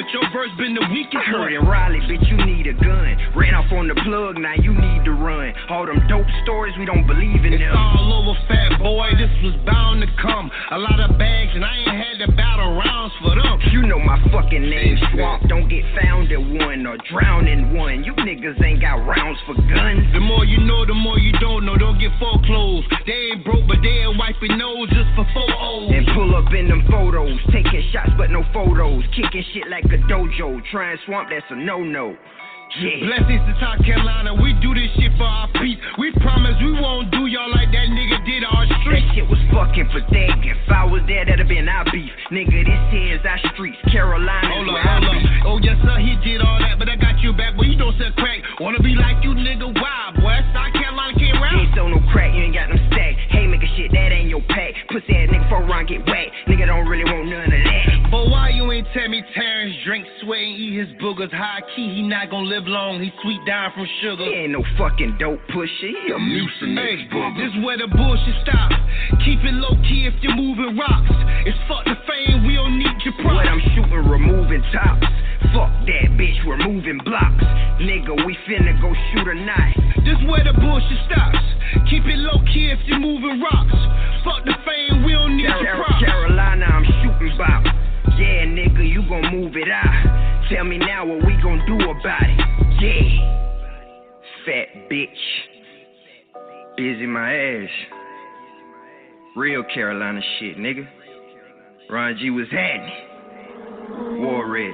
but 0.00 0.08
your 0.16 0.24
verse 0.32 0.48
been 0.56 0.72
the 0.72 0.88
weakest 0.88 1.12
I 1.12 1.28
heard 1.28 1.52
in 1.52 1.60
Raleigh, 1.68 2.00
bitch, 2.08 2.24
you 2.24 2.40
need 2.48 2.64
a 2.66 2.72
gun. 2.72 3.20
Ran 3.36 3.52
off 3.52 3.68
on 3.68 3.84
the 3.84 3.92
plug, 4.00 4.40
now 4.40 4.56
you 4.56 4.72
need 4.72 5.04
to 5.04 5.12
run. 5.12 5.52
All 5.68 5.84
them 5.84 6.00
dope 6.08 6.24
stories, 6.42 6.72
we 6.80 6.86
don't 6.88 7.04
believe 7.04 7.44
in 7.44 7.52
It's 7.52 7.60
them. 7.60 7.76
all 7.76 8.24
over, 8.24 8.32
fat 8.48 8.80
boy. 8.80 9.12
This 9.20 9.28
was 9.44 9.52
bound 9.68 10.00
to 10.00 10.08
come. 10.16 10.48
A 10.72 10.78
lot 10.80 11.04
of 11.04 11.20
bags, 11.20 11.52
and 11.52 11.60
I 11.60 11.76
ain't 11.84 12.00
had 12.00 12.16
to 12.24 12.32
battle 12.32 12.80
rounds 12.80 13.12
for 13.20 13.36
them. 13.36 13.60
You 13.76 13.84
know 13.84 14.00
my 14.00 14.16
fucking 14.32 14.64
name, 14.64 14.96
Swamp. 15.12 15.44
Don't 15.52 15.68
get 15.68 15.84
found 16.00 16.32
at 16.32 16.40
one 16.40 16.86
or 16.88 16.96
drown 17.12 17.44
in 17.46 17.76
one. 17.76 18.00
You 18.02 18.16
niggas 18.24 18.56
ain't 18.64 18.80
got 18.80 19.04
rounds 19.04 19.36
for 19.44 19.52
guns. 19.52 20.08
The 20.16 20.20
more 20.24 20.48
you 20.48 20.64
know, 20.64 20.86
the 20.88 20.96
more 20.96 21.18
you 21.20 21.32
don't 21.44 21.66
know. 21.68 21.76
Don't 21.76 22.00
get 22.00 22.16
foreclosed. 22.18 22.88
They 23.04 23.36
ain't 23.36 23.44
broke, 23.44 23.68
but 23.68 23.84
they 23.84 24.08
ain't 24.08 24.16
wiping 24.16 24.56
nose 24.56 24.88
just 24.96 25.12
for 25.12 25.28
four 25.36 25.52
O's. 25.60 25.92
And 25.92 26.08
pull 26.16 26.32
up 26.34 26.48
in 26.56 26.72
them 26.72 26.88
photos, 26.88 27.36
taking 27.52 27.84
shots 27.92 28.16
but 28.16 28.30
no 28.32 28.42
photos. 28.56 29.04
Kicking 29.12 29.44
shit 29.52 29.68
like 29.68 29.89
a 29.92 29.98
dojo. 30.10 30.60
Trying 30.70 30.98
swamp, 31.06 31.28
that's 31.30 31.46
a 31.50 31.56
no 31.56 31.82
no. 31.82 32.16
Yeah. 32.78 33.02
Blessings 33.02 33.42
to 33.50 33.54
South 33.58 33.82
Carolina, 33.82 34.30
we 34.30 34.54
do 34.62 34.70
this 34.70 34.86
shit 34.94 35.10
for 35.18 35.26
our 35.26 35.50
peace. 35.58 35.74
We 35.98 36.14
promise 36.22 36.54
we 36.62 36.70
won't 36.78 37.10
do 37.10 37.26
y'all 37.26 37.50
like 37.50 37.66
that 37.74 37.88
nigga 37.90 38.22
did 38.22 38.46
our 38.46 38.62
street. 38.86 39.02
That 39.10 39.14
shit 39.18 39.26
was 39.26 39.42
fucking 39.50 39.90
pathetic. 39.90 40.46
If 40.46 40.70
I 40.70 40.86
was 40.86 41.02
there, 41.10 41.26
that'd've 41.26 41.50
been 41.50 41.66
our 41.66 41.82
beef. 41.90 42.14
Nigga, 42.30 42.62
this 42.62 42.82
here 42.94 43.18
is 43.18 43.26
our 43.26 43.42
streets. 43.50 43.74
Carolina 43.90 44.46
Hold 44.54 44.70
up, 44.70 44.86
hold 44.86 45.02
up. 45.02 45.50
Oh, 45.50 45.58
yes, 45.58 45.82
sir, 45.82 45.98
he 45.98 46.14
did 46.22 46.46
all 46.46 46.62
that, 46.62 46.78
but 46.78 46.86
I 46.86 46.94
got 46.94 47.18
you 47.18 47.34
back. 47.34 47.58
Boy, 47.58 47.74
you 47.74 47.76
don't 47.76 47.96
sell 47.98 48.14
crack. 48.14 48.38
Wanna 48.62 48.78
be 48.78 48.94
like 48.94 49.18
you, 49.26 49.34
nigga, 49.34 49.66
why, 49.74 50.14
Carolina 51.40 51.48
can't 51.48 51.48
You 51.48 51.48
rap. 51.48 51.52
ain't 51.54 51.74
sell 51.74 51.88
no 51.88 52.00
crack, 52.12 52.34
you 52.34 52.42
ain't 52.42 52.54
got 52.54 52.68
no 52.70 52.76
stack. 52.88 53.14
Hey, 53.30 53.46
make 53.46 53.62
a 53.62 53.70
shit, 53.76 53.90
that 53.92 54.12
ain't 54.12 54.28
your 54.28 54.42
pack. 54.48 54.74
Pussy 54.88 55.16
ass 55.16 55.28
nigga, 55.30 55.48
for 55.48 55.64
run 55.64 55.86
get 55.86 56.04
whacked. 56.06 56.32
Nigga 56.48 56.66
don't 56.66 56.86
really 56.86 57.04
want 57.04 57.28
none 57.28 57.44
of 57.44 57.62
that. 57.64 58.10
But 58.10 58.28
why 58.28 58.50
you 58.50 58.70
ain't 58.72 58.86
tell 58.92 59.08
me 59.08 59.22
Terrence 59.34 59.74
drink, 59.84 60.06
sweat, 60.22 60.40
and 60.40 60.56
eat 60.58 60.74
his 60.78 60.90
boogers? 61.00 61.32
High 61.32 61.62
key, 61.74 61.94
he 61.94 62.02
not 62.02 62.30
gonna 62.30 62.46
live 62.46 62.66
long. 62.66 63.00
He 63.00 63.10
sweet 63.22 63.40
down 63.46 63.72
from 63.72 63.86
sugar. 64.02 64.24
He 64.24 64.46
ain't 64.46 64.52
no 64.52 64.62
fucking 64.76 65.16
dope 65.18 65.40
pusher. 65.54 65.90
He 65.94 66.10
a 66.10 66.18
mucin 66.18 66.74
Hey, 66.76 67.06
this 67.38 67.54
where 67.64 67.78
the 67.78 67.86
bullshit 67.86 68.34
stop. 68.42 68.70
Keep 69.24 69.44
it 69.44 69.54
low 69.54 69.76
key 69.86 70.06
if 70.06 70.14
you're 70.22 70.34
moving 70.34 70.76
rocks. 70.76 71.14
It's 71.46 71.56
fuck 71.68 71.84
the 71.86 71.96
fame, 72.06 72.46
we 72.46 72.54
don't 72.56 72.78
need 72.78 72.98
your 73.04 73.14
props. 73.22 73.40
What 73.40 73.46
I'm 73.46 73.62
shooting, 73.74 74.04
removing 74.10 74.62
tops. 74.74 75.06
Fuck 75.54 75.70
that 75.86 76.06
bitch, 76.18 76.38
we're 76.46 76.58
moving 76.58 76.98
blocks. 77.04 77.44
Nigga, 77.80 78.12
we 78.26 78.36
finna 78.46 78.74
go 78.82 78.92
shoot 79.12 79.26
a 79.26 79.34
night. 79.34 79.74
This 80.04 80.18
where 80.28 80.44
the 80.44 80.52
bullshit 80.58 80.98
stops. 81.30 81.90
Keep 81.90 82.04
it 82.06 82.18
low 82.18 82.38
key 82.52 82.70
if 82.70 82.78
you're 82.86 82.98
moving 83.00 83.40
rocks. 83.40 83.78
Fuck 84.24 84.44
the 84.44 84.54
fame, 84.66 85.04
we 85.04 85.12
don't 85.12 85.36
need 85.36 85.46
Car- 85.46 85.62
your 85.62 85.76
props. 85.76 86.04
Carolina, 86.04 86.66
I'm 86.66 86.84
shooting 86.84 87.38
bop. 87.38 87.64
Yeah, 88.18 88.44
nigga, 88.44 88.84
you 88.88 89.02
gon' 89.08 89.30
move 89.32 89.56
it 89.56 89.70
out. 89.70 90.46
Tell 90.50 90.64
me 90.64 90.78
now 90.78 91.06
what 91.06 91.24
we 91.24 91.32
gon' 91.42 91.62
do 91.66 91.76
about 91.90 92.22
it. 92.22 92.40
Yeah. 92.82 93.36
Fat 94.44 94.90
bitch. 94.90 95.08
Busy 96.76 97.06
my 97.06 97.34
ass. 97.34 97.68
Real 99.36 99.62
Carolina 99.72 100.20
shit, 100.38 100.56
nigga. 100.58 100.86
Ron 101.88 102.16
G 102.20 102.30
was 102.30 102.46
happening. 102.50 104.22
War 104.22 104.48
ready. 104.50 104.72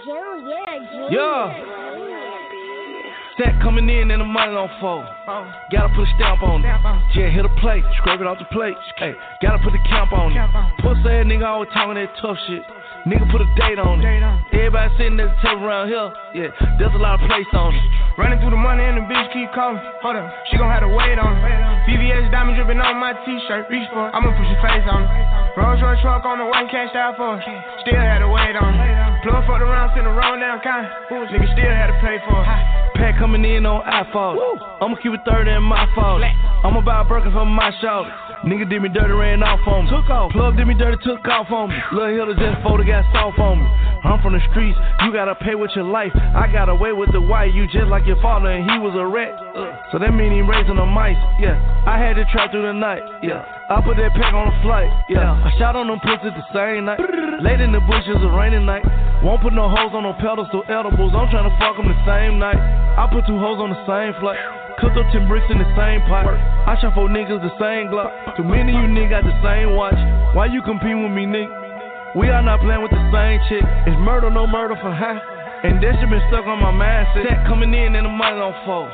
Jill, 0.00 0.40
yeah, 0.48 0.78
Jill. 0.90 1.08
Yeah. 1.12 1.52
Stack 3.34 3.60
coming 3.62 3.88
in 3.88 4.10
and 4.10 4.20
the 4.20 4.24
money 4.24 4.52
on 4.56 4.68
fold. 4.80 5.04
Gotta 5.72 5.88
put 5.94 6.08
a 6.08 6.12
stamp 6.16 6.42
on 6.42 6.64
it. 6.64 6.68
Yeah, 7.16 7.28
hit 7.28 7.44
a 7.44 7.52
plate, 7.60 7.84
scrape 7.98 8.20
it 8.20 8.26
off 8.26 8.38
the 8.38 8.44
plate. 8.52 8.76
Hey, 8.96 9.14
gotta 9.40 9.58
put 9.62 9.72
the 9.72 9.80
camp 9.88 10.12
on 10.12 10.32
it. 10.32 10.40
Pussy 10.80 11.08
ass 11.08 11.24
nigga 11.24 11.44
always 11.44 11.68
talking 11.72 11.94
that 11.94 12.12
tough 12.20 12.36
shit. 12.46 12.62
Nigga 13.02 13.26
put 13.34 13.42
a 13.42 13.48
date 13.58 13.82
on 13.82 13.98
it. 13.98 14.06
Everybody 14.54 14.86
sitting 14.94 15.18
at 15.18 15.26
the 15.26 15.38
table 15.42 15.66
around 15.66 15.90
here. 15.90 16.06
Yeah, 16.38 16.54
there's 16.78 16.94
a 16.94 17.02
lot 17.02 17.18
of 17.18 17.26
place 17.26 17.50
on 17.50 17.74
it. 17.74 17.82
Running 18.14 18.38
through 18.38 18.54
the 18.54 18.62
money 18.62 18.86
and 18.86 18.94
the 18.94 19.04
bitch 19.10 19.26
keep 19.34 19.50
calling. 19.50 19.82
Hold 20.06 20.22
up, 20.22 20.30
she 20.46 20.54
gon' 20.54 20.70
have 20.70 20.86
to 20.86 20.92
wait 20.92 21.18
on 21.18 21.34
it. 21.34 21.58
VVS 21.90 22.30
diamond 22.30 22.54
dripping 22.54 22.78
on 22.78 23.02
my 23.02 23.10
t-shirt. 23.26 23.66
Reach 23.74 23.90
for 23.90 24.06
it, 24.06 24.14
I'ma 24.14 24.30
push 24.38 24.46
your 24.46 24.62
face 24.62 24.86
on 24.86 25.02
it. 25.02 25.10
Rolls 25.58 25.82
Royce 25.82 25.98
truck 25.98 26.22
on 26.22 26.38
the 26.38 26.46
one 26.46 26.70
cashed 26.70 26.94
out 26.94 27.18
for 27.18 27.34
it. 27.34 27.42
Still 27.82 27.98
had 27.98 28.22
to 28.22 28.30
wait 28.30 28.54
on 28.54 28.70
it. 28.78 28.94
Plug 29.26 29.50
fucked 29.50 29.66
around, 29.66 29.90
the 29.98 30.06
wrong 30.06 30.38
down 30.38 30.62
kind. 30.62 30.86
Nigga 31.10 31.48
still 31.58 31.74
had 31.74 31.90
to 31.90 31.98
pay 31.98 32.22
for 32.22 32.38
it. 32.38 32.48
Pack 33.02 33.18
coming 33.18 33.42
in 33.42 33.66
on 33.66 33.82
iPhone. 33.82 34.38
I'ma 34.78 34.94
keep 35.02 35.10
it 35.10 35.26
30 35.26 35.50
in 35.50 35.62
my 35.66 35.90
fault. 35.98 36.22
I'ma 36.22 36.80
buy 36.86 37.02
a 37.02 37.04
Birkin 37.04 37.34
for 37.34 37.44
my 37.44 37.74
shoulder. 37.82 38.31
Nigga 38.44 38.68
did 38.68 38.82
me 38.82 38.88
dirty, 38.88 39.12
ran 39.12 39.42
off 39.42 39.60
on 39.66 39.84
me. 39.84 39.90
Took 39.90 40.10
off. 40.10 40.32
Plug 40.32 40.56
did 40.56 40.66
me 40.66 40.74
dirty, 40.74 40.98
took 41.04 41.26
off 41.28 41.50
on 41.50 41.70
me. 41.70 41.76
Lil' 41.92 42.10
Hilda 42.10 42.34
just 42.34 42.62
folded, 42.62 42.86
got 42.86 43.04
soft 43.12 43.38
on 43.38 43.62
me. 43.62 43.66
I'm 44.02 44.20
from 44.20 44.34
the 44.34 44.42
streets, 44.50 44.76
you 45.04 45.12
gotta 45.12 45.36
pay 45.36 45.54
with 45.54 45.70
your 45.76 45.84
life. 45.84 46.10
I 46.34 46.50
got 46.50 46.68
away 46.68 46.92
with 46.92 47.12
the 47.12 47.20
white, 47.20 47.54
you 47.54 47.66
just 47.66 47.86
like 47.86 48.04
your 48.04 48.20
father, 48.20 48.50
and 48.50 48.68
he 48.68 48.78
was 48.78 48.98
a 48.98 49.06
rat. 49.06 49.30
Uh, 49.54 49.78
so 49.92 49.98
that 50.00 50.10
mean 50.10 50.32
he 50.32 50.42
raising 50.42 50.74
the 50.74 50.86
mice. 50.86 51.14
Yeah, 51.38 51.54
I 51.86 51.98
had 51.98 52.16
to 52.16 52.24
try 52.32 52.50
through 52.50 52.66
the 52.66 52.72
night. 52.72 53.02
Yeah, 53.22 53.46
I 53.72 53.80
put 53.80 53.96
that 53.96 54.12
pack 54.12 54.36
on 54.36 54.52
a 54.52 54.56
flight. 54.60 54.92
Yeah, 55.08 55.32
I 55.32 55.48
shot 55.56 55.80
on 55.80 55.88
them 55.88 55.96
pussies 56.04 56.36
the 56.36 56.44
same 56.52 56.84
night. 56.84 57.00
Late 57.40 57.56
in 57.64 57.72
the 57.72 57.80
bushes, 57.80 58.20
a 58.20 58.28
rainy 58.28 58.60
night. 58.60 58.84
Won't 59.24 59.40
put 59.40 59.56
no 59.56 59.64
hoes 59.64 59.96
on 59.96 60.04
no 60.04 60.12
pedestals, 60.12 60.68
edibles. 60.68 61.16
I'm 61.16 61.32
trying 61.32 61.48
to 61.48 61.54
fuck 61.56 61.80
them 61.80 61.88
the 61.88 61.96
same 62.04 62.36
night. 62.36 62.60
I 62.60 63.08
put 63.08 63.24
two 63.24 63.40
hoes 63.40 63.56
on 63.64 63.72
the 63.72 63.80
same 63.88 64.12
flight. 64.20 64.36
Cooked 64.76 65.00
up 65.00 65.08
10 65.08 65.24
bricks 65.24 65.48
in 65.48 65.56
the 65.56 65.64
same 65.72 66.04
pot. 66.04 66.28
I 66.28 66.76
shot 66.84 66.92
four 66.92 67.08
niggas 67.08 67.40
the 67.40 67.48
same 67.56 67.88
Glock. 67.88 68.12
Too 68.36 68.44
many 68.44 68.76
you 68.76 68.84
niggas 68.84 69.08
got 69.08 69.24
the 69.24 69.36
same 69.40 69.72
watch. 69.72 69.96
Why 70.36 70.52
you 70.52 70.60
compete 70.60 70.92
with 70.92 71.08
me, 71.08 71.24
nigga? 71.24 71.48
We 72.12 72.28
are 72.28 72.44
not 72.44 72.60
playing 72.60 72.84
with 72.84 72.92
the 72.92 73.00
same 73.08 73.40
chick. 73.48 73.64
It's 73.88 73.96
murder, 74.04 74.28
no 74.28 74.44
murder 74.44 74.76
for 74.84 74.92
high. 74.92 75.16
And 75.62 75.78
that 75.78 75.94
shit 75.94 76.10
been 76.10 76.18
stuck 76.26 76.42
on 76.50 76.58
my 76.58 76.74
mindset. 76.74 77.22
Set 77.22 77.46
coming 77.46 77.70
in 77.70 77.94
and 77.94 78.02
the 78.02 78.10
money 78.10 78.34
on 78.34 78.50
fold. 78.66 78.90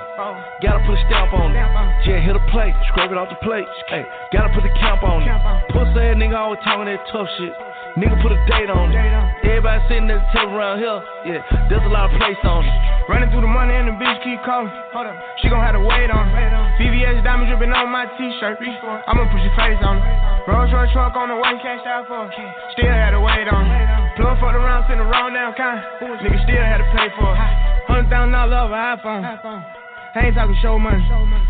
Gotta 0.61 0.85
put 0.85 1.01
a 1.01 1.03
stamp 1.09 1.33
on 1.33 1.57
it. 1.57 1.65
Yeah, 2.05 2.21
hit 2.21 2.37
a 2.37 2.45
plate, 2.53 2.77
scrape 2.93 3.09
it 3.09 3.17
off 3.17 3.33
the 3.33 3.41
plate. 3.41 3.65
Hey, 3.89 4.05
gotta 4.37 4.53
put 4.53 4.61
the 4.61 4.73
camp 4.77 5.01
on 5.01 5.25
it. 5.25 5.33
Pussy 5.73 5.97
ass 5.97 6.21
nigga 6.21 6.37
always 6.37 6.61
talking 6.61 6.85
that 6.85 7.01
tough 7.09 7.25
shit. 7.41 7.57
Nigga 7.97 8.21
put 8.21 8.37
a 8.37 8.41
date 8.45 8.69
on 8.69 8.93
it. 8.93 9.01
Everybody 9.49 9.81
sitting 9.89 10.13
at 10.13 10.21
the 10.21 10.29
table 10.37 10.61
around 10.61 10.77
here. 10.85 11.01
Yeah, 11.25 11.41
there's 11.73 11.83
a 11.89 11.93
lot 11.93 12.13
of 12.13 12.21
place 12.21 12.37
on 12.45 12.61
it. 12.61 12.77
Running 13.09 13.33
through 13.33 13.49
the 13.49 13.51
money 13.51 13.73
and 13.73 13.89
the 13.89 13.97
bitch 13.97 14.21
keep 14.21 14.37
calling. 14.45 14.69
Hold 14.93 15.09
up, 15.09 15.17
she 15.41 15.49
gon' 15.49 15.65
have 15.65 15.73
to 15.73 15.81
wait 15.81 16.13
on 16.13 16.29
it. 16.29 16.53
VVS 16.77 17.25
diamond 17.25 17.49
dripping 17.49 17.73
on 17.73 17.89
my 17.89 18.05
t-shirt. 18.21 18.61
Reach 18.61 18.77
for 18.85 19.01
it, 19.01 19.03
I'ma 19.09 19.25
put 19.33 19.41
your 19.41 19.57
face 19.57 19.81
on 19.81 20.05
it. 20.05 20.05
Rolls 20.45 20.69
Royce 20.69 20.93
truck 20.93 21.17
on 21.17 21.33
the 21.33 21.37
way, 21.41 21.57
cashed 21.65 21.89
out 21.89 22.05
for 22.07 22.29
it. 22.29 22.37
Still 22.77 22.93
had 22.93 23.17
to 23.17 23.21
wait 23.25 23.49
on 23.49 23.65
it. 23.73 23.98
Plug 24.19 24.35
fucked 24.41 24.57
around, 24.59 24.83
send 24.91 24.99
the 24.99 25.05
wrong 25.05 25.33
down 25.33 25.55
kind. 25.55 25.79
Nigga 26.03 26.43
still 26.43 26.59
had 26.59 26.79
to 26.83 26.89
pay 26.91 27.07
for 27.15 27.31
it. 27.31 27.39
Hundred 27.87 28.11
thousand 28.11 28.33
dollars 28.35 28.67
over 28.67 28.75
iPhone. 28.75 29.88
I 30.19 30.27
ain't 30.27 30.35
talking 30.35 30.59
show 30.59 30.75
money. 30.83 30.99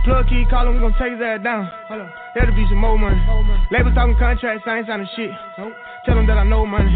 Plug 0.04 0.28
key 0.28 0.44
calling, 0.44 0.76
we 0.76 0.80
gon' 0.84 0.92
take 1.00 1.16
his 1.16 1.24
ass 1.24 1.40
down. 1.40 1.64
Hold 1.88 2.04
up, 2.04 2.12
there'll 2.36 2.52
be 2.52 2.68
some 2.68 2.76
more 2.76 3.00
money. 3.00 3.16
Label 3.72 3.88
talking 3.96 4.12
contracts, 4.20 4.60
I 4.68 4.84
ain't 4.84 4.86
signing 4.86 5.08
shit. 5.16 5.32
Tell 6.04 6.12
them 6.12 6.28
that 6.28 6.36
I 6.36 6.44
know 6.44 6.68
money. 6.68 6.92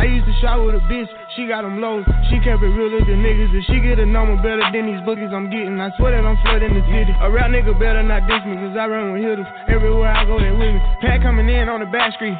I 0.00 0.08
used 0.08 0.24
to 0.24 0.32
shop 0.40 0.64
with 0.64 0.80
a 0.80 0.82
bitch, 0.88 1.12
she 1.36 1.44
got 1.44 1.60
them 1.60 1.76
lows. 1.76 2.08
She 2.32 2.40
kept 2.40 2.64
it 2.64 2.72
real 2.72 2.88
with 2.88 3.04
the 3.04 3.12
niggas. 3.20 3.52
If 3.52 3.68
she 3.68 3.84
get 3.84 4.00
a 4.00 4.08
number 4.08 4.40
better 4.40 4.64
than 4.72 4.88
these 4.88 5.04
bookies 5.04 5.28
I'm 5.28 5.52
getting, 5.52 5.76
I 5.76 5.92
swear 6.00 6.16
that 6.16 6.24
I'm 6.24 6.40
flooding 6.40 6.72
the 6.72 6.80
city. 6.88 7.12
A 7.20 7.28
rap 7.28 7.52
nigga 7.52 7.76
better 7.76 8.00
not 8.00 8.24
diss 8.24 8.40
me, 8.48 8.56
cause 8.56 8.72
I 8.72 8.88
run 8.88 9.12
with 9.12 9.20
hitters. 9.20 9.48
Everywhere 9.68 10.16
I 10.16 10.24
go, 10.24 10.40
they 10.40 10.48
with 10.56 10.72
me. 10.72 10.80
Pat 11.04 11.20
coming 11.20 11.52
in 11.52 11.68
on 11.68 11.84
the 11.84 11.90
back 11.92 12.16
street. 12.16 12.32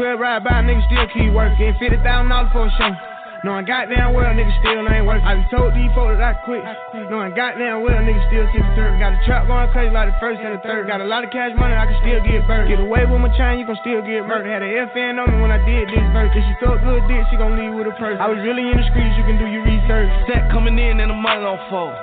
12 0.00 0.16
ride 0.16 0.40
by, 0.40 0.64
niggas 0.64 0.88
still 0.88 1.04
keep 1.12 1.28
working. 1.36 1.76
$50,000 1.76 2.00
for 2.48 2.64
a 2.64 2.72
show. 2.80 2.96
Knowing 3.42 3.66
goddamn 3.66 4.14
well 4.14 4.30
niggas 4.30 4.54
still 4.62 4.86
ain't 4.86 5.02
working. 5.02 5.26
I 5.26 5.34
done 5.34 5.50
told 5.50 5.74
these 5.74 5.90
folks 5.98 6.14
that 6.22 6.38
I 6.38 6.46
quit. 6.46 6.62
Knowing 7.10 7.34
goddamn 7.34 7.82
well 7.82 7.98
niggas 7.98 8.22
still 8.30 8.46
six 8.54 8.62
third. 8.78 8.94
Got 9.02 9.18
a 9.18 9.20
trap 9.26 9.50
going 9.50 9.66
crazy 9.74 9.90
like 9.90 10.14
the 10.14 10.18
first 10.22 10.38
and 10.38 10.54
the 10.54 10.62
third. 10.62 10.86
Got 10.86 11.02
a 11.02 11.08
lot 11.10 11.26
of 11.26 11.34
cash 11.34 11.50
money, 11.58 11.74
I 11.74 11.90
can 11.90 11.98
still 12.06 12.22
get 12.22 12.46
burned. 12.46 12.70
Get 12.70 12.78
away 12.78 13.02
with 13.02 13.18
my 13.18 13.34
chain, 13.34 13.58
you 13.58 13.66
can 13.66 13.74
still 13.82 13.98
get 13.98 14.22
murdered. 14.30 14.46
Had 14.46 14.62
a 14.62 14.86
FN 14.94 15.18
on 15.18 15.26
me 15.26 15.42
when 15.42 15.50
I 15.50 15.58
did 15.66 15.90
this 15.90 16.06
verse. 16.14 16.30
If 16.38 16.46
she 16.46 16.54
thought 16.62 16.86
good 16.86 17.02
dick, 17.10 17.26
she 17.34 17.36
gon' 17.36 17.58
leave 17.58 17.74
with 17.74 17.90
a 17.90 17.94
purse. 17.98 18.14
I 18.22 18.30
was 18.30 18.38
really 18.46 18.62
in 18.62 18.78
the 18.78 18.86
streets, 18.94 19.18
you 19.18 19.26
can 19.26 19.42
do 19.42 19.50
your 19.50 19.66
research. 19.66 20.06
Set 20.30 20.46
coming 20.54 20.78
in 20.78 21.02
and 21.02 21.10
the 21.10 21.18
money 21.18 21.42
on 21.42 21.58
fold. 21.66 21.98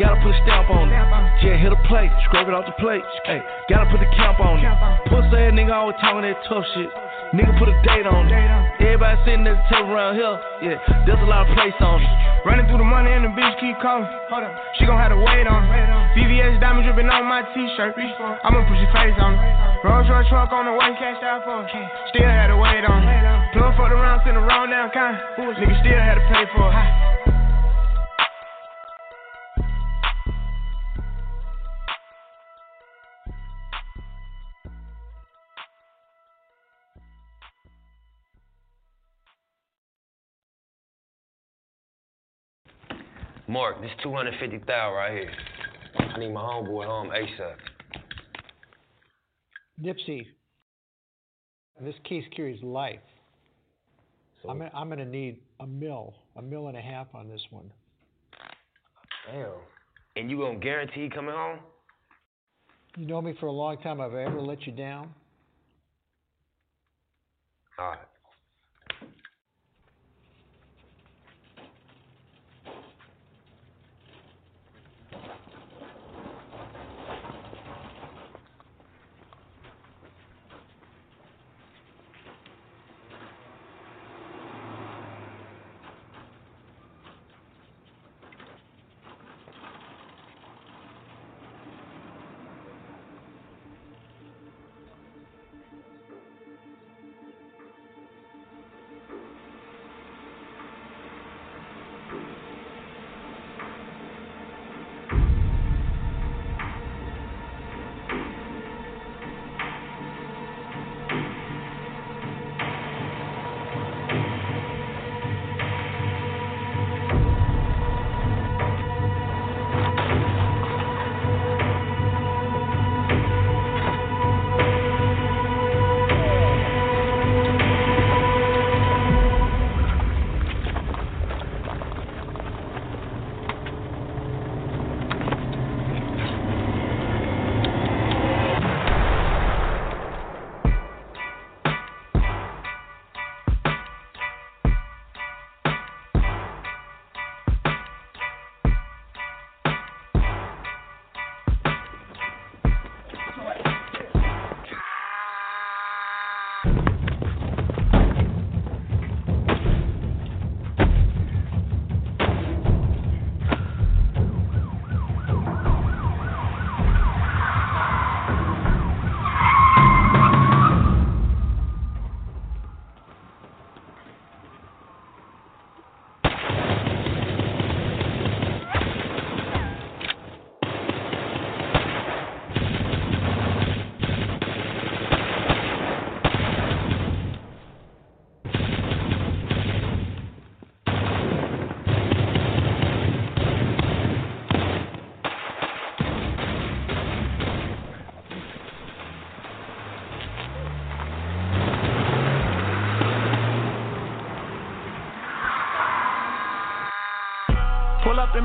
Gotta 0.00 0.16
put 0.24 0.32
a 0.32 0.38
stamp 0.48 0.72
on 0.72 0.88
it. 0.88 0.96
Yeah, 1.44 1.60
hit 1.60 1.68
a 1.68 1.80
plate, 1.84 2.08
scrape 2.24 2.48
it 2.48 2.54
off 2.56 2.64
the 2.64 2.72
plate. 2.80 3.04
Hey, 3.28 3.44
gotta 3.68 3.84
put 3.92 4.00
the 4.00 4.08
camp 4.16 4.40
on 4.40 4.56
it. 4.56 4.64
Pussy 5.12 5.36
ass 5.36 5.52
nigga 5.52 5.76
always 5.76 6.00
talking 6.00 6.24
that 6.24 6.40
tough 6.48 6.64
shit. 6.72 6.88
Nigga 7.36 7.52
put 7.60 7.68
a 7.68 7.76
date 7.84 8.08
on 8.08 8.24
it. 8.24 8.34
Everybody 8.80 9.20
sitting 9.28 9.44
at 9.44 9.60
the 9.60 9.64
table 9.68 9.92
around 9.92 10.16
here. 10.16 10.34
Yeah, 10.64 10.80
there's 11.04 11.20
a 11.20 11.28
lot 11.28 11.44
of 11.44 11.52
place 11.52 11.76
on 11.84 12.00
it. 12.00 12.08
Running 12.48 12.64
through 12.72 12.80
the 12.80 12.88
money 12.88 13.12
and 13.12 13.28
the 13.28 13.32
bitch 13.36 13.52
keep 13.60 13.76
calling. 13.84 14.08
Hold 14.32 14.48
up, 14.48 14.52
she 14.80 14.88
gon' 14.88 14.96
have 14.96 15.12
to 15.12 15.20
wait 15.20 15.44
on 15.44 15.68
it. 15.68 16.16
VVS 16.16 16.56
diamond 16.56 16.88
dripping 16.88 17.12
on 17.12 17.28
my 17.28 17.44
t-shirt. 17.52 17.92
I'ma 18.00 18.64
push 18.64 18.80
your 18.80 18.88
face 18.96 19.12
on 19.20 19.36
it. 19.36 19.84
Rolls 19.84 20.08
Royce 20.08 20.24
truck 20.32 20.48
on 20.56 20.64
the 20.64 20.72
one 20.72 20.96
cashed 20.96 21.20
out 21.20 21.44
for 21.44 21.60
it. 21.60 21.68
Still 22.08 22.24
had 22.24 22.48
to 22.48 22.56
wait 22.56 22.88
on 22.88 23.04
it. 23.04 23.52
Plug 23.52 23.76
fucked 23.76 23.92
around, 23.92 24.24
send 24.24 24.40
the 24.40 24.44
wrong 24.44 24.72
down 24.72 24.88
kind. 24.90 25.20
Nigga 25.36 25.76
still 25.84 26.00
had 26.00 26.16
to 26.16 26.24
pay 26.32 26.48
for 26.56 26.72
it. 26.72 27.29
Mark, 43.50 43.80
this 43.80 43.90
250 44.04 44.64
thou 44.64 44.94
right 44.94 45.12
here. 45.12 45.30
I 45.98 46.20
need 46.20 46.32
my 46.32 46.40
homeboy 46.40 46.86
home 46.86 47.08
ASAP. 47.10 47.56
Nipsey, 49.82 50.26
this 51.80 51.96
case 52.04 52.22
carries 52.36 52.62
life. 52.62 53.00
I'm 54.48 54.58
gonna, 54.58 54.70
I'm 54.72 54.88
gonna 54.88 55.04
need 55.04 55.38
a 55.58 55.66
mill, 55.66 56.14
a 56.36 56.42
mill 56.42 56.68
and 56.68 56.76
a 56.76 56.80
half 56.80 57.08
on 57.12 57.28
this 57.28 57.40
one. 57.50 57.68
Damn. 59.26 59.48
And 60.14 60.30
you 60.30 60.38
gonna 60.38 60.60
guarantee 60.60 61.10
coming 61.12 61.34
home? 61.34 61.58
You 62.96 63.06
know 63.06 63.20
me 63.20 63.34
for 63.40 63.46
a 63.46 63.52
long 63.52 63.78
time. 63.78 63.98
Have 63.98 64.14
I 64.14 64.26
ever 64.26 64.40
let 64.40 64.64
you 64.64 64.72
down? 64.72 65.12
All 67.80 67.88
right. 67.88 67.98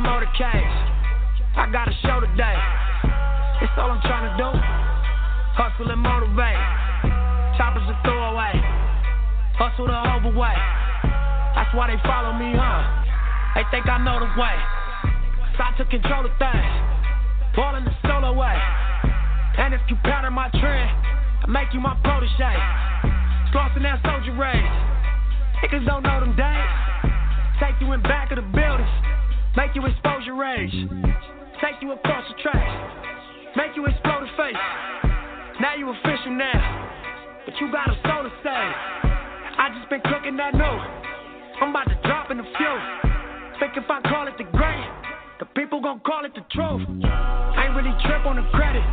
Motorcades. 0.06 0.78
I 1.58 1.66
got 1.74 1.90
a 1.90 1.96
show 2.06 2.22
today. 2.22 2.58
It's 3.66 3.74
all 3.74 3.90
I'm 3.90 4.06
trying 4.06 4.30
to 4.30 4.36
do. 4.38 4.50
Hustle 5.58 5.90
and 5.90 5.98
motivate. 5.98 6.62
Choppers 7.58 7.90
a 7.90 7.98
throwaway. 8.06 8.54
Hustle 9.58 9.90
the 9.90 9.98
overweight. 10.14 10.62
That's 11.58 11.74
why 11.74 11.90
they 11.90 11.98
follow 12.06 12.38
me, 12.38 12.54
huh? 12.54 12.86
They 13.58 13.66
think 13.74 13.90
I 13.90 13.98
know 13.98 14.22
the 14.22 14.30
way. 14.38 14.56
So 15.58 15.66
I 15.66 15.74
took 15.74 15.90
control 15.90 16.22
of 16.22 16.38
things. 16.38 16.70
Ball 17.58 17.82
in 17.82 17.86
the 17.90 17.96
solo 18.06 18.30
way. 18.38 18.58
And 19.58 19.74
if 19.74 19.82
you 19.90 19.98
pattern 20.06 20.38
my 20.38 20.54
trend, 20.54 20.92
I 21.42 21.50
make 21.50 21.74
you 21.74 21.80
my 21.82 21.98
protege. 22.06 22.54
Slaughter 23.50 23.82
that 23.82 24.06
soldier 24.06 24.38
race. 24.38 24.70
Niggas 25.66 25.82
don't 25.88 26.04
know 26.04 26.20
them 26.20 26.38
days. 26.38 26.72
Take 27.58 27.82
you 27.82 27.90
in 27.94 28.04
back 28.04 28.30
of 28.30 28.38
the 28.38 28.46
buildings. 28.54 29.05
Make 29.56 29.72
you 29.74 29.86
expose 29.86 30.26
your 30.26 30.36
rage. 30.36 30.74
Take 31.64 31.80
you 31.82 31.94
across 31.94 32.28
the 32.28 32.36
tracks. 32.44 32.76
Make 33.56 33.72
you 33.76 33.86
explode 33.88 34.28
the 34.28 34.32
face. 34.36 34.60
Now 35.62 35.76
you 35.80 35.88
official 35.90 36.36
now. 36.36 36.60
But 37.46 37.56
you 37.62 37.72
got 37.72 37.88
a 37.88 37.96
soul 38.04 38.28
to 38.28 38.34
save. 38.44 38.76
I 39.56 39.72
just 39.80 39.88
been 39.90 40.04
cooking 40.12 40.36
that 40.36 40.54
new. 40.54 40.76
I'm 41.64 41.72
about 41.72 41.88
to 41.88 41.96
drop 42.04 42.32
in 42.32 42.40
a 42.40 42.48
few. 42.60 42.76
Think 43.64 43.80
if 43.80 43.88
I 43.88 44.04
call 44.04 44.28
it 44.28 44.36
the 44.36 44.44
great, 44.44 44.84
the 45.40 45.48
people 45.56 45.80
gon' 45.80 46.04
call 46.04 46.26
it 46.26 46.36
the 46.36 46.44
truth. 46.52 46.84
I 47.08 47.72
ain't 47.72 47.76
really 47.80 47.96
trip 48.04 48.28
on 48.28 48.36
the 48.36 48.44
credit. 48.52 48.84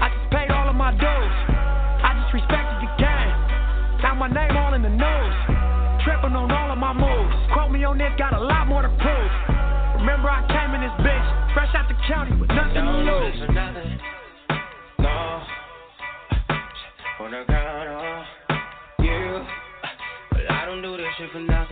I 0.00 0.08
just 0.08 0.32
paid 0.32 0.48
all 0.48 0.64
of 0.64 0.76
my 0.80 0.96
dues. 0.96 1.36
I 2.00 2.16
just 2.16 2.32
respected 2.32 2.80
the 2.80 2.90
game. 2.96 3.32
Now 4.00 4.16
my 4.16 4.32
name 4.32 4.56
all 4.56 4.72
in 4.72 4.80
the 4.80 4.88
news. 4.88 5.36
Tripping 6.08 6.32
on 6.32 6.48
all 6.48 6.72
of 6.72 6.80
my 6.80 6.96
moves. 6.96 7.36
Quote 7.52 7.68
me 7.68 7.84
on 7.84 8.00
this, 8.00 8.08
got 8.16 8.32
a 8.32 8.40
lot 8.40 8.64
more 8.64 8.80
to 8.80 8.88
this 10.98 11.06
bitch, 11.06 11.54
fresh 11.54 11.74
out 11.74 11.88
the 11.88 11.94
county 12.06 12.36
with 12.40 12.48
nothing 12.50 12.74
to 12.74 12.80
do 12.80 13.10
lose. 13.10 13.32
this 13.32 13.46
for 13.46 13.52
nothing. 13.52 13.98
No. 14.98 15.42
Wanna 17.20 17.44
count 17.46 17.88
on 17.88 18.24
you. 19.04 19.46
But 20.30 20.50
I 20.50 20.64
don't 20.66 20.82
do 20.82 20.96
this 20.96 21.06
shit 21.18 21.30
for 21.32 21.40
nothing. 21.40 21.69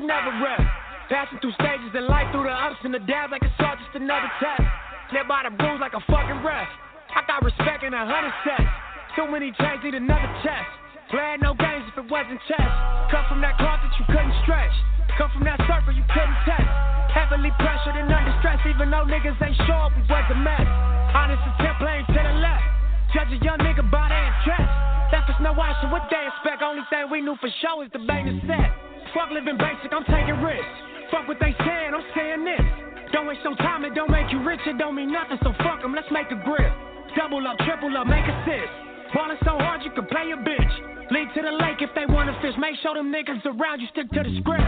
You 0.00 0.08
never 0.08 0.32
read. 0.40 0.64
Passing 1.12 1.36
through 1.44 1.52
stages 1.60 1.92
in 1.92 2.08
life, 2.08 2.32
through 2.32 2.48
the 2.48 2.56
ups 2.56 2.80
and 2.88 2.94
the 2.94 3.04
downs 3.04 3.36
like 3.36 3.44
it's 3.44 3.52
all 3.60 3.76
just 3.76 3.92
another 3.92 4.30
test. 4.40 4.64
Live 5.12 5.28
by 5.28 5.44
the 5.44 5.52
rules 5.60 5.82
like 5.82 5.92
a 5.92 6.00
fucking 6.08 6.40
ref. 6.40 6.68
I 7.12 7.20
got 7.28 7.44
respect 7.44 7.84
in 7.84 7.92
a 7.92 8.00
hundred 8.06 8.32
sets. 8.46 8.70
Too 9.18 9.28
many 9.28 9.52
chains 9.58 9.82
need 9.84 9.98
another 9.98 10.30
test. 10.40 10.70
Playing 11.10 11.42
no 11.42 11.52
games 11.58 11.84
if 11.90 11.98
it 11.98 12.06
wasn't 12.08 12.38
chess. 12.48 12.70
Come 13.10 13.26
from 13.28 13.42
that 13.42 13.58
cloth 13.58 13.82
that 13.82 13.92
you 13.98 14.06
couldn't 14.06 14.32
stretch. 14.46 14.72
Come 15.18 15.28
from 15.34 15.44
that 15.44 15.58
circle 15.66 15.92
you 15.92 16.06
couldn't 16.14 16.38
test. 16.46 16.70
Heavily 17.10 17.50
pressured 17.58 17.98
and 17.98 18.06
under 18.06 18.32
stress, 18.38 18.62
even 18.70 18.88
though 18.88 19.04
niggas 19.04 19.34
ain't 19.42 19.58
sure 19.66 19.90
we 19.98 20.06
was 20.06 20.26
a 20.30 20.38
mess. 20.38 20.68
Honest 21.10 21.42
attempt 21.58 21.82
playing 21.82 22.06
to 22.06 22.20
the 22.22 22.34
left. 22.38 22.64
Judge 23.10 23.34
a 23.34 23.38
young 23.42 23.58
nigga 23.58 23.82
by 23.90 24.06
their 24.06 24.24
interest. 24.30 24.70
Left 25.10 25.26
us 25.26 25.40
no 25.42 25.50
option, 25.58 25.90
what 25.90 26.06
they 26.06 26.22
expect. 26.22 26.62
Only 26.62 26.86
thing 26.86 27.10
we 27.10 27.18
knew 27.18 27.34
for 27.42 27.50
sure 27.58 27.82
is 27.82 27.90
the 27.90 27.98
bang 28.06 28.30
is 28.30 28.38
set. 28.46 28.89
Fuck 29.14 29.30
living 29.34 29.58
basic, 29.58 29.90
I'm 29.92 30.06
taking 30.06 30.38
risks. 30.42 30.78
Fuck 31.10 31.26
what 31.26 31.38
they 31.40 31.54
saying, 31.66 31.90
I'm 31.94 32.06
saying 32.14 32.44
this. 32.44 32.66
Don't 33.12 33.26
waste 33.26 33.42
your 33.42 33.56
time, 33.58 33.84
it 33.84 33.94
don't 33.94 34.10
make 34.10 34.30
you 34.30 34.38
rich, 34.42 34.60
it 34.66 34.78
don't 34.78 34.94
mean 34.94 35.10
nothing, 35.10 35.38
so 35.42 35.52
fuck 35.66 35.82
'em, 35.82 35.94
let's 35.94 36.10
make 36.10 36.30
a 36.30 36.38
grip. 36.46 36.72
Double 37.16 37.42
up, 37.46 37.58
triple 37.66 37.90
up, 37.98 38.06
make 38.06 38.22
assist. 38.22 38.70
Ballin' 39.12 39.38
so 39.42 39.58
hard 39.58 39.82
you 39.82 39.90
can 39.90 40.06
play 40.06 40.30
a 40.30 40.38
bitch. 40.38 40.74
Lead 41.10 41.26
to 41.34 41.42
the 41.42 41.50
lake 41.50 41.82
if 41.82 41.90
they 41.98 42.06
wanna 42.06 42.32
fish. 42.38 42.54
Make 42.56 42.78
sure 42.78 42.94
them 42.94 43.10
niggas 43.10 43.42
around 43.42 43.80
you 43.82 43.88
stick 43.88 44.06
to 44.14 44.22
the 44.22 44.30
script. 44.38 44.62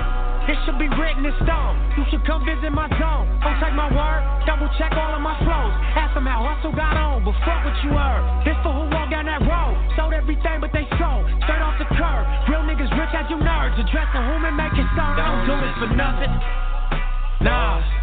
It 0.50 0.58
should 0.66 0.76
be 0.76 0.90
written 0.98 1.22
in 1.22 1.30
stone. 1.46 1.78
You 1.94 2.02
should 2.10 2.26
come 2.26 2.42
visit 2.44 2.74
my 2.74 2.90
zone. 2.98 3.30
Don't 3.46 3.60
take 3.62 3.74
my 3.78 3.86
word, 3.86 4.22
double 4.44 4.66
check 4.74 4.90
all 4.98 5.14
of 5.14 5.22
my 5.22 5.38
flows. 5.46 5.74
Ask 5.94 6.14
them 6.14 6.26
how 6.26 6.42
hustle 6.42 6.74
got 6.74 6.98
on, 6.98 7.22
but 7.22 7.38
fuck 7.46 7.62
what 7.62 7.78
you 7.86 7.94
heard. 7.94 8.42
This 8.42 8.58
for 8.66 8.74
who 8.74 8.90
walk 8.90 9.14
down 9.14 9.26
that 9.30 9.46
road. 9.46 9.78
Sold 9.94 10.12
everything 10.12 10.58
but 10.58 10.71
whom 14.20 14.44
and 14.44 14.56
making 14.56 14.88
songs. 14.92 15.16
Don't 15.16 15.46
do 15.48 15.56
this 15.56 15.74
for 15.80 15.88
nothing. 15.96 16.32
Nah. 17.40 18.01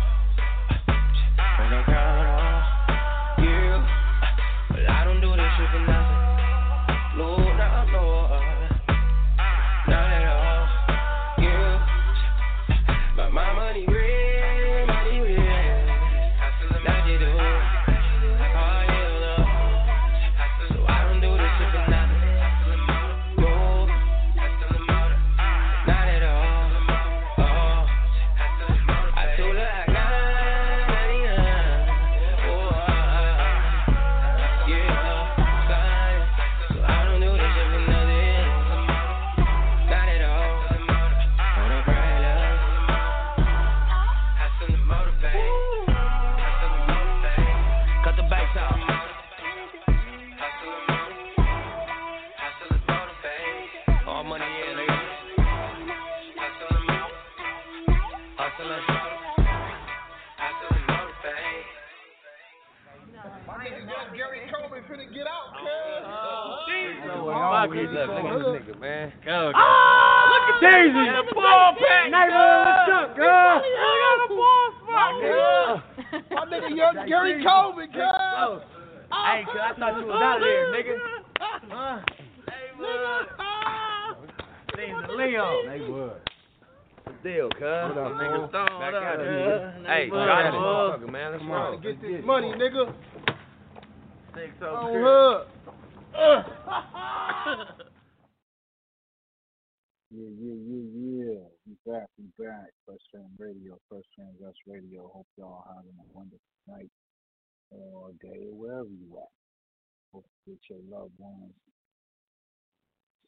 Your 110.70 110.86
loved 110.88 111.18
ones 111.18 111.54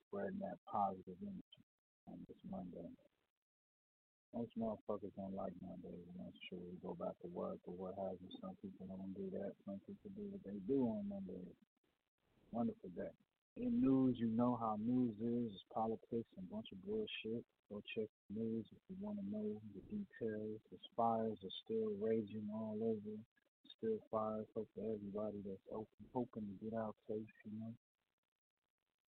spreading 0.07 0.39
that 0.39 0.61
positive 0.69 1.17
energy 1.23 1.63
on 2.07 2.19
this 2.27 2.37
Monday. 2.49 2.87
Most 4.31 4.55
motherfuckers 4.55 5.11
don't 5.19 5.35
like 5.35 5.51
Mondays, 5.59 6.07
and 6.07 6.17
that's 6.23 6.39
true. 6.47 6.63
We 6.63 6.79
go 6.79 6.95
back 6.95 7.19
to 7.19 7.27
work 7.35 7.59
or 7.67 7.75
what 7.75 7.99
have 7.99 8.15
you. 8.23 8.31
Some 8.39 8.55
people 8.63 8.87
don't 8.87 9.11
do 9.11 9.27
that. 9.35 9.51
Some 9.67 9.79
people 9.83 10.07
do 10.15 10.23
what 10.31 10.43
they 10.47 10.55
do 10.71 10.87
on 10.87 11.09
Mondays. 11.11 11.57
Wonderful 12.51 12.91
day. 12.95 13.11
In 13.59 13.83
news, 13.83 14.15
you 14.19 14.31
know 14.31 14.55
how 14.55 14.79
news 14.79 15.15
is. 15.19 15.51
It's 15.51 15.67
politics 15.75 16.31
and 16.39 16.47
a 16.47 16.53
bunch 16.55 16.71
of 16.71 16.79
bullshit. 16.87 17.43
Go 17.67 17.83
check 17.95 18.07
the 18.31 18.39
news 18.39 18.63
if 18.71 18.79
you 18.87 18.95
want 19.03 19.19
to 19.19 19.27
know 19.27 19.59
the 19.75 19.83
details. 19.91 20.59
The 20.71 20.79
fires 20.95 21.39
are 21.43 21.57
still 21.67 21.91
raging 21.99 22.47
all 22.51 22.79
over. 22.79 23.15
Still 23.81 23.97
fires. 24.11 24.45
Hope 24.53 24.69
for 24.77 24.85
everybody 24.85 25.41
that's 25.41 25.65
open, 25.73 26.05
hoping 26.13 26.45
to 26.45 26.55
get 26.61 26.77
out 26.77 26.93
safe, 27.09 27.25
you 27.49 27.57
know. 27.57 27.73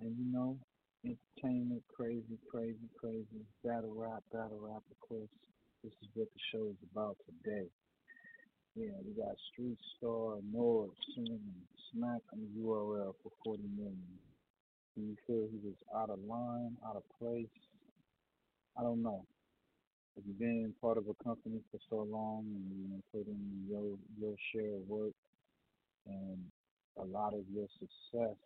And 0.01 0.17
you 0.17 0.33
know, 0.33 0.57
entertainment, 1.05 1.83
crazy, 1.93 2.41
crazy, 2.49 2.89
crazy. 2.97 3.45
Battle 3.63 3.93
rap, 3.93 4.23
battle 4.33 4.57
rap, 4.59 4.81
of 4.89 4.99
course. 4.99 5.29
This 5.83 5.93
is 6.01 6.09
what 6.15 6.27
the 6.33 6.41
show 6.51 6.65
is 6.73 6.81
about 6.91 7.17
today. 7.29 7.69
Yeah, 8.75 8.97
we 9.05 9.13
got 9.13 9.37
Street 9.53 9.77
Star, 9.97 10.41
Norbes, 10.41 10.97
Sin, 11.13 11.27
and 11.29 11.53
Smack 11.93 12.21
on 12.33 12.41
the 12.41 12.59
URL 12.59 13.13
for 13.21 13.31
40 13.45 13.61
million. 13.77 14.17
Do 14.95 15.03
you 15.03 15.15
feel 15.27 15.47
he 15.51 15.59
was 15.61 15.77
out 15.95 16.09
of 16.09 16.17
line, 16.25 16.77
out 16.87 16.95
of 16.95 17.03
place? 17.19 17.53
I 18.79 18.81
don't 18.81 19.03
know. 19.03 19.25
Have 20.15 20.25
you 20.27 20.33
been 20.33 20.73
part 20.81 20.97
of 20.97 21.05
a 21.09 21.23
company 21.23 21.59
for 21.71 21.79
so 21.89 22.05
long 22.09 22.45
and 22.45 22.65
you 22.69 22.87
know, 22.89 23.01
put 23.11 23.25
in 23.27 23.65
your 23.69 23.97
your 24.19 24.35
share 24.53 24.75
of 24.77 24.87
work 24.87 25.13
and 26.07 26.37
a 27.01 27.05
lot 27.05 27.33
of 27.33 27.41
your 27.53 27.67
success, 27.79 28.37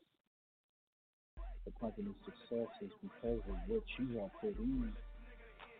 the 1.65 1.71
company's 1.79 2.15
success 2.23 2.69
is 2.81 2.91
because 3.03 3.41
of 3.49 3.57
what 3.67 3.83
you 3.99 4.19
have 4.21 4.31
put 4.41 4.55
in. 4.57 4.91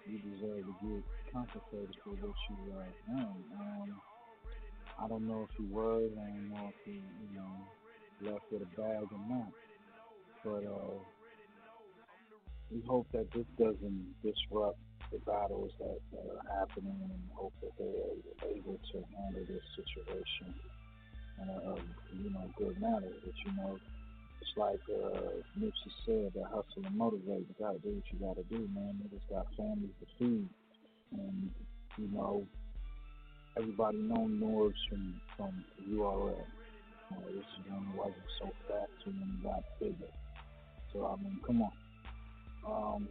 You 0.10 0.20
deserve 0.20 0.66
to 0.66 0.76
get 0.84 1.04
compensated 1.32 1.96
for 2.04 2.12
what 2.20 2.36
you 2.50 2.58
have 2.76 2.96
done. 3.08 3.44
Um, 3.60 4.02
I 5.00 5.08
don't 5.08 5.28
know 5.28 5.48
if 5.50 5.56
he 5.58 5.64
was. 5.64 6.12
I 6.16 6.28
don't 6.28 6.50
know 6.50 6.74
if 6.74 6.80
he, 6.86 6.92
you 6.92 7.30
know, 7.36 8.32
left 8.32 8.44
with 8.52 8.64
a 8.64 8.82
bag 8.82 9.08
or 9.12 9.22
not. 9.28 9.52
But 10.44 10.64
uh, 10.68 11.00
we 12.72 12.82
hope 12.88 13.08
that 13.14 13.28
this 13.34 13.46
doesn't 13.60 14.16
disrupt 14.24 14.80
the 15.12 15.20
battles 15.20 15.72
that, 15.80 16.00
are 16.14 16.60
happening, 16.60 16.98
and 17.02 17.22
hope 17.34 17.54
that 17.62 17.72
they're 17.78 18.52
able 18.52 18.80
to 18.92 18.98
handle 19.16 19.46
this 19.48 19.64
situation 19.76 20.54
in 21.42 21.50
a, 21.50 21.58
a 21.72 21.76
you 22.22 22.30
know 22.30 22.50
good 22.58 22.80
manner. 22.82 23.08
But 23.24 23.36
you 23.46 23.52
know, 23.58 23.80
it's 24.42 24.58
like 24.58 24.82
uh, 24.90 25.42
Nipsey 25.60 25.92
said, 26.06 26.32
that 26.36 26.46
hustle 26.50 26.86
and 26.86 26.96
motivate. 26.98 27.48
You 27.48 27.56
gotta 27.60 27.80
do 27.80 27.90
what 27.90 28.04
you 28.12 28.20
gotta 28.20 28.44
do, 28.50 28.70
man. 28.74 29.00
Niggas 29.04 29.30
got 29.30 29.48
families 29.56 29.96
to 30.00 30.08
feed, 30.18 30.50
and 31.14 31.52
you 31.98 32.10
know 32.14 32.46
everybody 33.58 33.98
know 33.98 34.28
Norbes 34.28 34.76
from 34.90 35.20
from 35.36 35.64
URL. 35.90 36.46
Know, 37.10 37.24
this 37.34 37.46
one 37.70 37.94
wasn't 37.96 38.16
so 38.40 38.54
fast 38.68 38.92
when 39.06 39.16
he 39.16 39.48
got 39.48 39.64
bigger. 39.80 40.12
So 40.92 41.06
I 41.08 41.24
mean, 41.24 41.40
come 41.46 41.62
on. 41.62 41.72
Um, 42.66 43.08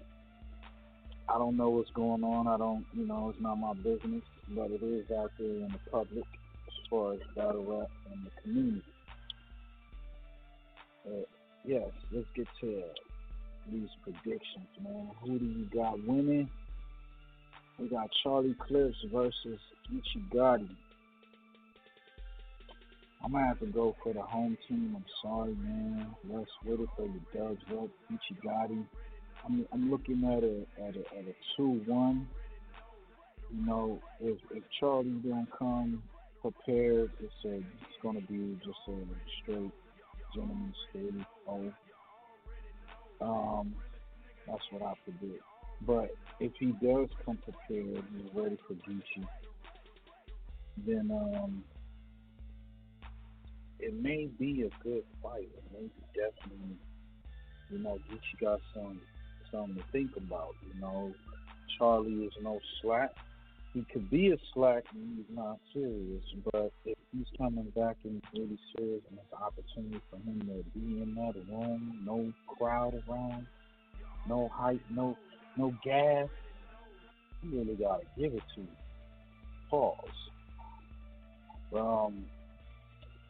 I 1.28 1.38
don't 1.38 1.56
know 1.56 1.70
what's 1.70 1.90
going 1.90 2.22
on. 2.22 2.46
I 2.46 2.56
don't, 2.56 2.84
you 2.94 3.06
know, 3.06 3.30
it's 3.30 3.40
not 3.40 3.56
my 3.56 3.74
business, 3.74 4.22
but 4.50 4.70
it 4.70 4.82
is 4.82 5.10
out 5.10 5.32
there 5.38 5.46
in 5.46 5.68
the 5.72 5.90
public 5.90 6.24
as 6.68 6.88
far 6.88 7.14
as 7.14 7.20
battle 7.34 7.64
rap 7.64 7.90
and 8.12 8.26
the 8.26 8.42
community. 8.42 8.82
But 11.04 11.28
yes, 11.64 11.88
let's 12.12 12.28
get 12.34 12.46
to 12.60 12.82
these 13.72 13.88
predictions, 14.02 14.68
man. 14.82 15.10
Who 15.22 15.38
do 15.38 15.44
you 15.44 15.66
got 15.74 16.04
winning? 16.06 16.48
We 17.78 17.88
got 17.88 18.08
Charlie 18.22 18.56
Clips 18.66 18.96
versus 19.12 19.58
Geechi 19.90 20.30
Gotti. 20.32 20.68
I'm 23.24 23.32
gonna 23.32 23.48
have 23.48 23.58
to 23.60 23.66
go 23.66 23.96
for 24.02 24.12
the 24.12 24.22
home 24.22 24.56
team. 24.68 24.94
I'm 24.96 25.04
sorry, 25.22 25.54
man. 25.54 26.14
Let's 26.30 26.50
with 26.64 26.80
it 26.80 26.88
for 26.96 27.06
your 27.06 27.48
Dubs 27.48 27.60
up, 27.72 27.88
Geechi 28.10 28.36
Gotti. 28.44 28.86
I'm 29.46 29.66
I'm 29.72 29.90
looking 29.90 30.24
at 30.24 30.42
a 30.42 30.86
at 30.86 30.96
a 30.96 31.18
at 31.18 31.24
a 31.24 31.34
two 31.56 31.80
one. 31.86 32.26
You 33.52 33.64
know, 33.64 34.00
if 34.20 34.38
if 34.50 34.64
Charlie 34.80 35.20
don't 35.24 35.48
come 35.56 36.02
prepared, 36.42 37.10
it's 37.20 37.44
a 37.44 37.56
it's 37.56 37.98
gonna 38.02 38.20
be 38.22 38.58
just 38.64 38.78
a 38.88 38.96
straight 39.42 39.72
gentleman's 40.34 40.76
steady 40.90 41.26
oh. 41.48 41.72
Um, 43.20 43.74
that's 44.46 44.62
what 44.70 44.82
I 44.82 44.92
predict. 45.04 45.42
But 45.86 46.14
if 46.40 46.52
he 46.58 46.72
does 46.84 47.08
come 47.24 47.38
prepared, 47.38 48.04
he's 48.14 48.30
ready 48.34 48.58
for 48.66 48.74
Geechi, 48.74 49.26
then 50.86 51.10
um, 51.10 51.64
it 53.78 53.94
may 53.94 54.28
be 54.38 54.62
a 54.62 54.84
good 54.84 55.04
fight. 55.22 55.48
It 55.56 55.64
may 55.72 55.86
be 55.86 56.02
definitely, 56.14 56.76
you 57.70 57.78
know, 57.78 57.98
Geechi 58.10 58.40
got 58.40 58.60
some 58.74 59.00
something 59.52 59.76
to 59.76 59.82
think 59.92 60.16
about. 60.16 60.54
You 60.66 60.80
know, 60.80 61.12
Charlie 61.78 62.24
is 62.24 62.32
no 62.42 62.58
slack. 62.80 63.14
He 63.74 63.84
could 63.92 64.08
be 64.10 64.30
a 64.30 64.36
slack 64.54 64.84
and 64.94 65.18
he's 65.18 65.36
not 65.36 65.58
serious, 65.74 66.24
but 66.50 66.72
if 66.86 66.96
he's 67.12 67.26
coming 67.36 67.70
back 67.76 67.96
and 68.04 68.22
he's 68.32 68.40
really 68.40 68.58
serious 68.76 69.02
and 69.10 69.18
it's 69.18 69.32
an 69.32 69.42
opportunity 69.42 70.00
for 70.10 70.16
him 70.16 70.40
to 70.40 70.78
be 70.78 71.02
in 71.02 71.14
that 71.16 71.34
room, 71.50 72.02
no 72.04 72.32
crowd 72.56 73.02
around, 73.08 73.46
no 74.28 74.48
hype, 74.52 74.80
no 74.90 75.16
no 75.58 75.74
gas, 75.84 76.28
you 77.42 77.58
really 77.58 77.74
gotta 77.74 78.04
give 78.18 78.32
it 78.32 78.42
to 78.54 78.60
him. 78.60 78.68
Pause. 79.68 79.98
Um, 81.74 82.24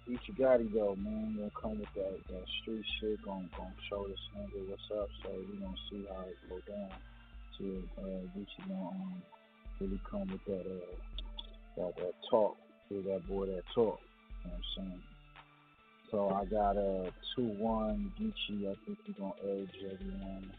Geechi 0.08 0.38
Gotti 0.38 0.72
though, 0.72 0.94
man, 0.94 1.34
gonna 1.36 1.50
come 1.60 1.80
with 1.80 1.92
that, 1.96 2.14
that 2.30 2.44
street 2.62 2.84
shit, 3.00 3.20
gonna 3.24 3.48
gonna 3.56 3.74
show 3.90 4.06
this 4.06 4.18
nigga 4.38 4.68
what's 4.68 4.82
up, 4.92 5.08
so 5.22 5.30
we 5.34 5.58
gonna 5.58 5.74
see 5.90 6.06
how 6.08 6.22
it 6.28 6.36
go 6.48 6.60
down. 6.70 6.90
To 7.58 7.82
uh 7.98 8.02
Gucci 8.36 8.68
gonna 8.68 8.88
um, 8.88 9.22
really 9.80 10.00
come 10.08 10.28
with 10.30 10.44
that 10.44 10.60
uh 10.60 10.94
that 11.76 11.96
that 11.96 12.12
talk, 12.30 12.56
with 12.88 13.04
that 13.06 13.26
boy 13.26 13.46
that 13.46 13.64
talk. 13.74 13.98
You 14.44 14.50
know 14.50 14.54
what 14.54 14.54
I'm 14.54 14.62
saying? 14.76 15.02
So 16.12 16.28
I 16.30 16.44
got 16.44 16.76
a 16.76 17.08
uh, 17.08 17.10
two 17.34 17.48
one 17.58 18.12
Geechi, 18.20 18.70
I 18.70 18.76
think 18.86 18.98
he's 19.06 19.16
gonna 19.16 19.32
edge 19.42 19.74
everyone. 19.90 20.52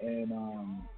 And 0.00 0.32
um 0.32 0.88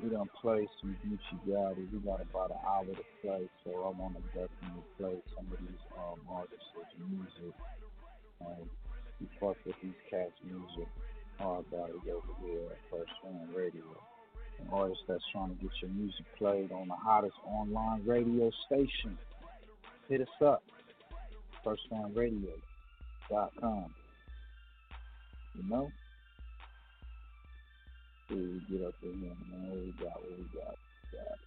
we 0.00 0.08
done 0.08 0.30
play 0.40 0.66
some 0.80 0.96
Geechi 1.04 1.36
Gotti. 1.48 1.92
We 1.92 1.98
got 1.98 2.22
about 2.22 2.50
an 2.50 2.56
hour 2.66 2.84
to 2.84 3.04
play, 3.20 3.48
so 3.64 3.70
I 3.70 3.90
want 3.98 4.16
to 4.16 4.22
definitely 4.28 4.84
play 4.98 5.16
some 5.36 5.46
of 5.52 5.58
these 5.58 5.82
um, 5.98 6.20
artists' 6.28 6.64
music. 6.98 7.54
Um, 8.40 8.70
we 9.20 9.28
fuck 9.38 9.56
with 9.64 9.76
these 9.82 9.92
cats' 10.10 10.32
music 10.44 10.88
hard 11.38 11.70
body 11.70 11.92
over 12.10 12.34
here 12.44 12.66
at 12.70 12.78
First 12.90 13.12
Fam 13.22 13.54
Radio. 13.54 13.84
An 14.60 14.68
artist 14.70 15.00
that's 15.08 15.24
trying 15.32 15.48
to 15.50 15.56
get 15.56 15.70
your 15.80 15.90
music 15.90 16.26
played 16.38 16.70
on 16.70 16.86
the 16.88 16.94
hottest 16.94 17.34
online 17.46 18.04
radio 18.06 18.50
station. 18.66 19.16
Hit 20.08 20.20
us 20.20 20.28
up. 20.44 20.62
FirstFamRadio.com. 21.64 23.94
You 25.54 25.62
know? 25.68 25.90
We 28.34 28.62
get 28.70 28.86
up 28.86 28.94
here, 29.00 29.12
man. 29.12 29.36
What 29.68 29.78
we 29.80 29.92
got? 30.00 30.20
What 30.22 30.30
we 30.38 30.44
got? 30.58 30.66
What 30.66 30.78
we 31.12 31.18
got? 31.18 31.38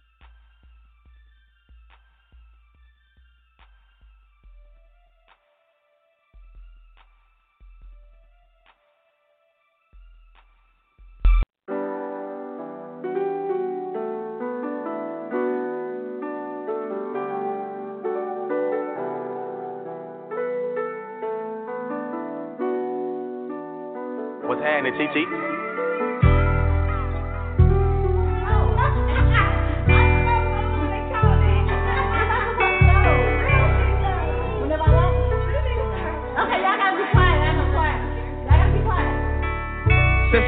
What's 24.48 24.62
happening, 24.62 24.94
TT? 24.94 25.55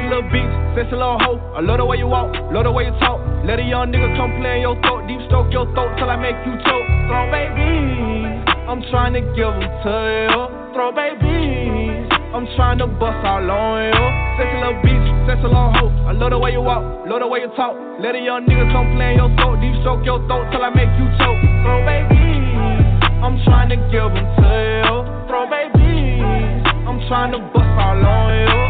Little 0.09 0.25
bitch, 0.33 0.49
sexy 0.75 0.97
little 0.97 1.21
hoe. 1.21 1.39
I 1.53 1.61
love 1.61 1.77
the 1.77 1.85
way 1.85 1.97
you 1.97 2.07
walk, 2.07 2.33
love 2.51 2.65
the 2.65 2.71
way 2.71 2.85
you 2.89 2.95
talk. 2.97 3.21
Let 3.45 3.59
a 3.61 3.63
young 3.63 3.93
nigga 3.93 4.17
come 4.17 4.33
play 4.41 4.57
in 4.57 4.61
your 4.65 4.75
throat, 4.81 5.05
deep 5.05 5.21
stroke 5.29 5.53
your 5.53 5.69
throat 5.77 5.93
till 6.01 6.09
I 6.09 6.17
make 6.17 6.35
you 6.43 6.57
choke. 6.65 6.87
Throw 7.07 7.29
babies, 7.29 8.41
I'm 8.65 8.81
trying 8.89 9.13
to 9.13 9.21
give 9.37 9.53
them 9.53 9.69
to 9.85 9.95
you. 10.25 10.41
Throw 10.73 10.89
babies, 10.91 12.09
I'm 12.33 12.49
trying 12.57 12.81
to 12.81 12.87
bust 12.89 13.21
all 13.21 13.45
on 13.45 13.85
you. 13.85 14.03
Sexy 14.41 14.57
little 14.57 14.81
bitch, 14.81 15.07
sexy 15.29 15.45
little 15.45 15.71
hoe. 15.77 15.93
I 16.09 16.11
love 16.17 16.33
the 16.33 16.39
way 16.41 16.51
you 16.51 16.61
walk, 16.61 16.83
love 17.05 17.21
the 17.21 17.29
way 17.29 17.45
you 17.45 17.51
talk. 17.53 17.77
Let 18.01 18.17
a 18.17 18.21
young 18.21 18.49
nigga 18.49 18.65
come 18.73 18.97
play 18.97 19.13
in 19.13 19.21
your 19.21 19.31
throat, 19.37 19.61
deep 19.61 19.77
stroke 19.85 20.03
your 20.03 20.19
throat 20.25 20.49
till 20.49 20.65
I 20.65 20.73
make 20.73 20.89
you 20.97 21.05
choke. 21.21 21.37
Throw 21.61 21.85
babies, 21.85 22.97
I'm 23.21 23.37
trying 23.45 23.69
to 23.69 23.77
give 23.93 24.09
them 24.09 24.25
to 24.25 24.49
you. 24.57 24.95
Throw 25.29 25.45
babies, 25.45 26.65
I'm 26.89 26.97
trying 27.05 27.31
to 27.37 27.39
bust 27.53 27.73
all 27.77 28.01
on 28.01 28.33
you. 28.33 28.68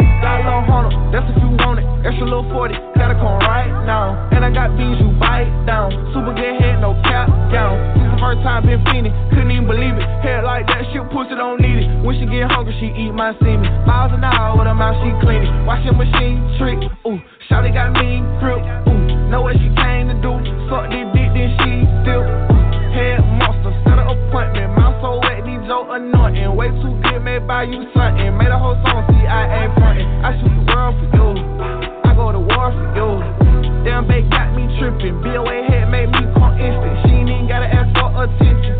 That's 1.10 1.26
if 1.26 1.42
you 1.42 1.50
want 1.58 1.82
it. 1.82 1.86
Extra 2.06 2.24
little 2.24 2.48
40, 2.54 2.72
gotta 2.96 3.18
come 3.18 3.42
right 3.44 3.68
now. 3.84 4.16
And 4.32 4.46
I 4.46 4.54
got 4.54 4.78
beans 4.78 5.02
you 5.02 5.12
bite 5.20 5.50
down. 5.66 5.92
Super 6.14 6.32
good 6.32 6.56
head, 6.62 6.80
no 6.80 6.96
cap 7.04 7.28
down. 7.52 7.76
This 7.98 8.08
the 8.08 8.18
first 8.22 8.40
time 8.46 8.64
been 8.64 8.80
feeling, 8.88 9.12
couldn't 9.36 9.52
even 9.52 9.68
believe 9.68 9.98
it. 10.00 10.06
Head 10.24 10.48
like 10.48 10.70
that, 10.72 10.88
shit 10.94 11.04
pussy 11.12 11.36
don't 11.36 11.60
need 11.60 11.84
it. 11.84 11.88
When 12.06 12.16
she 12.16 12.24
get 12.30 12.48
hungry, 12.48 12.72
she 12.80 12.94
eat 12.94 13.12
my 13.12 13.36
semen. 13.44 13.68
Miles 13.84 14.16
an 14.16 14.24
hour 14.24 14.56
with 14.56 14.70
her 14.70 14.78
mouth, 14.78 14.96
she 15.04 15.12
clean 15.20 15.44
it. 15.44 15.52
Your 15.84 15.96
machine 15.96 16.40
trick, 16.60 16.80
ooh. 17.08 17.20
Shawty 17.50 17.74
got 17.74 17.92
mean 18.00 18.24
grip, 18.40 18.64
ooh. 18.88 19.28
Know 19.28 19.42
what 19.44 19.60
she 19.60 19.68
came 19.76 20.08
to 20.08 20.16
do. 20.24 20.40
Suck 20.72 20.88
this 20.88 21.04
dick, 21.12 21.36
then 21.36 21.59
anointing. 26.00 26.56
Way 26.56 26.70
too 26.80 26.96
good, 27.04 27.20
may 27.20 27.40
buy 27.40 27.64
you 27.64 27.84
something. 27.92 28.32
Made 28.38 28.52
a 28.52 28.60
whole 28.60 28.80
song, 28.88 29.04
see 29.12 29.28
I 29.28 29.66
ain't 29.66 29.74
frontin'. 29.76 30.08
I 30.24 30.32
shoot 30.40 30.52
the 30.52 30.64
world 30.72 30.96
for 30.96 31.08
you. 31.12 31.28
I 32.08 32.12
go 32.16 32.32
to 32.32 32.40
war 32.40 32.72
for 32.72 32.88
you. 32.96 33.10
Damn, 33.84 34.08
babe 34.08 34.30
got 34.32 34.56
me 34.56 34.68
trippin'. 34.80 35.22
BOA 35.24 35.68
head 35.68 35.92
made 35.92 36.10
me 36.12 36.24
come 36.36 36.56
instant. 36.60 36.96
She 37.04 37.12
ain't 37.16 37.30
even 37.30 37.48
gotta 37.48 37.68
ask 37.68 37.92
for 37.96 38.10
attention. 38.24 38.76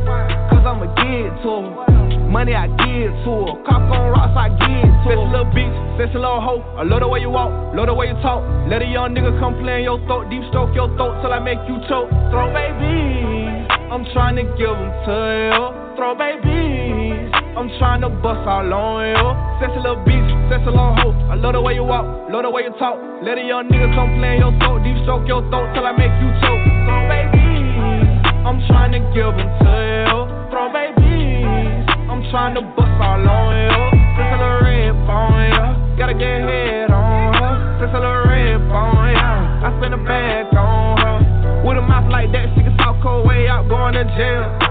Cause 0.52 0.64
I'ma 0.64 0.88
give 0.96 1.28
it 1.28 1.36
to 1.44 1.52
her. 1.64 2.30
Money 2.30 2.54
I 2.54 2.68
give 2.68 3.12
to 3.26 3.32
her. 3.48 3.54
Cock 3.66 3.90
on 3.90 4.12
rocks, 4.14 4.36
I 4.38 4.50
give 4.54 4.92
to 5.08 5.10
her. 5.18 5.28
Little 5.34 5.50
bitch, 5.56 5.74
sexy 5.98 6.20
little 6.20 6.42
hoe. 6.42 6.62
I 6.78 6.84
love 6.84 7.00
the 7.00 7.08
way 7.08 7.20
you 7.22 7.30
walk, 7.30 7.50
love 7.76 7.88
the 7.88 7.94
way 7.94 8.08
you 8.08 8.18
talk. 8.22 8.44
Let 8.70 8.82
a 8.82 8.86
young 8.86 9.16
nigga 9.16 9.40
come 9.40 9.58
play 9.62 9.80
in 9.80 9.84
your 9.84 9.98
throat, 10.06 10.30
deep 10.30 10.44
stroke 10.50 10.76
your 10.76 10.90
throat 10.96 11.22
till 11.22 11.34
I 11.34 11.40
make 11.40 11.60
you 11.68 11.82
choke. 11.90 12.10
Throw 12.30 12.54
babies, 12.54 13.66
I'm 13.90 14.06
trying 14.14 14.36
to 14.36 14.44
give 14.58 14.78
them 14.78 14.92
to 15.08 15.80
you. 15.82 15.89
Throw 16.00 16.16
babies, 16.16 17.28
I'm 17.60 17.68
trying 17.76 18.00
to 18.08 18.10
bust 18.24 18.48
all 18.48 18.72
on 18.72 19.04
you. 19.04 19.20
Sexy 19.60 19.84
little 19.84 20.00
bitch, 20.08 20.32
sexy 20.48 20.72
little 20.72 20.96
hoe. 20.96 21.12
I 21.28 21.36
love 21.36 21.52
the 21.52 21.62
way 21.62 21.76
you 21.76 21.84
walk, 21.84 22.08
love 22.32 22.48
the 22.48 22.50
way 22.50 22.64
you 22.64 22.72
talk. 22.80 22.96
Let 23.20 23.36
a 23.36 23.44
young 23.44 23.68
nigga 23.68 23.92
come 23.92 24.16
play 24.16 24.40
your 24.40 24.56
throat, 24.64 24.80
deep 24.88 24.96
stroke 25.04 25.28
your 25.28 25.44
throat 25.52 25.76
till 25.76 25.84
I 25.84 25.92
make 25.92 26.16
you 26.24 26.32
choke. 26.40 26.64
Throw 26.88 27.04
babies, 27.04 28.16
I'm 28.48 28.64
trying 28.72 28.96
to 28.96 29.04
give 29.12 29.28
them 29.28 29.52
to 29.60 29.76
you. 29.76 30.20
Throw 30.48 30.72
babies, 30.72 31.84
I'm 32.08 32.24
trying 32.32 32.56
to 32.56 32.64
bust 32.80 32.96
all 33.04 33.20
on 33.20 33.52
you. 33.60 33.84
Sexy 34.16 34.40
little 34.40 34.64
red 34.64 34.96
bone, 35.04 35.52
yeah. 35.52 36.00
Gotta 36.00 36.16
get 36.16 36.48
head 36.48 36.96
on 36.96 37.36
her. 37.44 37.84
Sexy 37.84 38.00
little 38.00 38.24
red 38.24 38.56
bone, 38.72 39.20
yeah. 39.20 39.68
I 39.68 39.76
spend 39.84 40.00
a 40.00 40.02
bag 40.08 40.48
on 40.56 40.96
her. 40.96 41.68
With 41.68 41.76
a 41.76 41.84
mouth 41.84 42.08
like 42.08 42.32
that, 42.32 42.56
she 42.56 42.64
can 42.64 42.80
talk 42.80 43.04
her 43.04 43.20
way 43.28 43.52
out 43.52 43.68
going 43.68 44.00
to 44.00 44.08
jail. 44.16 44.69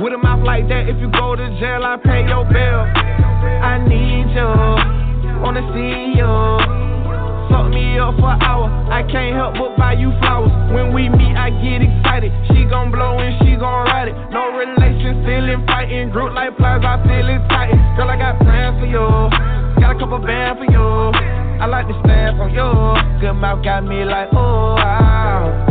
With 0.00 0.14
a 0.14 0.18
mouth 0.18 0.40
like 0.40 0.64
that, 0.72 0.88
if 0.88 0.96
you 0.96 1.12
go 1.12 1.36
to 1.36 1.46
jail, 1.60 1.84
I 1.84 2.00
pay 2.00 2.24
your 2.24 2.48
bill. 2.48 2.80
I 3.60 3.76
need 3.84 4.32
you, 4.32 4.48
wanna 5.44 5.60
see 5.76 6.16
you. 6.16 6.32
Suck 7.52 7.68
me 7.68 8.00
up 8.00 8.16
for 8.16 8.32
an 8.32 8.40
hour, 8.40 8.72
I 8.88 9.04
can't 9.04 9.36
help 9.36 9.60
but 9.60 9.76
buy 9.76 9.92
you 10.00 10.08
flowers. 10.24 10.48
When 10.72 10.96
we 10.96 11.12
meet, 11.12 11.36
I 11.36 11.52
get 11.52 11.84
excited. 11.84 12.32
She 12.48 12.64
gon' 12.64 12.88
blow 12.88 13.20
and 13.20 13.36
she 13.44 13.60
gon' 13.60 13.92
ride 13.92 14.08
it. 14.08 14.16
No 14.32 14.56
relation, 14.56 15.20
feeling 15.20 15.68
fighting. 15.68 16.08
Group 16.08 16.32
like 16.32 16.56
plies, 16.56 16.80
I 16.80 16.96
feel 17.04 17.28
it 17.28 17.44
tight. 17.52 17.76
Girl, 18.00 18.08
I 18.08 18.16
got 18.16 18.40
plans 18.40 18.80
for 18.80 18.88
you. 18.88 19.04
Got 19.84 19.96
a 19.96 19.98
couple 20.00 20.16
bands 20.24 20.64
for 20.64 20.68
you. 20.72 21.12
I 21.60 21.66
like 21.68 21.84
to 21.92 21.96
stand 22.00 22.40
for 22.40 22.48
you. 22.48 22.64
Good 23.20 23.36
mouth 23.36 23.62
got 23.62 23.84
me 23.84 24.08
like, 24.08 24.32
oh, 24.32 24.80
wow. 24.80 25.69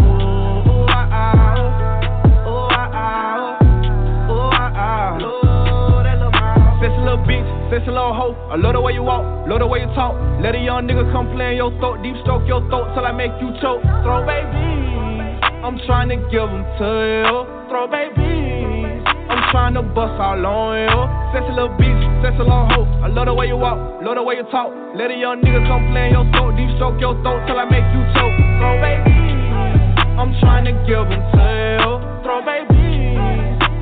Bitch, 7.80 7.88
little 7.88 8.14
hoe. 8.14 8.36
I 8.52 8.56
love 8.56 8.74
the 8.74 8.82
way 8.82 8.94
you 8.94 9.04
walk, 9.04 9.48
love 9.48 9.60
the 9.60 9.68
way 9.68 9.80
you 9.80 9.88
talk. 9.96 10.16
Let 10.42 10.56
a 10.56 10.60
young 10.60 10.88
nigga 10.88 11.12
come 11.12 11.32
play 11.34 11.52
in 11.52 11.58
your 11.58 11.72
throat, 11.80 12.02
deep 12.04 12.16
stroke 12.24 12.48
your 12.48 12.62
throat 12.70 12.94
till 12.94 13.06
I 13.06 13.12
make 13.12 13.32
you 13.40 13.52
choke. 13.62 13.82
Throw 14.04 14.26
babies, 14.26 15.40
I'm 15.64 15.80
trying 15.86 16.10
to 16.10 16.18
give 16.30 16.48
them 16.48 16.64
to 16.80 16.90
you. 17.08 17.36
Throw 17.70 17.88
babies, 17.88 19.04
I'm 19.30 19.44
trying 19.52 19.74
to 19.76 19.84
bust 19.84 20.20
all 20.20 20.46
on 20.46 20.76
you. 20.80 21.00
Sexy 21.34 21.54
little 21.54 21.76
bitch, 21.78 22.40
a 22.40 22.44
long 22.44 22.70
hoe. 22.70 22.88
I 23.04 23.08
love 23.08 23.26
the 23.26 23.34
way 23.34 23.48
you 23.48 23.58
walk, 23.58 23.78
love 24.04 24.16
the 24.16 24.24
way 24.24 24.36
you 24.36 24.48
talk. 24.52 24.72
Let 24.96 25.12
a 25.12 25.16
young 25.16 25.42
nigga 25.42 25.66
come 25.68 25.92
play 25.92 26.08
in 26.08 26.14
your 26.14 26.28
throat, 26.32 26.56
deep 26.56 26.72
stroke 26.76 27.00
your 27.00 27.16
throat 27.24 27.46
till 27.48 27.60
I 27.60 27.66
make 27.66 27.88
you 27.96 28.04
choke. 28.16 28.36
Throw 28.60 28.76
babies, 28.80 30.00
I'm 30.20 30.32
trying 30.40 30.66
to 30.68 30.74
give 30.84 31.08
them 31.08 31.22
to 31.22 31.48
you. 31.80 31.92
Throw 32.24 32.40
babies, 32.44 33.20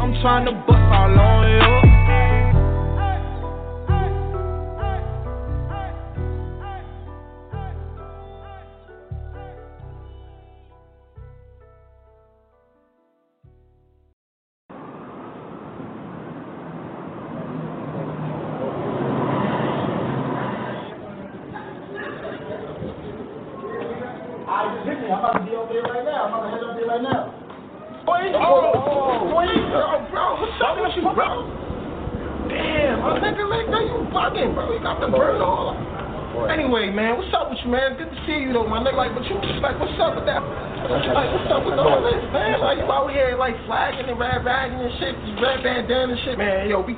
I'm 0.02 0.14
trying 0.22 0.46
to 0.46 0.54
bust 0.66 0.86
all 0.94 1.18
on 1.18 1.50
you. 1.50 1.87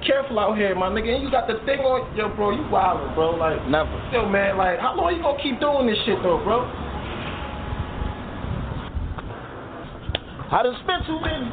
Careful 0.05 0.39
out 0.39 0.57
here, 0.57 0.75
my 0.75 0.89
nigga. 0.89 1.15
And 1.15 1.23
you 1.23 1.31
got 1.31 1.47
the 1.47 1.59
thing 1.65 1.79
on, 1.79 2.01
oh, 2.01 2.15
yo, 2.15 2.29
bro, 2.35 2.51
you 2.51 2.63
wildin', 2.63 3.13
bro. 3.15 3.31
Like, 3.31 3.67
never. 3.67 3.89
Yo, 4.11 4.27
man, 4.27 4.57
like, 4.57 4.79
how 4.79 4.95
long 4.95 5.15
you 5.15 5.21
gonna 5.21 5.41
keep 5.41 5.59
doing 5.59 5.87
this 5.87 5.97
shit, 6.05 6.21
though, 6.23 6.41
bro? 6.43 6.65
I 10.51 10.63
done 10.63 10.75
spent 10.83 11.05
too 11.05 11.19
many. 11.21 11.49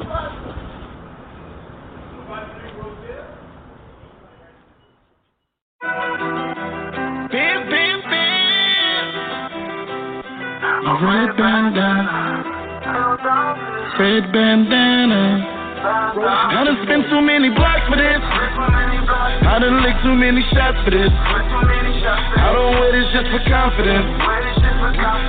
Bam, 7.29 7.69
bam, 7.69 8.01
bam. 8.09 8.27
Red 11.03 11.37
bandana. 11.37 12.43
Red 13.99 14.31
bandana. 14.33 15.56
I 15.77 16.63
done 16.65 16.79
spent 16.83 17.05
too 17.09 17.21
many 17.21 17.49
blocks 17.53 17.85
for 17.85 17.97
this. 17.97 18.21
I 18.21 19.61
done 19.61 19.77
licked 19.85 20.01
too 20.01 20.17
many 20.17 20.41
shots 20.49 20.77
for 20.81 20.91
this. 20.91 21.13
I 21.13 22.49
don't 22.53 22.73
wear 22.81 22.91
this 22.97 23.05
just 23.13 23.29
for 23.29 23.41
confidence. 23.45 24.09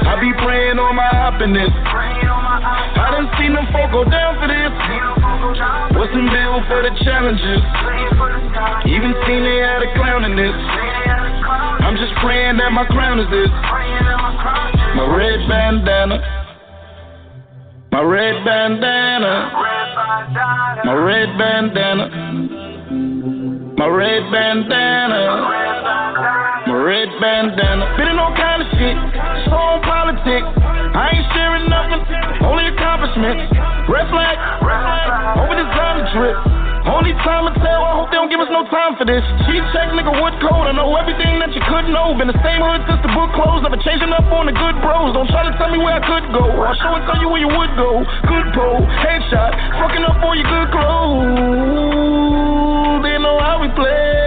I 0.09 0.17
be 0.21 0.33
praying 0.41 0.81
on 0.81 0.97
my 0.97 1.09
happiness. 1.13 1.69
I 1.69 3.13
done 3.13 3.29
seen 3.37 3.53
them 3.53 3.69
folk 3.73 3.93
go 3.93 4.03
down 4.09 4.41
for 4.41 4.49
this. 4.49 4.73
What's 6.01 6.13
in 6.17 6.27
built 6.33 6.65
for 6.65 6.81
the 6.81 6.93
challenges. 7.05 7.61
Even 8.89 9.13
seen 9.29 9.45
they 9.45 9.61
had 9.61 9.85
a 9.85 9.91
clown 10.01 10.25
in 10.25 10.33
this. 10.33 10.57
I'm 11.85 11.97
just 11.97 12.15
praying 12.25 12.57
that 12.57 12.73
my 12.73 12.87
crown 12.89 13.21
is 13.21 13.29
this. 13.29 13.51
My 14.97 15.07
red 15.13 15.45
bandana. 15.49 16.19
My 17.93 18.03
red 18.03 18.45
bandana. 18.45 19.78
My 20.29 20.93
red 20.93 21.39
bandana. 21.39 22.05
My 23.79 23.87
red 23.87 24.23
bandana. 24.31 25.21
My 26.67 26.75
red 26.85 27.09
bandana. 27.21 27.97
Been 27.97 28.09
in 28.09 28.19
all 28.19 28.35
kind 28.37 28.61
of 28.61 28.69
shit. 28.77 28.97
Strong 29.49 29.81
politics. 29.89 30.49
I 30.61 31.17
ain't 31.17 31.33
sharing 31.33 31.69
nothing. 31.71 32.05
Only 32.45 32.69
accomplishments. 32.69 33.57
Red 33.89 34.05
flag. 34.13 34.37
Over 35.41 35.57
designer 35.57 36.05
drip. 36.13 36.58
Only 36.89 37.13
time 37.21 37.45
to 37.45 37.53
tell, 37.61 37.85
I 37.85 37.93
hope 38.01 38.09
they 38.09 38.17
don't 38.17 38.33
give 38.33 38.41
us 38.41 38.49
no 38.49 38.65
time 38.73 38.97
for 38.97 39.05
this. 39.05 39.21
Cheat 39.45 39.61
check, 39.77 39.93
nigga, 39.93 40.09
what 40.09 40.33
code? 40.41 40.67
I 40.67 40.73
know 40.73 40.89
everything 40.97 41.37
that 41.39 41.53
you 41.53 41.61
could 41.69 41.87
know. 41.93 42.17
Been 42.17 42.33
the 42.33 42.41
same 42.41 42.65
hood 42.65 42.81
since 42.89 43.05
the 43.05 43.13
book 43.13 43.29
closed. 43.37 43.63
Never 43.63 43.77
changing 43.85 44.09
up 44.09 44.25
on 44.33 44.49
the 44.49 44.57
good 44.57 44.77
bros. 44.81 45.13
Don't 45.13 45.29
try 45.29 45.45
to 45.45 45.53
tell 45.61 45.69
me 45.69 45.77
where 45.79 46.01
I 46.01 46.03
could 46.03 46.33
go. 46.33 46.49
I'll 46.49 46.73
show 46.81 46.97
and 46.97 47.05
tell 47.05 47.21
you 47.21 47.29
where 47.29 47.45
you 47.45 47.53
would 47.53 47.73
go. 47.77 48.01
Good 48.25 48.47
pole, 48.57 48.89
headshot, 49.05 49.53
fucking 49.85 50.05
up 50.09 50.17
all 50.25 50.33
your 50.33 50.49
good 50.49 50.69
clothes. 50.73 51.29
They 53.05 53.21
know 53.21 53.37
how 53.37 53.61
we 53.61 53.69
play. 53.77 54.18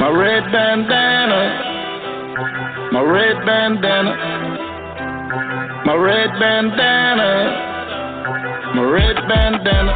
My 0.00 0.08
red 0.08 0.44
bandana. 0.50 1.42
My 2.90 3.02
red 3.02 3.44
bandana. 3.44 4.14
My 5.84 5.94
red 5.94 6.30
bandana. 6.40 7.30
My 8.74 8.82
red 8.82 9.16
bandana. 9.28 9.92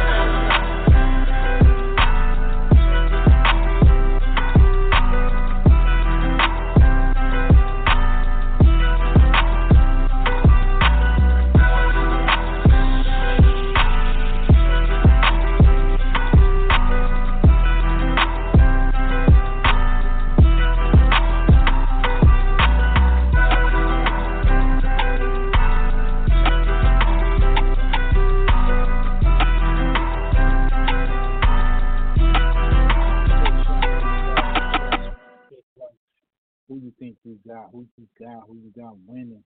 Who 37.75 37.85
you 37.97 38.07
got, 38.17 38.47
who 38.47 38.55
you 38.55 38.71
got 38.73 38.95
winning. 39.05 39.43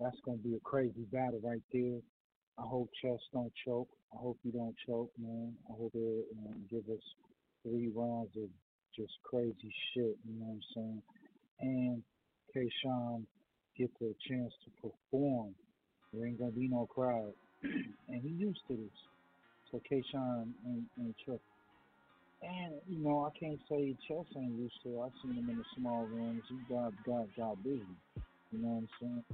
That's 0.00 0.16
gonna 0.24 0.38
be 0.38 0.54
a 0.54 0.60
crazy 0.60 1.04
battle 1.12 1.40
right 1.44 1.60
there. 1.74 2.00
I 2.58 2.62
hope 2.62 2.88
Chess 3.02 3.20
don't 3.34 3.52
choke. 3.66 3.90
I 4.14 4.16
hope 4.16 4.38
you 4.44 4.52
don't 4.52 4.74
choke, 4.86 5.10
man. 5.18 5.52
I 5.68 5.74
hope 5.76 5.92
they 5.92 6.22
um, 6.38 6.64
give 6.70 6.88
us 6.88 7.02
three 7.62 7.90
rounds 7.94 8.30
of 8.38 8.48
just 8.96 9.12
crazy 9.24 9.74
shit. 9.92 10.16
You 10.24 10.40
know 10.40 10.46
what 10.46 10.54
I'm 10.54 10.60
saying? 10.74 11.02
And 11.60 12.02
K-Shine 12.54 13.26
gets 13.76 13.92
a 14.00 14.14
chance 14.26 14.54
to 14.64 14.88
perform. 14.88 15.54
There 16.14 16.26
ain't 16.26 16.38
gonna 16.38 16.52
be 16.52 16.68
no 16.68 16.86
crowd, 16.86 17.34
and 17.62 18.22
he 18.22 18.30
used 18.30 18.60
to 18.68 18.74
this. 18.76 18.98
So 19.70 19.82
K-Shine 19.86 20.54
and, 20.64 20.86
and 20.96 21.14
Chuck 21.26 21.40
and 22.44 22.74
you 22.88 22.98
know, 23.02 23.24
I 23.24 23.38
can't 23.38 23.60
say 23.70 23.96
Chess 24.06 24.26
ain't 24.36 24.58
used 24.58 24.76
to. 24.84 25.02
I've 25.02 25.12
seen 25.22 25.34
him 25.34 25.48
in 25.50 25.58
the 25.58 25.64
small 25.76 26.06
rooms. 26.06 26.42
He 26.48 26.56
got 26.74 26.92
got 27.06 27.26
got 27.36 27.62
busy. 27.64 27.80
You 28.52 28.58
know 28.58 28.68
what 28.68 28.78
I'm 28.78 28.88
saying? 29.00 29.24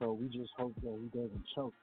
So 0.00 0.12
we 0.12 0.28
just 0.28 0.50
hope 0.56 0.74
that 0.82 0.98
he 1.00 1.18
doesn't 1.18 1.44
choke. 1.54 1.74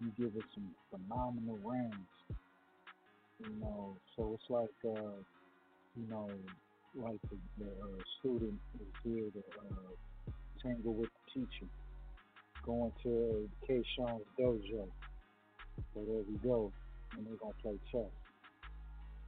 He 0.00 0.22
give 0.22 0.36
us 0.36 0.48
some 0.54 0.70
phenomenal 0.90 1.58
rounds. 1.64 2.10
You 3.40 3.60
know, 3.60 3.96
so 4.16 4.32
it's 4.34 4.50
like 4.50 4.70
uh, 4.84 5.20
you 5.96 6.08
know, 6.10 6.28
like 6.96 7.20
the, 7.30 7.36
the 7.58 7.70
uh, 7.70 8.02
student 8.20 8.58
is 8.80 8.88
here 9.04 9.30
to 9.32 9.40
uh, 9.60 10.32
tangle 10.62 10.94
with 10.94 11.10
the 11.10 11.40
teacher, 11.40 11.66
going 12.64 12.92
to 13.02 13.48
K. 13.66 13.82
Sean's 13.96 14.22
dojo. 14.38 14.88
So 15.94 16.00
there 16.06 16.22
we 16.28 16.38
go, 16.42 16.72
and 17.16 17.26
they're 17.26 17.36
gonna 17.36 17.54
play 17.62 17.78
chess. 17.92 18.25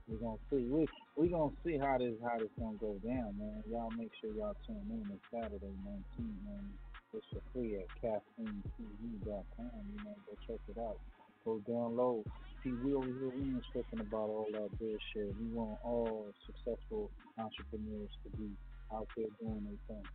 We're 0.09 0.19
gonna 0.19 0.39
see. 0.51 0.65
We 0.65 0.89
we 1.17 1.29
gonna 1.29 1.53
see 1.65 1.77
how 1.79 1.99
this 1.99 2.17
how 2.25 2.39
this 2.39 2.49
gonna 2.59 2.77
go 2.81 2.97
down, 3.05 3.37
man. 3.39 3.63
Y'all 3.71 3.91
make 3.91 4.11
sure 4.21 4.33
y'all 4.33 4.57
tune 4.67 4.89
in 4.91 5.05
this 5.09 5.21
Saturday, 5.31 5.75
19, 5.85 6.03
man. 6.45 6.73
It's 7.13 7.27
for 7.33 7.41
free 7.53 7.77
at 7.77 7.89
caffeinetv.com. 8.03 9.83
You 9.93 10.05
know, 10.05 10.17
go 10.27 10.33
check 10.47 10.61
it 10.69 10.79
out. 10.79 10.99
Go 11.45 11.61
download 11.69 12.25
See, 12.65 12.73
we 12.83 12.93
over 12.93 13.07
here, 13.07 13.31
we 13.31 13.55
ain't 13.55 13.63
tripping 13.71 14.01
about 14.01 14.35
all 14.35 14.49
that 14.51 14.77
bullshit. 14.81 15.31
We 15.39 15.47
want 15.55 15.79
all 15.85 16.27
successful 16.45 17.09
entrepreneurs 17.39 18.11
to 18.25 18.37
be 18.37 18.51
out 18.93 19.07
there 19.17 19.31
doing 19.39 19.63
their 19.63 19.79
thing. 19.87 20.07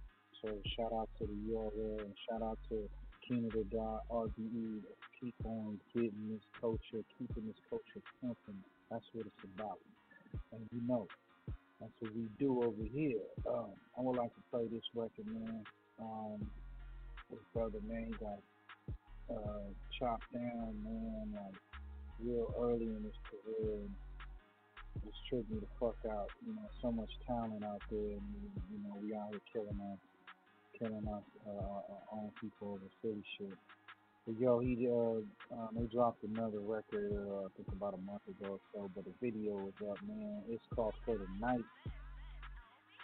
So 0.43 0.49
shout 0.75 0.91
out 0.91 1.07
to 1.19 1.25
the 1.25 1.37
URL 1.47 2.03
and 2.03 2.13
shout 2.27 2.41
out 2.43 2.59
to 2.67 2.83
Canada 3.25 4.01
RBE. 4.11 4.83
Keep 5.21 5.35
on 5.45 5.79
getting 5.95 6.35
this 6.35 6.43
culture, 6.59 6.99
keeping 7.17 7.47
this 7.47 7.55
culture 7.69 8.03
pumping. 8.19 8.59
That's 8.93 9.09
what 9.13 9.25
it's 9.25 9.43
about. 9.57 9.79
And 10.51 10.61
you 10.71 10.87
know, 10.87 11.07
that's 11.81 11.91
what 11.97 12.13
we 12.13 12.29
do 12.37 12.61
over 12.61 12.85
here. 12.93 13.25
Um, 13.49 13.73
I 13.97 14.01
would 14.01 14.17
like 14.17 14.29
to 14.35 14.41
play 14.51 14.67
this 14.71 14.83
record, 14.93 15.25
man. 15.25 15.63
Um, 15.99 16.45
his 17.31 17.39
brother, 17.55 17.79
man, 17.89 18.13
got 18.19 18.37
uh, 19.33 19.65
chopped 19.97 20.31
down, 20.31 20.77
man, 20.85 21.33
like 21.33 21.55
real 22.21 22.53
early 22.61 22.85
in 22.85 23.01
his 23.01 23.17
career. 23.25 23.81
And 23.81 23.89
just 25.03 25.17
tripped 25.27 25.49
the 25.49 25.65
fuck 25.79 25.97
out. 26.11 26.29
You 26.45 26.53
know, 26.53 26.69
so 26.79 26.91
much 26.91 27.09
talent 27.25 27.63
out 27.65 27.81
there, 27.89 27.99
and 27.99 28.21
you 28.69 28.77
know, 28.85 28.95
we 29.01 29.15
out 29.15 29.29
here 29.31 29.41
killing 29.51 29.79
our, 29.81 29.97
killing 30.77 31.07
our, 31.07 31.23
uh, 31.49 31.81
our 31.89 32.03
own 32.13 32.29
people 32.39 32.77
over 32.77 32.89
silly 33.01 33.23
shit. 33.39 33.57
But 34.25 34.39
yo, 34.39 34.59
he 34.59 34.87
uh, 34.87 35.19
um, 35.53 35.69
they 35.75 35.85
dropped 35.93 36.23
another 36.23 36.59
record, 36.59 37.11
uh, 37.11 37.45
I 37.45 37.47
think 37.57 37.67
about 37.73 37.93
a 37.93 37.97
month 37.97 38.21
ago 38.27 38.53
or 38.53 38.59
so. 38.73 38.89
But 38.95 39.03
the 39.03 39.11
video 39.21 39.67
is 39.67 39.89
up, 39.89 39.97
man. 40.07 40.43
It's 40.49 40.63
called 40.73 40.93
For 41.05 41.17
the 41.17 41.27
Night. 41.39 41.65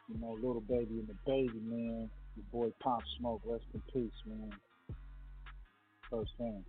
You 0.08 0.20
know, 0.20 0.38
Lil 0.42 0.62
Baby 0.62 1.00
and 1.00 1.10
DaBaby, 1.10 1.62
man. 1.64 2.10
Your 2.36 2.46
boy 2.52 2.74
Pop 2.80 3.02
Smoke, 3.18 3.42
rest 3.46 3.66
in 3.74 3.82
peace, 3.94 4.14
man. 4.26 4.52
First 6.10 6.32
thing. 6.38 6.64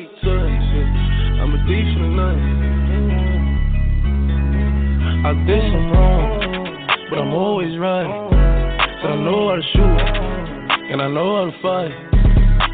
You 0.00 0.08
yeah. 0.22 1.42
I'm 1.42 1.52
a 1.52 1.56
the 1.58 2.08
night. 2.16 2.44
I 5.26 5.32
did 5.46 5.62
some 5.72 5.92
wrong, 5.92 6.28
but 7.10 7.18
I'm 7.18 7.32
always 7.34 7.78
right. 7.78 8.28
But 9.02 9.10
I 9.10 9.16
know 9.16 9.48
how 9.48 9.56
to 9.56 9.62
shoot, 9.72 10.00
and 10.92 11.02
I 11.02 11.08
know 11.08 11.36
how 11.36 11.50
to 11.50 11.56
fight. 11.62 11.92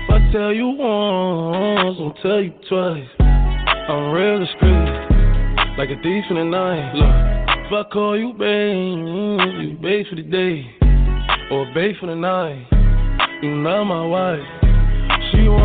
If 0.03 0.11
I 0.11 0.33
tell 0.33 0.53
you 0.53 0.69
once, 0.69 1.99
I'll 2.01 2.15
tell 2.23 2.41
you 2.41 2.53
twice. 2.69 3.09
I'm 3.19 4.13
real 4.13 4.39
discreet, 4.39 5.79
like 5.79 5.91
a 5.91 5.97
thief 6.03 6.25
in 6.31 6.37
the 6.37 6.45
night. 6.45 6.95
Look, 6.95 7.67
if 7.67 7.73
I 7.73 7.83
call 7.93 8.19
you 8.19 8.33
babe, 8.33 9.39
you 9.63 9.77
babe 9.81 10.07
for 10.09 10.17
the 10.17 10.23
day, 10.23 10.65
or 11.51 11.67
babe 11.75 11.97
for 11.99 12.07
the 12.07 12.15
night. 12.15 12.67
You 13.43 13.51
not 13.57 13.85
my 13.85 14.07
wife. 14.07 14.66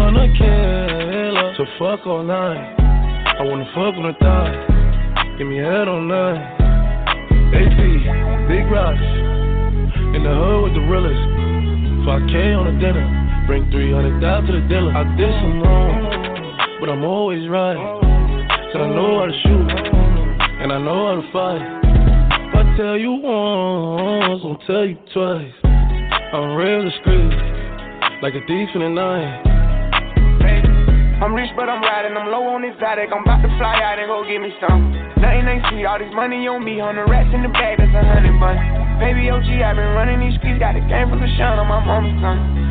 Wanna 0.02 0.28
kill 0.34 1.36
her, 1.38 1.54
so 1.58 1.64
fuck 1.78 2.08
all 2.08 2.24
night. 2.24 2.76
I 3.38 3.44
wanna 3.46 3.70
fuck 3.70 3.94
on 3.96 4.10
the 4.10 4.18
thigh, 4.20 4.50
give 5.38 5.46
me 5.46 5.58
head 5.58 5.88
on 5.88 6.08
night. 6.10 6.42
AP, 7.54 7.80
big 8.50 8.66
rocks, 8.74 8.98
in 10.18 10.26
the 10.26 10.34
hood 10.34 10.64
with 10.64 10.74
the 10.74 10.82
realest. 10.90 11.22
5K 12.02 12.34
on 12.58 12.66
the 12.74 12.76
dinner, 12.82 13.06
bring 13.46 13.70
300 13.70 14.20
down 14.20 14.48
to 14.48 14.54
the 14.54 14.66
dealer. 14.68 14.92
I 14.92 15.06
did 15.16 15.30
some 15.38 15.62
wrong, 15.62 15.94
but 16.82 16.90
I'm 16.90 17.06
always 17.06 17.48
right. 17.48 17.78
Said 18.74 18.82
I 18.82 18.90
know 18.90 19.22
how 19.22 19.28
to 19.30 19.36
shoot, 19.46 19.70
and 20.66 20.74
I 20.74 20.80
know 20.82 21.08
how 21.08 21.22
to 21.22 21.26
fight. 21.32 21.62
If 22.50 22.56
I 22.58 22.76
tell 22.76 22.98
you 22.98 23.22
once, 23.22 24.42
I'll 24.44 24.60
tell 24.66 24.84
you 24.84 24.98
twice. 25.14 25.54
I'm 26.34 26.56
real 26.58 26.90
discreet, 26.90 27.32
like 28.24 28.34
a 28.34 28.42
thief 28.48 28.70
in 28.74 28.82
the 28.82 28.90
night. 28.90 29.51
I'm 31.22 31.38
rich, 31.38 31.54
but 31.56 31.70
I'm 31.70 31.86
riding. 31.86 32.18
I'm 32.18 32.34
low 32.34 32.50
on 32.50 32.66
exotic. 32.66 33.14
I'm 33.14 33.22
about 33.22 33.46
to 33.46 33.52
fly 33.62 33.78
out 33.78 34.02
and 34.02 34.10
go 34.10 34.26
get 34.26 34.42
me 34.42 34.50
some. 34.58 34.90
Nothing 35.22 35.46
ain't 35.46 35.62
sweet. 35.70 35.86
All 35.86 36.02
this 36.02 36.10
money 36.18 36.50
on 36.50 36.66
me. 36.66 36.82
Hundred 36.82 37.06
rats 37.06 37.30
in 37.30 37.46
the 37.46 37.54
bag. 37.54 37.78
That's 37.78 37.94
a 37.94 38.02
hundred 38.02 38.34
bucks. 38.42 38.58
Baby 38.98 39.30
OG, 39.30 39.46
i 39.46 39.70
been 39.78 39.94
running 39.94 40.18
these 40.18 40.34
streets. 40.42 40.58
Got 40.58 40.82
a 40.82 40.82
game 40.82 41.14
full 41.14 41.22
of 41.22 41.32
shine 41.38 41.62
on 41.62 41.70
my 41.70 41.78
mama's 41.78 42.18
tongue. 42.26 42.71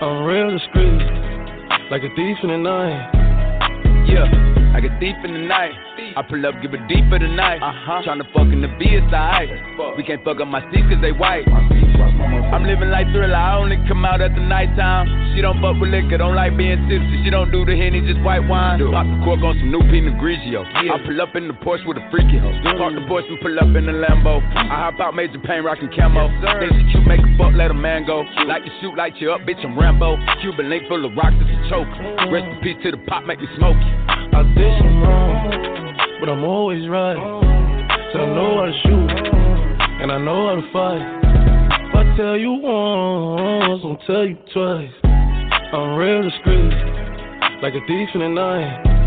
I'm 0.00 0.24
real 0.24 0.50
discreet, 0.50 1.02
like 1.90 2.02
a 2.02 2.10
thief 2.14 2.36
in 2.42 2.50
the 2.50 2.58
night. 2.58 3.10
Yeah, 4.08 4.26
like 4.72 4.84
a 4.84 4.98
thief 5.00 5.16
in 5.24 5.32
the 5.32 5.40
night. 5.40 5.72
I 6.18 6.22
pull 6.26 6.42
up, 6.50 6.58
give 6.58 6.74
it 6.74 6.82
deep 6.90 7.06
for 7.06 7.22
the 7.22 7.30
night. 7.30 7.62
Uh-huh. 7.62 8.02
Tryna 8.02 8.26
fuck 8.34 8.50
in 8.50 8.58
the 8.58 8.66
B, 8.74 8.90
it's. 8.90 9.06
We 9.94 10.02
can't 10.02 10.18
fuck 10.26 10.42
up 10.42 10.50
my 10.50 10.58
seats 10.74 10.90
cause 10.90 10.98
they 10.98 11.14
white. 11.14 11.46
I'm 11.46 12.66
living 12.66 12.90
like 12.90 13.06
thriller, 13.14 13.38
I 13.38 13.54
only 13.54 13.78
come 13.86 14.02
out 14.02 14.18
at 14.18 14.34
the 14.34 14.42
nighttime. 14.42 15.06
She 15.30 15.38
don't 15.46 15.62
fuck 15.62 15.78
with 15.78 15.94
liquor, 15.94 16.18
don't 16.18 16.34
like 16.34 16.58
being 16.58 16.74
tipsy. 16.90 17.22
She 17.22 17.30
don't 17.30 17.54
do 17.54 17.62
the 17.62 17.78
henny, 17.78 18.02
just 18.02 18.18
white 18.26 18.42
wine. 18.42 18.82
Pop 18.90 19.06
the 19.06 19.14
cork 19.22 19.46
on 19.46 19.62
some 19.62 19.70
new 19.70 19.78
Pinot 19.86 20.18
Grigio. 20.18 20.66
I 20.66 20.98
pull 21.06 21.22
up 21.22 21.38
in 21.38 21.46
the 21.46 21.54
Porsche 21.54 21.86
with 21.86 22.02
a 22.02 22.04
freaky 22.10 22.42
hoe. 22.42 22.50
Park 22.74 22.98
the 22.98 23.06
Porsche 23.06 23.30
and 23.30 23.38
pull 23.38 23.54
up 23.54 23.70
in 23.78 23.86
the 23.86 23.94
Lambo. 23.94 24.42
I 24.58 24.90
hop 24.90 24.98
out, 24.98 25.14
major 25.14 25.38
pain, 25.38 25.62
rockin' 25.62 25.86
camo. 25.94 26.34
Then 26.42 26.66
she 26.74 26.98
cute, 26.98 27.06
make 27.06 27.22
a 27.22 27.30
fuck, 27.38 27.54
let 27.54 27.70
a 27.70 27.78
man 27.78 28.02
go. 28.02 28.26
Like 28.42 28.66
you 28.66 28.74
shoot, 28.82 28.98
light 28.98 29.14
you 29.22 29.30
up, 29.30 29.46
bitch, 29.46 29.62
I'm 29.62 29.78
Rambo. 29.78 30.18
Cuban 30.42 30.66
link 30.66 30.90
full 30.90 31.06
of 31.06 31.14
rocks, 31.14 31.38
it's 31.38 31.46
a 31.46 31.70
choke. 31.70 31.86
Rest 32.26 32.50
in 32.50 32.58
peace 32.58 32.82
to 32.82 32.90
the 32.90 32.98
pop, 33.06 33.22
make 33.22 33.38
me 33.38 33.46
smoke. 33.54 33.78
I 33.78 34.42
did 34.58 34.74
some 34.82 34.98
wrong, 34.98 35.87
but 36.20 36.28
I'm 36.28 36.44
always 36.44 36.88
right. 36.88 37.16
So 38.12 38.18
I 38.18 38.26
know 38.26 38.58
how 38.58 38.66
to 38.66 38.72
shoot, 38.82 39.10
and 40.02 40.10
I 40.10 40.18
know 40.18 40.48
how 40.48 40.54
to 40.60 40.72
fight. 40.72 41.02
If 41.88 41.94
I 41.94 42.16
tell 42.16 42.36
you 42.36 42.52
once, 42.52 43.82
I'll 43.84 43.98
tell 44.06 44.26
you 44.26 44.36
twice. 44.52 44.90
I'm 45.72 45.96
real 45.96 46.22
discreet, 46.22 46.72
like 47.62 47.74
a 47.74 47.80
thief 47.86 48.08
in 48.14 48.20
the 48.20 48.28
night. 48.28 48.97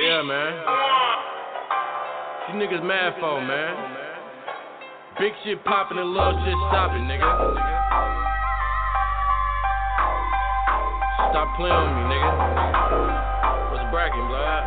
Yeah, 0.00 0.22
man. 0.22 0.52
You 2.48 2.54
niggas 2.60 2.84
mad 2.84 3.14
for, 3.20 3.40
man. 3.40 3.96
Big 5.18 5.32
shit 5.44 5.64
popping 5.64 5.98
and 5.98 6.10
little 6.10 6.34
shit 6.44 6.54
stopping, 6.68 7.04
nigga. 7.04 7.24
Stop 11.30 11.56
playing 11.56 11.74
with 11.74 11.94
me, 11.96 12.02
nigga. 12.12 12.30
What's 13.70 13.86
bracking, 13.90 14.26
blood? 14.28 14.64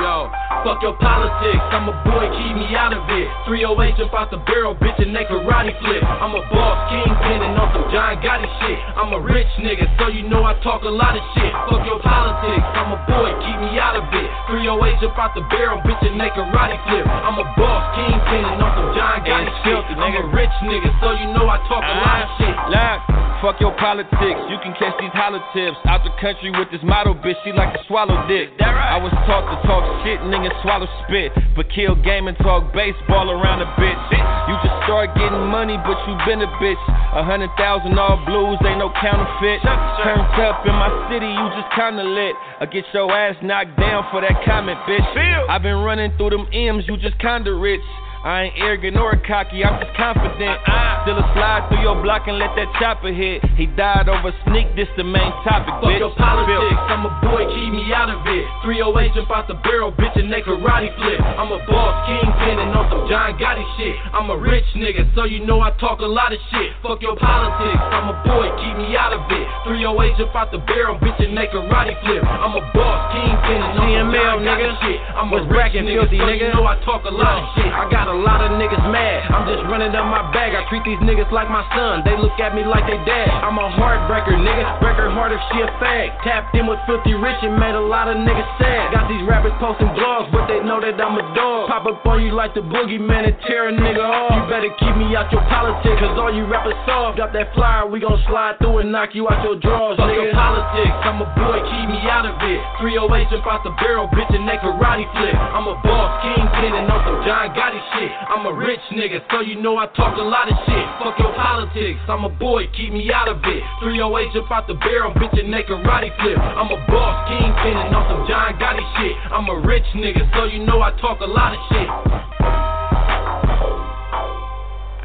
Yo, 0.00 0.30
fuck 0.62 0.80
your 0.80 0.96
politics. 0.96 1.64
I'm 1.72 1.88
a 1.88 1.96
boy, 2.06 2.24
keep 2.36 2.54
me 2.56 2.72
out 2.76 2.92
of 2.92 3.04
it. 3.10 3.26
308 3.48 3.96
jump 3.98 4.12
out 4.14 4.30
the 4.30 4.40
barrel, 4.44 4.76
bitch, 4.76 4.96
and 5.00 5.12
they 5.12 5.24
karate 5.26 5.74
flip. 5.82 6.02
I'm 6.04 6.32
a 6.36 6.42
boss, 6.52 6.78
kingpin, 6.92 7.40
and 7.42 7.56
on 7.58 7.68
some 7.74 7.86
John 7.92 8.20
Gotti 8.22 8.48
shit. 8.62 8.78
I'm 8.96 9.12
a 9.12 9.20
rich 9.20 9.50
nigga, 9.60 9.88
so 9.98 10.08
you 10.08 10.28
know 10.28 10.44
I 10.44 10.54
talk 10.62 10.82
a 10.82 10.92
lot 10.92 11.16
of 11.16 11.24
shit. 11.34 11.52
Fuck 11.68 11.84
your 11.84 12.00
politics. 12.00 12.66
I'm 12.76 12.92
a 12.94 13.00
boy, 13.08 13.28
keep 13.42 13.58
me 13.60 13.76
out 13.80 13.96
of 13.96 14.06
it. 14.12 14.28
308 14.52 15.02
jump 15.02 15.16
out 15.18 15.32
the 15.34 15.44
barrel, 15.52 15.80
bitch, 15.82 16.00
and 16.06 16.20
they 16.20 16.30
karate 16.32 16.78
flip. 16.86 17.06
I'm 17.06 17.36
a 17.40 17.46
boss, 17.56 17.82
kingpin, 17.96 18.44
and 18.44 18.58
on 18.62 18.72
some 18.76 18.90
John 18.96 19.18
Gotti 19.24 19.52
shit. 19.64 19.76
I'm 19.96 20.14
a 20.14 20.24
rich 20.32 20.54
nigga, 20.62 20.90
so 21.02 21.12
you 21.16 21.28
know 21.32 21.48
I 21.48 21.58
talk 21.66 21.82
a 21.82 21.96
lot 22.00 22.20
of 22.22 22.30
ah, 22.30 22.38
shit. 22.38 22.54
Look, 22.72 22.98
fuck 23.42 23.56
your 23.60 23.74
politics. 23.78 24.40
You 24.48 24.58
can 24.62 24.74
catch 24.78 24.94
these 25.00 25.12
hollow 25.14 25.42
tips. 25.54 25.78
Out 25.86 26.02
the 26.04 26.12
country 26.20 26.50
with 26.50 26.70
this 26.70 26.82
model 26.82 27.14
bitch, 27.14 27.38
she 27.44 27.52
like 27.52 27.72
to 27.74 27.80
swallow 27.86 28.16
dick. 28.28 28.52
I 28.60 28.98
was 29.02 29.12
taught 29.26 29.44
to 29.44 29.56
talk 29.66 29.84
shit, 30.06 30.22
niggas 30.46 30.62
swallow 30.62 30.88
spit. 31.04 31.32
But 31.54 31.66
kill 31.74 31.94
game 31.96 32.28
and 32.28 32.36
talk 32.38 32.72
baseball 32.72 33.30
around 33.30 33.62
a 33.62 33.68
bitch. 33.78 34.04
You 34.48 34.54
just 34.62 34.76
start 34.86 35.10
getting 35.14 35.46
money, 35.50 35.76
but 35.82 35.98
you 36.06 36.14
been 36.26 36.42
a 36.42 36.50
bitch. 36.62 36.78
A 37.16 37.24
hundred 37.24 37.50
thousand 37.58 37.98
all 37.98 38.22
blues, 38.26 38.58
ain't 38.66 38.78
no 38.78 38.92
counterfeit. 39.00 39.60
Turned 40.04 40.28
up 40.42 40.66
in 40.66 40.74
my 40.74 40.90
city, 41.10 41.26
you 41.26 41.44
just 41.58 41.72
kinda 41.74 42.02
lit. 42.02 42.34
I 42.60 42.66
get 42.66 42.84
your 42.92 43.10
ass 43.10 43.36
knocked 43.42 43.76
down 43.78 44.06
for 44.10 44.20
that 44.20 44.44
comment, 44.44 44.78
bitch. 44.86 45.04
I've 45.48 45.62
been 45.62 45.82
running 45.82 46.12
through 46.16 46.30
them 46.30 46.46
M's, 46.52 46.86
you 46.86 46.96
just 46.96 47.18
kinda 47.18 47.52
rich. 47.52 47.82
I 48.26 48.50
ain't 48.50 48.58
arrogant 48.58 48.98
or 48.98 49.14
cocky, 49.22 49.62
I'm 49.62 49.78
just 49.78 49.94
confident. 49.94 50.58
Still 51.06 51.14
a 51.14 51.26
slide 51.38 51.70
through 51.70 51.86
your 51.86 51.94
block 52.02 52.26
and 52.26 52.42
let 52.42 52.58
that 52.58 52.66
chopper 52.82 53.14
hit. 53.14 53.38
He 53.54 53.70
died 53.78 54.10
over 54.10 54.34
sneak, 54.42 54.74
this 54.74 54.90
the 54.98 55.06
main 55.06 55.30
topic, 55.46 55.78
Fuck 55.78 55.94
bitch. 55.94 56.02
your 56.02 56.10
politics, 56.18 56.82
I'm 56.90 57.06
a 57.06 57.12
boy, 57.22 57.46
keep 57.54 57.70
me 57.70 57.86
out 57.94 58.10
of 58.10 58.26
it. 58.26 58.42
308 58.66 59.14
jump 59.14 59.30
out 59.30 59.46
the 59.46 59.54
barrel, 59.62 59.94
bitch, 59.94 60.18
and 60.18 60.26
they 60.26 60.42
karate 60.42 60.90
flip. 60.98 61.22
I'm 61.22 61.54
a 61.54 61.62
boss, 61.70 61.94
kingpin, 62.10 62.66
and 62.66 62.74
on 62.74 62.90
some 62.90 63.06
John 63.06 63.38
Gotti 63.38 63.62
shit. 63.78 63.94
I'm 64.10 64.26
a 64.26 64.34
rich 64.34 64.66
nigga, 64.74 65.06
so 65.14 65.22
you 65.22 65.46
know 65.46 65.62
I 65.62 65.70
talk 65.78 66.02
a 66.02 66.10
lot 66.10 66.34
of 66.34 66.42
shit. 66.50 66.74
Fuck 66.82 67.06
your 67.06 67.14
politics, 67.14 67.78
I'm 67.78 68.10
a 68.10 68.16
boy, 68.26 68.50
keep 68.58 68.74
me 68.74 68.98
out 68.98 69.14
of 69.14 69.22
it. 69.30 69.46
308 69.70 70.18
jump 70.18 70.34
out 70.34 70.50
the 70.50 70.58
barrel, 70.66 70.98
bitch, 70.98 71.22
and 71.22 71.30
they 71.30 71.46
karate 71.46 71.94
flip. 72.02 72.26
I'm 72.26 72.58
a 72.58 72.62
boss, 72.74 73.14
kingpin, 73.14 73.62
and 73.70 73.78
on 73.78 74.02
some 74.02 74.42
John 74.42 74.42
Gotti 74.42 74.74
shit. 74.82 74.98
I'm 75.14 75.30
a 75.30 75.46
rich 75.46 75.78
nigga, 75.78 76.10
filthy 76.10 76.18
so 76.18 76.26
nigga? 76.26 76.50
you 76.50 76.58
know 76.58 76.66
I 76.66 76.74
talk 76.82 77.06
a 77.06 77.14
lot 77.14 77.38
of 77.38 77.46
shit. 77.54 77.70
I 77.70 77.86
got 77.86 78.10
a 78.10 78.15
lot 78.22 78.40
of 78.44 78.52
niggas 78.56 78.82
mad, 78.92 79.28
I'm 79.30 79.44
just 79.48 79.62
running 79.68 79.92
up 79.94 80.06
my 80.08 80.24
bag. 80.32 80.54
I 80.56 80.64
treat 80.68 80.82
these 80.84 81.00
niggas 81.04 81.30
like 81.32 81.48
my 81.50 81.64
son, 81.76 82.02
they 82.04 82.16
look 82.16 82.36
at 82.40 82.54
me 82.54 82.64
like 82.64 82.84
they 82.88 82.98
dad. 83.04 83.28
I'm 83.44 83.56
a 83.58 83.68
heartbreaker, 83.76 84.34
nigga. 84.36 84.64
Break 84.80 84.96
her 84.96 85.10
heart 85.10 85.32
if 85.32 85.40
she 85.52 85.60
a 85.62 85.68
fag. 85.80 86.12
Tapped 86.24 86.54
in 86.56 86.66
with 86.66 86.80
filthy 86.86 87.14
rich 87.14 87.38
and 87.42 87.56
made 87.58 87.74
a 87.74 87.80
lot 87.82 88.08
of 88.08 88.16
niggas 88.16 88.50
sad. 88.58 88.92
Got 88.92 89.08
these 89.08 89.22
rappers 89.28 89.54
posting 89.60 89.88
blogs, 89.96 90.30
but 90.32 90.46
they 90.48 90.60
know 90.64 90.80
that 90.80 90.96
I'm 91.00 91.16
a 91.18 91.24
dog. 91.36 91.68
Pop 91.68 91.86
up 91.86 92.04
on 92.06 92.22
you 92.24 92.32
like 92.32 92.54
the 92.54 92.62
boogeyman 92.64 93.26
and 93.28 93.36
tear 93.46 93.68
a 93.68 93.72
nigga 93.72 94.02
off. 94.02 94.32
You 94.32 94.42
better 94.50 94.72
keep 94.80 94.94
me 94.96 95.14
out 95.16 95.30
your 95.30 95.42
politics, 95.52 95.98
cause 96.00 96.16
all 96.18 96.32
you 96.32 96.46
rappers 96.46 96.76
soft. 96.86 97.18
Got 97.18 97.32
that 97.36 97.52
flyer, 97.54 97.86
we 97.86 98.00
gon' 98.00 98.18
slide 98.28 98.58
through 98.58 98.82
and 98.84 98.90
knock 98.92 99.14
you 99.14 99.28
out 99.28 99.42
your 99.44 99.56
drawers, 99.60 99.96
Fuck 99.96 100.08
nigga. 100.10 100.30
your 100.30 100.34
politics, 100.34 100.96
I'm 101.04 101.20
a 101.22 101.28
boy, 101.36 101.58
keep 101.70 101.86
me 101.90 102.00
out 102.08 102.24
of 102.26 102.36
it. 102.44 102.60
308 102.80 103.30
jump 103.30 103.46
out 103.46 103.62
the 103.64 103.72
barrel, 103.82 104.08
bitch, 104.12 104.30
and 104.34 104.46
they 104.48 104.56
karate 104.58 105.06
flip. 105.16 105.34
I'm 105.34 105.66
a 105.68 105.76
boss, 105.82 106.10
kingpin, 106.22 106.72
and 106.76 106.86
on 106.90 107.00
some 107.04 107.20
John 107.26 107.50
Gotti 107.56 107.80
shit. 107.96 108.05
I'm 108.12 108.46
a 108.46 108.54
rich 108.54 108.80
nigga, 108.92 109.22
so 109.30 109.40
you 109.40 109.60
know 109.60 109.78
I 109.78 109.86
talk 109.96 110.16
a 110.18 110.22
lot 110.22 110.50
of 110.50 110.56
shit. 110.66 110.86
Fuck 111.02 111.18
your 111.18 111.34
politics, 111.34 112.00
I'm 112.08 112.24
a 112.24 112.28
boy, 112.28 112.66
keep 112.76 112.92
me 112.92 113.10
out 113.12 113.28
of 113.28 113.38
it. 113.44 113.62
308 113.82 114.34
jump 114.34 114.50
out 114.50 114.66
the 114.66 114.74
barrel, 114.74 115.12
bitch, 115.14 115.38
and 115.38 115.52
they 115.52 115.62
karate 115.62 116.10
flip. 116.20 116.38
I'm 116.38 116.70
a 116.70 116.78
boss, 116.86 117.28
kingpin, 117.28 117.76
and 117.76 117.94
on 117.94 118.04
some 118.10 118.24
John 118.28 118.58
Gotti 118.58 118.84
shit. 118.98 119.16
I'm 119.32 119.48
a 119.48 119.58
rich 119.60 119.86
nigga, 119.94 120.22
so 120.34 120.44
you 120.44 120.64
know 120.64 120.82
I 120.82 120.90
talk 121.00 121.20
a 121.20 121.30
lot 121.30 121.54
of 121.54 121.60
shit. 121.70 121.88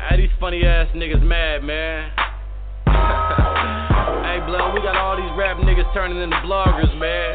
Hey, 0.10 0.18
these 0.18 0.34
funny 0.40 0.66
ass 0.66 0.88
niggas 0.96 1.24
mad, 1.24 1.64
man. 1.64 2.12
hey, 4.28 4.40
blood, 4.46 4.74
we 4.74 4.82
got 4.82 4.96
all 4.96 5.16
these 5.16 5.32
rap 5.38 5.58
niggas 5.58 5.92
turning 5.94 6.22
into 6.22 6.36
bloggers, 6.44 6.92
man. 6.98 7.34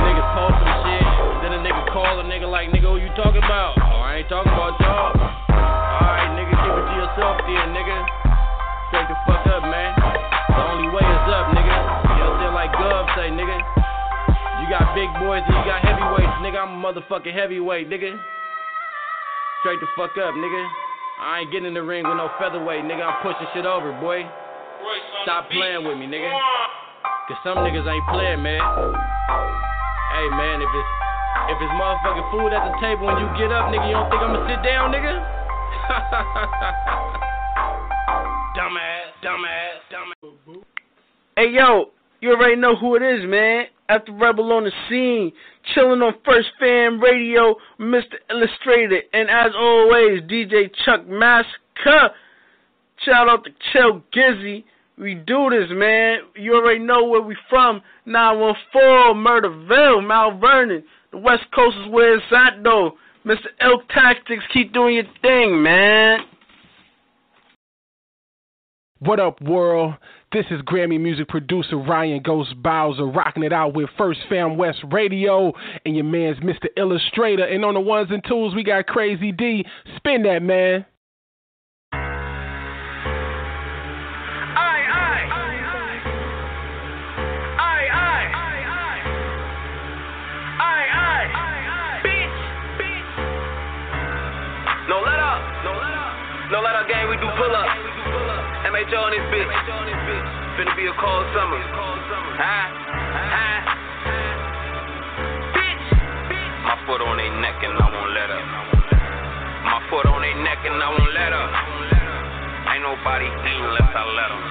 Niggas 0.00 0.28
post 0.34 0.56
some 0.58 0.74
shit, 0.84 1.04
then 1.44 1.52
a 1.54 1.60
nigga 1.62 1.92
call 1.92 2.20
a 2.20 2.24
nigga 2.24 2.50
like, 2.50 2.68
nigga, 2.70 2.88
who 2.88 2.96
you 2.96 3.10
talking 3.16 3.42
about? 3.42 3.89
Ain't 4.20 4.28
talking 4.28 4.52
about 4.52 4.76
y'all. 4.84 5.16
Alright, 5.16 6.36
nigga, 6.36 6.52
keep 6.52 6.76
it 6.76 6.84
to 6.92 6.94
yourself 7.00 7.40
then, 7.40 7.72
nigga. 7.72 8.04
Straight 8.92 9.08
the 9.08 9.16
fuck 9.24 9.48
up, 9.48 9.64
man. 9.64 9.96
The 9.96 10.60
only 10.60 10.92
way 10.92 11.00
is 11.00 11.24
up, 11.32 11.48
nigga. 11.56 11.72
You 12.04 12.28
know 12.28 12.36
what? 12.36 12.52
Like 12.52 12.68
Gov 12.76 13.08
say, 13.16 13.32
nigga. 13.32 13.56
You 14.60 14.68
got 14.68 14.92
big 14.92 15.08
boys 15.24 15.40
and 15.40 15.56
you 15.56 15.64
got 15.64 15.80
heavyweights, 15.80 16.36
nigga. 16.44 16.60
I'm 16.60 16.76
a 16.76 16.80
motherfucking 16.84 17.32
heavyweight, 17.32 17.88
nigga. 17.88 18.12
Straight 19.64 19.80
the 19.80 19.88
fuck 19.96 20.12
up, 20.20 20.36
nigga. 20.36 20.62
I 21.24 21.40
ain't 21.40 21.50
getting 21.50 21.72
in 21.72 21.72
the 21.72 21.82
ring 21.82 22.04
with 22.04 22.20
no 22.20 22.28
featherweight, 22.36 22.84
nigga. 22.84 23.00
I'm 23.00 23.24
pushing 23.24 23.48
shit 23.56 23.64
over, 23.64 23.88
boy. 24.04 24.28
Stop 25.24 25.48
playing 25.48 25.88
with 25.88 25.96
me, 25.96 26.04
nigga. 26.04 26.28
Cause 27.24 27.40
some 27.40 27.64
niggas 27.64 27.88
ain't 27.88 28.04
playing, 28.12 28.44
man. 28.44 28.60
Hey, 28.60 30.28
man, 30.36 30.60
if 30.60 30.68
it's 30.68 30.92
if 31.48 31.56
it's 31.56 31.72
motherfucking 31.78 32.28
food 32.30 32.52
at 32.52 32.68
the 32.68 32.74
table 32.82 33.06
when 33.06 33.16
you 33.16 33.28
get 33.38 33.50
up, 33.52 33.70
nigga, 33.72 33.86
you 33.88 33.94
don't 33.96 34.10
think 34.10 34.20
I'ma 34.20 34.44
sit 34.44 34.60
down, 34.66 34.92
nigga? 34.92 35.14
dumbass, 38.56 39.08
dumbass, 39.24 39.80
dumbass. 39.88 40.62
Hey 41.36 41.50
yo, 41.52 41.86
you 42.20 42.30
already 42.30 42.56
know 42.56 42.76
who 42.76 42.96
it 42.96 43.02
is, 43.02 43.24
man. 43.24 43.66
After 43.88 44.12
Rebel 44.12 44.52
on 44.52 44.64
the 44.64 44.72
scene, 44.88 45.32
chilling 45.74 46.02
on 46.02 46.14
First 46.24 46.48
Fam 46.60 47.00
Radio, 47.00 47.56
Mr. 47.80 48.14
Illustrator, 48.28 49.00
and 49.12 49.28
as 49.30 49.52
always, 49.58 50.20
DJ 50.22 50.70
Chuck 50.84 51.06
Massacre. 51.08 52.10
Shout 53.04 53.28
out 53.28 53.44
to 53.44 53.50
Chill 53.72 54.02
Gizzy. 54.14 54.64
We 54.98 55.14
do 55.14 55.48
this, 55.48 55.70
man. 55.70 56.18
You 56.36 56.54
already 56.56 56.80
know 56.80 57.04
where 57.04 57.22
we 57.22 57.34
from. 57.48 57.80
914 58.04 59.16
Murderville, 59.16 60.06
Mount 60.06 60.40
Vernon. 60.40 60.84
The 61.12 61.18
West 61.18 61.44
Coast 61.54 61.76
is 61.84 61.90
where 61.90 62.16
it's 62.16 62.24
at, 62.30 62.62
though. 62.62 62.92
Mr. 63.26 63.46
Elk 63.60 63.82
Tactics, 63.88 64.44
keep 64.52 64.72
doing 64.72 64.94
your 64.94 65.04
thing, 65.20 65.62
man. 65.62 66.20
What 69.00 69.18
up, 69.18 69.40
world? 69.40 69.94
This 70.32 70.44
is 70.50 70.60
Grammy 70.62 71.00
music 71.00 71.28
producer 71.28 71.76
Ryan 71.76 72.22
Ghost 72.22 72.54
Bowser 72.62 73.06
rocking 73.06 73.42
it 73.42 73.52
out 73.52 73.74
with 73.74 73.90
First 73.98 74.20
Fam 74.28 74.56
West 74.56 74.78
Radio 74.92 75.52
and 75.84 75.96
your 75.96 76.04
man's 76.04 76.38
Mr. 76.38 76.66
Illustrator. 76.76 77.44
And 77.44 77.64
on 77.64 77.74
the 77.74 77.80
ones 77.80 78.10
and 78.10 78.22
twos, 78.22 78.54
we 78.54 78.62
got 78.62 78.86
Crazy 78.86 79.32
D. 79.32 79.64
Spin 79.96 80.22
that, 80.22 80.42
man. 80.42 80.84
MHO 98.90 98.98
on 98.98 99.14
this 99.14 99.22
bitch. 99.22 100.26
Finna 100.58 100.74
be 100.74 100.82
a 100.90 100.94
cold 100.98 101.26
summer. 101.30 101.62
Huh? 101.62 102.66
My 106.66 106.74
foot 106.86 106.98
on 106.98 107.16
their 107.22 107.30
neck 107.38 107.54
and 107.62 107.78
I 107.78 107.86
won't 107.86 108.10
let 108.18 108.34
her. 108.34 108.42
My 109.62 109.78
foot 109.90 110.06
on 110.10 110.22
their 110.22 110.42
neck 110.42 110.58
and 110.66 110.74
I 110.74 110.90
won't 110.90 111.14
let 111.14 111.30
her. 111.30 111.46
Ain't 112.74 112.82
nobody 112.82 113.30
eating 113.30 113.62
unless 113.62 113.94
I 113.94 114.02
let 114.10 114.26
them. 114.26 114.42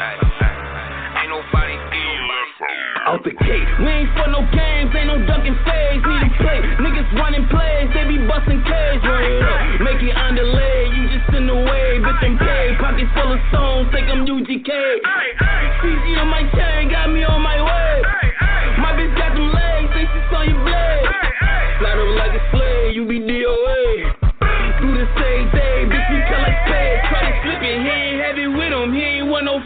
Ain't 1.19 1.31
nobody 1.35 1.75
eating 1.75 2.23
unless 2.23 2.63
I 2.63 2.98
Out 3.09 3.25
the 3.25 3.33
gate. 3.33 3.65
We 3.81 3.89
ain't 3.89 4.13
for 4.13 4.29
no 4.29 4.45
games, 4.53 4.93
ain't 4.93 5.09
no 5.09 5.17
ducking 5.25 5.57
phase. 5.65 5.97
Need 5.97 6.29
a 6.29 6.31
play. 6.37 6.61
Niggas 6.77 7.09
running 7.17 7.41
plays, 7.49 7.89
they 7.97 8.05
be 8.05 8.21
busting 8.21 8.61
up. 8.61 9.81
Make 9.81 9.97
it 10.05 10.13
underlay, 10.13 10.93
you 10.93 11.09
just 11.09 11.33
in 11.33 11.49
the 11.49 11.57
way. 11.57 11.97
Bitch, 12.05 12.21
I'm 12.21 12.37
paid. 12.37 12.77
Pockets 12.77 13.09
full 13.17 13.33
of 13.33 13.41
stones, 13.49 13.89
think 13.89 14.13
I'm 14.13 14.29
UGK. 14.29 14.69
CG 15.81 16.05
on 16.21 16.29
my 16.29 16.45
chain, 16.53 16.93
got 16.93 17.09
me 17.09 17.25
on 17.25 17.41
my 17.41 17.57
way. 17.57 17.93
My 18.77 18.93
bitch 18.93 19.17
got 19.17 19.33
them 19.33 19.57
legs, 19.57 19.89
think 19.89 20.05
she 20.13 20.21
saw 20.29 20.45
your 20.45 20.61
blade. 20.61 21.09
Slide 21.81 21.97
up 21.97 22.13
like 22.13 22.37
a 22.37 22.43
slave, 22.53 22.93
you 22.93 23.09
be 23.09 23.25
DOA. 23.25 24.21
Do 24.85 24.87
the 24.93 25.09
same 25.17 25.49
thing, 25.49 25.89
bitch, 25.89 26.07
we 26.13 26.19
collect 26.29 26.61
pay. 26.69 27.01
Try 27.09 27.25
to 27.25 27.33
slip 27.41 27.57
it, 27.57 27.73
he 27.73 27.89
ain't 27.89 28.21
heavy 28.21 28.45
with 28.53 28.69
him. 28.69 28.93
He 28.93 29.01
ain't 29.01 29.33
want 29.33 29.49
no 29.49 29.65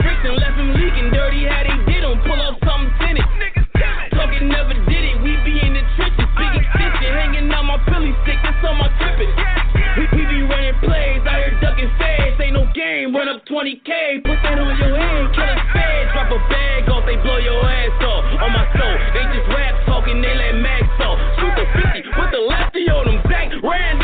really 8.03 8.15
sick, 8.27 8.39
that's 8.43 8.59
on 8.67 8.75
my 8.77 8.91
clipping. 8.99 9.31
We, 9.95 10.03
we 10.11 10.23
be 10.27 10.41
running 10.43 10.75
plays, 10.83 11.23
out 11.23 11.39
here 11.39 11.55
ducking 11.63 11.91
feds. 11.95 12.35
Ain't 12.43 12.53
no 12.53 12.67
game, 12.75 13.15
run 13.15 13.29
up 13.31 13.45
20K, 13.47 14.23
put 14.27 14.37
that 14.43 14.59
on 14.59 14.75
your 14.75 14.95
head, 14.99 15.23
kill 15.31 15.47
a 15.47 15.57
fed. 15.71 16.11
Drop 16.11 16.31
a 16.31 16.39
bag 16.51 16.89
off, 16.91 17.07
they 17.07 17.15
blow 17.23 17.39
your 17.39 17.63
ass 17.63 17.95
off. 18.03 18.23
On 18.43 18.51
my 18.51 18.67
soul, 18.75 18.95
they 19.15 19.23
just 19.31 19.47
rap 19.47 19.85
talking, 19.87 20.19
they 20.19 20.35
let 20.35 20.59
Max 20.59 20.83
off. 20.99 21.17
Shoot 21.39 21.55
the 21.55 21.65
50 21.79 22.11
put 22.11 22.29
the 22.35 22.43
lefty 22.43 22.83
on 22.91 23.07
them, 23.07 23.19
Zach 23.31 23.49
Rand. 23.63 24.02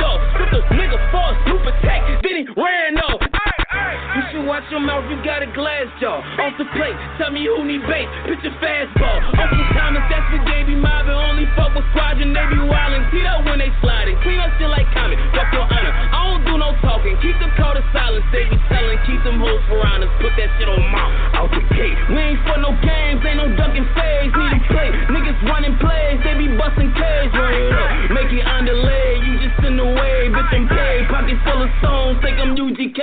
Plate. 6.74 6.98
Tell 7.22 7.30
me 7.30 7.46
who 7.46 7.62
need 7.68 7.84
bait. 7.86 8.08
a 8.08 8.52
fastball. 8.58 9.20
Uncle 9.38 9.66
Thomas, 9.76 10.04
that's 10.10 10.26
the 10.34 10.42
game 10.48 10.66
be 10.72 10.76
mobbing. 10.76 11.14
Only 11.14 11.46
fuck 11.54 11.76
with 11.76 11.86
squadron, 11.92 12.34
they 12.34 12.46
be 12.50 12.60
wildin'. 12.64 13.06
See 13.12 13.22
that 13.22 13.46
when 13.46 13.60
they 13.60 13.70
sliding. 13.84 14.18
Clean 14.26 14.40
up 14.40 14.50
shit 14.58 14.72
like 14.72 14.88
Comet. 14.96 15.20
Fuck 15.36 15.54
your 15.54 15.68
honor. 15.68 15.94
I 15.94 16.20
don't 16.32 16.44
do 16.48 16.56
no 16.58 16.74
talking. 16.82 17.14
Keep 17.22 17.38
the 17.44 17.52
code 17.60 17.78
of 17.78 17.86
silence. 17.94 18.26
They 18.32 18.48
be 18.50 18.58
telling. 18.72 18.98
Keep 19.06 19.22
them 19.28 19.38
hoes 19.38 19.62
for 19.70 19.84
honors. 19.86 20.10
Put 20.24 20.34
that 20.40 20.50
shit 20.58 20.72
on 20.72 20.82
mouth. 20.90 21.14
Out 21.36 21.52
the 21.54 21.62
gate. 21.76 22.00
We 22.10 22.18
ain't 22.18 22.42
for 22.48 22.58
no 22.58 22.74
games. 22.82 23.22
Ain't 23.22 23.38
no 23.38 23.48
ducking 23.54 23.88
phase. 23.94 24.32
Need 24.34 24.54
a 24.56 24.60
play. 24.72 24.90
Niggas 25.14 25.40
running 25.46 25.76
plays. 25.78 26.18
They 26.26 26.36
be 26.40 26.48
busting 26.58 26.92
cage. 26.96 27.32
Run 27.36 27.54
it 27.54 27.70
up. 27.70 27.90
Make 28.18 28.32
it 28.34 28.46
underlay. 28.46 29.22
You 29.22 29.32
just 29.46 29.60
in 29.68 29.78
the 29.78 29.86
way. 29.86 30.32
Bitch, 30.34 30.54
I'm 30.54 30.66
paid. 30.66 31.06
Pocket 31.12 31.38
full 31.46 31.62
of 31.62 31.72
stones. 31.84 32.18
Think 32.24 32.38
I'm 32.40 32.56
UGK. 32.56 33.02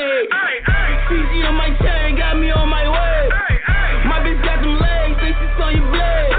On 1.45 1.55
my 1.55 1.69
chain. 1.83 2.17
Got 2.17 2.39
me 2.39 2.51
on 2.51 2.69
my 2.69 2.89
way. 2.89 3.21
My 4.09 4.25
bitch 4.25 4.41
got 4.41 4.63
them 4.63 4.79
legs. 4.81 5.17
Think 5.21 5.37
she's 5.37 5.61
on 5.61 5.77
your 5.77 5.89
blade. 5.93 6.33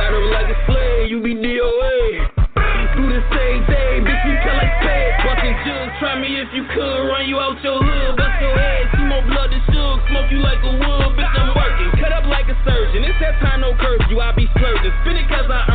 Up 0.00 0.26
like 0.30 0.48
a 0.48 0.58
slave. 0.64 1.10
You 1.10 1.20
be 1.20 1.34
DOA. 1.34 1.98
Do 2.94 3.02
the 3.10 3.22
same 3.34 3.60
day. 3.66 4.00
Bitch, 4.00 4.22
you 4.24 4.34
tell 4.46 4.56
like 4.56 4.74
jugs. 5.64 5.92
Try 5.98 6.20
me 6.20 6.40
if 6.40 6.48
you 6.54 6.64
could. 6.70 7.00
Run 7.08 7.28
you 7.28 7.40
out 7.40 7.60
your 7.64 7.80
hood. 7.82 8.16
Bust 8.16 8.36
your 8.40 8.54
head. 8.54 9.08
More 9.08 9.24
blood 9.26 9.50
than 9.50 9.60
sugar. 9.68 10.00
Smoke 10.08 10.30
you 10.30 10.40
like 10.40 10.62
a 10.62 10.72
wood. 10.72 11.16
Bitch, 11.18 11.34
I'm 11.34 11.50
working. 11.56 11.90
Cut 12.00 12.12
up 12.12 12.24
like 12.28 12.48
a 12.48 12.56
surgeon. 12.64 13.04
It's 13.04 13.18
that 13.20 13.40
time, 13.40 13.60
no 13.60 13.74
curfew. 13.76 14.20
I 14.20 14.32
be 14.32 14.46
splurging. 14.56 14.94
Spin 15.02 15.16
it 15.18 15.28
cause 15.28 15.48
I 15.50 15.60
earn 15.68 15.73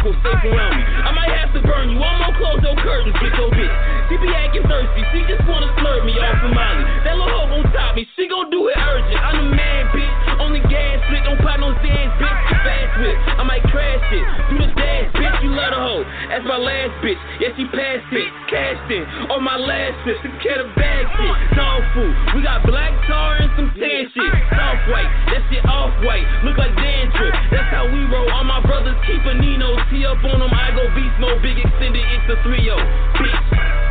circle. 0.00 0.16
Safe 0.24 0.44
around 0.52 0.76
me. 0.76 0.84
I 0.84 1.12
might 1.12 1.32
have 1.32 1.52
to 1.54 1.60
burn 1.62 1.90
you. 1.90 1.98
Gonna 2.00 2.32
close 2.36 2.60
your 2.64 2.76
curtains. 2.76 3.16
Bitch, 3.20 3.36
oh 3.36 3.50
bitch. 3.52 3.74
She 4.08 4.16
be 4.16 4.28
acting 4.32 4.64
thirsty. 4.64 5.02
She 5.12 5.20
just 5.28 5.44
wanna 5.46 5.68
slurp 5.76 6.04
me 6.04 6.16
off 6.18 6.40
of 6.44 6.52
Molly. 6.52 6.84
That 7.04 7.16
little 7.16 7.28
hoe 7.28 7.48
gon' 7.48 7.72
top 7.72 7.94
me. 7.96 8.08
She 8.16 8.28
gon' 8.28 8.50
do 8.50 8.68
it 8.68 8.76
urgent. 8.76 9.20
I'm 9.20 9.36
the 9.36 9.56
man, 9.56 9.86
bitch. 9.92 10.40
Only 10.40 10.60
gas 10.68 11.04
split. 11.06 11.24
Don't 11.24 11.40
pop 11.40 11.60
no 11.60 11.72
Zans, 11.84 12.12
bitch. 12.16 12.59
Fast 12.60 12.92
whip. 13.00 13.16
I 13.40 13.42
might 13.44 13.64
crash 13.72 14.04
it. 14.12 14.24
Do 14.52 14.56
the 14.60 14.70
dash, 14.76 15.08
bitch. 15.16 15.36
You 15.40 15.50
love 15.56 15.72
the 15.72 15.80
hoe. 15.80 16.04
That's 16.28 16.44
my 16.44 16.60
last 16.60 16.92
bitch. 17.00 17.20
Yeah, 17.40 17.56
she 17.56 17.64
passed 17.72 18.08
it. 18.12 18.28
Cashed 18.52 18.90
in. 18.92 19.04
On 19.32 19.40
my 19.40 19.56
last 19.56 19.96
bitch. 20.04 20.20
The 20.20 20.32
kid 20.44 20.60
of 20.60 20.68
bag 20.76 21.08
shit. 21.16 21.56
Dog 21.56 21.80
food. 21.96 22.12
We 22.36 22.44
got 22.44 22.66
black 22.68 22.92
tar 23.08 23.40
and 23.40 23.50
some 23.56 23.70
tan 23.76 24.12
shit. 24.12 24.32
Soft 24.52 24.82
white. 24.92 25.10
That 25.32 25.42
shit 25.48 25.64
off 25.64 25.92
white. 26.04 26.26
Look 26.44 26.60
like 26.60 26.76
dandruff. 26.76 27.34
That's 27.48 27.70
how 27.72 27.88
we 27.88 28.04
roll. 28.12 28.28
All 28.28 28.44
my 28.44 28.60
brothers 28.60 28.96
keep 29.08 29.24
a 29.24 29.34
Nino. 29.34 29.80
Tee 29.88 30.04
up 30.04 30.20
on 30.24 30.40
them. 30.40 30.52
I 30.52 30.70
go 30.76 30.84
beast 30.92 31.16
mode. 31.16 31.40
Big 31.40 31.56
extended. 31.56 32.04
It's 32.12 32.26
the 32.28 32.36
3 32.44 32.60
0. 32.60 32.76
Bitch. 33.16 33.89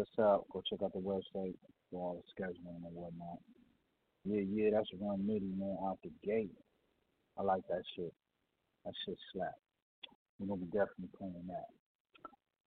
Us 0.00 0.06
out. 0.18 0.46
Go 0.52 0.62
check 0.68 0.82
out 0.82 0.92
the 0.92 0.98
website 0.98 1.54
for 1.90 2.00
all 2.00 2.22
the 2.22 2.42
scheduling 2.42 2.84
and 2.86 2.94
whatnot. 2.94 3.38
Yeah, 4.24 4.42
yeah, 4.48 4.70
that's 4.72 4.88
one 4.98 5.26
MIDI, 5.26 5.52
man, 5.56 5.76
out 5.84 5.98
the 6.02 6.10
gate. 6.24 6.54
I 7.38 7.42
like 7.42 7.62
that 7.68 7.82
shit. 7.96 8.12
That 8.84 8.94
shit 9.04 9.18
slap. 9.32 9.54
We're 10.38 10.46
gonna 10.46 10.60
be 10.60 10.66
definitely 10.66 11.10
playing 11.18 11.46
that 11.48 11.68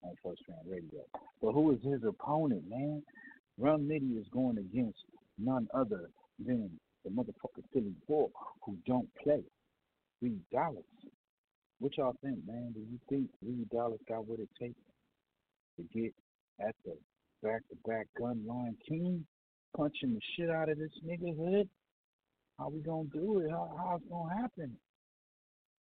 on 0.04 0.16
First 0.24 0.42
Round 0.48 0.70
Radio. 0.70 1.02
But 1.42 1.54
who 1.54 1.72
is 1.72 1.80
his 1.84 2.04
opponent, 2.04 2.64
man? 2.70 3.02
Rum 3.58 3.82
Nitty 3.82 4.20
is 4.20 4.28
going 4.32 4.58
against 4.58 5.00
none 5.38 5.68
other 5.74 6.10
than 6.44 6.70
the 7.04 7.10
motherfucking 7.10 7.66
Philly 7.74 7.94
Bull 8.08 8.32
who 8.64 8.78
don't 8.86 9.10
play. 9.24 9.44
Reed 10.22 10.40
Dollaz. 10.54 10.84
What 11.80 11.98
y'all 11.98 12.16
think, 12.24 12.40
man? 12.48 12.74
Do 12.74 12.80
you 12.80 13.00
think 13.10 13.30
Reed 13.42 13.68
Dollaz 13.74 14.00
got 14.08 14.28
what 14.28 14.40
it 14.40 14.50
takes 14.60 14.80
to 15.78 15.84
get 15.94 16.14
at 16.60 16.76
the 16.86 16.96
back 17.44 17.61
to 17.70 17.76
back 17.86 18.07
gun 18.18 18.41
line 18.48 18.76
king? 18.88 19.26
Punching 19.76 20.14
the 20.14 20.20
shit 20.36 20.49
out 20.49 20.70
of 20.70 20.78
this 20.78 20.91
nigga 21.06 21.36
hood? 21.36 21.70
How 22.57 22.70
we 22.70 22.82
gonna 22.82 23.10
do 23.11 23.40
it? 23.40 23.52
How 23.52 23.70
how's 23.78 24.02
gonna 24.10 24.41
happen? 24.41 24.78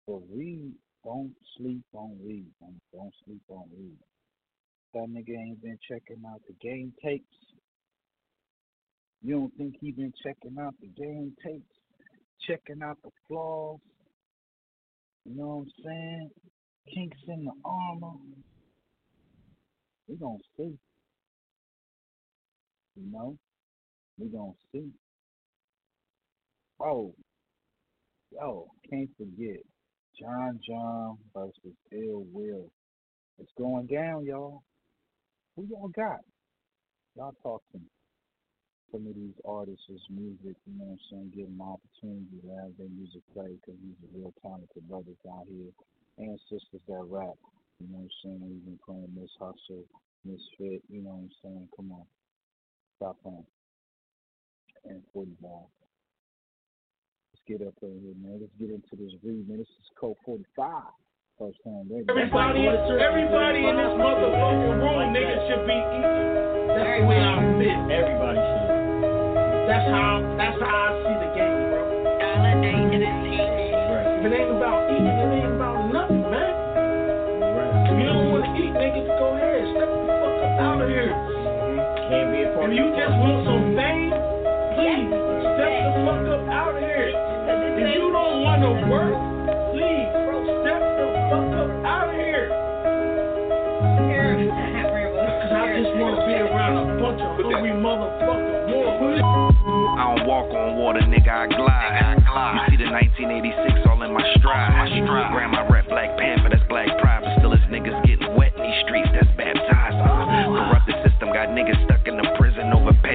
But 0.07 0.21
Reed, 0.35 0.73
don't 1.05 1.35
sleep 1.57 1.85
on 1.93 2.19
man. 2.25 2.81
Don't 2.93 3.13
sleep 3.25 3.43
on 3.49 3.65
Reed. 3.77 3.99
That 4.95 5.09
nigga 5.09 5.37
ain't 5.39 5.63
been 5.63 5.79
checking 5.89 6.23
out 6.27 6.41
the 6.49 6.55
game 6.67 6.93
tapes. 7.05 7.25
You 9.23 9.35
don't 9.35 9.55
think 9.57 9.75
he 9.81 9.93
been 9.93 10.13
checking 10.23 10.57
out 10.59 10.75
the 10.81 10.89
game 10.89 11.35
tapes? 11.45 11.77
Checking 12.49 12.83
out 12.83 12.97
the 13.05 13.11
flaws? 13.29 13.79
You 15.27 15.37
know 15.37 15.47
what 15.47 15.63
I'm 15.63 15.85
saying? 15.85 16.31
Kinks 16.95 17.19
in 17.29 17.45
the 17.45 17.53
armor. 17.65 18.17
We 20.09 20.17
gonna 20.17 20.39
see. 20.57 20.79
You 23.01 23.13
know? 23.13 23.37
We 24.19 24.29
gonna 24.29 24.53
see. 24.73 24.91
Oh, 26.79 27.15
yo, 28.31 28.69
can't 28.91 29.09
forget 29.17 29.65
John 30.21 30.61
John 30.67 31.17
versus 31.35 31.77
Ill 31.93 32.25
Will. 32.33 32.71
It's 33.39 33.53
going 33.57 33.87
down, 33.87 34.27
y'all. 34.27 34.63
Who 35.57 35.67
y'all 35.71 35.89
got? 35.89 36.21
Y'all 37.17 37.35
talk 37.43 37.63
to 37.73 37.79
me. 37.79 37.89
Some 38.93 39.07
of 39.07 39.15
these 39.15 39.39
artists' 39.49 40.11
music, 40.11 40.57
you 40.67 40.75
know 40.77 40.93
what 40.93 41.01
I'm 41.01 41.07
saying, 41.11 41.33
give 41.35 41.47
them 41.47 41.63
opportunity 41.63 42.37
to 42.43 42.49
have 42.61 42.77
their 42.77 42.91
music 42.93 43.23
play 43.33 43.57
because 43.57 43.81
these 43.81 43.97
are 44.05 44.13
real 44.19 44.35
talented 44.43 44.85
brothers 44.89 45.21
out 45.31 45.47
here 45.49 45.73
and 46.19 46.39
sisters 46.51 46.85
that 46.89 47.07
rap. 47.09 47.39
You 47.81 47.89
know 47.89 48.05
what 48.05 48.13
I'm 48.13 48.19
saying? 48.21 48.41
We've 48.45 48.67
been 48.67 48.81
playing 48.85 49.09
Miss 49.17 49.33
Hustle, 49.41 49.89
Misfit, 50.27 50.83
you 50.91 51.01
know 51.01 51.17
what 51.17 51.33
I'm 51.33 51.37
saying? 51.41 51.69
Come 51.77 51.93
on. 51.93 52.05
Stop 53.01 53.17
playing. 53.25 53.49
And 54.85 55.01
40 55.17 55.33
ball. 55.41 55.73
Let's 57.33 57.41
get 57.49 57.65
up 57.67 57.73
in 57.81 57.97
here, 58.05 58.13
man. 58.21 58.45
Let's 58.45 58.53
get 58.61 58.69
into 58.69 58.93
this 58.93 59.17
read, 59.25 59.49
man. 59.49 59.57
This 59.57 59.73
is 59.81 59.89
code 59.97 60.21
45. 60.29 60.45
First 61.41 61.57
time, 61.65 61.89
baby. 61.89 62.05
Everybody, 62.13 62.69
everybody 62.69 63.65
in 63.65 63.73
this 63.73 63.97
motherfucking 63.97 64.85
room, 64.85 65.17
nigga, 65.17 65.33
should 65.49 65.65
be 65.65 65.81
eating. 65.81 66.29
That's 66.77 67.01
the 67.01 67.09
way 67.09 67.17
I 67.25 67.41
feel. 67.57 67.81
Everybody 67.89 68.37
should. 68.37 68.69
That's 69.65 69.89
how. 69.89 70.21
That's 70.37 70.61
how 70.61 70.69
I 70.69 71.01
see 71.01 71.17
the 71.25 71.33
game, 71.33 71.73
bro. 71.73 71.81
If 74.21 74.29
it 74.29 74.37
ain't 74.37 74.53
about 74.61 74.93
eating, 74.93 75.09
it 75.09 75.41
ain't 75.41 75.57
about 75.57 75.89
nothing, 75.89 76.21
man. 76.29 76.53
If 77.89 77.97
you 77.97 78.05
don't 78.13 78.29
want 78.29 78.45
to 78.45 78.53
eat, 78.61 78.77
nigga, 78.77 79.09
go 79.17 79.41
ahead. 79.41 79.65
Step 79.73 79.89
the 79.89 80.05
fuck 80.21 80.45
up 80.45 80.61
out 80.61 80.85
of 80.85 80.89
here. 80.93 81.40
Can't 82.11 82.35
be 82.35 82.43
a 82.43 82.51
part 82.59 82.67
If 82.67 82.75
you 82.75 82.91
just 82.91 83.15
want 83.23 83.47
some 83.47 83.71
fame, 83.79 84.11
please 84.75 85.07
step 85.15 85.71
the 85.79 85.91
fuck 86.03 86.27
up 86.27 86.43
out 86.51 86.75
of 86.75 86.83
here. 86.83 87.15
If 87.15 87.87
you 87.95 88.11
don't 88.11 88.43
want 88.43 88.67
to 88.67 88.75
work, 88.91 89.15
please 89.71 90.11
step 90.11 90.83
the 90.99 91.07
fuck 91.31 91.55
up 91.55 91.71
out 91.87 92.11
of 92.11 92.19
here. 92.19 92.51
Cause 94.43 95.55
I 95.55 95.71
just 95.79 95.95
want 96.03 96.19
to 96.19 96.27
be 96.27 96.35
around 96.35 96.83
a 96.83 96.99
bunch 96.99 97.23
of 97.23 97.31
hungry 97.47 97.79
motherfuckers. 97.79 98.75
I 99.95 100.03
don't 100.11 100.27
walk 100.27 100.51
on 100.51 100.83
water, 100.83 101.07
nigga, 101.07 101.31
I 101.31 101.47
glide. 101.47 102.19
You 102.27 102.75
see 102.75 102.79
the 102.83 102.91
1986 102.91 103.87
all 103.87 104.03
in 104.03 104.11
my 104.11 104.27
stride. 104.35 104.99
Grab 105.07 105.55
my 105.55 105.63
rep, 105.71 105.87
Black 105.87 106.19
Panther, 106.19 106.51
that's 106.51 106.67
black 106.67 106.91
pride. 106.99 107.23
But 107.23 107.39
still, 107.39 107.55
it's 107.55 107.63
niggas 107.71 107.95
getting 108.03 108.35
wet 108.35 108.51
in 108.59 108.67
these 108.67 108.83
streets, 108.83 109.15
that's 109.15 109.31
baptized. 109.39 109.95
Uh, 110.03 110.27
corrupted 110.59 110.99
system 111.07 111.31
got 111.31 111.55
niggas 111.55 111.90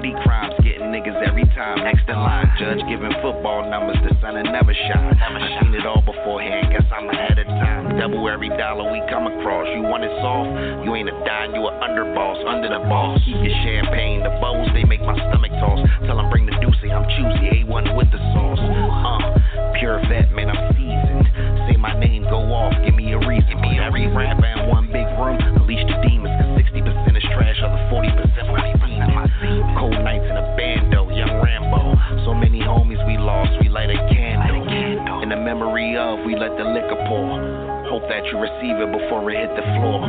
petty 0.06 0.24
crimes. 0.24 0.54
Getting 0.64 0.94
niggas 0.94 1.18
every 1.26 1.46
time. 1.56 1.80
Next 1.84 2.08
in 2.08 2.16
line, 2.16 2.50
judge 2.60 2.82
giving 2.90 3.14
football 3.22 3.70
numbers, 3.70 3.98
the 4.04 4.14
sun 4.22 4.36
will 4.36 4.52
never 4.52 4.74
shine. 4.74 5.18
I 5.18 5.62
seen 5.62 5.74
it 5.74 5.86
all 5.86 6.02
beforehand, 6.02 6.72
guess 6.72 6.86
I'm 6.94 7.10
ahead 7.10 7.40
of 7.40 7.48
time. 7.48 7.98
Double 7.98 8.28
every 8.30 8.50
dollar 8.50 8.92
we 8.92 9.02
come 9.10 9.28
across. 9.28 9.68
You 9.76 9.84
want 9.84 10.04
it 10.04 10.14
soft? 10.22 10.86
You 10.86 10.96
ain't 10.96 11.10
a 11.10 11.18
dime, 11.26 11.56
you 11.56 11.66
a 11.66 11.72
underboss, 11.82 12.46
under 12.46 12.70
the 12.70 12.80
boss. 12.86 13.20
Keep 13.26 13.38
your 13.42 13.58
champagne, 13.66 14.22
the 14.22 14.34
bowls, 14.42 14.70
they 14.74 14.84
make 14.84 15.02
my 15.02 15.16
stomach 15.16 15.52
toss. 15.62 15.82
Tell 16.06 16.20
'em 16.20 16.30
bring 16.30 16.46
the 16.46 16.58
deuce, 16.62 16.78
I'm 16.86 17.06
choosy, 17.18 17.64
A1 17.64 17.96
with 17.96 18.12
the 18.12 18.22
sauce. 18.34 18.62
Uh, 18.62 19.74
pure 19.80 20.00
vet, 20.08 20.32
man, 20.32 20.50
I'm 20.50 20.62
seasoned. 20.76 21.28
Say 21.68 21.78
my 21.78 21.98
name, 22.00 22.24
go 22.24 22.42
off, 22.54 22.74
give 22.86 22.96
me 22.96 23.14
a 23.14 23.20
reason. 23.20 23.50
Give 23.50 23.60
me 23.60 23.80
every 23.80 24.08
rapper 24.08 24.55
that 38.16 38.24
you 38.32 38.40
receive 38.40 38.80
it 38.80 38.92
before 38.96 39.28
it 39.28 39.36
hit 39.36 39.52
the 39.60 39.66
floor. 39.76 40.08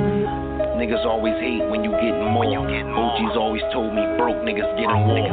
Niggas 0.78 1.02
always 1.02 1.34
hate 1.42 1.64
when 1.66 1.82
you 1.82 1.90
getting 1.98 2.30
more. 2.30 2.46
OG's 2.46 3.34
always 3.34 3.64
told 3.72 3.90
me 3.96 4.04
broke 4.14 4.38
niggas 4.46 4.68
get 4.78 4.86
in 4.86 5.00
war. 5.10 5.26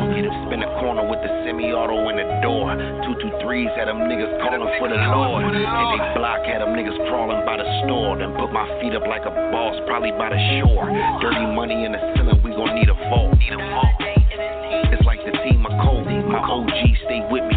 Spin 0.47 0.65
a 0.65 0.71
corner 0.81 1.05
with 1.05 1.21
the 1.21 1.29
semi-auto 1.45 2.09
in 2.09 2.17
the 2.17 2.27
door. 2.41 2.73
Two 3.05 3.13
two 3.21 3.31
threes 3.45 3.69
had 3.77 3.91
them 3.91 4.09
niggas 4.09 4.31
calling 4.41 4.63
for 4.81 4.89
the 4.89 4.97
Lord. 5.11 5.53
And 5.53 5.53
they 5.53 6.01
block 6.17 6.41
had 6.49 6.65
them 6.65 6.73
niggas 6.73 6.97
crawling 7.11 7.45
by 7.45 7.61
the 7.61 7.67
store. 7.85 8.17
Then 8.17 8.33
put 8.39 8.49
my 8.49 8.65
feet 8.81 8.95
up 8.97 9.05
like 9.05 9.27
a 9.27 9.33
boss, 9.51 9.77
probably 9.85 10.15
by 10.15 10.31
the 10.33 10.39
shore. 10.57 10.89
Dirty 11.21 11.45
money 11.53 11.85
in 11.85 11.93
the 11.93 12.01
ceiling, 12.15 12.39
we 12.41 12.55
gon' 12.57 12.73
need 12.73 12.89
a 12.89 12.97
vault. 13.11 13.37
It's 13.37 15.05
like 15.05 15.21
the 15.27 15.35
team 15.45 15.61
of 15.67 15.75
Cole. 15.83 16.07
My 16.07 16.39
OG 16.39 16.71
stay 17.05 17.21
with 17.29 17.45
me, 17.51 17.52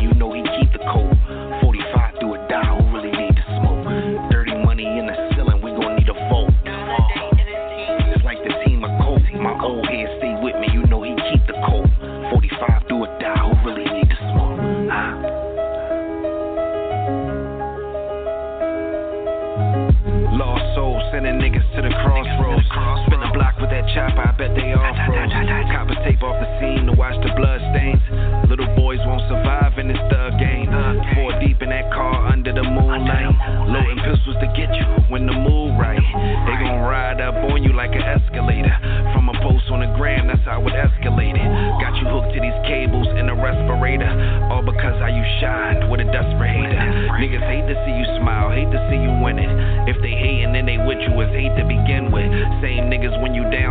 tape 26.07 26.23
off 26.23 26.39
the 26.39 26.47
scene 26.63 26.87
to 26.87 26.95
watch 26.95 27.19
the 27.27 27.35
blood 27.35 27.59
stains. 27.75 27.99
Little 28.47 28.71
boys 28.79 29.03
won't 29.03 29.27
survive 29.27 29.75
in 29.79 29.91
this 29.91 29.99
thug 30.07 30.39
game. 30.39 30.71
Four 31.19 31.35
deep 31.43 31.59
in 31.63 31.75
that 31.75 31.91
car 31.91 32.31
under 32.31 32.55
the 32.55 32.63
moonlight. 32.63 33.35
Loading 33.67 33.99
pistols 33.99 34.39
to 34.39 34.47
get 34.55 34.71
you 34.71 34.87
when 35.11 35.27
the 35.27 35.35
mood 35.35 35.75
right. 35.75 35.99
They 35.99 36.55
gon' 36.63 36.79
ride 36.87 37.19
up 37.19 37.35
on 37.51 37.67
you 37.67 37.75
like 37.75 37.91
an 37.91 38.07
escalator. 38.07 38.71
From 39.11 39.35
a 39.35 39.37
post 39.43 39.67
on 39.75 39.83
the 39.83 39.91
gram, 39.99 40.31
that's 40.31 40.47
how 40.47 40.63
it 40.63 40.79
escalated. 40.79 41.43
Got 41.83 41.99
you 41.99 42.07
hooked 42.07 42.31
to 42.35 42.39
these 42.39 42.61
cables 42.71 43.11
in 43.19 43.27
a 43.27 43.35
respirator. 43.35 44.07
All 44.47 44.63
because 44.63 44.95
how 45.03 45.11
you 45.11 45.27
shine 45.43 45.91
with 45.91 45.99
a 45.99 46.09
desperate 46.15 46.55
hater. 46.55 46.87
Niggas 47.19 47.43
hate 47.51 47.67
to 47.67 47.75
see 47.83 47.95
you 47.99 48.07
smile, 48.23 48.55
hate 48.55 48.71
to 48.71 48.79
see 48.87 49.01
you 49.03 49.11
winning. 49.19 49.51
If 49.91 49.99
they 50.07 50.15
hating, 50.15 50.55
then 50.55 50.71
they 50.71 50.79
with 50.79 51.03
you, 51.03 51.19
it's 51.19 51.35
hate 51.35 51.55
to 51.59 51.67
begin 51.67 52.15
with. 52.15 52.31
Same 52.63 52.87
niggas 52.87 53.19
when 53.19 53.35
you 53.35 53.43
down, 53.51 53.66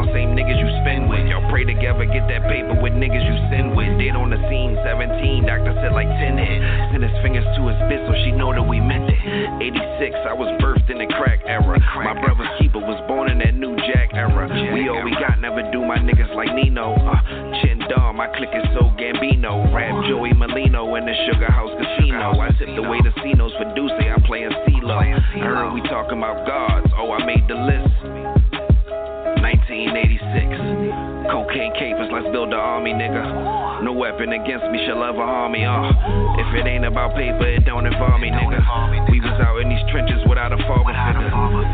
Together, 1.96 2.12
get 2.12 2.28
that 2.28 2.44
paper 2.52 2.76
with 2.76 2.94
niggas 2.94 3.24
you 3.24 3.36
send 3.48 3.76
with. 3.76 3.88
Dead 4.00 4.16
on 4.16 4.30
the 4.30 4.40
scene, 4.52 4.76
17, 4.84 5.48
doctor 5.48 5.72
said 5.80 5.94
like 5.94 6.08
10 6.08 6.36
hit. 6.38 6.60
Send 6.92 7.04
his 7.04 7.16
fingers 7.24 7.48
to 7.56 7.62
his 7.72 7.80
bitch 7.88 8.04
so 8.04 8.14
she 8.26 8.32
know 8.32 8.52
that 8.52 8.64
we 8.64 8.80
meant 8.80 9.08
it. 9.08 9.16
86, 9.64 10.16
I 10.28 10.34
was 10.34 10.52
birthed 10.60 10.92
it 37.06 37.22
ain't 37.22 37.38
about 37.38 37.40
paper, 37.40 37.48
it 37.48 37.66
don't 37.66 37.86
involve 37.86 38.20
me, 38.20 38.30
nigga. 38.30 38.58
We 39.12 39.22
was 39.22 39.38
out 39.42 39.60
in 39.62 39.70
these 39.70 39.84
trenches 39.92 40.18
without 40.28 40.52
a 40.52 40.58
father 40.66 40.94
figure. 40.94 41.30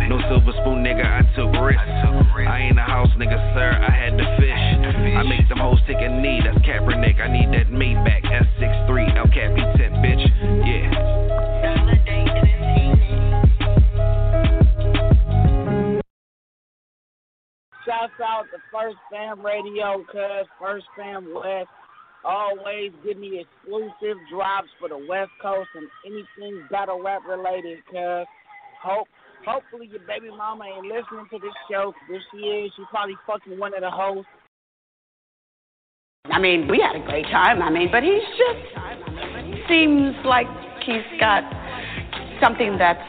No 0.10 0.20
silver 0.28 0.52
spoon, 0.60 0.84
nigga, 0.84 1.06
I 1.06 1.24
took 1.36 1.52
risks. 1.62 1.82
I 2.48 2.68
ain't 2.68 2.80
a 2.80 2.84
house 2.84 3.10
nigga, 3.18 3.40
sir, 3.56 3.72
I 3.72 3.92
had 3.92 4.18
to 4.18 4.26
fish. 4.38 4.64
I 5.16 5.24
make 5.24 5.48
them 5.48 5.60
hoes 5.60 5.80
take 5.88 6.02
a 6.02 6.10
knee, 6.10 6.42
that's 6.44 6.58
Kaepernick. 6.66 7.20
I 7.22 7.28
need 7.32 7.52
that 7.54 7.72
Maybach 7.72 8.26
S63, 8.26 9.16
El 9.16 9.28
Capi 9.28 9.64
10, 9.78 9.92
bitch. 10.04 10.28
Yeah. 10.68 10.92
Shouts 17.86 18.14
out 18.24 18.46
to 18.52 18.58
First 18.72 18.98
Fam 19.10 19.46
Radio, 19.46 20.04
cuz 20.12 20.48
First 20.60 20.86
Fam 20.96 21.34
West. 21.34 21.70
Always 22.24 22.92
give 23.04 23.18
me 23.18 23.42
exclusive 23.42 24.18
drops 24.32 24.70
for 24.80 24.90
the 24.90 24.98
West 24.98 25.32
Coast 25.42 25.70
and 25.76 25.88
anything 26.06 26.68
battle 26.70 27.02
rap 27.02 27.22
related, 27.28 27.80
cuz. 27.90 28.28
Hope 28.82 29.08
hopefully 29.46 29.88
your 29.92 30.02
baby 30.08 30.30
mama 30.30 30.66
ain't 30.66 30.86
listening 30.86 31.26
to 31.32 31.40
this 31.40 31.54
show. 31.70 31.94
If 32.10 32.22
she 32.32 32.38
is, 32.38 32.72
she 32.76 32.84
probably 32.90 33.16
fucking 33.26 33.58
one 33.58 33.74
of 33.74 33.82
the 33.82 33.90
hosts. 33.90 34.30
I 36.26 36.40
mean, 36.40 36.68
we 36.68 36.80
had 36.80 36.96
a 36.96 37.06
great 37.06 37.26
time. 37.26 37.62
I 37.62 37.70
mean, 37.70 37.90
but 37.92 38.04
he's 38.04 38.22
just 38.38 39.68
seems 39.68 40.14
like 40.26 40.48
he's 40.86 41.06
got 41.20 41.44
something 42.42 42.78
that's 42.78 43.02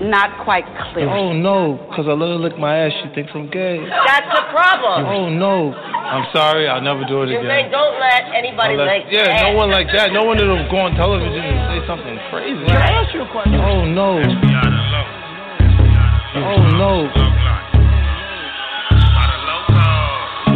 not 0.00 0.42
quite 0.44 0.64
clear. 0.92 1.08
Oh 1.08 1.32
no, 1.32 1.78
because 1.90 2.06
I 2.08 2.12
let 2.12 2.28
her 2.30 2.40
lick 2.40 2.58
my 2.58 2.76
ass, 2.86 2.92
she 3.02 3.08
thinks 3.14 3.30
I'm 3.34 3.50
gay. 3.50 3.78
That's 4.06 4.26
the 4.30 4.42
problem. 4.50 5.06
Oh 5.06 5.28
no. 5.28 5.72
I'm 5.74 6.26
sorry, 6.34 6.68
I'll 6.68 6.82
never 6.82 7.04
do 7.04 7.22
it 7.22 7.30
You 7.30 7.38
again. 7.40 7.48
say 7.48 7.70
don't 7.70 7.98
let 8.00 8.22
anybody 8.34 8.74
I'll 8.76 8.84
let- 8.84 9.04
lick 9.06 9.12
yeah, 9.12 9.32
ass. 9.32 9.42
no 9.48 9.56
one 9.56 9.70
like 9.70 9.86
that. 9.94 10.12
No 10.12 10.24
one 10.24 10.36
that'll 10.36 10.68
go 10.70 10.78
on 10.84 10.94
television 10.94 11.40
and 11.40 11.58
say 11.72 11.86
something 11.86 12.18
crazy. 12.30 12.64
Can 12.66 12.76
I 12.76 12.90
ask 13.02 13.14
you 13.14 13.22
a 13.22 13.30
question? 13.32 13.54
Oh 13.60 13.84
no. 13.86 14.20
Oh 16.34 16.60
no. 16.76 17.08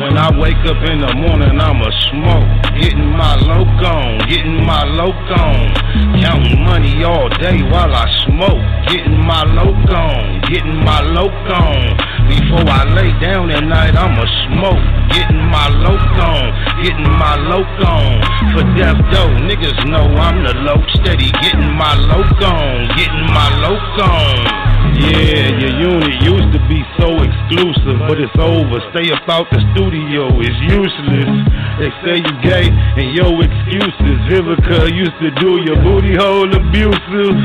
When 0.06 0.18
I 0.18 0.30
wake 0.38 0.62
up 0.70 0.78
in 0.86 1.02
the 1.02 1.14
morning, 1.18 1.58
I'ma 1.58 1.90
smoke. 2.06 2.46
Getting 2.78 3.10
my 3.10 3.34
loc 3.42 3.66
on, 3.82 4.22
getting 4.30 4.62
my 4.62 4.84
loc 4.94 5.18
on. 5.34 5.74
Counting 6.22 6.62
money 6.62 7.02
all 7.02 7.28
day 7.42 7.58
while 7.66 7.90
I 7.90 8.06
smoke. 8.22 8.62
Getting 8.86 9.18
my 9.18 9.42
loc 9.42 9.74
on, 9.90 10.46
getting 10.46 10.78
my 10.86 11.02
loc 11.10 11.34
on. 11.50 11.98
Before 12.30 12.70
I 12.70 12.86
lay 12.94 13.10
down 13.18 13.50
at 13.50 13.64
night, 13.66 13.98
I'ma 13.98 14.22
smoke. 14.46 14.86
Getting 15.10 15.42
my 15.50 15.74
loc 15.74 15.98
on, 16.22 16.54
getting 16.86 17.10
my 17.10 17.34
loc 17.50 17.66
on. 17.82 18.22
For 18.54 18.62
death 18.78 19.02
though, 19.10 19.34
niggas 19.42 19.90
know 19.90 20.06
I'm 20.06 20.46
the 20.46 20.54
loc. 20.62 20.86
Steady 21.02 21.34
getting 21.42 21.74
my 21.74 21.98
loc 22.06 22.30
on, 22.46 22.94
getting 22.94 23.26
my 23.34 23.50
loc 23.58 23.82
on. 24.06 24.75
Yeah, 24.96 25.52
your 25.60 25.74
unit 25.92 26.16
used 26.24 26.50
to 26.56 26.60
be 26.68 26.80
so 26.96 27.20
exclusive, 27.20 28.00
but 28.08 28.16
it's 28.16 28.32
over. 28.40 28.80
Stay 28.96 29.12
about 29.12 29.44
the 29.52 29.60
studio, 29.76 30.32
it's 30.40 30.60
useless. 30.72 31.30
They 31.76 31.90
say 32.00 32.16
you 32.24 32.34
gay, 32.40 32.66
and 32.72 33.12
yo 33.12 33.36
excuses. 33.44 34.16
Vivica 34.26 34.88
used 34.88 35.16
to 35.20 35.30
do 35.36 35.60
your 35.68 35.76
booty 35.84 36.16
hole 36.16 36.48
abusive. 36.48 37.36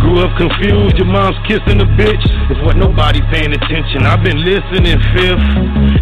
Grew 0.00 0.22
up 0.22 0.36
confused, 0.38 0.96
your 0.96 1.06
mom's 1.06 1.36
kissing 1.46 1.80
a 1.82 1.88
bitch. 1.98 2.22
It's 2.50 2.60
what 2.62 2.76
nobody 2.76 3.20
paying 3.30 3.52
attention. 3.52 4.06
I've 4.06 4.22
been 4.22 4.40
listening, 4.44 4.98
fifth. 5.14 5.42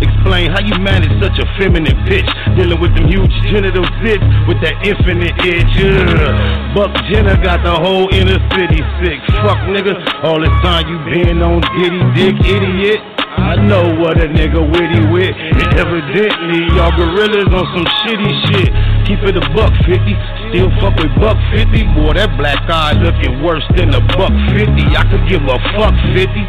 Explain 0.05 0.53
how 0.53 0.61
you 0.61 0.77
manage 0.79 1.13
such 1.23 1.39
a 1.39 1.47
feminine 1.59 1.97
pitch. 2.07 2.29
Dealing 2.57 2.81
with 2.81 2.95
them 2.95 3.09
huge 3.09 3.33
genital 3.49 3.85
zits 4.05 4.25
with 4.47 4.61
that 4.61 4.77
infinite 4.85 5.35
itch. 5.45 5.75
Ugh. 5.81 6.77
Buck 6.77 6.93
Jenner 7.09 7.41
got 7.41 7.65
the 7.65 7.73
whole 7.73 8.13
inner 8.13 8.39
city 8.53 8.85
sick. 9.01 9.19
Fuck 9.41 9.65
nigga, 9.73 9.97
all 10.23 10.41
this 10.41 10.53
time 10.61 10.85
you 10.89 10.99
been 11.09 11.41
on 11.41 11.61
Diddy 11.81 12.03
Dick, 12.13 12.37
idiot. 12.45 13.01
I 13.37 13.55
know 13.57 13.95
what 14.01 14.17
a 14.19 14.27
nigga 14.27 14.59
witty 14.59 15.07
with. 15.13 15.37
And 15.37 15.71
evidently, 15.77 16.67
y'all 16.75 16.91
gorillas 16.97 17.53
on 17.53 17.67
some 17.73 17.87
shitty 18.03 18.33
shit. 18.49 18.71
Keep 19.07 19.23
it 19.29 19.37
a 19.37 19.45
buck 19.55 19.73
fifty. 19.85 20.17
Still 20.51 20.71
fuck 20.79 20.95
with 20.99 21.15
buck 21.19 21.39
fifty. 21.51 21.83
Boy, 21.95 22.15
that 22.15 22.37
black 22.39 22.63
eye 22.71 22.95
looking 22.95 23.43
worse 23.43 23.67
than 23.75 23.95
a 23.95 24.01
buck 24.15 24.33
fifty. 24.55 24.87
I 24.95 25.03
could 25.11 25.27
give 25.29 25.43
a 25.43 25.59
fuck 25.75 25.95
fifty. 26.15 26.47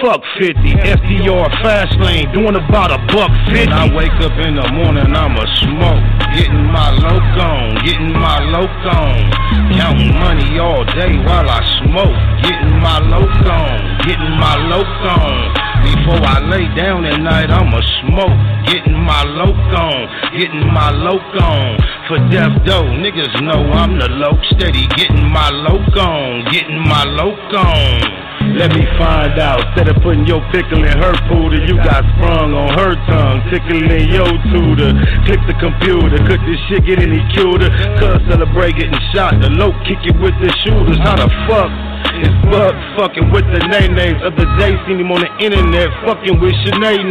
Fuck 0.00 0.20
50, 0.38 0.58
FDR 0.82 1.46
fast 1.62 1.94
lane, 2.00 2.26
doing 2.32 2.56
about 2.56 2.90
a 2.90 2.98
buck 3.14 3.30
50. 3.54 3.70
I 3.70 3.86
wake 3.94 4.10
up 4.18 4.34
in 4.34 4.56
the 4.56 4.66
morning, 4.72 5.14
I'ma 5.14 5.46
smoke. 5.62 6.02
Getting 6.34 6.66
my 6.74 6.90
loc 6.90 7.22
on, 7.38 7.84
getting 7.84 8.10
my 8.10 8.42
loc 8.50 8.70
on. 8.90 9.30
Counting 9.78 10.18
money 10.18 10.58
all 10.58 10.82
day 10.84 11.14
while 11.22 11.46
I 11.46 11.62
smoke. 11.86 12.18
Getting 12.42 12.82
my 12.82 12.98
loc 12.98 13.30
on, 13.46 13.98
getting 14.02 14.34
my 14.42 14.56
loc 14.66 14.90
on. 15.06 15.71
Before 15.82 16.22
I 16.22 16.38
lay 16.46 16.66
down 16.74 17.04
at 17.04 17.20
night, 17.20 17.50
I'ma 17.50 17.80
smoke. 18.06 18.38
Getting 18.70 18.94
my 18.94 19.22
loc 19.24 19.58
on, 19.74 20.06
getting 20.38 20.66
my 20.72 20.90
loc 20.90 21.22
on. 21.42 21.76
For 22.06 22.18
death 22.30 22.54
though, 22.64 22.86
niggas 22.86 23.42
know 23.42 23.60
I'm 23.72 23.98
the 23.98 24.08
loc. 24.08 24.38
Steady 24.54 24.86
getting 24.96 25.26
my 25.28 25.50
loc 25.50 25.96
on, 25.96 26.44
getting 26.50 26.78
my 26.78 27.04
loc 27.04 27.38
on. 27.52 28.22
Let 28.56 28.74
me 28.74 28.86
find 28.98 29.38
out. 29.38 29.60
Instead 29.68 29.88
of 29.88 30.02
putting 30.02 30.26
your 30.26 30.40
pickle 30.50 30.84
in 30.84 30.96
her 30.98 31.14
pooter, 31.26 31.60
you 31.66 31.76
got 31.78 32.04
sprung 32.14 32.54
on 32.54 32.78
her 32.78 32.94
tongue, 33.06 33.42
tickling 33.50 33.90
in 33.90 34.08
your 34.08 34.30
tutor. 34.50 34.92
Click 35.26 35.42
the 35.46 35.56
computer, 35.58 36.18
cook 36.26 36.40
this 36.46 36.60
shit, 36.68 36.86
get 36.86 36.98
any 37.02 37.22
cuter. 37.34 37.70
Cuz 37.98 38.22
celebrate 38.30 38.76
getting 38.76 38.98
shot, 39.12 39.34
the 39.40 39.50
low 39.50 39.72
kick 39.86 39.98
it 40.06 40.16
with 40.20 40.34
the 40.40 40.50
shooters. 40.62 40.98
How 40.98 41.16
the 41.16 41.28
fuck 41.46 41.91
It's 42.20 42.36
Bud 42.50 42.74
fucking 42.98 43.30
with 43.32 43.46
the 43.48 43.60
nay-nays. 43.68 44.20
the 44.20 44.46
day 44.58 44.76
seen 44.86 45.00
him 45.00 45.12
on 45.12 45.20
the 45.24 45.30
internet 45.40 45.88
fucking 46.04 46.40
with 46.40 46.52
Sinead 46.66 47.08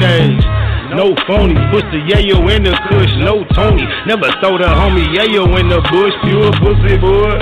no 0.96 1.16
phony. 1.28 1.56
Push 1.72 1.88
the 1.92 2.04
yayo 2.04 2.44
in 2.52 2.64
the 2.64 2.76
kush, 2.92 3.14
no 3.24 3.44
Tony. 3.56 3.88
Never 4.06 4.28
throw 4.44 4.58
the 4.60 4.68
homie 4.68 5.08
yayo 5.16 5.48
in 5.60 5.70
the 5.72 5.80
bush, 5.88 6.16
pure 6.28 6.52
pussy 6.60 7.00
boy. 7.00 7.40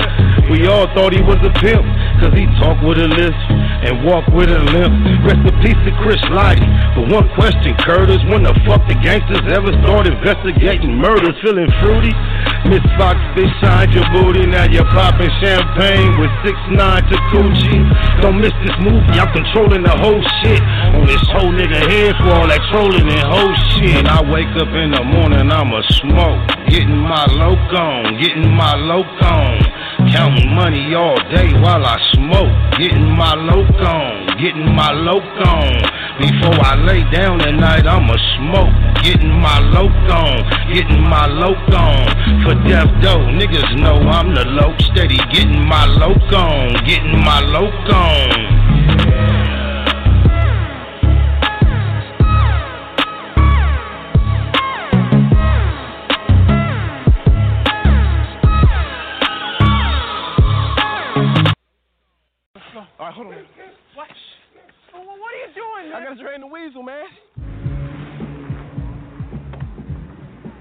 We 0.50 0.66
all 0.66 0.86
thought 0.94 1.12
he 1.12 1.22
was 1.22 1.38
a 1.42 1.52
pimp, 1.58 1.86
cause 2.20 2.36
he 2.36 2.44
talk 2.60 2.76
with 2.84 3.00
a 3.00 3.08
lisp 3.08 3.40
and 3.80 4.04
walk 4.04 4.28
with 4.28 4.52
a 4.52 4.60
limp. 4.76 4.92
Rest 5.24 5.40
in 5.40 5.56
peace 5.64 5.80
to 5.88 5.92
Chris 6.04 6.20
Lighty. 6.28 6.68
But 6.94 7.08
one 7.08 7.26
question, 7.34 7.72
Curtis, 7.80 8.20
when 8.28 8.44
the 8.44 8.52
fuck 8.68 8.84
the 8.86 8.94
gangsters 9.00 9.40
ever 9.48 9.72
start 9.80 10.06
investigating 10.06 11.00
murders? 11.00 11.34
Feeling 11.40 11.72
fruity? 11.80 12.12
Miss 12.68 12.84
Fox 13.00 13.16
shine 13.64 13.90
your 13.90 14.04
booty, 14.12 14.44
now 14.46 14.68
you're 14.68 14.84
popping 14.92 15.30
champagne 15.40 16.12
with 16.20 16.30
6 16.44 16.54
9 16.76 17.02
to 17.08 17.16
Coochie. 17.32 18.20
Don't 18.20 18.38
miss 18.40 18.52
this 18.60 18.76
movie, 18.84 19.16
I'm 19.16 19.32
controlling 19.32 19.82
the 19.82 19.96
whole 19.96 20.20
shit. 20.42 20.60
On 20.94 21.06
this 21.06 21.24
whole 21.32 21.52
nigga 21.52 21.80
head 21.88 22.14
for 22.20 22.30
all 22.36 22.46
that 22.46 22.60
trolling 22.70 23.08
and 23.08 23.26
whole 23.26 23.54
shit. 23.74 24.04
I 24.06 24.20
wake 24.28 24.52
up 24.60 24.68
in 24.76 24.92
the 24.92 25.02
morning, 25.02 25.50
I'ma 25.50 25.80
smoke. 26.04 26.40
Getting 26.68 27.00
my 27.00 27.24
loc 27.32 27.72
on, 27.72 28.20
getting 28.20 28.50
my 28.52 28.76
loc 28.76 29.08
on. 29.22 29.99
Counting 30.08 30.54
money 30.54 30.94
all 30.94 31.16
day 31.28 31.52
while 31.60 31.84
I 31.84 31.98
smoke. 32.14 32.50
Getting 32.78 33.12
my 33.12 33.34
loc 33.34 33.68
on, 33.84 34.38
getting 34.38 34.74
my 34.74 34.92
loc 34.92 35.22
on. 35.46 35.76
Before 36.18 36.56
I 36.64 36.74
lay 36.76 37.04
down 37.10 37.40
at 37.42 37.54
night, 37.54 37.86
I'ma 37.86 38.16
smoke. 38.36 38.72
Getting 39.04 39.36
my 39.40 39.58
loc 39.58 39.92
on, 40.08 40.72
getting 40.72 41.02
my 41.02 41.26
loc 41.26 41.58
on. 41.74 42.06
For 42.44 42.54
death 42.68 42.90
dough, 43.02 43.28
niggas 43.36 43.76
know 43.80 44.00
I'm 44.08 44.34
the 44.34 44.44
loc. 44.44 44.80
Steady 44.80 45.18
getting 45.32 45.64
my 45.66 45.84
loc 45.86 46.32
on, 46.32 46.84
getting 46.86 47.18
my 47.20 47.40
loc 47.40 47.74
on. 47.92 48.69
Alright, 63.00 63.14
hold 63.14 63.28
on. 63.28 63.32
What? 63.94 64.08
What 64.92 65.04
are 65.08 65.38
you 65.38 65.48
doing? 65.54 65.90
Man? 65.90 66.02
I 66.02 66.04
gotta 66.04 66.22
drain 66.22 66.40
the 66.42 66.46
weasel, 66.46 66.82
man. 66.82 67.06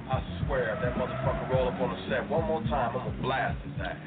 I 0.10 0.46
swear, 0.46 0.74
if 0.74 0.82
that 0.82 0.96
motherfucker 0.96 1.50
roll 1.52 1.68
up 1.68 1.82
on 1.82 1.90
the 1.90 1.98
set 2.10 2.30
one 2.30 2.46
more 2.46 2.62
time, 2.62 2.96
I'm 2.96 3.12
gonna 3.12 3.22
blast 3.22 3.58
his 3.66 3.74
ass. 3.82 3.98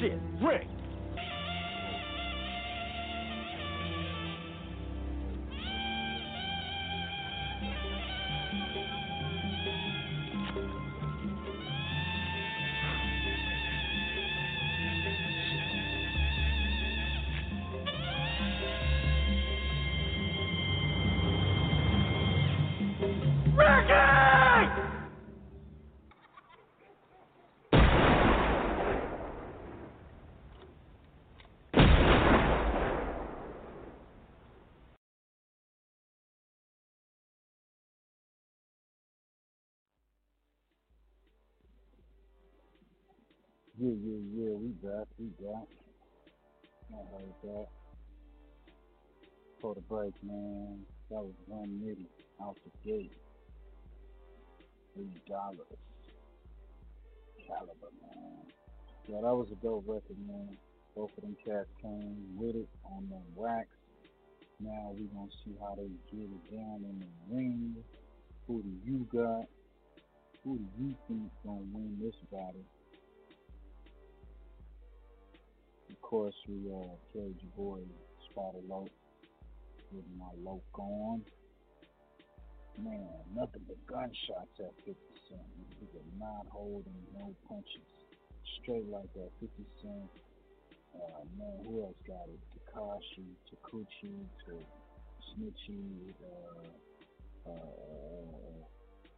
Shit, 0.00 0.18
Rick. 0.42 0.66
Yeah, 43.82 43.90
yeah, 43.98 44.22
yeah, 44.32 44.54
we 44.54 44.68
back, 44.78 45.08
we 45.18 45.26
back. 45.44 45.66
I 46.92 47.02
heard 47.10 47.34
that. 47.42 47.66
For 49.60 49.74
the 49.74 49.80
break, 49.80 50.14
man, 50.22 50.82
that 51.10 51.16
was 51.16 51.34
Rum 51.48 51.82
Nitty 51.82 52.06
out 52.40 52.56
the 52.62 52.88
gate. 52.88 53.10
Reed 54.94 55.20
Dollaz. 55.28 55.66
Caliber, 57.44 57.90
man. 58.00 58.46
Yeah, 59.08 59.16
that 59.16 59.34
was 59.34 59.48
a 59.50 59.56
dope 59.56 59.82
record, 59.88 60.16
man. 60.28 60.56
Both 60.94 61.10
of 61.18 61.24
them 61.24 61.36
cats 61.44 61.66
came 61.82 62.36
with 62.36 62.54
it 62.54 62.68
on 62.84 63.08
the 63.10 63.20
wax. 63.34 63.66
Now 64.60 64.94
we 64.94 65.06
gonna 65.06 65.28
see 65.44 65.56
how 65.60 65.74
they 65.74 65.90
get 66.16 66.30
it 66.30 66.56
down 66.56 66.84
in 66.84 67.00
the 67.00 67.34
ring. 67.34 67.74
Who 68.46 68.62
do 68.62 68.70
you 68.84 69.08
got? 69.12 69.46
Who 70.44 70.58
do 70.58 70.66
you 70.78 70.94
think 71.08 71.32
gonna 71.44 71.66
win 71.72 71.98
this 72.00 72.14
battle? 72.30 72.64
Course, 76.12 76.36
we 76.46 76.68
uh, 76.68 76.92
carried 77.14 77.40
your 77.40 77.56
boy 77.56 77.80
Spider 78.28 78.60
Loc 78.68 78.84
with 79.92 80.04
my 80.20 80.28
Loc 80.44 80.60
on. 80.78 81.22
Man, 82.76 83.08
nothing 83.34 83.64
but 83.66 83.80
gunshots 83.88 84.60
at 84.60 84.76
50 84.84 84.92
Cent. 85.24 85.40
Nigga 85.80 86.04
not 86.20 86.44
holding 86.50 87.00
no 87.16 87.32
punches. 87.48 87.88
Straight 88.60 88.84
like 88.92 89.08
that, 89.14 89.30
50 89.40 89.64
Cent. 89.80 90.10
Uh, 90.92 91.24
man, 91.38 91.64
who 91.64 91.80
else 91.80 91.96
got 92.06 92.28
it? 92.28 92.40
Takashi, 92.52 93.32
Takuchi, 93.48 94.12
to 94.44 94.52
Snitchy, 95.32 96.12
uh, 96.20 97.48
uh, 97.48 97.52
uh, 97.52 98.62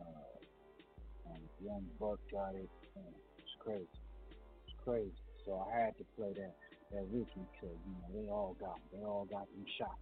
uh, 0.00 1.26
um, 1.26 1.42
Young 1.60 1.86
Buck 1.98 2.20
got 2.30 2.54
it. 2.54 2.70
Man, 2.94 3.14
it's 3.38 3.56
crazy. 3.58 3.88
It's 4.30 4.76
crazy. 4.84 5.10
So 5.44 5.66
I 5.68 5.76
had 5.76 5.98
to 5.98 6.04
play 6.16 6.32
that 6.32 6.54
that 6.92 7.04
Ricky 7.12 7.46
because 7.52 7.76
you 7.86 7.94
know 7.96 8.08
they 8.12 8.28
all 8.30 8.56
got 8.60 8.78
they 8.92 9.04
all 9.04 9.26
got 9.30 9.46
them 9.52 9.64
shots. 9.78 10.00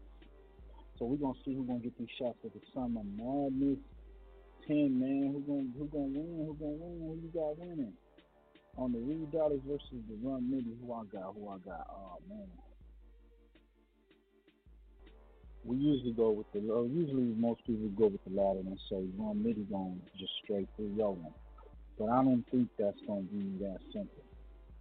So 0.99 1.07
we're 1.07 1.17
gonna 1.17 1.39
see 1.45 1.55
who's 1.55 1.67
gonna 1.67 1.81
get 1.81 1.97
these 1.99 2.15
shots 2.19 2.39
at 2.45 2.53
the 2.53 2.61
Summer 2.75 3.03
Madness. 3.03 3.79
Ten 4.67 4.99
man, 5.01 5.35
who 5.35 5.41
gonna 5.43 5.67
who 5.77 5.87
gonna 5.91 6.15
win? 6.15 6.47
Who 6.47 6.55
gonna 6.55 6.79
win? 6.79 7.01
Who 7.03 7.19
you 7.19 7.31
got 7.35 7.59
winning? 7.59 7.93
On 8.79 8.93
the 8.93 8.99
Reed 8.99 9.31
Dollaz 9.33 9.61
versus 9.67 10.01
the 10.09 10.17
Rum 10.23 10.49
Nitty, 10.49 10.79
who 10.81 10.93
I 10.93 11.05
got? 11.11 11.35
Who 11.35 11.49
I 11.49 11.59
got? 11.59 11.87
Oh 11.91 12.19
man. 12.29 12.47
We 15.65 15.77
usually 15.77 16.13
go 16.13 16.31
with 16.31 16.51
the 16.53 16.61
low. 16.61 16.89
Usually 16.91 17.35
most 17.37 17.65
people 17.67 17.89
go 17.91 18.09
with 18.09 18.25
the 18.25 18.35
latter 18.35 18.61
and 18.61 18.79
say 18.91 19.03
Rum 19.19 19.45
Nitty 19.45 19.71
going 19.71 20.01
just 20.19 20.33
straight 20.45 20.69
through 20.77 20.95
yo 20.97 21.19
But 21.99 22.11
I 22.11 22.23
don't 22.23 22.45
think 22.51 22.69
that's 22.79 22.99
gonna 23.07 23.23
be 23.23 23.59
that 23.65 23.79
simple. 23.93 24.23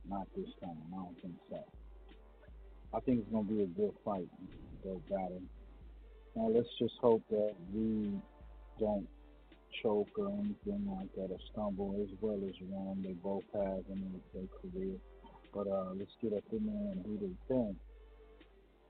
Not 0.07 0.28
this 0.36 0.49
time. 0.61 0.78
I 0.94 0.98
don't 0.98 1.22
think 1.22 1.36
so. 1.49 1.60
I 2.93 2.99
think 2.99 3.19
it's 3.22 3.31
gonna 3.31 3.43
be 3.43 3.63
a 3.63 3.68
good 3.68 3.93
fight, 4.03 4.27
good 4.84 5.01
battle. 5.07 5.41
Now 6.35 6.49
let's 6.49 6.68
just 6.77 6.95
hope 7.01 7.23
that 7.30 7.53
we 7.73 8.11
don't 8.80 9.07
choke 9.81 10.09
or 10.18 10.27
anything 10.27 10.91
like 10.97 11.13
that 11.15 11.31
or 11.31 11.39
stumble 11.51 11.95
as 12.01 12.09
well 12.19 12.39
as 12.47 12.53
Ron. 12.69 13.01
They 13.01 13.13
both 13.13 13.43
have 13.53 13.84
in 13.89 14.22
their 14.34 14.43
career. 14.61 14.95
But 15.53 15.68
uh, 15.68 15.91
let's 15.97 16.11
get 16.22 16.34
up 16.34 16.43
in 16.51 16.65
there 16.65 16.91
and 16.91 17.03
do 17.03 17.27
the 17.27 17.53
thing. 17.53 17.76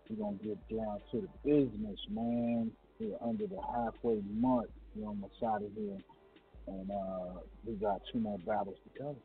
We're 0.10 0.26
gonna 0.26 0.38
get 0.38 0.58
down 0.70 1.00
to 1.12 1.22
the 1.22 1.50
business, 1.50 2.00
man. 2.10 2.72
We're 3.00 3.18
under 3.22 3.48
the 3.48 3.60
halfway 3.74 4.22
mark. 4.32 4.70
We're 4.96 5.08
almost 5.08 5.42
out 5.46 5.64
of 5.64 5.72
here. 5.76 5.98
And 6.68 6.92
uh, 6.92 7.40
we 7.66 7.74
got 7.74 8.02
two 8.12 8.20
more 8.20 8.40
battles 8.40 8.78
to 8.84 9.00
go. 9.00 9.16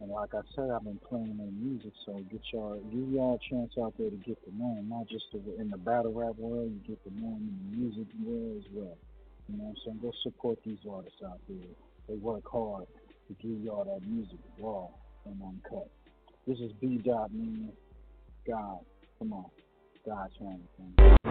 And 0.00 0.10
like 0.10 0.34
I 0.34 0.40
said, 0.56 0.70
I've 0.70 0.84
been 0.84 1.00
playing 1.08 1.36
their 1.36 1.52
music, 1.52 1.92
so 2.06 2.14
get 2.30 2.40
y'all, 2.52 2.80
give 2.90 3.08
y'all 3.12 3.36
a 3.36 3.54
chance 3.54 3.72
out 3.78 3.92
there 3.98 4.08
to 4.08 4.16
get 4.16 4.38
know 4.56 4.74
them, 4.74 4.88
not 4.88 5.06
just 5.08 5.24
in 5.34 5.68
the 5.70 5.76
battle 5.76 6.14
rap 6.14 6.36
world, 6.38 6.72
you 6.72 6.80
get 6.88 7.04
know 7.12 7.28
them 7.36 7.44
in 7.44 7.70
the 7.70 7.76
music 7.76 8.06
world 8.24 8.56
as 8.56 8.72
well. 8.72 8.96
You 9.48 9.58
know 9.58 9.64
what 9.64 9.70
I'm 9.70 9.76
saying? 9.84 9.98
Go 10.00 10.12
support 10.22 10.58
these 10.64 10.78
artists 10.90 11.20
out 11.22 11.40
there. 11.48 11.68
They 12.08 12.14
work 12.14 12.44
hard 12.50 12.86
to 13.28 13.34
give 13.34 13.62
y'all 13.62 13.84
that 13.84 14.06
music 14.08 14.38
raw 14.58 14.86
and 15.26 15.36
uncut. 15.42 15.90
This 16.46 16.58
is 16.58 16.72
B. 16.80 16.98
Dot 17.04 17.30
man. 17.32 17.70
God, 18.48 18.78
come 19.18 19.34
on. 19.34 19.50
God 20.06 20.30
trying 20.38 21.29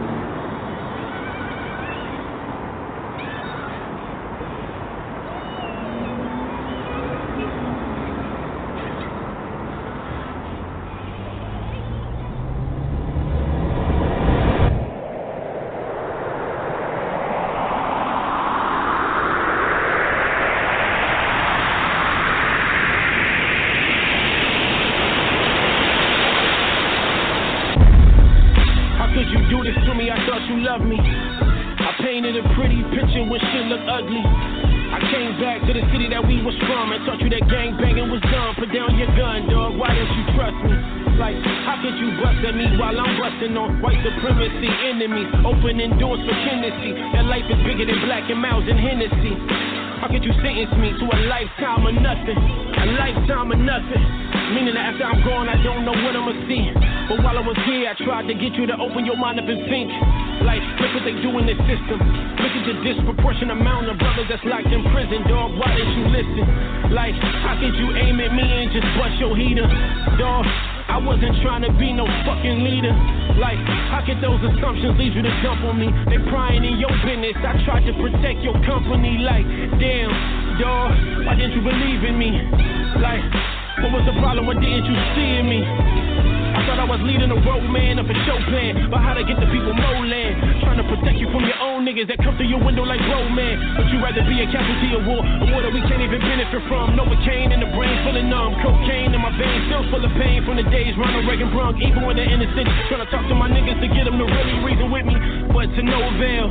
Even 101.78 102.02
when 102.02 102.18
in 102.18 102.42
the 102.42 102.50
city, 102.58 102.66
trying 102.90 103.04
to 103.04 103.10
talk 103.14 103.22
to 103.30 103.36
my 103.38 103.46
niggas 103.46 103.78
to 103.78 103.88
get 103.94 104.08
them 104.08 104.18
to 104.18 104.26
really 104.26 104.56
reason 104.66 104.90
with 104.90 105.06
me, 105.06 105.14
but 105.54 105.70
to 105.70 105.80
no 105.86 106.02
avail. 106.10 106.50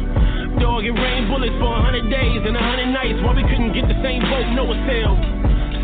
Dog, 0.63 0.87
it 0.87 0.95
rained 0.95 1.27
bullets 1.27 1.55
for 1.59 1.75
a 1.75 1.81
hundred 1.83 2.07
days 2.07 2.39
and 2.47 2.55
a 2.55 2.63
hundred 2.63 2.87
nights. 2.95 3.19
Why 3.19 3.35
we 3.35 3.43
couldn't 3.43 3.75
get 3.75 3.89
the 3.91 3.99
same 3.99 4.23
boat, 4.31 4.47
no 4.55 4.71
sale. 4.87 5.19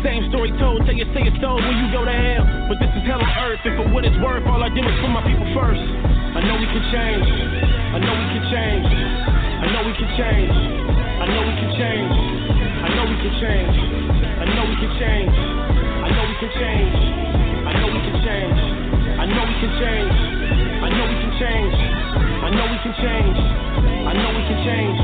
Same 0.00 0.24
story 0.32 0.54
told, 0.56 0.86
tell 0.88 0.96
you 0.96 1.04
say 1.12 1.26
it's 1.26 1.36
told 1.42 1.60
when 1.60 1.76
you 1.76 1.88
go 1.92 2.06
to 2.06 2.14
hell. 2.14 2.44
But 2.70 2.80
this 2.80 2.88
is 2.96 3.02
hell 3.04 3.20
on 3.20 3.32
earth, 3.44 3.60
and 3.66 3.74
for 3.76 3.86
what 3.92 4.08
it's 4.08 4.16
worth, 4.24 4.46
all 4.48 4.62
I 4.62 4.70
did 4.72 4.84
was 4.84 4.96
put 5.04 5.12
my 5.12 5.24
people 5.26 5.48
first. 5.52 5.84
I 6.36 6.40
know 6.46 6.56
we 6.56 6.68
can 6.72 6.84
change. 6.94 7.26
I 7.26 7.98
know 8.00 8.14
we 8.16 8.26
can 8.30 8.44
change. 8.48 8.88
I 8.88 9.66
know 9.68 9.82
we 9.84 9.92
can 10.00 10.10
change. 10.16 10.52
I 10.52 11.24
know 11.28 11.42
we 11.44 11.54
can 11.60 11.70
change. 11.76 12.14
I 12.14 12.88
know 12.94 13.04
we 13.04 13.16
can 13.20 13.32
change. 13.40 13.76
I 14.38 14.44
know 14.54 14.64
we 14.64 14.76
can 14.80 14.92
change. 15.00 15.36
I 15.36 16.08
know 16.14 16.24
we 16.24 16.36
can 16.40 16.50
change. 16.56 16.96
I 17.66 17.72
know 17.74 17.88
we 17.90 18.00
can 18.00 18.16
change. 18.22 18.85
I 19.26 19.28
know 19.34 19.42
we 19.42 19.58
can 19.58 19.72
change. 19.82 20.14
I 20.86 20.86
know 20.86 21.02
we 21.10 21.18
can 21.18 21.32
change. 21.34 21.74
I 21.74 22.50
know 22.54 22.62
we 22.70 22.78
can 22.78 22.94
change. 22.94 23.38
I 24.06 24.12
know 24.14 24.30
we 24.30 24.42
can 24.46 24.58
change. 24.62 24.98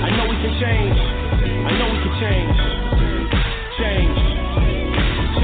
I 0.00 0.08
know 0.16 0.24
we 0.32 0.36
can 0.40 0.54
change. 0.56 0.96
I 1.68 1.70
know 1.76 1.86
we 1.92 1.98
can 2.00 2.14
change. 2.24 2.56
Change. 3.76 4.18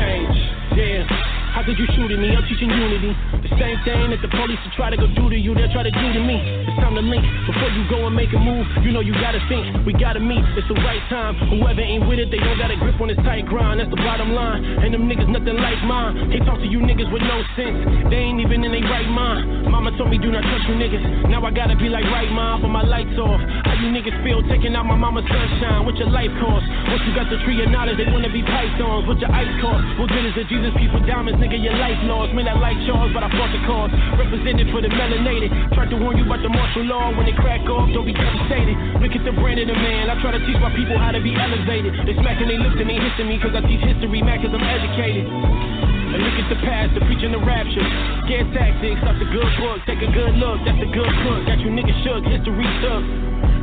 Change. 0.01 0.37
Yeah. 0.81 1.05
How 1.53 1.63
could 1.63 1.77
you 1.77 1.85
shoot 1.93 2.11
at 2.11 2.19
me? 2.19 2.33
I'm 2.33 2.41
teaching 2.49 2.71
unity. 2.73 3.13
The 3.45 3.53
same 3.61 3.85
thing 3.85 4.09
that 4.09 4.23
the 4.25 4.33
police 4.33 4.65
will 4.65 4.73
try 4.81 4.89
to 4.89 4.97
go 4.97 5.13
do 5.13 5.29
to 5.29 5.37
you, 5.37 5.55
they'll 5.55 5.71
try 5.73 5.83
to 5.83 5.93
do 5.93 6.13
to 6.17 6.21
me. 6.25 6.66
It's 6.77 6.85
time 6.85 6.93
to 6.93 7.01
link. 7.01 7.25
Before 7.49 7.73
you 7.73 7.89
go 7.89 8.05
and 8.05 8.13
make 8.13 8.37
a 8.37 8.39
move, 8.39 8.69
you 8.85 8.93
know 8.93 9.01
you 9.01 9.17
gotta 9.17 9.41
think. 9.49 9.65
We 9.89 9.97
gotta 9.97 10.21
meet. 10.21 10.45
It's 10.61 10.69
the 10.69 10.77
right 10.85 11.01
time. 11.09 11.33
Whoever 11.49 11.81
ain't 11.81 12.05
with 12.05 12.21
it, 12.21 12.29
they 12.29 12.37
don't 12.37 12.61
got 12.61 12.69
a 12.69 12.77
grip 12.77 13.01
on 13.01 13.09
this 13.09 13.17
tight 13.25 13.49
grind. 13.49 13.81
That's 13.81 13.89
the 13.89 13.97
bottom 13.97 14.37
line. 14.37 14.61
And 14.85 14.93
them 14.93 15.09
niggas 15.09 15.25
nothing 15.25 15.57
like 15.57 15.81
mine. 15.89 16.29
They 16.29 16.37
talk 16.45 16.61
to 16.61 16.69
you 16.69 16.85
niggas 16.85 17.09
with 17.09 17.25
no 17.25 17.41
sense. 17.57 18.13
They 18.13 18.21
ain't 18.29 18.45
even 18.45 18.61
in 18.61 18.77
their 18.77 18.85
right 18.93 19.09
mind. 19.09 19.66
Mama 19.67 19.91
told 19.99 20.11
me 20.11 20.19
do 20.19 20.31
not 20.31 20.43
touch 20.47 20.65
you 20.71 20.75
niggas. 20.79 21.03
Now 21.29 21.43
I 21.45 21.51
gotta 21.51 21.77
be 21.77 21.91
like 21.91 22.07
right 22.09 22.31
mind, 22.31 22.63
but 22.63 22.71
my 22.71 22.83
lights 22.87 23.19
off. 23.19 23.41
How 23.67 23.75
you 23.79 23.91
niggas 23.91 24.17
feel 24.23 24.43
taking 24.47 24.75
out 24.79 24.87
my 24.87 24.95
mama's 24.95 25.27
sunshine? 25.27 25.85
What 25.85 25.99
your 25.99 26.11
life 26.11 26.31
cost? 26.39 26.65
Once 26.91 27.03
you 27.05 27.13
got 27.13 27.27
the 27.29 27.39
tree 27.43 27.59
of 27.63 27.69
knowledge, 27.71 27.99
they 27.99 28.09
wanna 28.09 28.31
be 28.31 28.43
pythons. 28.43 29.07
What 29.07 29.19
your 29.19 29.31
ice 29.35 29.51
cost? 29.61 29.83
What 29.99 30.09
good 30.11 30.25
is 30.27 30.35
it? 30.39 30.47
Jesus 30.49 30.73
people 30.79 31.03
diamonds, 31.03 31.43
nigga, 31.43 31.59
your 31.59 31.75
life 31.77 31.99
lost. 32.07 32.31
Man, 32.33 32.47
that 32.47 32.63
like 32.63 32.79
charge, 32.87 33.11
but 33.11 33.27
I 33.27 33.31
fought 33.35 33.51
the 33.51 33.63
cause. 33.67 33.91
Represented 34.17 34.71
for 34.71 34.81
the 34.81 34.91
melanated. 34.91 35.51
Tried 35.75 35.91
to 35.91 35.99
warn 35.99 36.17
you 36.17 36.25
about 36.25 36.43
the 36.43 36.51
martial 36.51 36.87
law. 36.87 37.11
When 37.13 37.27
they 37.27 37.37
crack 37.37 37.67
off, 37.67 37.91
don't 37.91 38.07
be 38.07 38.15
devastated. 38.15 38.79
Look 39.03 39.13
at 39.13 39.25
the 39.27 39.35
brand 39.35 39.59
of 39.61 39.69
the 39.69 39.77
man. 39.77 40.11
I 40.11 40.15
try 40.23 40.31
to 40.31 40.43
teach 40.47 40.59
my 40.63 40.71
people 40.75 40.97
how 40.97 41.11
to 41.11 41.21
be 41.21 41.35
elevated. 41.35 41.95
They 42.07 42.15
smacking, 42.15 42.49
they 42.49 42.59
lifting, 42.59 42.87
they 42.87 42.99
hissing 42.99 43.29
me, 43.29 43.37
cause 43.43 43.55
I 43.55 43.63
teach 43.67 43.83
history, 43.83 44.23
man, 44.23 44.39
cause 44.43 44.55
I'm 44.55 44.63
educated. 44.63 45.96
And 46.07 46.23
look 46.23 46.37
at 46.39 46.49
the 46.49 46.61
past, 46.63 46.95
the 46.95 47.03
preaching 47.05 47.35
the 47.35 47.43
rapture. 47.43 47.83
Scared 48.27 48.51
tactics, 48.55 49.03
off 49.03 49.19
the 49.19 49.29
good 49.29 49.51
book. 49.59 49.79
Take 49.91 50.03
a 50.03 50.11
good 50.11 50.39
look, 50.39 50.63
that's 50.63 50.79
a 50.79 50.91
good 50.91 51.13
cook. 51.27 51.41
Got 51.51 51.59
you 51.61 51.71
niggas 51.75 51.99
shook, 52.07 52.23
history 52.23 52.69
took. 52.81 53.03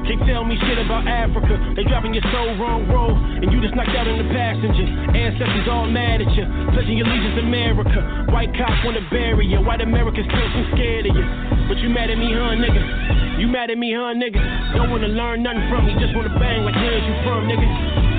Can't 0.04 0.20
tell 0.28 0.44
me 0.44 0.60
shit 0.60 0.76
about 0.84 1.08
Africa. 1.08 1.56
They 1.80 1.88
driving 1.88 2.12
your 2.12 2.28
soul 2.28 2.60
wrong 2.60 2.84
road, 2.92 3.16
and 3.16 3.48
you 3.48 3.64
just 3.64 3.72
knocked 3.72 3.96
out 3.96 4.04
in 4.04 4.20
the 4.20 4.28
passenger. 4.36 4.84
Ancestors 5.16 5.68
all 5.72 5.88
mad 5.88 6.20
at 6.20 6.28
you, 6.36 6.44
pledging 6.76 7.00
your 7.00 7.08
allegiance 7.08 7.40
to 7.40 7.44
America. 7.48 8.28
White 8.28 8.52
cops 8.60 8.84
wanna 8.84 9.08
bury 9.08 9.48
you, 9.48 9.64
white 9.64 9.80
Americans 9.80 10.28
still 10.28 10.50
too 10.52 10.66
scared 10.76 11.08
of 11.08 11.16
you. 11.16 11.26
But 11.72 11.80
you 11.80 11.88
mad 11.88 12.12
at 12.12 12.20
me, 12.20 12.36
huh, 12.36 12.60
nigga? 12.60 13.40
You 13.40 13.48
mad 13.48 13.72
at 13.72 13.80
me, 13.80 13.96
huh, 13.96 14.12
nigga? 14.12 14.44
Don't 14.76 14.92
wanna 14.92 15.08
learn 15.08 15.40
nothing 15.40 15.64
from 15.72 15.88
me, 15.88 15.96
just 15.96 16.12
wanna 16.12 16.36
bang 16.36 16.68
like 16.68 16.76
where's 16.76 17.08
you 17.08 17.16
from, 17.24 17.48
nigga? 17.48 17.68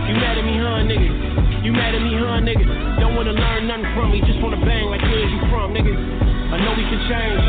You 0.08 0.14
mad 0.16 0.40
at 0.40 0.44
me, 0.48 0.56
huh, 0.56 0.88
nigga? 0.88 1.33
You 1.64 1.72
mad 1.72 1.96
at 1.96 2.04
me, 2.04 2.12
huh, 2.12 2.44
nigga? 2.44 3.00
Don't 3.00 3.16
wanna 3.16 3.32
learn 3.32 3.64
nothing 3.64 3.88
from 3.96 4.12
me, 4.12 4.20
just 4.20 4.36
wanna 4.44 4.60
bang 4.60 4.84
like 4.92 5.00
where's 5.00 5.32
you 5.32 5.40
from, 5.48 5.72
nigga? 5.72 5.96
I 5.96 6.60
know 6.60 6.76
we 6.76 6.84
can 6.84 7.00
change. 7.08 7.40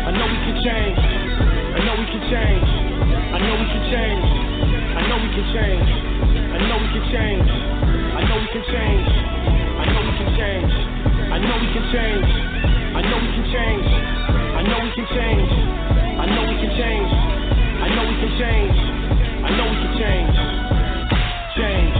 I 0.00 0.10
know 0.16 0.24
we 0.32 0.38
can 0.48 0.56
change. 0.64 0.96
I 0.96 1.80
know 1.84 1.92
we 2.00 2.06
can 2.08 2.22
change. 2.32 2.64
I 2.64 3.38
know 3.44 3.54
we 3.60 3.66
can 3.68 3.84
change. 3.92 4.28
I 4.96 5.00
know 5.04 5.16
we 5.20 5.28
can 5.28 5.44
change. 5.52 5.88
I 6.56 6.60
know 6.64 6.76
we 6.80 6.88
can 6.88 7.04
change. 7.12 7.48
I 8.16 8.22
know 8.24 8.36
we 8.40 8.48
can 8.48 8.64
change. 8.72 9.12
I 9.76 9.84
know 9.92 10.04
we 10.08 10.16
can 10.16 10.30
change. 10.40 10.72
I 11.28 11.36
know 11.36 11.56
we 11.60 11.68
can 11.68 11.84
change. 11.92 12.32
I 12.96 13.02
know 13.04 13.18
we 13.20 13.28
can 13.28 13.44
change. 13.52 13.88
I 14.56 14.64
know 14.72 14.80
we 14.88 14.92
can 14.96 15.12
change. 15.12 15.52
I 16.16 16.24
know 16.32 16.48
we 16.48 16.56
can 16.64 16.72
change. 16.80 17.12
I 17.76 17.88
know 17.92 18.08
we 18.08 18.16
can 18.24 18.32
change. 18.40 18.78
I 19.44 19.50
know 19.52 19.68
we 19.68 19.76
can. 19.76 19.92
Change. 20.00 20.36
Change. 21.60 21.99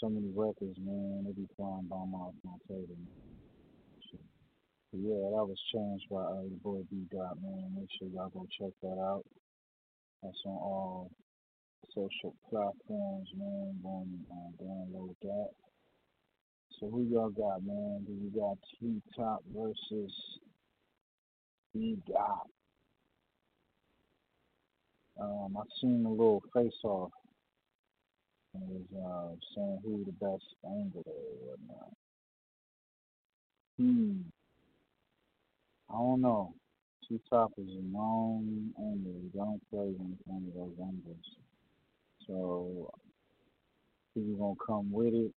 So 0.00 0.08
many 0.08 0.30
records, 0.34 0.78
man. 0.78 1.24
They 1.26 1.32
be 1.32 1.48
flying 1.56 1.86
by 1.88 2.04
my 2.10 2.30
my 2.44 2.56
table. 2.68 2.96
But 4.92 5.00
yeah, 5.00 5.30
that 5.36 5.46
was 5.46 5.60
changed 5.72 6.06
by 6.10 6.22
uh, 6.22 6.42
your 6.48 6.60
boy 6.62 6.82
B 6.90 7.06
Dot, 7.12 7.36
man. 7.42 7.74
Make 7.76 7.88
sure 7.98 8.08
y'all 8.08 8.30
go 8.30 8.46
check 8.58 8.72
that 8.82 8.98
out. 9.00 9.24
That's 10.22 10.42
on 10.46 10.52
all 10.52 11.10
social 11.94 12.34
platforms, 12.48 13.28
man. 13.36 13.78
Go 13.82 14.04
and 14.04 14.26
uh, 14.30 14.64
download 14.64 15.14
that. 15.22 15.50
So 16.78 16.88
who 16.90 17.06
y'all 17.10 17.30
got, 17.30 17.64
man? 17.64 18.04
Do 18.06 18.12
you 18.12 18.30
got 18.34 18.58
T 18.78 19.02
Top 19.16 19.42
versus 19.54 20.12
B 21.74 21.96
Dot? 22.06 22.46
Um, 25.20 25.56
I 25.58 25.62
seen 25.80 26.04
a 26.06 26.10
little 26.10 26.42
face 26.54 26.72
off 26.84 27.10
was 28.62 28.82
uh, 28.94 29.36
saying 29.54 29.78
who 29.84 30.04
the 30.04 30.12
best 30.12 30.44
angler 30.64 31.02
or 31.06 31.56
whatnot. 31.56 31.92
Hmm. 33.78 34.20
I 35.90 35.98
don't 35.98 36.20
know. 36.20 36.54
T 37.08 37.20
Top 37.30 37.52
is 37.58 37.68
a 37.68 37.96
known 37.96 38.72
angler. 38.78 39.12
He 39.22 39.38
don't 39.38 39.60
play 39.70 39.92
when 39.96 40.16
it's 40.18 40.28
of 40.28 40.54
those 40.54 40.76
anglers. 40.80 41.26
So 42.26 42.92
he's 44.14 44.36
gonna 44.38 44.54
come 44.66 44.90
with 44.90 45.14
it. 45.14 45.32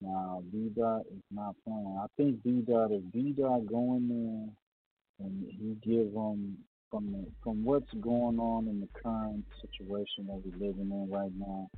Now 0.00 0.42
B 0.52 0.70
Dot 0.76 1.02
is 1.12 1.22
not 1.32 1.56
playing. 1.64 1.98
I 2.00 2.06
think 2.16 2.42
B 2.42 2.62
Dot 2.66 2.92
if 2.92 3.02
B 3.12 3.34
Dot 3.36 3.66
going 3.66 4.08
there 4.08 5.26
and 5.26 5.46
he 5.50 5.76
give 5.82 6.12
them 6.12 6.58
from 6.90 7.12
the, 7.12 7.26
from 7.42 7.64
what's 7.64 7.92
going 8.00 8.38
on 8.38 8.68
in 8.68 8.80
the 8.80 8.88
current 9.02 9.44
situation 9.60 10.26
that 10.28 10.40
we're 10.44 10.68
living 10.68 10.90
in 10.90 11.10
right 11.10 11.32
now, 11.38 11.68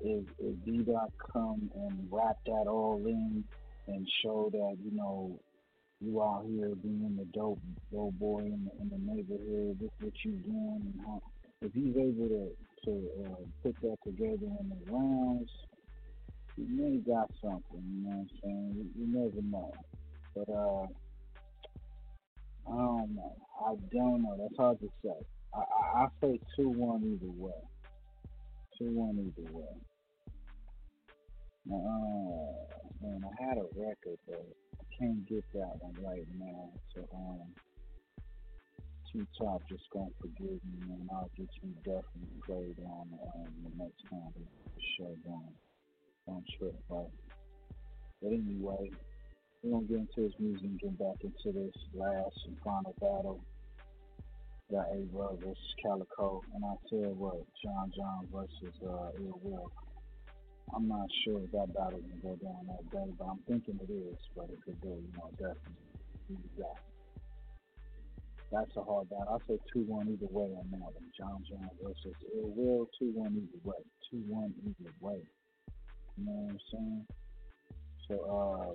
if 0.00 0.24
if 0.38 0.64
B 0.64 0.84
Dot 0.84 1.12
come 1.32 1.70
and 1.74 2.08
wrap 2.10 2.36
that 2.46 2.66
all 2.68 3.02
in 3.06 3.44
and 3.88 4.08
show 4.22 4.50
that 4.52 4.76
you 4.84 4.96
know 4.96 5.38
you 6.00 6.22
out 6.22 6.44
here 6.48 6.74
being 6.82 7.16
the 7.18 7.26
dope 7.38 7.60
dope 7.92 8.14
boy 8.18 8.40
in 8.40 8.64
the, 8.66 8.82
in 8.82 8.88
the 8.90 9.12
neighborhood, 9.12 9.78
look 9.80 9.92
what 10.00 10.12
you 10.24 10.32
doing 10.32 10.82
and 10.94 11.00
how 11.06 11.20
if 11.62 11.72
he's 11.72 11.96
able 11.96 12.28
to 12.28 12.50
to 12.84 13.08
uh, 13.24 13.44
put 13.62 13.76
that 13.82 13.96
together 14.04 14.46
in 14.60 14.70
the 14.70 14.92
rounds, 14.92 15.50
he 16.56 16.64
may 16.68 16.98
got 16.98 17.28
something. 17.42 17.62
You 17.72 18.04
know 18.04 18.10
what 18.10 18.18
I'm 18.18 18.28
saying? 18.42 18.72
You, 18.76 18.84
you 18.96 19.06
never 19.18 19.42
know, 19.42 19.72
but 20.34 20.52
uh. 20.52 20.86
I 22.70 22.76
don't 22.76 23.14
know. 23.14 23.34
I 23.66 23.74
don't 23.92 24.22
know. 24.22 24.36
That's 24.38 24.56
hard 24.58 24.78
to 24.80 24.88
say. 25.02 25.10
I 25.54 25.58
I, 25.58 26.04
I 26.04 26.06
say 26.20 26.38
two 26.56 26.68
one 26.68 27.02
either 27.02 27.32
way. 27.32 27.52
Two 28.78 28.94
one 28.94 29.18
either 29.18 29.50
way. 29.50 29.74
Uh, 31.66 32.54
man, 33.02 33.20
I 33.26 33.44
had 33.44 33.58
a 33.58 33.66
record, 33.74 34.18
but 34.24 34.46
I 34.78 34.84
can't 34.96 35.26
get 35.26 35.42
that 35.54 35.74
one 35.80 35.98
right 36.00 36.26
now. 36.38 36.70
So, 36.94 37.02
um, 37.12 37.50
T 39.12 39.26
Top 39.36 39.62
just 39.68 39.82
gonna 39.92 40.06
forgive 40.20 40.62
me, 40.62 40.94
and 40.94 41.08
I'll 41.10 41.28
get 41.36 41.48
you 41.60 41.74
definitely 41.82 42.38
played 42.46 42.78
on 42.86 43.08
um, 43.34 43.50
the 43.64 43.82
next 43.82 44.02
time 44.08 44.30
the 44.36 44.82
show 44.96 45.12
don't 45.26 45.56
don't 46.28 46.44
trip, 46.56 46.76
right? 46.88 47.10
But 48.22 48.28
anyway, 48.28 48.92
we're 49.62 49.72
gonna 49.72 49.86
get 49.86 49.98
into 49.98 50.22
this 50.22 50.38
music 50.38 50.64
and 50.64 50.78
get 50.78 50.98
back 50.98 51.16
into 51.24 51.50
this 51.50 51.74
last 51.94 52.38
and 52.46 52.56
final 52.62 52.94
battle. 53.00 53.40
Got 54.70 54.86
Aye 54.92 55.08
Verb 55.16 55.40
versus 55.40 55.74
Calico, 55.82 56.42
and 56.54 56.62
I 56.64 56.74
you 56.90 57.16
what, 57.16 57.40
John 57.64 57.90
John 57.96 58.28
versus 58.32 58.76
uh, 58.84 59.16
Ill 59.16 59.40
Will. 59.42 59.72
I'm 60.76 60.86
not 60.86 61.08
sure 61.24 61.40
if 61.40 61.50
that 61.52 61.72
battle 61.72 62.00
can 62.04 62.20
go 62.20 62.36
down 62.36 62.68
that 62.68 62.84
day, 62.92 63.10
but 63.18 63.24
I'm 63.24 63.40
thinking 63.48 63.80
it 63.80 63.90
is. 63.90 64.20
But 64.36 64.50
it 64.52 64.60
do, 64.82 64.88
you 64.88 65.12
know, 65.16 65.30
definitely 65.40 65.88
you. 66.28 66.76
That's 68.52 68.76
a 68.76 68.82
hard 68.82 69.08
battle. 69.08 69.40
I 69.40 69.52
say 69.52 69.58
two 69.72 69.84
one 69.88 70.08
either 70.08 70.28
way 70.30 70.52
on 70.52 70.68
that 70.72 70.80
one. 70.80 71.08
John 71.16 71.42
John 71.48 71.68
versus 71.82 72.16
Ill 72.36 72.52
Will, 72.56 72.88
two 72.98 73.10
one 73.14 73.32
either 73.36 73.60
way. 73.64 73.80
Two 74.10 74.22
one 74.28 74.52
either 74.64 74.90
way. 75.00 75.20
You 76.16 76.24
know 76.24 76.32
what 76.32 76.50
I'm 76.52 76.58
saying? 76.72 77.06
So 78.08 78.14
uh 78.24 78.74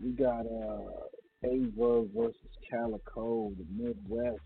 we 0.00 0.12
got 0.12 0.46
uh 0.46 1.23
A 1.44 1.70
versus 1.76 2.34
Calico, 2.70 3.52
the 3.58 3.66
Midwest, 3.70 4.40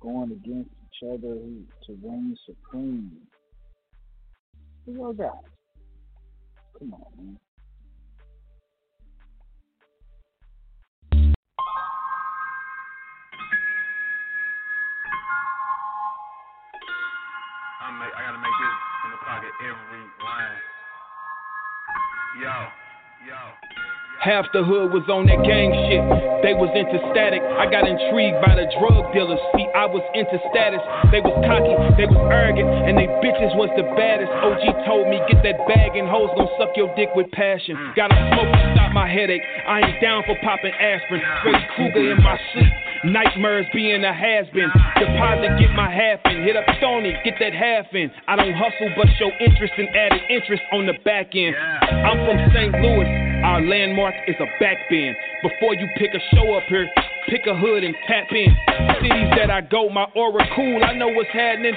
going 0.00 0.32
against 0.32 0.68
each 0.68 1.08
other 1.08 1.34
to 1.34 1.98
reign 2.02 2.36
supreme. 2.44 3.10
Who 4.84 4.92
y'all? 4.92 5.44
Come 6.78 6.92
on, 6.92 7.00
man. 7.16 7.38
I 17.80 18.22
gotta 18.26 18.38
make 18.38 18.52
this 18.60 18.76
in 19.04 19.10
the 19.10 19.20
pocket 19.24 19.52
every 19.64 20.04
line. 20.20 20.60
Yo, 22.42 22.56
yo. 23.26 24.03
Half 24.20 24.46
the 24.52 24.64
hood 24.64 24.92
was 24.94 25.04
on 25.10 25.26
that 25.26 25.42
gang 25.44 25.74
shit. 25.90 26.00
They 26.40 26.54
was 26.56 26.70
into 26.72 26.96
static. 27.12 27.42
I 27.42 27.68
got 27.68 27.84
intrigued 27.84 28.40
by 28.40 28.56
the 28.56 28.64
drug 28.80 29.12
dealers. 29.12 29.40
See, 29.56 29.68
I 29.74 29.84
was 29.84 30.00
into 30.16 30.38
status. 30.48 30.80
They 31.12 31.20
was 31.20 31.34
cocky, 31.44 31.74
they 32.00 32.08
was 32.08 32.20
arrogant, 32.32 32.68
and 32.88 32.96
they 32.96 33.08
bitches 33.20 33.52
was 33.56 33.68
the 33.76 33.84
baddest. 33.96 34.32
OG 34.32 34.86
told 34.88 35.08
me, 35.12 35.20
get 35.28 35.44
that 35.44 35.60
bag 35.68 35.96
and 35.96 36.08
hoes 36.08 36.32
gon' 36.36 36.48
suck 36.56 36.72
your 36.76 36.88
dick 36.96 37.12
with 37.12 37.28
passion. 37.32 37.76
Gotta 37.96 38.16
smoke 38.32 38.48
to 38.48 38.64
stop 38.76 38.92
my 38.92 39.08
headache. 39.10 39.44
I 39.68 39.82
ain't 39.82 40.00
down 40.00 40.24
for 40.24 40.36
popping 40.40 40.72
aspirin. 40.72 41.20
Freddy 41.42 41.64
Krueger 41.76 42.12
in 42.12 42.22
my 42.22 42.38
sleep. 42.52 42.72
Nightmares 43.04 43.66
being 43.74 44.02
a 44.02 44.14
has 44.14 44.46
been. 44.54 44.72
Deposit, 44.96 45.60
get 45.60 45.70
my 45.76 45.92
half 45.92 46.20
in. 46.24 46.42
Hit 46.42 46.56
up 46.56 46.64
Stony, 46.78 47.12
get 47.22 47.34
that 47.38 47.52
half 47.52 47.84
in. 47.92 48.10
I 48.26 48.36
don't 48.36 48.54
hustle, 48.54 48.88
but 48.96 49.06
show 49.18 49.28
interest 49.44 49.74
and 49.76 49.88
added 49.94 50.22
interest 50.30 50.62
on 50.72 50.86
the 50.86 50.94
back 51.04 51.36
end. 51.36 51.54
I'm 51.54 52.24
from 52.24 52.40
St. 52.56 52.72
Louis. 52.80 53.08
Our 53.44 53.60
landmark 53.60 54.14
is 54.26 54.36
a 54.40 54.48
back 54.58 54.88
bend. 54.88 55.16
Before 55.42 55.74
you 55.74 55.86
pick 55.98 56.14
a 56.14 56.22
show 56.34 56.54
up 56.54 56.64
here, 56.68 56.88
pick 57.28 57.44
a 57.46 57.54
hood 57.54 57.84
and 57.84 57.94
tap 58.08 58.32
in. 58.32 58.56
Cities 58.96 59.28
that 59.36 59.50
I 59.50 59.60
go, 59.60 59.90
my 59.90 60.06
aura 60.16 60.48
cool. 60.56 60.82
I 60.82 60.94
know 60.96 61.08
what's 61.08 61.28
happening. 61.28 61.74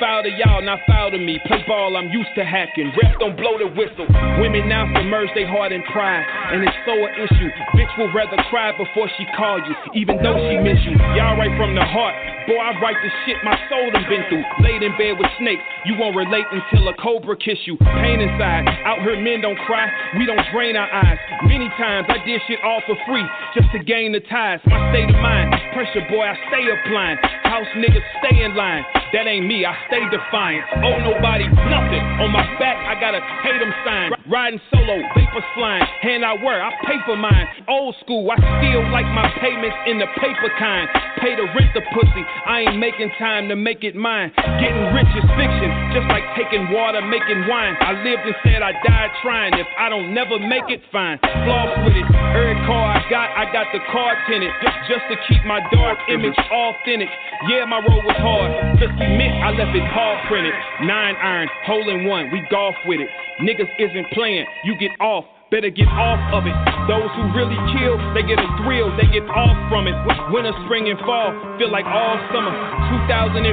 Foul 0.00 0.22
to 0.24 0.30
y'all, 0.30 0.62
not 0.62 0.80
foul 0.86 1.10
to 1.10 1.18
me. 1.18 1.38
Play 1.46 1.62
ball, 1.66 1.96
I'm 1.96 2.10
used 2.10 2.34
to 2.36 2.44
hacking. 2.44 2.90
Rep 3.00 3.18
don't 3.20 3.36
blow 3.36 3.58
the 3.58 3.68
whistle. 3.68 4.06
Women 4.40 4.68
now 4.68 4.90
submerge 4.90 5.30
they 5.34 5.46
heart 5.46 5.72
in 5.72 5.82
pride, 5.92 6.24
and 6.50 6.62
it's 6.62 6.76
so 6.84 6.94
an 6.98 7.14
issue. 7.14 7.50
Bitch 7.78 7.92
will 7.98 8.12
rather 8.12 8.36
cry 8.50 8.72
before 8.76 9.08
she 9.16 9.24
call 9.36 9.58
you, 9.58 9.74
even 9.94 10.18
though 10.22 10.34
she 10.34 10.56
miss 10.58 10.80
you. 10.82 10.98
Y'all 11.14 11.38
right 11.38 11.52
from 11.56 11.74
the 11.74 11.84
heart. 11.84 12.14
Boy, 12.44 12.60
I 12.60 12.76
write 12.80 13.00
the 13.00 13.08
shit 13.24 13.40
my 13.40 13.56
soul 13.70 13.88
done 13.92 14.04
been 14.08 14.24
through. 14.28 14.44
Laid 14.60 14.82
in 14.82 14.92
bed 14.98 15.16
with 15.16 15.30
snakes, 15.38 15.62
you 15.86 15.94
won't 15.96 16.16
relate 16.16 16.44
until 16.52 16.88
a 16.88 16.94
cobra 17.00 17.36
kiss 17.36 17.56
you. 17.64 17.76
Pain 17.78 18.20
inside, 18.20 18.68
out 18.84 19.00
here 19.00 19.16
men 19.16 19.40
don't 19.40 19.56
cry, 19.64 19.88
we 20.18 20.26
don't 20.26 20.44
drain 20.52 20.76
our 20.76 20.90
eyes. 20.90 21.16
Many 21.48 21.68
times 21.80 22.04
I 22.10 22.20
did 22.26 22.42
shit 22.48 22.60
all 22.60 22.82
for 22.84 22.96
free, 23.08 23.24
just 23.54 23.72
to 23.72 23.78
gain 23.80 24.12
the 24.12 24.20
ties. 24.28 24.60
My 24.66 24.92
state 24.92 25.08
of 25.08 25.16
mind, 25.22 25.56
pressure 25.72 26.04
boy, 26.10 26.24
I 26.24 26.36
stay 26.52 26.64
applying. 26.68 27.16
House 27.48 27.70
niggas 27.76 28.04
stay 28.20 28.42
in 28.42 28.54
line, 28.54 28.84
that 29.12 29.26
ain't 29.26 29.46
me, 29.46 29.64
I 29.64 29.72
stay 29.86 29.93
defiant. 30.10 30.64
Oh, 30.82 30.98
nobody, 30.98 31.46
nothing. 31.70 32.02
On 32.18 32.30
my 32.34 32.42
back, 32.58 32.76
I 32.82 32.98
got 32.98 33.14
a 33.14 33.22
Tatum 33.42 33.70
sign. 33.84 34.10
Riding 34.24 34.56
solo, 34.72 34.96
vapors 35.12 35.44
flying, 35.52 35.84
hand 36.00 36.24
I 36.24 36.32
wear, 36.40 36.56
I 36.56 36.72
pay 36.88 36.96
for 37.04 37.12
mine. 37.12 37.44
Old 37.68 37.92
school, 38.00 38.24
I 38.32 38.40
still 38.40 38.80
like 38.88 39.04
my 39.12 39.28
payments 39.36 39.76
in 39.84 40.00
the 40.00 40.08
paper 40.16 40.48
kind. 40.56 40.88
Pay 41.20 41.36
to 41.36 41.44
rent 41.52 41.76
the 41.76 41.84
pussy. 41.92 42.24
I 42.48 42.64
ain't 42.64 42.80
making 42.80 43.12
time 43.20 43.52
to 43.52 43.56
make 43.56 43.84
it 43.84 43.92
mine. 43.92 44.32
Getting 44.64 44.96
rich 44.96 45.12
is 45.12 45.28
fiction, 45.36 45.68
just 45.92 46.08
like 46.08 46.24
taking 46.40 46.72
water, 46.72 47.04
making 47.04 47.44
wine. 47.52 47.76
I 47.84 48.00
lived 48.00 48.24
and 48.24 48.36
said 48.40 48.64
I 48.64 48.72
died 48.80 49.12
trying. 49.20 49.60
If 49.60 49.68
I 49.76 49.92
don't 49.92 50.16
never 50.16 50.40
make 50.40 50.72
it, 50.72 50.80
fine. 50.88 51.20
Floss 51.44 51.84
with 51.84 51.92
it. 51.92 52.08
Every 52.32 52.56
car 52.64 52.96
I 52.96 53.04
got, 53.12 53.28
I 53.36 53.44
got 53.52 53.68
the 53.76 53.84
car 53.92 54.16
tinted. 54.24 54.48
Just, 54.64 54.78
just 54.88 55.04
to 55.12 55.20
keep 55.28 55.44
my 55.44 55.60
dark 55.68 56.00
image 56.08 56.36
authentic. 56.48 57.12
Yeah, 57.52 57.68
my 57.68 57.84
road 57.84 58.00
was 58.08 58.16
hard. 58.24 58.80
Just 58.80 58.96
admit 58.96 59.36
I 59.44 59.52
left 59.52 59.76
it 59.76 59.84
paw 59.92 60.16
printed. 60.32 60.56
Nine 60.80 61.12
iron, 61.20 61.48
hole 61.68 61.84
in 61.92 62.08
one, 62.08 62.32
we 62.32 62.40
golf 62.48 62.74
with 62.88 63.04
it. 63.04 63.12
Niggas 63.40 63.70
isn't 63.78 64.10
playing, 64.12 64.46
you 64.64 64.76
get 64.78 64.92
off 65.00 65.24
better 65.54 65.70
get 65.70 65.86
off 65.86 66.18
of 66.34 66.42
it. 66.50 66.56
Those 66.90 67.06
who 67.14 67.30
really 67.30 67.54
kill, 67.78 67.94
they 68.10 68.26
get 68.26 68.42
a 68.42 68.48
thrill, 68.58 68.90
they 68.98 69.06
get 69.06 69.22
off 69.30 69.54
from 69.70 69.86
it. 69.86 69.94
Winter, 70.34 70.50
spring, 70.66 70.90
and 70.90 70.98
fall 71.06 71.30
feel 71.62 71.70
like 71.70 71.86
all 71.86 72.18
summer. 72.34 72.50
2005 73.06 73.46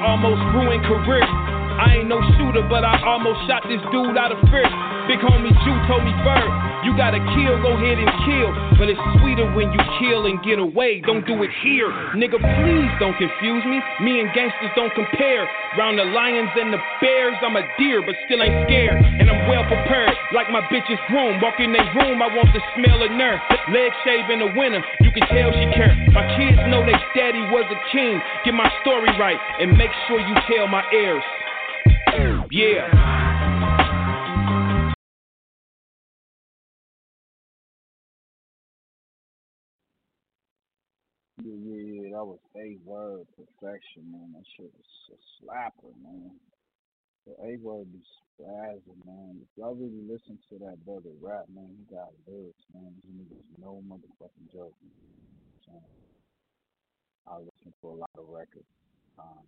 almost 0.00 0.40
ruined 0.56 0.80
career. 0.88 1.61
I 1.82 1.98
ain't 1.98 2.06
no 2.06 2.22
shooter, 2.38 2.62
but 2.70 2.86
I 2.86 2.94
almost 3.02 3.42
shot 3.50 3.66
this 3.66 3.82
dude 3.90 4.14
out 4.14 4.30
of 4.30 4.38
fear. 4.54 4.70
Big 5.10 5.18
homie 5.18 5.50
Jew 5.66 5.76
told 5.90 6.06
me, 6.06 6.14
Bird, 6.22 6.46
you 6.86 6.94
gotta 6.94 7.18
kill, 7.34 7.58
go 7.58 7.74
ahead 7.74 7.98
and 7.98 8.06
kill. 8.22 8.54
But 8.78 8.86
it's 8.86 9.02
sweeter 9.18 9.50
when 9.50 9.74
you 9.74 9.82
kill 9.98 10.30
and 10.30 10.38
get 10.46 10.62
away. 10.62 11.02
Don't 11.02 11.26
do 11.26 11.42
it 11.42 11.50
here. 11.66 11.90
Nigga, 12.14 12.38
please 12.38 12.92
don't 13.02 13.18
confuse 13.18 13.66
me. 13.66 13.82
Me 13.98 14.22
and 14.22 14.30
gangsters 14.30 14.70
don't 14.78 14.94
compare. 14.94 15.42
Round 15.74 15.98
the 15.98 16.06
lions 16.06 16.54
and 16.54 16.70
the 16.70 16.78
bears, 17.02 17.34
I'm 17.42 17.58
a 17.58 17.66
deer, 17.74 17.98
but 18.06 18.14
still 18.30 18.46
ain't 18.46 18.62
scared. 18.70 19.02
And 19.18 19.26
I'm 19.26 19.50
well 19.50 19.66
prepared, 19.66 20.14
like 20.30 20.54
my 20.54 20.62
bitch's 20.70 21.02
room. 21.10 21.42
Walk 21.42 21.58
in 21.58 21.74
their 21.74 21.86
room, 21.98 22.22
I 22.22 22.30
want 22.30 22.54
the 22.54 22.62
smell 22.78 23.02
of 23.02 23.10
nerve. 23.10 23.42
Leg 23.74 23.90
shave 24.06 24.30
in 24.30 24.38
the 24.38 24.54
winter, 24.54 24.78
you 25.02 25.10
can 25.10 25.26
tell 25.34 25.50
she 25.50 25.66
care. 25.74 25.90
My 26.14 26.30
kids 26.38 26.62
know 26.70 26.86
their 26.86 27.02
daddy 27.18 27.42
was 27.50 27.66
a 27.74 27.78
king. 27.90 28.22
Get 28.46 28.54
my 28.54 28.70
story 28.86 29.10
right, 29.18 29.38
and 29.58 29.74
make 29.74 29.90
sure 30.06 30.22
you 30.22 30.34
tell 30.46 30.70
my 30.70 30.86
heirs. 30.94 31.26
Yeah. 32.12 32.44
Yeah, 32.50 32.88
yeah, 41.40 41.42
yeah. 41.42 42.10
That 42.12 42.26
was 42.26 42.38
a 42.56 42.76
word 42.84 43.26
perfection, 43.32 44.12
man. 44.12 44.32
That 44.34 44.44
shit 44.56 44.70
was 44.76 45.12
a 45.12 45.16
slapper, 45.40 45.92
man. 46.04 46.32
The 47.26 47.32
Aye 47.44 47.56
Verb 47.64 47.86
be 47.92 48.00
spazzing, 48.38 49.00
man. 49.06 49.40
If 49.40 49.48
y'all 49.56 49.74
really 49.74 50.02
listen 50.06 50.38
to 50.50 50.58
that 50.66 50.84
brother 50.84 51.10
rap, 51.22 51.46
man, 51.54 51.70
he 51.78 51.94
got 51.94 52.10
lyrics, 52.28 52.60
man. 52.74 52.92
These 53.04 53.24
niggas 53.24 53.44
no 53.58 53.82
motherfucking 53.88 54.52
joke. 54.52 54.74
So, 55.66 55.72
I 57.28 57.38
listen 57.38 57.72
to 57.80 57.88
a 57.88 57.96
lot 57.96 58.10
of 58.18 58.28
records. 58.28 58.68
Um, 59.18 59.46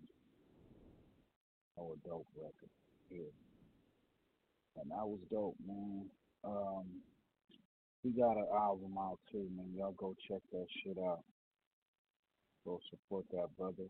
oh, 1.78 1.96
dope 2.05 2.26
record. 2.36 2.70
Yeah. 3.10 3.32
And 4.80 4.90
that 4.90 5.06
was 5.06 5.20
dope, 5.30 5.56
man. 5.66 6.06
Um, 6.44 6.84
he 8.02 8.10
got 8.10 8.36
an 8.36 8.46
album 8.52 8.96
out 8.98 9.18
too, 9.30 9.48
man. 9.56 9.72
Y'all 9.76 9.94
go 9.96 10.14
check 10.28 10.40
that 10.52 10.66
shit 10.82 10.98
out. 10.98 11.20
Go 12.64 12.80
support 12.90 13.24
that 13.32 13.48
brother. 13.56 13.88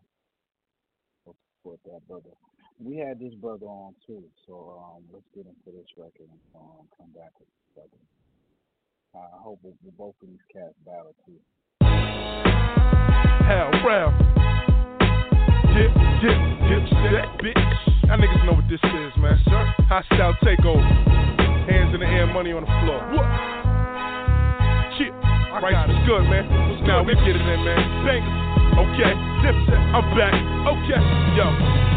Go 1.25 1.35
support 1.57 1.79
that 1.85 2.07
brother. 2.07 2.35
we 2.79 2.97
had 2.97 3.19
this 3.19 3.33
brother 3.35 3.65
on 3.65 3.95
too, 4.05 4.23
so 4.47 4.81
um, 4.83 5.03
let's 5.11 5.25
get 5.33 5.45
into 5.45 5.77
this 5.77 5.89
record 5.97 6.29
and 6.29 6.39
um, 6.55 6.87
come 6.97 7.09
back 7.15 7.31
with 7.39 7.47
this 7.47 7.75
brother. 7.75 7.99
I 9.15 9.41
hope 9.41 9.59
we, 9.63 9.71
both 9.97 10.15
of 10.21 10.27
these 10.27 10.43
cats 10.51 10.75
battle 10.85 11.15
too. 11.25 11.39
Hell, 13.45 13.71
well. 13.85 14.74
Dip, 15.75 15.91
dip, 16.23 16.39
dip, 16.71 16.83
set, 17.03 17.27
bitch. 17.43 17.59
Y'all 18.07 18.15
niggas 18.15 18.45
know 18.45 18.53
what 18.53 18.63
this 18.69 18.79
is, 18.79 19.11
man. 19.19 19.35
Sir, 19.43 19.75
hostile 19.91 20.31
takeover. 20.39 20.79
Hands 21.67 21.93
in 21.93 21.99
the 21.99 22.07
air, 22.07 22.25
money 22.27 22.53
on 22.53 22.63
the 22.63 22.71
floor. 22.79 23.03
What? 23.11 23.27
Shit. 24.95 25.11
Right, 25.11 25.75
was 25.83 25.99
good, 26.07 26.23
man. 26.31 26.47
What's 26.71 26.87
now 26.87 27.03
we 27.03 27.13
get 27.15 27.35
it 27.35 27.43
in, 27.43 27.59
man. 27.67 28.07
Bangers. 28.07 28.45
Okay, 28.87 29.11
dipset. 29.43 29.81
I'm 29.91 30.15
back. 30.15 30.31
Okay, 30.63 31.01
yo. 31.35 31.94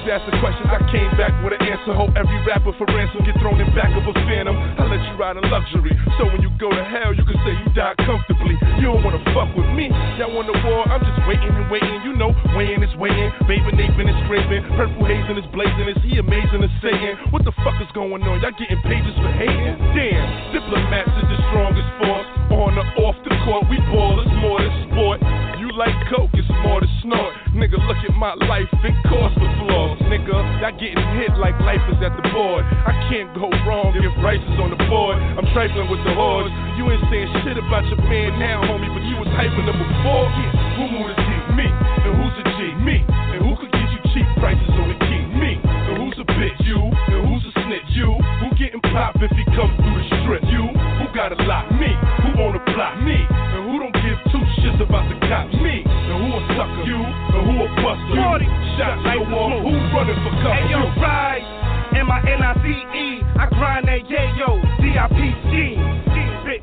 Niggas 0.00 0.24
the 0.24 0.32
questions, 0.40 0.64
I 0.72 0.80
came 0.88 1.12
back 1.20 1.28
with 1.44 1.52
an 1.52 1.60
answer. 1.60 1.92
Hope 1.92 2.16
every 2.16 2.40
rapper 2.48 2.72
for 2.80 2.88
ransom 2.88 3.20
get 3.20 3.36
thrown 3.36 3.60
in 3.60 3.68
back 3.76 3.92
of 3.92 4.00
a 4.08 4.16
phantom. 4.24 4.56
I 4.56 4.88
let 4.88 4.96
you 5.04 5.12
ride 5.20 5.36
in 5.36 5.44
luxury, 5.52 5.92
so 6.16 6.24
when 6.24 6.40
you 6.40 6.48
go 6.56 6.72
to 6.72 6.80
hell, 6.88 7.12
you 7.12 7.20
can 7.20 7.36
say 7.44 7.52
you 7.52 7.68
died 7.76 8.00
comfortably. 8.08 8.56
You 8.80 8.96
don't 8.96 9.04
wanna 9.04 9.20
fuck 9.36 9.52
with 9.52 9.68
me. 9.76 9.92
Y'all 10.16 10.32
want 10.32 10.48
the 10.48 10.56
wall, 10.64 10.88
I'm 10.88 11.04
just 11.04 11.20
waiting 11.28 11.52
and 11.52 11.68
waiting. 11.68 12.00
You 12.00 12.16
know, 12.16 12.32
weighing 12.56 12.80
is 12.80 12.96
waiting. 12.96 13.28
Baby 13.44 13.76
Nathan 13.76 14.08
is 14.08 14.16
scraping. 14.24 14.64
Purple 14.72 15.04
hazing 15.04 15.36
is 15.36 15.44
blazing. 15.52 15.84
Is 15.92 16.00
he 16.00 16.16
amazing 16.16 16.64
to 16.64 16.70
saying? 16.80 17.28
What 17.28 17.44
the 17.44 17.52
fuck 17.60 17.76
is 17.84 17.92
going 17.92 18.24
on? 18.24 18.40
Y'all 18.40 18.56
getting 18.56 18.80
pages 18.80 19.12
for 19.20 19.28
hating? 19.36 19.76
Damn, 19.92 20.24
diplomats 20.56 21.12
strongest 21.50 21.90
force. 21.98 22.28
On 22.50 22.74
or 22.74 22.88
off 23.06 23.18
the 23.22 23.30
court, 23.46 23.66
we 23.70 23.78
ball. 23.90 24.18
It's 24.22 24.34
more 24.42 24.58
than 24.58 24.74
sport. 24.90 25.18
You 25.58 25.70
like 25.78 25.94
coke, 26.10 26.34
it's 26.34 26.50
more 26.66 26.82
than 26.82 26.90
snort. 27.02 27.30
Nigga, 27.54 27.78
look 27.86 28.00
at 28.02 28.14
my 28.18 28.34
life, 28.46 28.66
it 28.82 28.94
cost 29.06 29.38
the 29.38 29.46
flaws. 29.62 29.98
Nigga, 30.10 30.34
y'all 30.58 30.74
getting 30.74 30.98
hit 31.14 31.30
like 31.38 31.54
life 31.62 31.82
is 31.90 31.98
at 32.02 32.14
the 32.18 32.26
board. 32.34 32.66
I 32.66 32.94
can't 33.06 33.30
go 33.38 33.50
wrong 33.66 33.94
if 33.94 34.10
Bryce 34.18 34.42
is 34.42 34.58
on 34.58 34.74
the 34.74 34.80
board. 34.90 35.18
I'm 35.18 35.46
trifling 35.54 35.86
with 35.90 36.02
the 36.02 36.14
hordes. 36.14 36.50
You 36.74 36.90
ain't 36.90 37.02
saying 37.06 37.30
shit 37.46 37.58
about 37.58 37.86
your 37.86 38.02
man 38.08 38.38
now, 38.42 38.66
homie, 38.66 38.90
but 38.90 39.04
you 39.06 39.14
was 39.18 39.30
hyping 39.34 39.66
them 39.66 39.78
before. 39.78 40.26
Yeah, 40.34 40.50
who 40.74 40.84
moved 40.90 41.14
the 41.14 41.16
G? 41.22 41.28
Me. 41.54 41.66
And 41.70 42.12
who's 42.18 42.34
a 42.34 42.44
G? 42.56 42.58
Me. 42.82 42.96
And 43.06 43.40
who 43.46 43.52
could 43.54 43.70
get 43.70 43.88
you 43.94 44.00
cheap 44.10 44.26
prices 44.42 44.74
on 44.74 44.90
the 44.90 44.98
key? 45.06 45.22
Me. 45.38 45.54
And 45.62 46.02
who's 46.02 46.18
a 46.18 46.26
bitch? 46.26 46.58
You. 46.66 46.82
And 46.82 47.20
who's 47.30 47.44
a 47.46 47.52
snitch? 47.62 47.90
You. 47.94 48.10
Who 48.42 48.50
getting 48.58 48.82
pop 48.90 49.22
if 49.22 49.30
he 49.38 49.44
come 49.54 49.70
through 49.78 49.96
the 50.02 50.06
strip? 50.24 50.42
You. 50.50 50.79
Who 51.20 51.28
got 51.28 51.38
a 51.38 51.44
lot? 51.44 51.68
Me. 51.76 51.92
Who 52.32 52.48
the 52.48 52.64
block? 52.72 52.96
Me. 53.04 53.12
And 53.12 53.68
who 53.68 53.76
don't 53.76 53.92
give 53.92 54.16
two 54.32 54.40
shits 54.56 54.80
about 54.80 55.04
the 55.12 55.20
cops? 55.28 55.52
Me. 55.52 55.84
And 55.84 56.16
who 56.16 56.32
a 56.32 56.40
sucker? 56.56 56.80
You. 56.88 56.96
And 56.96 57.44
who 57.44 57.60
a 57.60 57.68
buster? 57.76 58.16
You. 58.16 58.48
Shots 58.80 59.04
go 59.04 59.28
off. 59.28 59.60
Who 59.60 59.68
running 59.92 60.16
for 60.24 60.32
cover? 60.40 60.56
Hey, 60.56 60.72
yo, 60.72 60.80
rise. 60.96 61.44
M-I-N-I-C-E. 61.92 63.20
I 63.36 63.46
grind 63.52 63.84
that 63.84 64.08
yayo. 64.08 64.64
D-I-P-C. 64.80 65.76
Spit 65.76 65.89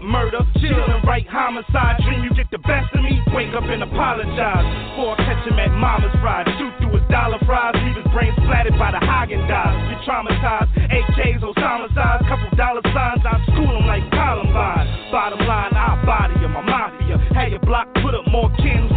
murder, 0.07 0.39
chill 0.63 0.83
and 0.87 1.03
write 1.03 1.27
homicide. 1.27 2.01
Dream 2.03 2.23
you 2.23 2.31
get 2.33 2.49
the 2.49 2.57
best 2.63 2.89
of 2.95 3.03
me. 3.03 3.21
Wake 3.35 3.53
up 3.53 3.67
and 3.67 3.83
apologize. 3.83 4.65
I 4.97 5.15
catch 5.23 5.45
him 5.45 5.59
at 5.59 5.71
mama's 5.71 6.15
ride. 6.23 6.47
Shoot 6.57 6.73
through 6.81 6.97
his 6.97 7.05
dollar 7.11 7.37
fries. 7.45 7.75
Leave 7.85 7.99
his 8.01 8.09
brain 8.15 8.33
splattered 8.41 8.79
by 8.79 8.91
the 8.91 8.99
Hagen 9.03 9.45
Dazs. 9.45 9.77
Get 9.93 10.01
traumatized. 10.07 10.71
AKs, 10.89 11.43
Osama's 11.43 11.93
eyes. 11.93 12.25
Couple 12.25 12.49
dollar 12.57 12.81
signs. 12.95 13.21
I 13.21 13.37
school 13.51 13.77
him 13.77 13.85
like 13.85 14.09
Columbine. 14.09 14.87
Bottom 15.11 15.45
line, 15.45 15.75
I 15.75 16.01
body 16.01 16.39
him. 16.39 16.55
My 16.57 16.65
mafia. 16.65 17.21
Had 17.35 17.51
your 17.51 17.61
block 17.61 17.93
put 18.01 18.15
up 18.15 18.25
more 18.31 18.49
candles 18.57 18.89
than 18.89 18.96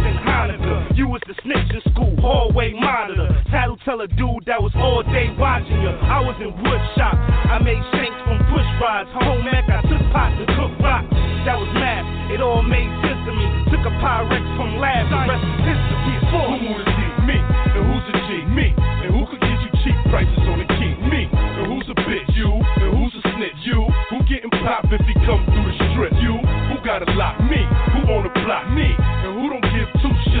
was 1.11 1.19
the 1.27 1.35
snitch 1.43 1.67
in 1.75 1.83
school. 1.91 2.15
Hallway 2.23 2.71
monitor. 2.71 3.27
Tattle 3.51 3.75
tell 3.83 3.99
a 3.99 4.07
dude 4.07 4.47
that 4.47 4.63
was 4.63 4.71
all 4.79 5.03
day 5.03 5.27
watching 5.35 5.75
you. 5.83 5.91
I 5.91 6.23
was 6.23 6.39
in 6.39 6.55
wood 6.55 6.83
shop. 6.95 7.19
I 7.51 7.59
made 7.59 7.83
shanks 7.91 8.15
from 8.23 8.39
push 8.47 8.63
rods. 8.79 9.11
Home 9.19 9.43
ec, 9.43 9.67
I 9.67 9.83
took 9.91 9.99
pot 10.15 10.31
to 10.39 10.47
cook 10.55 10.71
rock. 10.79 11.03
That 11.43 11.59
was 11.59 11.67
math. 11.75 12.07
It 12.31 12.39
all 12.39 12.63
made 12.63 12.87
sense 13.03 13.19
to 13.27 13.31
me. 13.35 13.43
Took 13.75 13.83
a 13.83 13.93
Pyrex 13.99 14.39
from 14.55 14.79
lab. 14.79 15.11
The 15.11 15.19
rest 15.27 15.43
is 15.43 15.75
history. 15.75 16.15
Who 16.31 16.39
moved 16.63 16.79
the 16.79 16.95
G? 16.95 16.99
Me. 17.27 17.37
And 17.43 17.83
who's 17.91 18.07
a 18.07 18.15
G? 18.15 18.29
Me. 18.47 18.67
And 18.71 19.11
who 19.11 19.27
could 19.27 19.43
get 19.43 19.59
you 19.67 19.71
cheap 19.83 19.99
prices 20.07 20.47
on 20.47 20.63
the 20.63 20.67
key? 20.79 20.95
Me. 21.11 21.27
And 21.27 21.75
who's 21.75 21.91
a 21.91 21.97
bitch? 22.07 22.31
You. 22.39 22.55
And 22.55 22.89
who's 22.95 23.11
a 23.19 23.23
snitch? 23.35 23.59
You. 23.67 23.83
Who 24.15 24.23
getting 24.31 24.53
pop 24.63 24.87
if 24.87 25.03
he 25.03 25.13
come 25.27 25.43
through 25.43 25.67
the 25.67 25.75
strip? 25.91 26.15
You. 26.23 26.39
Who 26.71 26.79
got 26.87 27.03
a 27.03 27.11
lot? 27.19 27.35
Me. 27.51 27.67
Who 27.99 28.07
on 28.15 28.23
the 28.23 28.31
block? 28.47 28.71
Me. 28.71 28.95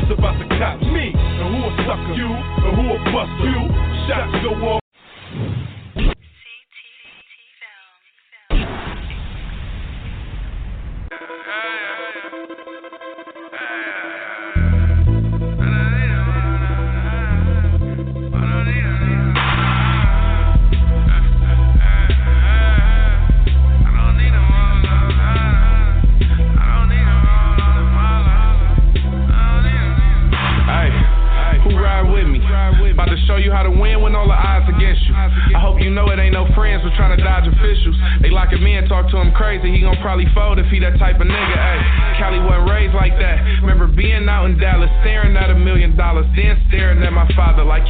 Shits 0.01 0.17
about 0.17 0.37
to 0.39 0.47
cops? 0.57 0.83
Me. 0.83 1.13
And 1.13 1.55
who 1.55 1.61
a 1.61 1.71
sucker? 1.85 2.13
You. 2.13 2.25
And 2.25 2.75
who 2.75 2.93
a 2.93 2.97
buster? 3.13 3.49
You. 3.49 3.69
Shots 4.07 4.43
go 4.43 4.67
off. 4.67 4.80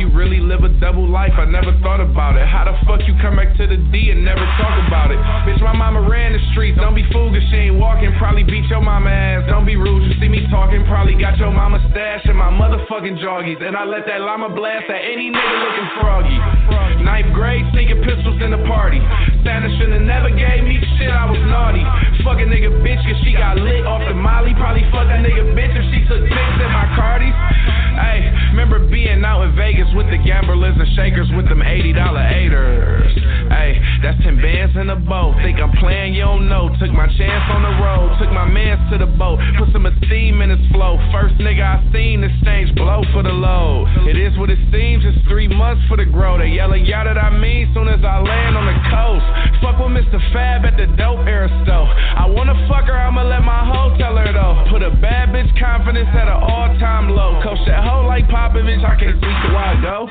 You 0.02 0.10
really 0.18 0.42
live 0.42 0.66
a 0.66 0.74
double 0.82 1.06
life. 1.06 1.38
I 1.38 1.46
never 1.46 1.78
thought 1.86 2.02
about 2.02 2.34
it. 2.34 2.50
How 2.50 2.66
the 2.66 2.74
fuck 2.90 3.06
you 3.06 3.14
come 3.22 3.38
back 3.38 3.54
to 3.62 3.70
the 3.70 3.78
D 3.94 4.10
and 4.10 4.26
never 4.26 4.42
talk 4.58 4.74
about 4.90 5.14
it? 5.14 5.22
Bitch, 5.46 5.62
my 5.62 5.78
mama 5.78 6.02
ran 6.02 6.34
the 6.34 6.42
streets. 6.52 6.82
Don't 6.82 6.98
be 6.98 7.06
fooled, 7.14 7.38
she 7.38 7.70
ain't 7.70 7.78
walking. 7.78 8.10
Probably 8.18 8.42
beat 8.42 8.66
your 8.66 8.82
mama 8.82 9.14
ass. 9.14 9.46
Don't 9.46 9.70
be 9.70 9.78
rude. 9.78 10.02
You 10.10 10.18
see 10.18 10.26
me 10.26 10.50
talking, 10.50 10.82
probably 10.90 11.14
got 11.22 11.38
your 11.38 11.54
mama 11.54 11.78
stash 11.94 12.26
in 12.26 12.34
my 12.34 12.50
motherfucking 12.50 13.22
joggies. 13.22 13.62
And 13.62 13.78
I 13.78 13.86
let 13.86 14.10
that 14.10 14.26
llama 14.26 14.50
blast 14.50 14.90
at 14.90 15.06
any 15.06 15.30
nigga 15.30 15.56
looking 15.62 15.90
froggy. 16.02 16.38
Ninth 17.06 17.30
grade, 17.38 17.62
sneaking 17.78 18.02
pistols 18.02 18.42
in 18.42 18.50
the 18.50 18.62
party. 18.66 18.98
Santa 19.46 19.70
should've 19.78 20.02
never 20.02 20.34
gave 20.34 20.66
me 20.66 20.82
shit, 20.98 21.14
I 21.14 21.30
was 21.30 21.42
naughty. 21.46 21.86
Fuck 22.26 22.42
a 22.42 22.48
nigga 22.50 22.74
bitch, 22.82 23.06
cause 23.06 23.22
she 23.22 23.38
got 23.38 23.62
lit 23.62 23.86
off 23.86 24.02
the 24.10 24.18
molly. 24.18 24.58
Probably 24.58 24.82
fuck 24.90 25.06
a 25.14 25.18
nigga 25.22 25.54
bitch 25.54 25.78
if 25.78 25.86
she 25.94 26.02
took 26.10 26.26
pics 26.26 26.58
in 26.58 26.72
my 26.74 26.90
cardies. 26.98 27.38
Hey, 27.96 28.28
remember 28.52 28.84
being 28.90 29.24
out 29.24 29.48
in 29.48 29.56
Vegas 29.56 29.88
with 29.96 30.12
the 30.12 30.20
gamblers 30.20 30.76
and 30.76 30.90
shakers 30.96 31.30
with 31.36 31.48
them 31.48 31.64
$80 31.64 31.96
eighters. 31.96 33.14
Hey, 33.48 33.80
that's 34.04 34.20
10 34.24 34.42
bands 34.42 34.76
in 34.76 34.90
a 34.90 35.00
boat. 35.00 35.40
Think 35.44 35.60
I'm 35.60 35.72
playing, 35.80 36.14
you 36.14 36.24
don't 36.24 36.48
know. 36.50 36.70
Took 36.80 36.92
my 36.92 37.08
chance 37.16 37.46
on 37.52 37.64
the 37.64 37.76
road, 37.80 38.18
took 38.20 38.32
my 38.32 38.48
mans 38.48 38.82
to 38.92 38.98
the 38.98 39.08
boat. 39.08 39.40
Put 39.58 39.72
some 39.72 39.86
esteem 39.86 40.42
in 40.42 40.50
his 40.52 40.64
flow. 40.72 41.00
First 41.12 41.36
nigga 41.40 41.64
I 41.64 41.78
seen 41.94 42.22
this 42.22 42.32
exchange 42.42 42.74
blow 42.76 43.06
for 43.14 43.22
the 43.22 43.30
load. 43.30 43.86
It 44.10 44.18
is 44.18 44.34
what 44.38 44.50
it 44.50 44.58
seems, 44.74 45.06
it's 45.06 45.18
three 45.30 45.48
months 45.48 45.86
for 45.88 45.96
the 45.96 46.06
grow. 46.06 46.42
They 46.42 46.50
yelling, 46.50 46.86
yeah, 46.86 47.04
that 47.04 47.18
I 47.18 47.30
mean, 47.30 47.70
soon 47.74 47.88
as 47.88 48.02
I 48.02 48.18
land 48.18 48.58
on 48.58 48.66
the 48.66 48.78
coast. 48.90 49.26
Fuck 49.62 49.78
with 49.78 49.94
Mr. 49.94 50.18
Fab 50.34 50.66
at 50.66 50.76
the 50.76 50.90
dope 50.98 51.22
air 51.30 51.46
store. 51.64 51.86
I 51.86 52.26
wanna 52.26 52.58
fuck 52.68 52.90
her, 52.90 52.98
I'ma 52.98 53.24
let 53.24 53.44
my 53.46 53.62
hoe 53.62 53.94
tell 53.98 54.18
her 54.18 54.34
though. 54.34 54.66
Put 54.74 54.82
a 54.82 54.90
bad 54.90 55.30
bitch 55.30 55.54
confidence 55.60 56.10
at 56.18 56.26
an 56.26 56.40
all 56.42 56.74
time 56.82 57.10
low. 57.14 57.38
Coach 57.44 57.62
hoe 57.82 58.06
like 58.08 58.26
Popovich, 58.30 58.84
I 58.86 58.96
can't 59.00 59.18
see 59.20 59.36
why 59.54 59.74
I 59.74 59.82
go. 59.82 60.08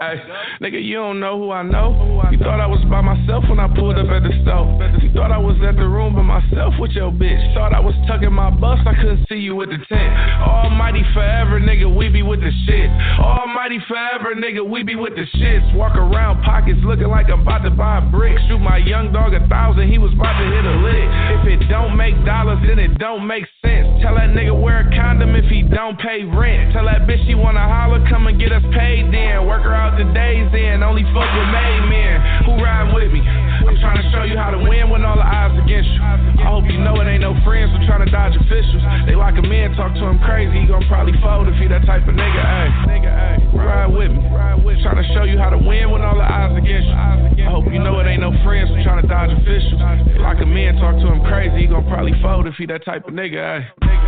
Hey, 0.00 0.16
nigga, 0.60 0.82
you 0.82 0.96
don't 0.96 1.20
know 1.20 1.38
who 1.38 1.50
I 1.50 1.62
know. 1.62 2.22
You 2.30 2.38
thought 2.38 2.60
I 2.60 2.66
was 2.66 2.82
by 2.90 3.00
myself 3.00 3.44
when 3.48 3.60
I 3.60 3.68
pulled 3.74 3.98
up 3.98 4.08
at 4.08 4.22
the 4.22 4.32
stove. 4.42 4.80
You 5.02 5.12
thought 5.12 5.30
I 5.30 5.38
was 5.38 5.56
at 5.66 5.76
the 5.76 5.86
room 5.86 6.14
by 6.14 6.22
myself 6.22 6.74
with 6.78 6.92
your 6.92 7.10
bitch. 7.12 7.38
Thought 7.54 7.74
I 7.74 7.80
was 7.80 7.94
tucking 8.06 8.32
my 8.32 8.50
bus, 8.50 8.78
I 8.86 8.94
couldn't 8.94 9.26
see 9.28 9.36
you 9.38 9.54
with 9.54 9.70
the 9.70 9.78
tent. 9.88 10.12
Almighty 10.42 11.04
forever, 11.14 11.60
nigga, 11.60 11.88
we 11.88 12.08
be 12.08 12.22
with 12.22 12.40
the 12.40 12.52
shit. 12.66 12.90
Almighty 13.20 13.78
forever, 13.86 14.34
nigga, 14.34 14.64
we 14.64 14.82
be 14.82 14.96
with 14.96 15.14
the 15.14 15.26
shits. 15.38 15.74
Walk 15.76 15.96
around 15.96 16.42
pockets 16.42 16.80
looking 16.84 17.08
like 17.08 17.28
I'm 17.28 17.42
about 17.42 17.62
to 17.64 17.70
buy 17.70 17.98
a 17.98 18.04
brick. 18.10 18.36
Shoot 18.48 18.60
my 18.60 18.78
young 18.78 19.12
dog 19.12 19.34
a 19.34 19.46
thousand, 19.48 19.90
he 19.90 19.98
was 19.98 20.12
about 20.14 20.38
to 20.38 20.46
hit 20.46 20.64
a 20.64 20.76
lick. 20.80 21.08
If 21.36 21.60
it 21.60 21.68
don't 21.68 21.96
make 21.96 22.14
dollars, 22.24 22.58
then 22.66 22.78
it 22.78 22.98
don't 22.98 23.26
make 23.26 23.44
sense. 23.64 23.86
Tell 24.02 24.14
that 24.14 24.30
nigga 24.30 24.54
wear 24.54 24.86
a 24.86 24.90
condom 24.94 25.34
if 25.34 25.44
he 25.50 25.62
don't 25.62 25.98
pay 25.98 26.24
rent. 26.24 26.72
Tell 26.78 26.86
that 26.86 27.10
bitch 27.10 27.26
she 27.26 27.34
wanna 27.34 27.66
holler, 27.66 27.98
come 28.06 28.30
and 28.30 28.38
get 28.38 28.54
us 28.54 28.62
paid 28.70 29.10
then. 29.10 29.50
Work 29.50 29.66
her 29.66 29.74
out 29.74 29.98
the 29.98 30.06
days 30.14 30.46
in, 30.54 30.78
only 30.86 31.02
fuck 31.10 31.26
with 31.26 31.50
made 31.50 31.82
men. 31.90 32.46
Who 32.46 32.54
ride 32.62 32.94
with 32.94 33.10
me? 33.10 33.18
I'm 33.18 33.74
Trying 33.82 33.98
to 33.98 34.06
show 34.14 34.22
you 34.22 34.38
how 34.38 34.54
to 34.54 34.62
win 34.62 34.86
when 34.86 35.02
all 35.02 35.18
the 35.18 35.26
odds 35.26 35.58
against 35.58 35.90
you. 35.90 35.98
I 35.98 36.46
hope 36.46 36.70
you 36.70 36.78
know 36.78 36.94
it 37.02 37.10
ain't 37.10 37.26
no 37.26 37.34
friends 37.42 37.74
who 37.74 37.82
trying 37.82 38.06
to 38.06 38.10
dodge 38.14 38.38
officials. 38.38 38.78
They 39.10 39.18
like 39.18 39.34
a 39.34 39.42
man, 39.42 39.74
talk 39.74 39.90
to 39.98 40.06
him 40.06 40.22
crazy, 40.22 40.54
he 40.54 40.70
gon' 40.70 40.86
probably 40.86 41.18
fold 41.18 41.50
if 41.50 41.58
he 41.58 41.66
that 41.66 41.82
type 41.82 42.06
of 42.06 42.14
nigga. 42.14 42.42
Ayy, 42.46 43.58
ride 43.58 43.90
with 43.90 44.14
me. 44.14 44.22
Trying 44.78 45.02
to 45.02 45.08
show 45.10 45.26
you 45.26 45.34
how 45.34 45.50
to 45.50 45.58
win 45.58 45.90
when 45.90 46.06
all 46.06 46.14
the 46.14 46.22
odds 46.22 46.54
against 46.54 46.86
you. 46.86 46.94
I 46.94 47.50
hope 47.50 47.66
you 47.74 47.82
know 47.82 47.98
it 47.98 48.06
ain't 48.06 48.22
no 48.22 48.30
friends 48.46 48.70
who 48.70 48.78
trying 48.86 49.02
to 49.02 49.08
dodge 49.10 49.34
officials. 49.34 49.82
They 50.06 50.22
like 50.22 50.38
a 50.38 50.46
man, 50.46 50.78
talk 50.78 50.94
to 50.94 51.06
him 51.10 51.26
crazy, 51.26 51.58
he 51.58 51.66
gon' 51.66 51.90
probably 51.90 52.14
fold 52.22 52.46
if 52.46 52.54
he 52.54 52.70
that 52.70 52.86
type 52.86 53.10
of 53.10 53.18
nigga. 53.18 53.66
Ayy. 53.82 53.98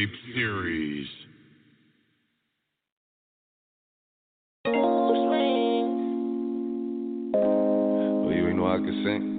Mixtape 0.00 0.34
series. 0.34 1.06
Oh, 4.66 5.32
you 8.30 8.48
ain't 8.48 8.56
know 8.56 8.66
I 8.66 8.78
could 8.78 9.04
sing? 9.04 9.36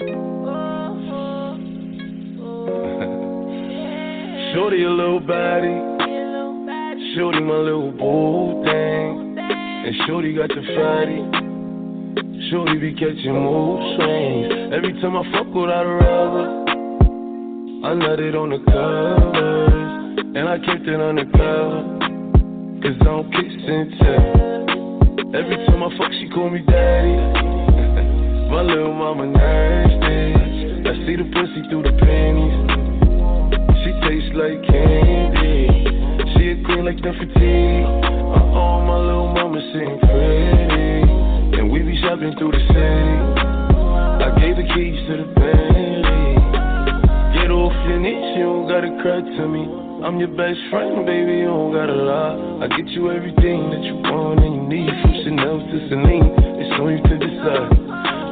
Shorty 4.54 4.82
a 4.84 4.90
little 4.90 5.20
body, 5.20 5.68
Shorty 7.14 7.40
my 7.40 7.56
little 7.56 7.92
boo 7.92 8.62
thing, 8.64 9.38
and 9.38 9.94
Shorty 10.06 10.32
got 10.34 10.48
the 10.48 10.62
fatty. 10.76 11.22
Shorty 12.50 12.78
be 12.78 12.92
catching 12.94 13.34
mood 13.34 13.96
swings. 13.96 14.52
Every 14.74 14.92
time 15.00 15.16
I 15.16 15.22
fuck 15.32 15.46
without 15.54 15.86
a 15.86 15.88
rubber, 15.88 16.60
I 17.82 17.94
nutted 17.94 18.34
on 18.34 18.50
the 18.50 18.58
covers, 18.70 19.89
and 20.18 20.48
I 20.48 20.58
kept 20.58 20.86
it 20.86 21.00
undercover. 21.00 22.00
Cause 22.82 22.96
I 23.00 23.04
don't 23.04 23.30
kiss 23.30 23.52
and 23.68 23.92
tell. 24.00 25.36
Every 25.36 25.56
time 25.66 25.82
I 25.82 25.90
fuck, 25.98 26.12
she 26.12 26.28
call 26.30 26.50
me 26.50 26.60
daddy. 26.66 27.12
My 28.50 28.62
little 28.62 28.94
mama 28.94 29.26
nasty. 29.26 30.50
I 30.88 30.94
see 31.06 31.16
the 31.16 31.28
pussy 31.28 31.62
through 31.68 31.84
the 31.84 31.94
panties. 32.00 32.56
She 33.84 33.92
tastes 34.08 34.32
like 34.34 34.58
candy. 34.66 35.68
She 36.34 36.50
a 36.50 36.64
queen 36.64 36.84
like 36.84 36.96
Nefertiti. 36.96 37.84
Uh 37.84 38.58
oh, 38.58 38.80
my 38.80 38.96
little 38.98 39.28
mama 39.32 39.60
sitting 39.72 40.00
pretty. 40.00 41.60
And 41.60 41.70
we 41.70 41.82
be 41.82 42.00
shopping 42.00 42.34
through 42.38 42.52
the 42.52 42.64
city. 42.72 43.50
I 44.24 44.34
gave 44.40 44.56
the 44.56 44.66
keys 44.74 44.98
to 45.06 45.16
the 45.20 45.28
Bentley. 45.36 46.34
Get 47.38 47.50
off 47.50 47.72
your 47.86 48.00
knees, 48.00 48.36
you 48.36 48.44
don't 48.44 48.68
gotta 48.68 48.90
cry 49.02 49.20
to 49.20 49.48
me. 49.48 49.89
I'm 50.00 50.16
your 50.16 50.32
best 50.32 50.56
friend, 50.72 51.04
baby, 51.04 51.44
you 51.44 51.52
don't 51.52 51.76
gotta 51.76 51.92
lie. 51.92 52.64
I 52.64 52.72
get 52.72 52.88
you 52.88 53.12
everything 53.12 53.68
that 53.68 53.84
you 53.84 54.00
want 54.00 54.40
and 54.40 54.48
you 54.56 54.64
need. 54.64 54.88
From 54.88 55.12
Chanel 55.28 55.60
to 55.60 55.76
Celine, 55.92 56.32
it's 56.56 56.72
on 56.80 56.88
you 56.96 57.04
to 57.04 57.16
decide. 57.20 57.68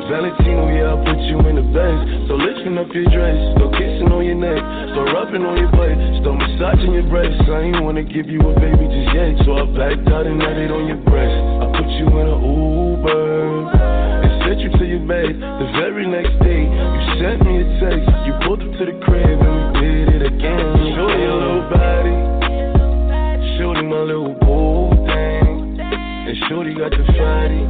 Valentino, 0.08 0.64
yeah, 0.72 0.96
I'll 0.96 1.04
put 1.04 1.20
you 1.28 1.36
in 1.44 1.60
the 1.60 1.68
best. 1.68 2.00
So 2.24 2.40
lifting 2.40 2.72
up 2.80 2.88
your 2.88 3.04
dress, 3.12 3.36
start 3.52 3.76
kissing 3.76 4.08
on 4.08 4.24
your 4.24 4.40
neck, 4.40 4.56
start 4.96 5.12
rubbing 5.12 5.44
on 5.44 5.60
your 5.60 5.68
butt, 5.68 5.92
start 6.24 6.40
massaging 6.40 6.96
your 6.96 7.04
breasts. 7.12 7.36
I 7.44 7.68
ain't 7.68 7.84
wanna 7.84 8.00
give 8.08 8.32
you 8.32 8.40
a 8.48 8.52
baby 8.56 8.88
just 8.88 9.12
yet, 9.12 9.36
so 9.44 9.60
I 9.60 9.68
backed 9.76 10.08
out 10.08 10.24
and 10.24 10.40
nutted 10.40 10.72
on 10.72 10.88
your 10.88 11.04
breast. 11.04 11.36
I 11.36 11.66
put 11.68 11.88
you 12.00 12.08
in 12.16 12.26
an 12.32 12.40
Uber 12.48 13.28
and 14.24 14.32
sent 14.40 14.58
you 14.64 14.72
to 14.72 14.84
your 14.88 15.04
bed. 15.04 15.36
The 15.36 15.68
very 15.76 16.08
next 16.08 16.32
day, 16.40 16.64
you 16.64 17.00
sent 17.20 17.44
me 17.44 17.60
a 17.60 17.66
text. 17.76 18.08
You 18.24 18.32
pulled 18.40 18.64
up 18.64 18.72
to 18.80 18.84
the 18.88 18.96
crib 19.04 19.47
shorty 26.48 26.74
got 26.74 26.90
the 26.90 27.04
fatty. 27.12 27.60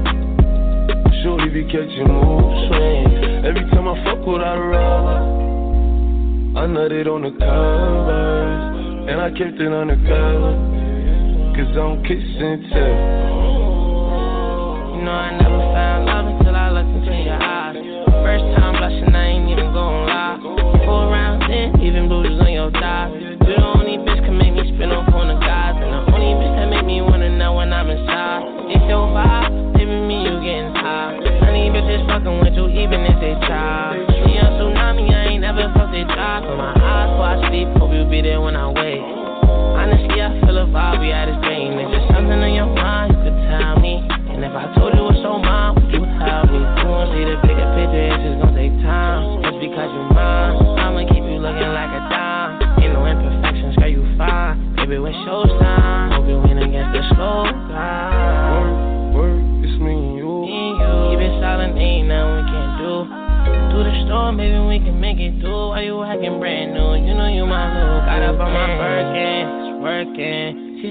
Shorty 1.23 1.49
be 1.51 1.65
catching 1.67 2.07
mood 2.07 2.69
swings. 2.71 3.45
Every 3.45 3.67
time 3.71 3.89
I 3.89 3.95
fuck 4.05 4.25
without 4.25 4.57
a 4.57 4.63
rubber, 4.63 5.19
I 6.59 6.67
nutted 6.71 7.07
on 7.11 7.23
the 7.23 7.31
covers, 7.35 9.11
and 9.11 9.21
I 9.21 9.31
kept 9.31 9.61
it 9.61 9.73
undercover. 9.73 10.55
Cause 11.59 11.67
I 11.71 11.75
don't 11.75 12.03
kiss 12.07 12.23
and 12.23 12.63
tell. 12.71 12.95
You 14.95 15.03
know 15.03 15.11
I 15.11 15.35
never 15.43 15.59
found 15.75 16.07
love 16.07 16.27
until 16.39 16.55
I 16.55 16.71
looked 16.71 16.95
into 17.03 17.19
your 17.19 17.35
eyes. 17.35 17.77
First 18.23 18.45
time 18.55 18.79
blushing, 18.79 19.15
I 19.15 19.27
ain't 19.27 19.51
even 19.51 19.73
gon' 19.75 20.07
lie. 20.07 20.39
Four 20.87 21.11
rounds 21.11 21.51
in, 21.51 21.83
even 21.83 22.07
bruises 22.07 22.41
on 22.41 22.53
your 22.53 22.71
thighs. 22.71 23.28
Be 38.09 38.22
there 38.22 38.40
when 38.40 38.56
I 38.56 38.68
wake. 38.72 39.05
Honestly, 39.05 40.20
I 40.20 40.32
feel 40.40 40.56
a 40.59 40.66
vibe, 40.66 41.01
we 41.01 41.12
had 41.12 41.28
this 41.28 41.40
game. 41.44 41.76
If 41.76 41.93
there's 41.93 42.09
something 42.09 42.40
on 42.40 42.55
your 42.56 42.66
mind, 42.66 43.12
you 43.12 43.20
could 43.20 43.39
tell 43.52 43.76
me. 43.78 44.01
And 44.32 44.40
if 44.44 44.52
I 44.52 44.72
told 44.74 44.97
you 44.97 45.09
it's 45.12 45.20
so 45.20 45.39
mine, 45.39 45.76
would 45.76 45.93
you 45.93 46.05
help 46.18 46.48
me? 46.48 46.59
You 46.59 46.89
won't 46.89 47.12
see 47.12 47.24
the 47.28 47.36
bigger 47.44 47.68
picture, 47.76 48.09
it's 48.09 48.24
just 48.24 48.40
gonna 48.40 48.56
take 48.56 48.72
time. 48.80 49.44
Just 49.44 49.60
because 49.60 49.93
you're 49.93 50.10
mine, 50.16 50.57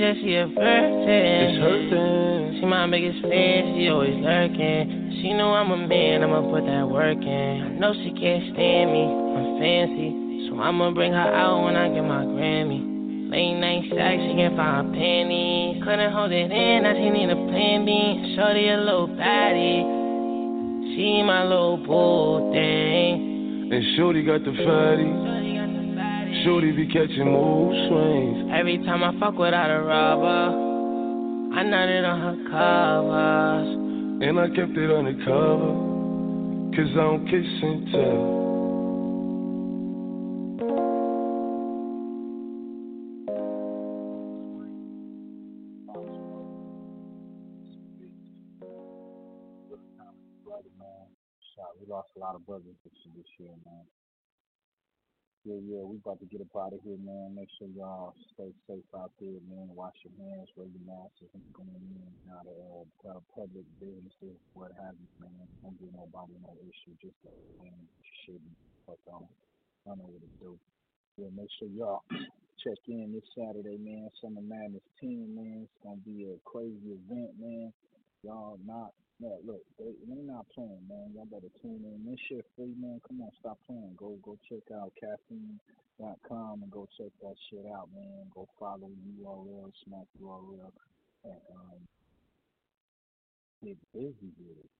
said 0.07 0.23
she 0.23 0.35
a 0.35 0.47
virgin. 0.47 1.35
It's 1.43 1.59
hurting. 1.59 2.59
She 2.59 2.65
my 2.65 2.87
biggest 2.87 3.21
fan, 3.23 3.75
she 3.75 3.89
always 3.89 4.15
lurking. 4.23 5.19
She 5.19 5.33
know 5.33 5.51
I'm 5.51 5.71
a 5.71 5.87
man, 5.87 6.23
I'ma 6.23 6.47
put 6.47 6.63
that 6.65 6.87
work 6.87 7.19
in. 7.19 7.55
I 7.63 7.69
know 7.75 7.93
she 7.93 8.15
can't 8.15 8.43
stand 8.55 8.91
me, 8.91 9.03
I'm 9.03 9.59
fancy. 9.59 10.47
So 10.47 10.59
I'ma 10.59 10.91
bring 10.91 11.11
her 11.11 11.31
out 11.35 11.65
when 11.65 11.75
I 11.75 11.89
get 11.89 12.03
my 12.03 12.23
Grammy. 12.23 13.31
Late 13.31 13.59
night 13.59 13.83
sex, 13.91 14.15
she 14.23 14.31
can't 14.39 14.55
find 14.55 14.93
pennies. 14.93 15.83
Couldn't 15.83 16.13
hold 16.13 16.31
it 16.31 16.51
in, 16.51 16.83
now 16.83 16.93
she 16.95 17.09
need 17.11 17.29
a 17.29 17.39
plan 17.51 17.83
B. 17.83 18.35
Shorty 18.35 18.69
a 18.69 18.79
little 18.79 19.11
fatty. 19.19 19.83
She 20.95 21.21
my 21.23 21.43
little 21.43 21.77
boo 21.83 22.53
thing. 22.53 23.69
And 23.73 23.83
Shorty 23.97 24.23
got 24.23 24.45
the 24.45 24.55
fatty. 24.63 25.26
Shorty 26.43 26.71
be 26.71 26.87
catching 26.87 27.31
mood 27.31 27.89
swings. 27.89 28.51
Every 28.53 28.77
time 28.79 29.03
I 29.03 29.17
fuck 29.19 29.37
without 29.37 29.69
a 29.69 29.81
rubber, 29.81 31.55
I 31.55 31.63
nutted 31.63 32.07
on 32.07 32.19
her 32.21 32.37
covers. 32.49 34.27
And 34.27 34.39
I 34.39 34.47
kept 34.49 34.77
it 34.77 34.91
undercover. 34.91 35.87
Cause 36.75 36.91
I 36.93 37.01
don't 37.01 37.25
kiss 37.25 37.45
and 37.63 37.91
tell. 37.91 38.37
brother, 50.57 50.69
man. 50.79 51.07
Shot. 51.55 51.75
We 51.79 51.85
lost 51.91 52.09
a 52.15 52.19
lot 52.19 52.35
of 52.35 52.45
brothers 52.45 52.75
this, 52.83 52.93
this 53.15 53.25
year, 53.37 53.51
man. 53.65 53.85
Yeah, 55.47 55.63
yeah, 55.63 55.83
we 55.87 55.95
about 56.03 56.19
to 56.19 56.27
get 56.27 56.43
up 56.43 56.51
out 56.59 56.75
of 56.75 56.83
here, 56.83 56.99
man. 56.99 57.31
Make 57.31 57.47
sure 57.55 57.71
y'all 57.71 58.11
stay 58.35 58.51
safe 58.67 58.83
out 58.91 59.15
there, 59.15 59.39
man. 59.47 59.71
Wash 59.71 59.95
your 60.03 60.11
hands, 60.19 60.51
wear 60.59 60.67
your 60.67 60.83
masks, 60.83 61.23
and 61.23 61.47
going 61.55 61.71
in 61.71 62.03
and 62.03 62.19
out 62.35 62.43
of 62.51 62.83
uh, 63.07 63.23
public 63.31 63.63
businesses, 63.79 64.35
what 64.51 64.75
have 64.75 64.99
you, 64.99 65.07
man. 65.23 65.47
Don't 65.63 65.79
give 65.79 65.95
nobody 65.95 66.35
no 66.43 66.51
issue. 66.67 66.99
Just 66.99 67.15
let 67.23 67.39
man 67.63 67.79
shit 68.27 68.43
fuck 68.83 68.99
on. 69.07 69.23
I 69.87 69.95
don't 69.95 70.03
know 70.03 70.11
what 70.11 70.19
to 70.27 70.31
do. 70.43 70.59
Yeah, 71.15 71.31
make 71.31 71.47
sure 71.55 71.71
y'all 71.71 72.03
check 72.67 72.83
in 72.91 73.15
this 73.15 73.23
Saturday, 73.31 73.79
man. 73.79 74.11
Summer 74.19 74.43
Madness 74.43 74.83
10, 74.99 75.31
man. 75.31 75.63
It's 75.63 75.79
gonna 75.79 76.03
be 76.03 76.27
a 76.27 76.35
crazy 76.43 76.91
event, 76.91 77.39
man. 77.39 77.71
Y'all 78.27 78.59
not 78.67 78.91
yeah, 79.19 79.33
look, 79.41 79.65
they 79.81 79.97
they 80.05 80.21
not 80.21 80.45
playing, 80.53 80.85
man. 80.85 81.09
Y'all 81.17 81.25
better 81.25 81.49
tune 81.61 81.81
in. 81.81 82.05
This 82.05 82.21
shit 82.29 82.45
free, 82.53 82.77
man. 82.77 83.01
Come 83.07 83.21
on, 83.25 83.33
stop 83.39 83.57
playing. 83.65 83.97
Go 83.97 84.13
go 84.21 84.37
check 84.45 84.61
out 84.69 84.93
caffeine.com 84.93 86.61
and 86.61 86.71
go 86.71 86.87
check 86.97 87.09
that 87.25 87.33
shit 87.49 87.65
out, 87.65 87.89
man. 87.97 88.29
Go 88.29 88.47
follow 88.59 88.93
URL, 89.17 89.73
smack 89.85 90.05
URL, 90.21 90.69
and 91.25 91.41
um, 91.49 91.81
get 93.65 93.77
busy 93.89 94.29
with 94.37 94.61
it. 94.61 94.71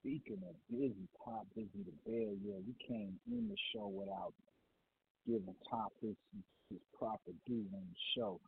Speaking 0.00 0.40
of 0.48 0.56
busy, 0.72 1.04
top 1.20 1.44
busy 1.54 1.84
the 1.84 1.92
bear, 2.08 2.32
yeah, 2.32 2.56
we 2.64 2.72
came 2.80 3.20
in 3.28 3.44
the 3.52 3.60
show 3.76 3.92
without 3.92 4.32
giving 5.26 5.52
top 5.68 5.92
his 6.00 6.16
his 6.70 6.80
proper 6.96 7.36
due 7.44 7.68
on 7.76 7.84
the 7.84 8.00
show. 8.16 8.40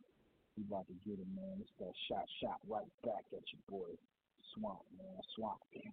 We 0.57 0.65
about 0.65 0.89
to 0.89 0.97
get 1.05 1.21
him, 1.21 1.29
man. 1.37 1.61
It's 1.61 1.73
that 1.81 1.93
shot 2.09 2.25
shot 2.41 2.65
right 2.65 2.89
back 3.05 3.29
at 3.37 3.45
you, 3.53 3.61
boy. 3.69 3.93
Swamp, 4.55 4.81
man. 4.97 5.07
Swamp. 5.37 5.61
Bam. 5.73 5.93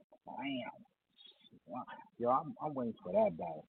Swamp. 1.65 1.87
Yo, 2.17 2.29
I'm, 2.29 2.55
I'm 2.63 2.73
waiting 2.73 2.93
for 3.03 3.11
that 3.11 3.37
battle. 3.37 3.65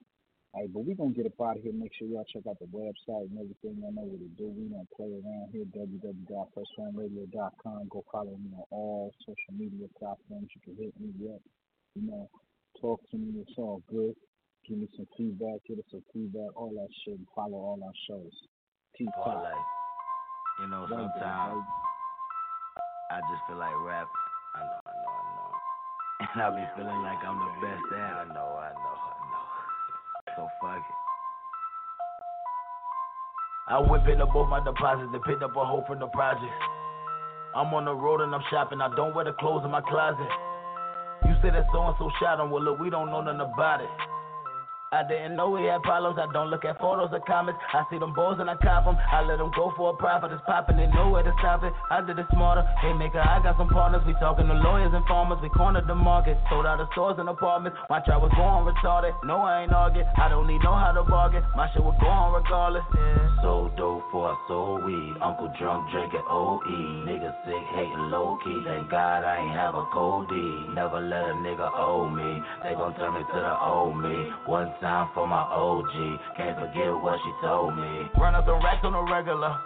All 0.51 0.61
right, 0.61 0.73
but 0.73 0.79
we're 0.81 0.95
going 0.97 1.13
to 1.13 1.17
get 1.21 1.27
up 1.29 1.37
out 1.45 1.57
of 1.57 1.61
here. 1.61 1.73
Make 1.77 1.93
sure 1.93 2.07
y'all 2.09 2.25
check 2.25 2.41
out 2.49 2.57
the 2.57 2.65
website 2.73 3.29
and 3.29 3.37
everything. 3.37 3.77
Y'all 3.77 3.93
know 3.93 4.09
what 4.09 4.17
to 4.17 4.25
do. 4.33 4.49
We 4.49 4.65
don't 4.65 4.89
play 4.97 5.13
around 5.13 5.53
here. 5.53 5.61
www.firstfamradio.com. 5.69 7.85
Go 7.93 8.01
follow 8.11 8.33
me 8.33 8.49
on 8.57 8.65
all 8.71 9.13
social 9.21 9.53
media 9.53 9.85
platforms. 9.99 10.49
You 10.57 10.61
can 10.65 10.73
hit 10.73 10.89
me 10.97 11.13
up. 11.29 11.37
You 11.93 12.01
know, 12.09 12.25
talk 12.81 12.97
to 13.11 13.17
me. 13.17 13.45
It's 13.45 13.53
all 13.57 13.83
good. 13.85 14.15
Give 14.67 14.79
me 14.79 14.89
some 14.97 15.05
feedback. 15.15 15.61
Give 15.67 15.77
us 15.77 15.85
some 15.91 16.01
feedback. 16.13 16.49
All 16.57 16.73
that 16.73 16.89
shit. 17.05 17.13
And 17.21 17.27
follow 17.35 17.53
all 17.53 17.77
our 17.85 17.93
shows. 18.09 18.33
Keep 18.97 19.13
Boy, 19.21 19.37
like, 19.37 19.53
you 20.61 20.67
know, 20.67 20.85
sometimes 20.89 21.63
I 23.11 23.19
just 23.29 23.41
feel 23.47 23.57
like 23.57 23.73
rap 23.85 24.07
And 26.35 26.41
I 26.41 26.49
be 26.51 26.63
feeling 26.75 27.01
like 27.01 27.23
I'm 27.23 27.39
the 27.39 27.51
best 27.63 27.85
at 27.95 27.95
it. 27.95 28.29
I 28.29 28.33
know, 28.35 28.59
I 28.59 28.75
know, 28.75 28.95
I 29.07 29.15
know. 29.31 29.45
So 30.35 30.49
fuck 30.59 30.77
it. 30.77 30.99
I 33.69 33.79
whip 33.79 34.07
it 34.07 34.19
up 34.19 34.33
both 34.33 34.49
my 34.49 34.59
deposits 34.63 35.13
and 35.13 35.23
picked 35.23 35.43
up 35.43 35.55
a 35.55 35.63
hoe 35.63 35.85
from 35.87 35.99
the 35.99 36.07
project. 36.07 36.51
I'm 37.55 37.73
on 37.73 37.85
the 37.85 37.93
road 37.93 38.21
and 38.21 38.33
I'm 38.33 38.43
shopping. 38.49 38.81
I 38.81 38.93
don't 38.95 39.15
wear 39.15 39.25
the 39.25 39.33
clothes 39.33 39.63
in 39.63 39.71
my 39.71 39.81
closet. 39.81 40.27
You 41.25 41.33
say 41.41 41.51
that 41.55 41.65
so 41.71 41.87
and 41.87 41.95
so 41.97 42.11
shot 42.19 42.39
him. 42.39 42.51
Well, 42.51 42.63
look, 42.63 42.79
we 42.79 42.89
don't 42.89 43.09
know 43.09 43.21
nothing 43.21 43.41
about 43.41 43.81
it. 43.81 43.89
I 44.91 45.05
didn't 45.05 45.37
know 45.37 45.53
we 45.53 45.69
had 45.69 45.85
problems. 45.85 46.17
I 46.17 46.25
don't 46.33 46.49
look 46.49 46.65
at 46.65 46.81
photos 46.81 47.13
or 47.13 47.21
comments. 47.21 47.61
I 47.61 47.85
see 47.93 48.01
them 48.01 48.09
boys 48.09 48.41
and 48.41 48.49
I 48.49 48.57
cop 48.57 48.89
them. 48.89 48.97
I 48.97 49.21
let 49.21 49.37
them 49.37 49.51
go 49.53 49.71
for 49.77 49.93
a 49.93 49.93
profit. 49.93 50.31
It's 50.33 50.41
popping, 50.49 50.77
they 50.77 50.87
know 50.89 51.13
where 51.13 51.21
to 51.21 51.29
stop 51.37 51.61
it. 51.61 51.73
I 51.91 52.01
did 52.01 52.17
it 52.17 52.25
smarter. 52.33 52.65
Hey, 52.81 52.93
maker, 52.93 53.21
I 53.21 53.37
got 53.37 53.53
some 53.61 53.69
partners. 53.69 54.01
We 54.09 54.13
talking 54.17 54.47
to 54.47 54.57
lawyers 54.57 54.89
and 54.89 55.05
farmers. 55.05 55.37
We 55.45 55.49
cornered 55.49 55.85
the 55.85 55.93
market. 55.93 56.41
Sold 56.49 56.65
out 56.65 56.81
the 56.81 56.89
stores 56.93 57.17
and 57.19 57.29
apartments. 57.29 57.77
Watch, 57.87 58.09
I 58.09 58.17
was 58.17 58.33
going 58.33 58.65
retarded. 58.65 59.13
No, 59.21 59.45
I 59.45 59.61
ain't 59.61 59.71
arguing. 59.71 60.09
I 60.17 60.27
don't 60.27 60.47
need 60.47 60.65
no 60.65 60.73
how 60.73 60.91
to 60.97 61.03
bargain. 61.05 61.45
My 61.55 61.69
shit 61.69 61.85
was 61.85 61.93
going 62.01 62.33
regardless. 62.33 62.81
Yeah. 62.97 63.29
So 63.45 63.69
dope 63.77 64.09
for 64.09 64.33
a 64.33 64.35
soul 64.49 64.81
weed. 64.81 65.21
Uncle 65.21 65.53
drunk 65.61 65.85
drinking 65.93 66.25
OE. 66.25 67.05
Nigga 67.05 67.29
sick, 67.45 67.65
hating 67.77 68.09
low 68.09 68.41
key. 68.41 68.57
Thank 68.65 68.89
God 68.89 69.21
I 69.21 69.37
ain't 69.37 69.53
have 69.53 69.75
a 69.77 69.85
cold 69.93 70.33
D. 70.33 70.33
Never 70.73 70.97
let 70.97 71.29
a 71.29 71.37
nigga 71.45 71.69
owe 71.77 72.09
me. 72.09 72.41
They 72.65 72.73
gon' 72.73 72.97
turn 72.97 73.13
me 73.13 73.21
to 73.21 73.37
the 73.37 73.53
old 73.61 74.01
me. 74.01 74.33
One 74.49 74.73
time 74.81 75.09
for 75.13 75.27
my 75.27 75.41
OG. 75.41 76.19
Can't 76.37 76.57
forget 76.57 76.91
what 77.01 77.19
she 77.23 77.31
told 77.45 77.75
me. 77.75 78.09
Run 78.17 78.35
up 78.35 78.45
the 78.45 78.53
racks 78.53 78.83
on 78.83 78.93
a 78.93 79.03
regular. 79.11 79.57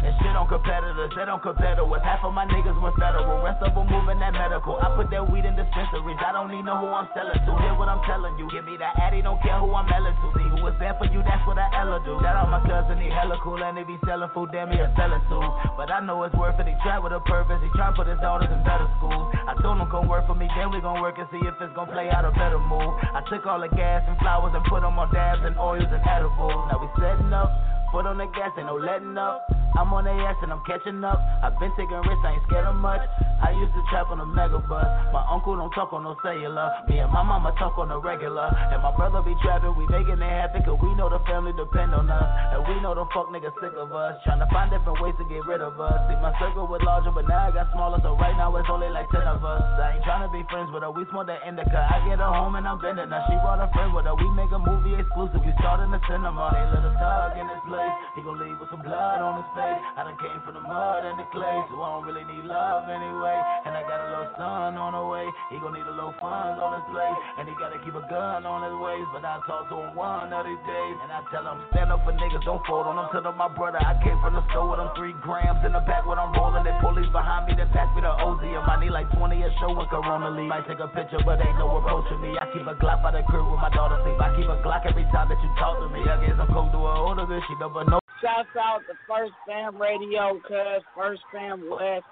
And 0.00 0.16
shit 0.24 0.32
on 0.32 0.48
competitors, 0.48 1.12
they 1.12 1.28
don't 1.28 1.44
compare 1.44 1.76
to 1.76 1.84
us. 1.84 2.02
Half 2.02 2.24
of 2.24 2.32
my 2.32 2.48
niggas 2.48 2.74
went 2.80 2.96
federal, 2.96 3.44
rest 3.44 3.60
of 3.60 3.76
them 3.76 3.86
moving 3.86 4.18
that 4.24 4.32
medical. 4.32 4.80
I 4.80 4.88
put 4.96 5.12
that 5.12 5.20
weed 5.28 5.44
in 5.44 5.52
dispensaries, 5.52 6.16
I 6.18 6.32
don't 6.32 6.48
even 6.48 6.64
know 6.64 6.80
who 6.80 6.88
I'm 6.88 7.06
selling 7.12 7.36
to. 7.36 7.50
Hear 7.60 7.76
what 7.76 7.92
I'm 7.92 8.00
telling 8.08 8.34
you, 8.40 8.48
give 8.48 8.64
me 8.64 8.80
that 8.80 8.96
addy, 8.96 9.20
don't 9.20 9.38
care 9.44 9.60
who 9.60 9.68
I'm 9.76 9.84
selling 9.92 10.16
to. 10.16 10.26
See 10.32 10.48
who 10.48 10.64
was 10.64 10.74
there 10.80 10.96
for 10.96 11.06
you, 11.12 11.20
that's 11.22 11.44
what 11.44 11.60
I 11.60 11.68
Ella 11.76 12.00
do. 12.08 12.18
Shout 12.24 12.34
out 12.34 12.48
my 12.48 12.64
cousin, 12.64 12.98
he 12.98 13.12
hella 13.12 13.36
cool, 13.44 13.60
and 13.60 13.76
they 13.76 13.84
be 13.84 14.00
selling 14.08 14.32
food, 14.32 14.48
damn, 14.50 14.72
he 14.72 14.80
a 14.80 14.88
selling 14.96 15.22
too. 15.28 15.44
But 15.76 15.92
I 15.92 16.00
know 16.00 16.24
it's 16.24 16.34
worth 16.34 16.56
it, 16.56 16.66
he 16.66 16.74
tried 16.80 17.04
with 17.04 17.12
a 17.12 17.20
purpose, 17.22 17.60
he 17.60 17.68
tried 17.76 17.94
put 17.94 18.08
his 18.08 18.18
daughters 18.18 18.48
in 18.48 18.58
better 18.64 18.88
schools. 18.96 19.28
I 19.44 19.54
told 19.60 19.76
him 19.76 19.86
come 19.92 20.08
work 20.08 20.26
for 20.26 20.34
me, 20.34 20.48
then 20.56 20.72
we 20.72 20.80
gon' 20.80 21.04
work 21.04 21.20
and 21.20 21.28
see 21.30 21.42
if 21.44 21.54
it's 21.60 21.74
gon' 21.76 21.92
play 21.92 22.08
out 22.08 22.24
a 22.24 22.32
better 22.32 22.58
move. 22.58 22.96
I 23.12 23.20
took 23.28 23.44
all 23.46 23.60
the 23.60 23.68
gas 23.70 24.02
and 24.08 24.16
flowers 24.18 24.56
and 24.56 24.64
put 24.66 24.82
them 24.82 24.98
on 24.98 25.12
dabs 25.12 25.44
and 25.44 25.54
oils 25.60 25.86
and 25.86 26.02
edibles. 26.02 26.66
Now 26.72 26.80
we 26.80 26.88
setting 26.96 27.30
up. 27.30 27.71
Foot 27.92 28.08
on 28.08 28.16
the 28.16 28.24
gas, 28.32 28.56
ain't 28.56 28.72
no 28.72 28.80
letting 28.80 29.20
up. 29.20 29.44
I'm 29.76 29.92
on 29.92 30.04
their 30.04 30.16
ass 30.28 30.36
and 30.40 30.52
I'm 30.52 30.64
catching 30.64 31.00
up. 31.04 31.20
I've 31.44 31.56
been 31.60 31.72
taking 31.76 31.96
risks, 32.04 32.24
I 32.24 32.36
ain't 32.36 32.44
scared 32.48 32.64
of 32.64 32.76
much. 32.76 33.04
I 33.40 33.52
used 33.52 33.72
to 33.76 33.82
trap 33.92 34.08
on 34.08 34.20
a 34.20 34.24
mega 34.24 34.60
bus. 34.64 34.84
My 35.12 35.24
uncle 35.28 35.56
don't 35.56 35.72
talk 35.76 35.92
on 35.92 36.04
no 36.04 36.16
cellular. 36.24 36.72
Me 36.88 37.00
and 37.00 37.12
my 37.12 37.20
mama 37.20 37.52
talk 37.60 37.76
on 37.76 37.88
the 37.88 38.00
regular. 38.00 38.48
And 38.72 38.80
my 38.80 38.96
brother 38.96 39.20
be 39.24 39.36
trapping, 39.44 39.76
we 39.76 39.84
making 39.92 40.20
it 40.20 40.32
happen, 40.32 40.64
cause 40.64 40.80
we 40.80 40.92
know 40.96 41.12
the 41.12 41.20
family 41.28 41.52
depend 41.52 41.92
on 41.92 42.08
us. 42.08 42.24
And 42.56 42.64
we 42.64 42.80
know 42.80 42.96
the 42.96 43.04
fuck 43.12 43.28
niggas 43.28 43.52
sick 43.60 43.76
of 43.76 43.92
us. 43.92 44.16
Trying 44.24 44.40
to 44.40 44.48
find 44.48 44.72
different 44.72 45.00
ways 45.00 45.16
to 45.20 45.24
get 45.28 45.44
rid 45.44 45.60
of 45.60 45.76
us. 45.76 45.96
See, 46.08 46.16
my 46.20 46.32
circle 46.40 46.68
was 46.68 46.80
larger, 46.84 47.12
but 47.12 47.28
now 47.28 47.48
I 47.48 47.50
got 47.52 47.72
smaller, 47.76 48.00
so 48.00 48.16
right 48.16 48.36
now 48.36 48.52
it's 48.56 48.68
only 48.72 48.88
like 48.88 49.08
10 49.12 49.24
of 49.24 49.44
us. 49.44 49.60
I 49.76 50.00
ain't 50.00 50.04
trying 50.04 50.24
to 50.24 50.32
be 50.32 50.44
friends 50.48 50.72
with 50.72 50.80
her, 50.80 50.92
we 50.92 51.04
smoke 51.12 51.28
that 51.28 51.44
indica. 51.44 51.76
I 51.76 52.00
get 52.08 52.20
her 52.20 52.32
home 52.32 52.56
and 52.56 52.64
I'm 52.64 52.80
bending 52.80 53.08
her. 53.08 53.20
She 53.28 53.36
brought 53.40 53.60
a 53.60 53.68
friend 53.72 53.92
with 53.96 54.04
her, 54.04 54.16
we 54.16 54.28
make 54.32 54.52
a 54.52 54.60
movie 54.60 54.96
exclusive. 55.00 55.44
We 55.44 55.52
start 55.60 55.80
in 55.80 55.92
the 55.92 56.00
cinema. 56.08 56.52
They 56.56 56.64
let 56.76 56.88
us 56.88 56.96
talk 57.00 57.36
in 57.40 57.48
this 57.48 57.62
place. 57.66 57.81
He 58.14 58.20
gon' 58.20 58.36
leave 58.36 58.60
with 58.60 58.68
some 58.68 58.84
blood 58.84 59.24
on 59.24 59.40
his 59.40 59.48
face. 59.56 59.80
I 59.96 60.04
done 60.04 60.18
came 60.20 60.38
from 60.44 60.54
the 60.60 60.64
mud 60.64 61.02
and 61.08 61.16
the 61.16 61.26
clay, 61.32 61.58
so 61.72 61.80
I 61.80 61.88
don't 61.96 62.04
really 62.04 62.26
need 62.28 62.44
love 62.44 62.86
anyway. 62.86 63.38
And 63.64 63.72
I 63.72 63.82
got 63.88 63.98
a 64.04 64.08
little 64.12 64.32
son 64.36 64.76
on 64.78 64.92
the 64.94 65.04
way. 65.04 65.26
He 65.50 65.58
gon' 65.58 65.74
need 65.74 65.88
a 65.88 65.96
little 65.96 66.14
funds 66.22 66.60
on 66.62 66.78
his 66.78 66.86
plate. 66.92 67.18
And 67.40 67.50
he 67.50 67.54
gotta 67.58 67.80
keep 67.82 67.96
a 67.96 68.04
gun 68.06 68.46
on 68.46 68.62
his 68.62 68.76
waist. 68.78 69.08
But 69.10 69.24
I 69.24 69.40
talk 69.48 69.66
to 69.72 69.76
him 69.82 69.96
one 69.98 70.30
of 70.30 70.42
these 70.46 70.62
days. 70.64 70.96
And 71.02 71.10
I 71.10 71.24
tell 71.32 71.44
him, 71.44 71.64
stand 71.74 71.90
up 71.90 72.04
for 72.06 72.14
niggas, 72.14 72.44
don't 72.46 72.62
fold 72.68 72.86
on 72.86 73.00
them. 73.00 73.08
Tell 73.10 73.24
them 73.24 73.36
my 73.36 73.50
brother, 73.50 73.80
I 73.80 73.98
came 74.04 74.20
from 74.22 74.36
the 74.38 74.44
store 74.54 74.70
with 74.70 74.78
them 74.78 74.92
three 74.94 75.16
grams 75.24 75.64
in 75.66 75.72
the 75.74 75.82
back 75.82 76.06
when 76.06 76.20
I'm 76.20 76.30
rolling. 76.36 76.62
They 76.62 76.76
police 76.78 77.10
behind 77.10 77.50
me, 77.50 77.58
they 77.58 77.66
pass 77.74 77.90
me 77.96 78.06
the 78.06 78.12
OZ. 78.12 78.44
And 78.44 78.64
my 78.68 78.78
knee 78.78 78.92
like 78.92 79.10
20 79.16 79.34
a 79.42 79.50
show 79.58 79.74
with 79.74 79.88
Corona 79.88 80.30
leave. 80.30 80.52
Might 80.52 80.68
take 80.68 80.84
a 80.84 80.88
picture, 80.92 81.20
but 81.24 81.40
ain't 81.40 81.56
no 81.56 81.80
approaching 81.80 82.20
me. 82.20 82.36
I 82.36 82.46
keep 82.52 82.68
a 82.68 82.76
Glock 82.76 83.00
by 83.00 83.16
the 83.16 83.24
crib 83.24 83.48
with 83.48 83.58
my 83.58 83.72
daughter 83.72 83.96
sleep. 84.04 84.20
I 84.20 84.30
keep 84.36 84.46
a 84.46 84.60
Glock 84.60 84.84
every 84.84 85.08
time 85.10 85.32
that 85.32 85.40
you 85.40 85.50
talk 85.56 85.80
to 85.80 85.88
me. 85.88 86.04
I 86.04 86.20
guess 86.22 86.36
I'm 86.36 86.46
coke 86.52 86.70
to 86.70 86.78
her 86.78 86.96
older 87.02 87.24
she 87.48 87.54
never 87.72 87.90
know. 87.90 88.00
Shouts 88.20 88.48
out 88.58 88.80
to 88.88 88.94
First 89.08 89.32
Fam 89.46 89.80
Radio, 89.80 90.40
cuz 90.46 90.82
First 90.96 91.22
Fam 91.32 91.68
West. 91.70 92.04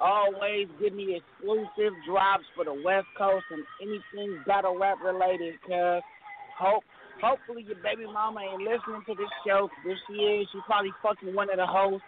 Always 0.00 0.66
give 0.80 0.94
me 0.94 1.20
exclusive 1.20 1.92
drops 2.06 2.44
for 2.56 2.64
the 2.64 2.74
West 2.84 3.06
Coast 3.16 3.44
and 3.50 3.62
anything 3.80 4.42
battle 4.46 4.78
rap 4.78 4.98
related, 5.02 5.60
cuz. 5.62 6.02
Hope 6.58 6.84
hopefully 7.20 7.62
your 7.62 7.76
baby 7.76 8.04
mama 8.04 8.40
ain't 8.40 8.62
listening 8.62 9.02
to 9.06 9.14
this 9.14 9.30
show. 9.46 9.68
If 9.86 9.98
she 10.08 10.14
is, 10.14 10.48
she's 10.52 10.62
probably 10.66 10.92
fucking 11.02 11.34
one 11.34 11.50
of 11.50 11.56
the 11.56 11.66
hosts. 11.66 12.04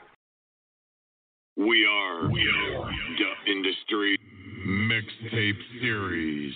We 1.57 1.87
are, 1.87 2.29
we 2.29 2.43
are 2.43 2.91
the 2.91 3.53
Industry 3.53 4.19
Mixtape 4.67 5.61
Series. 5.81 6.53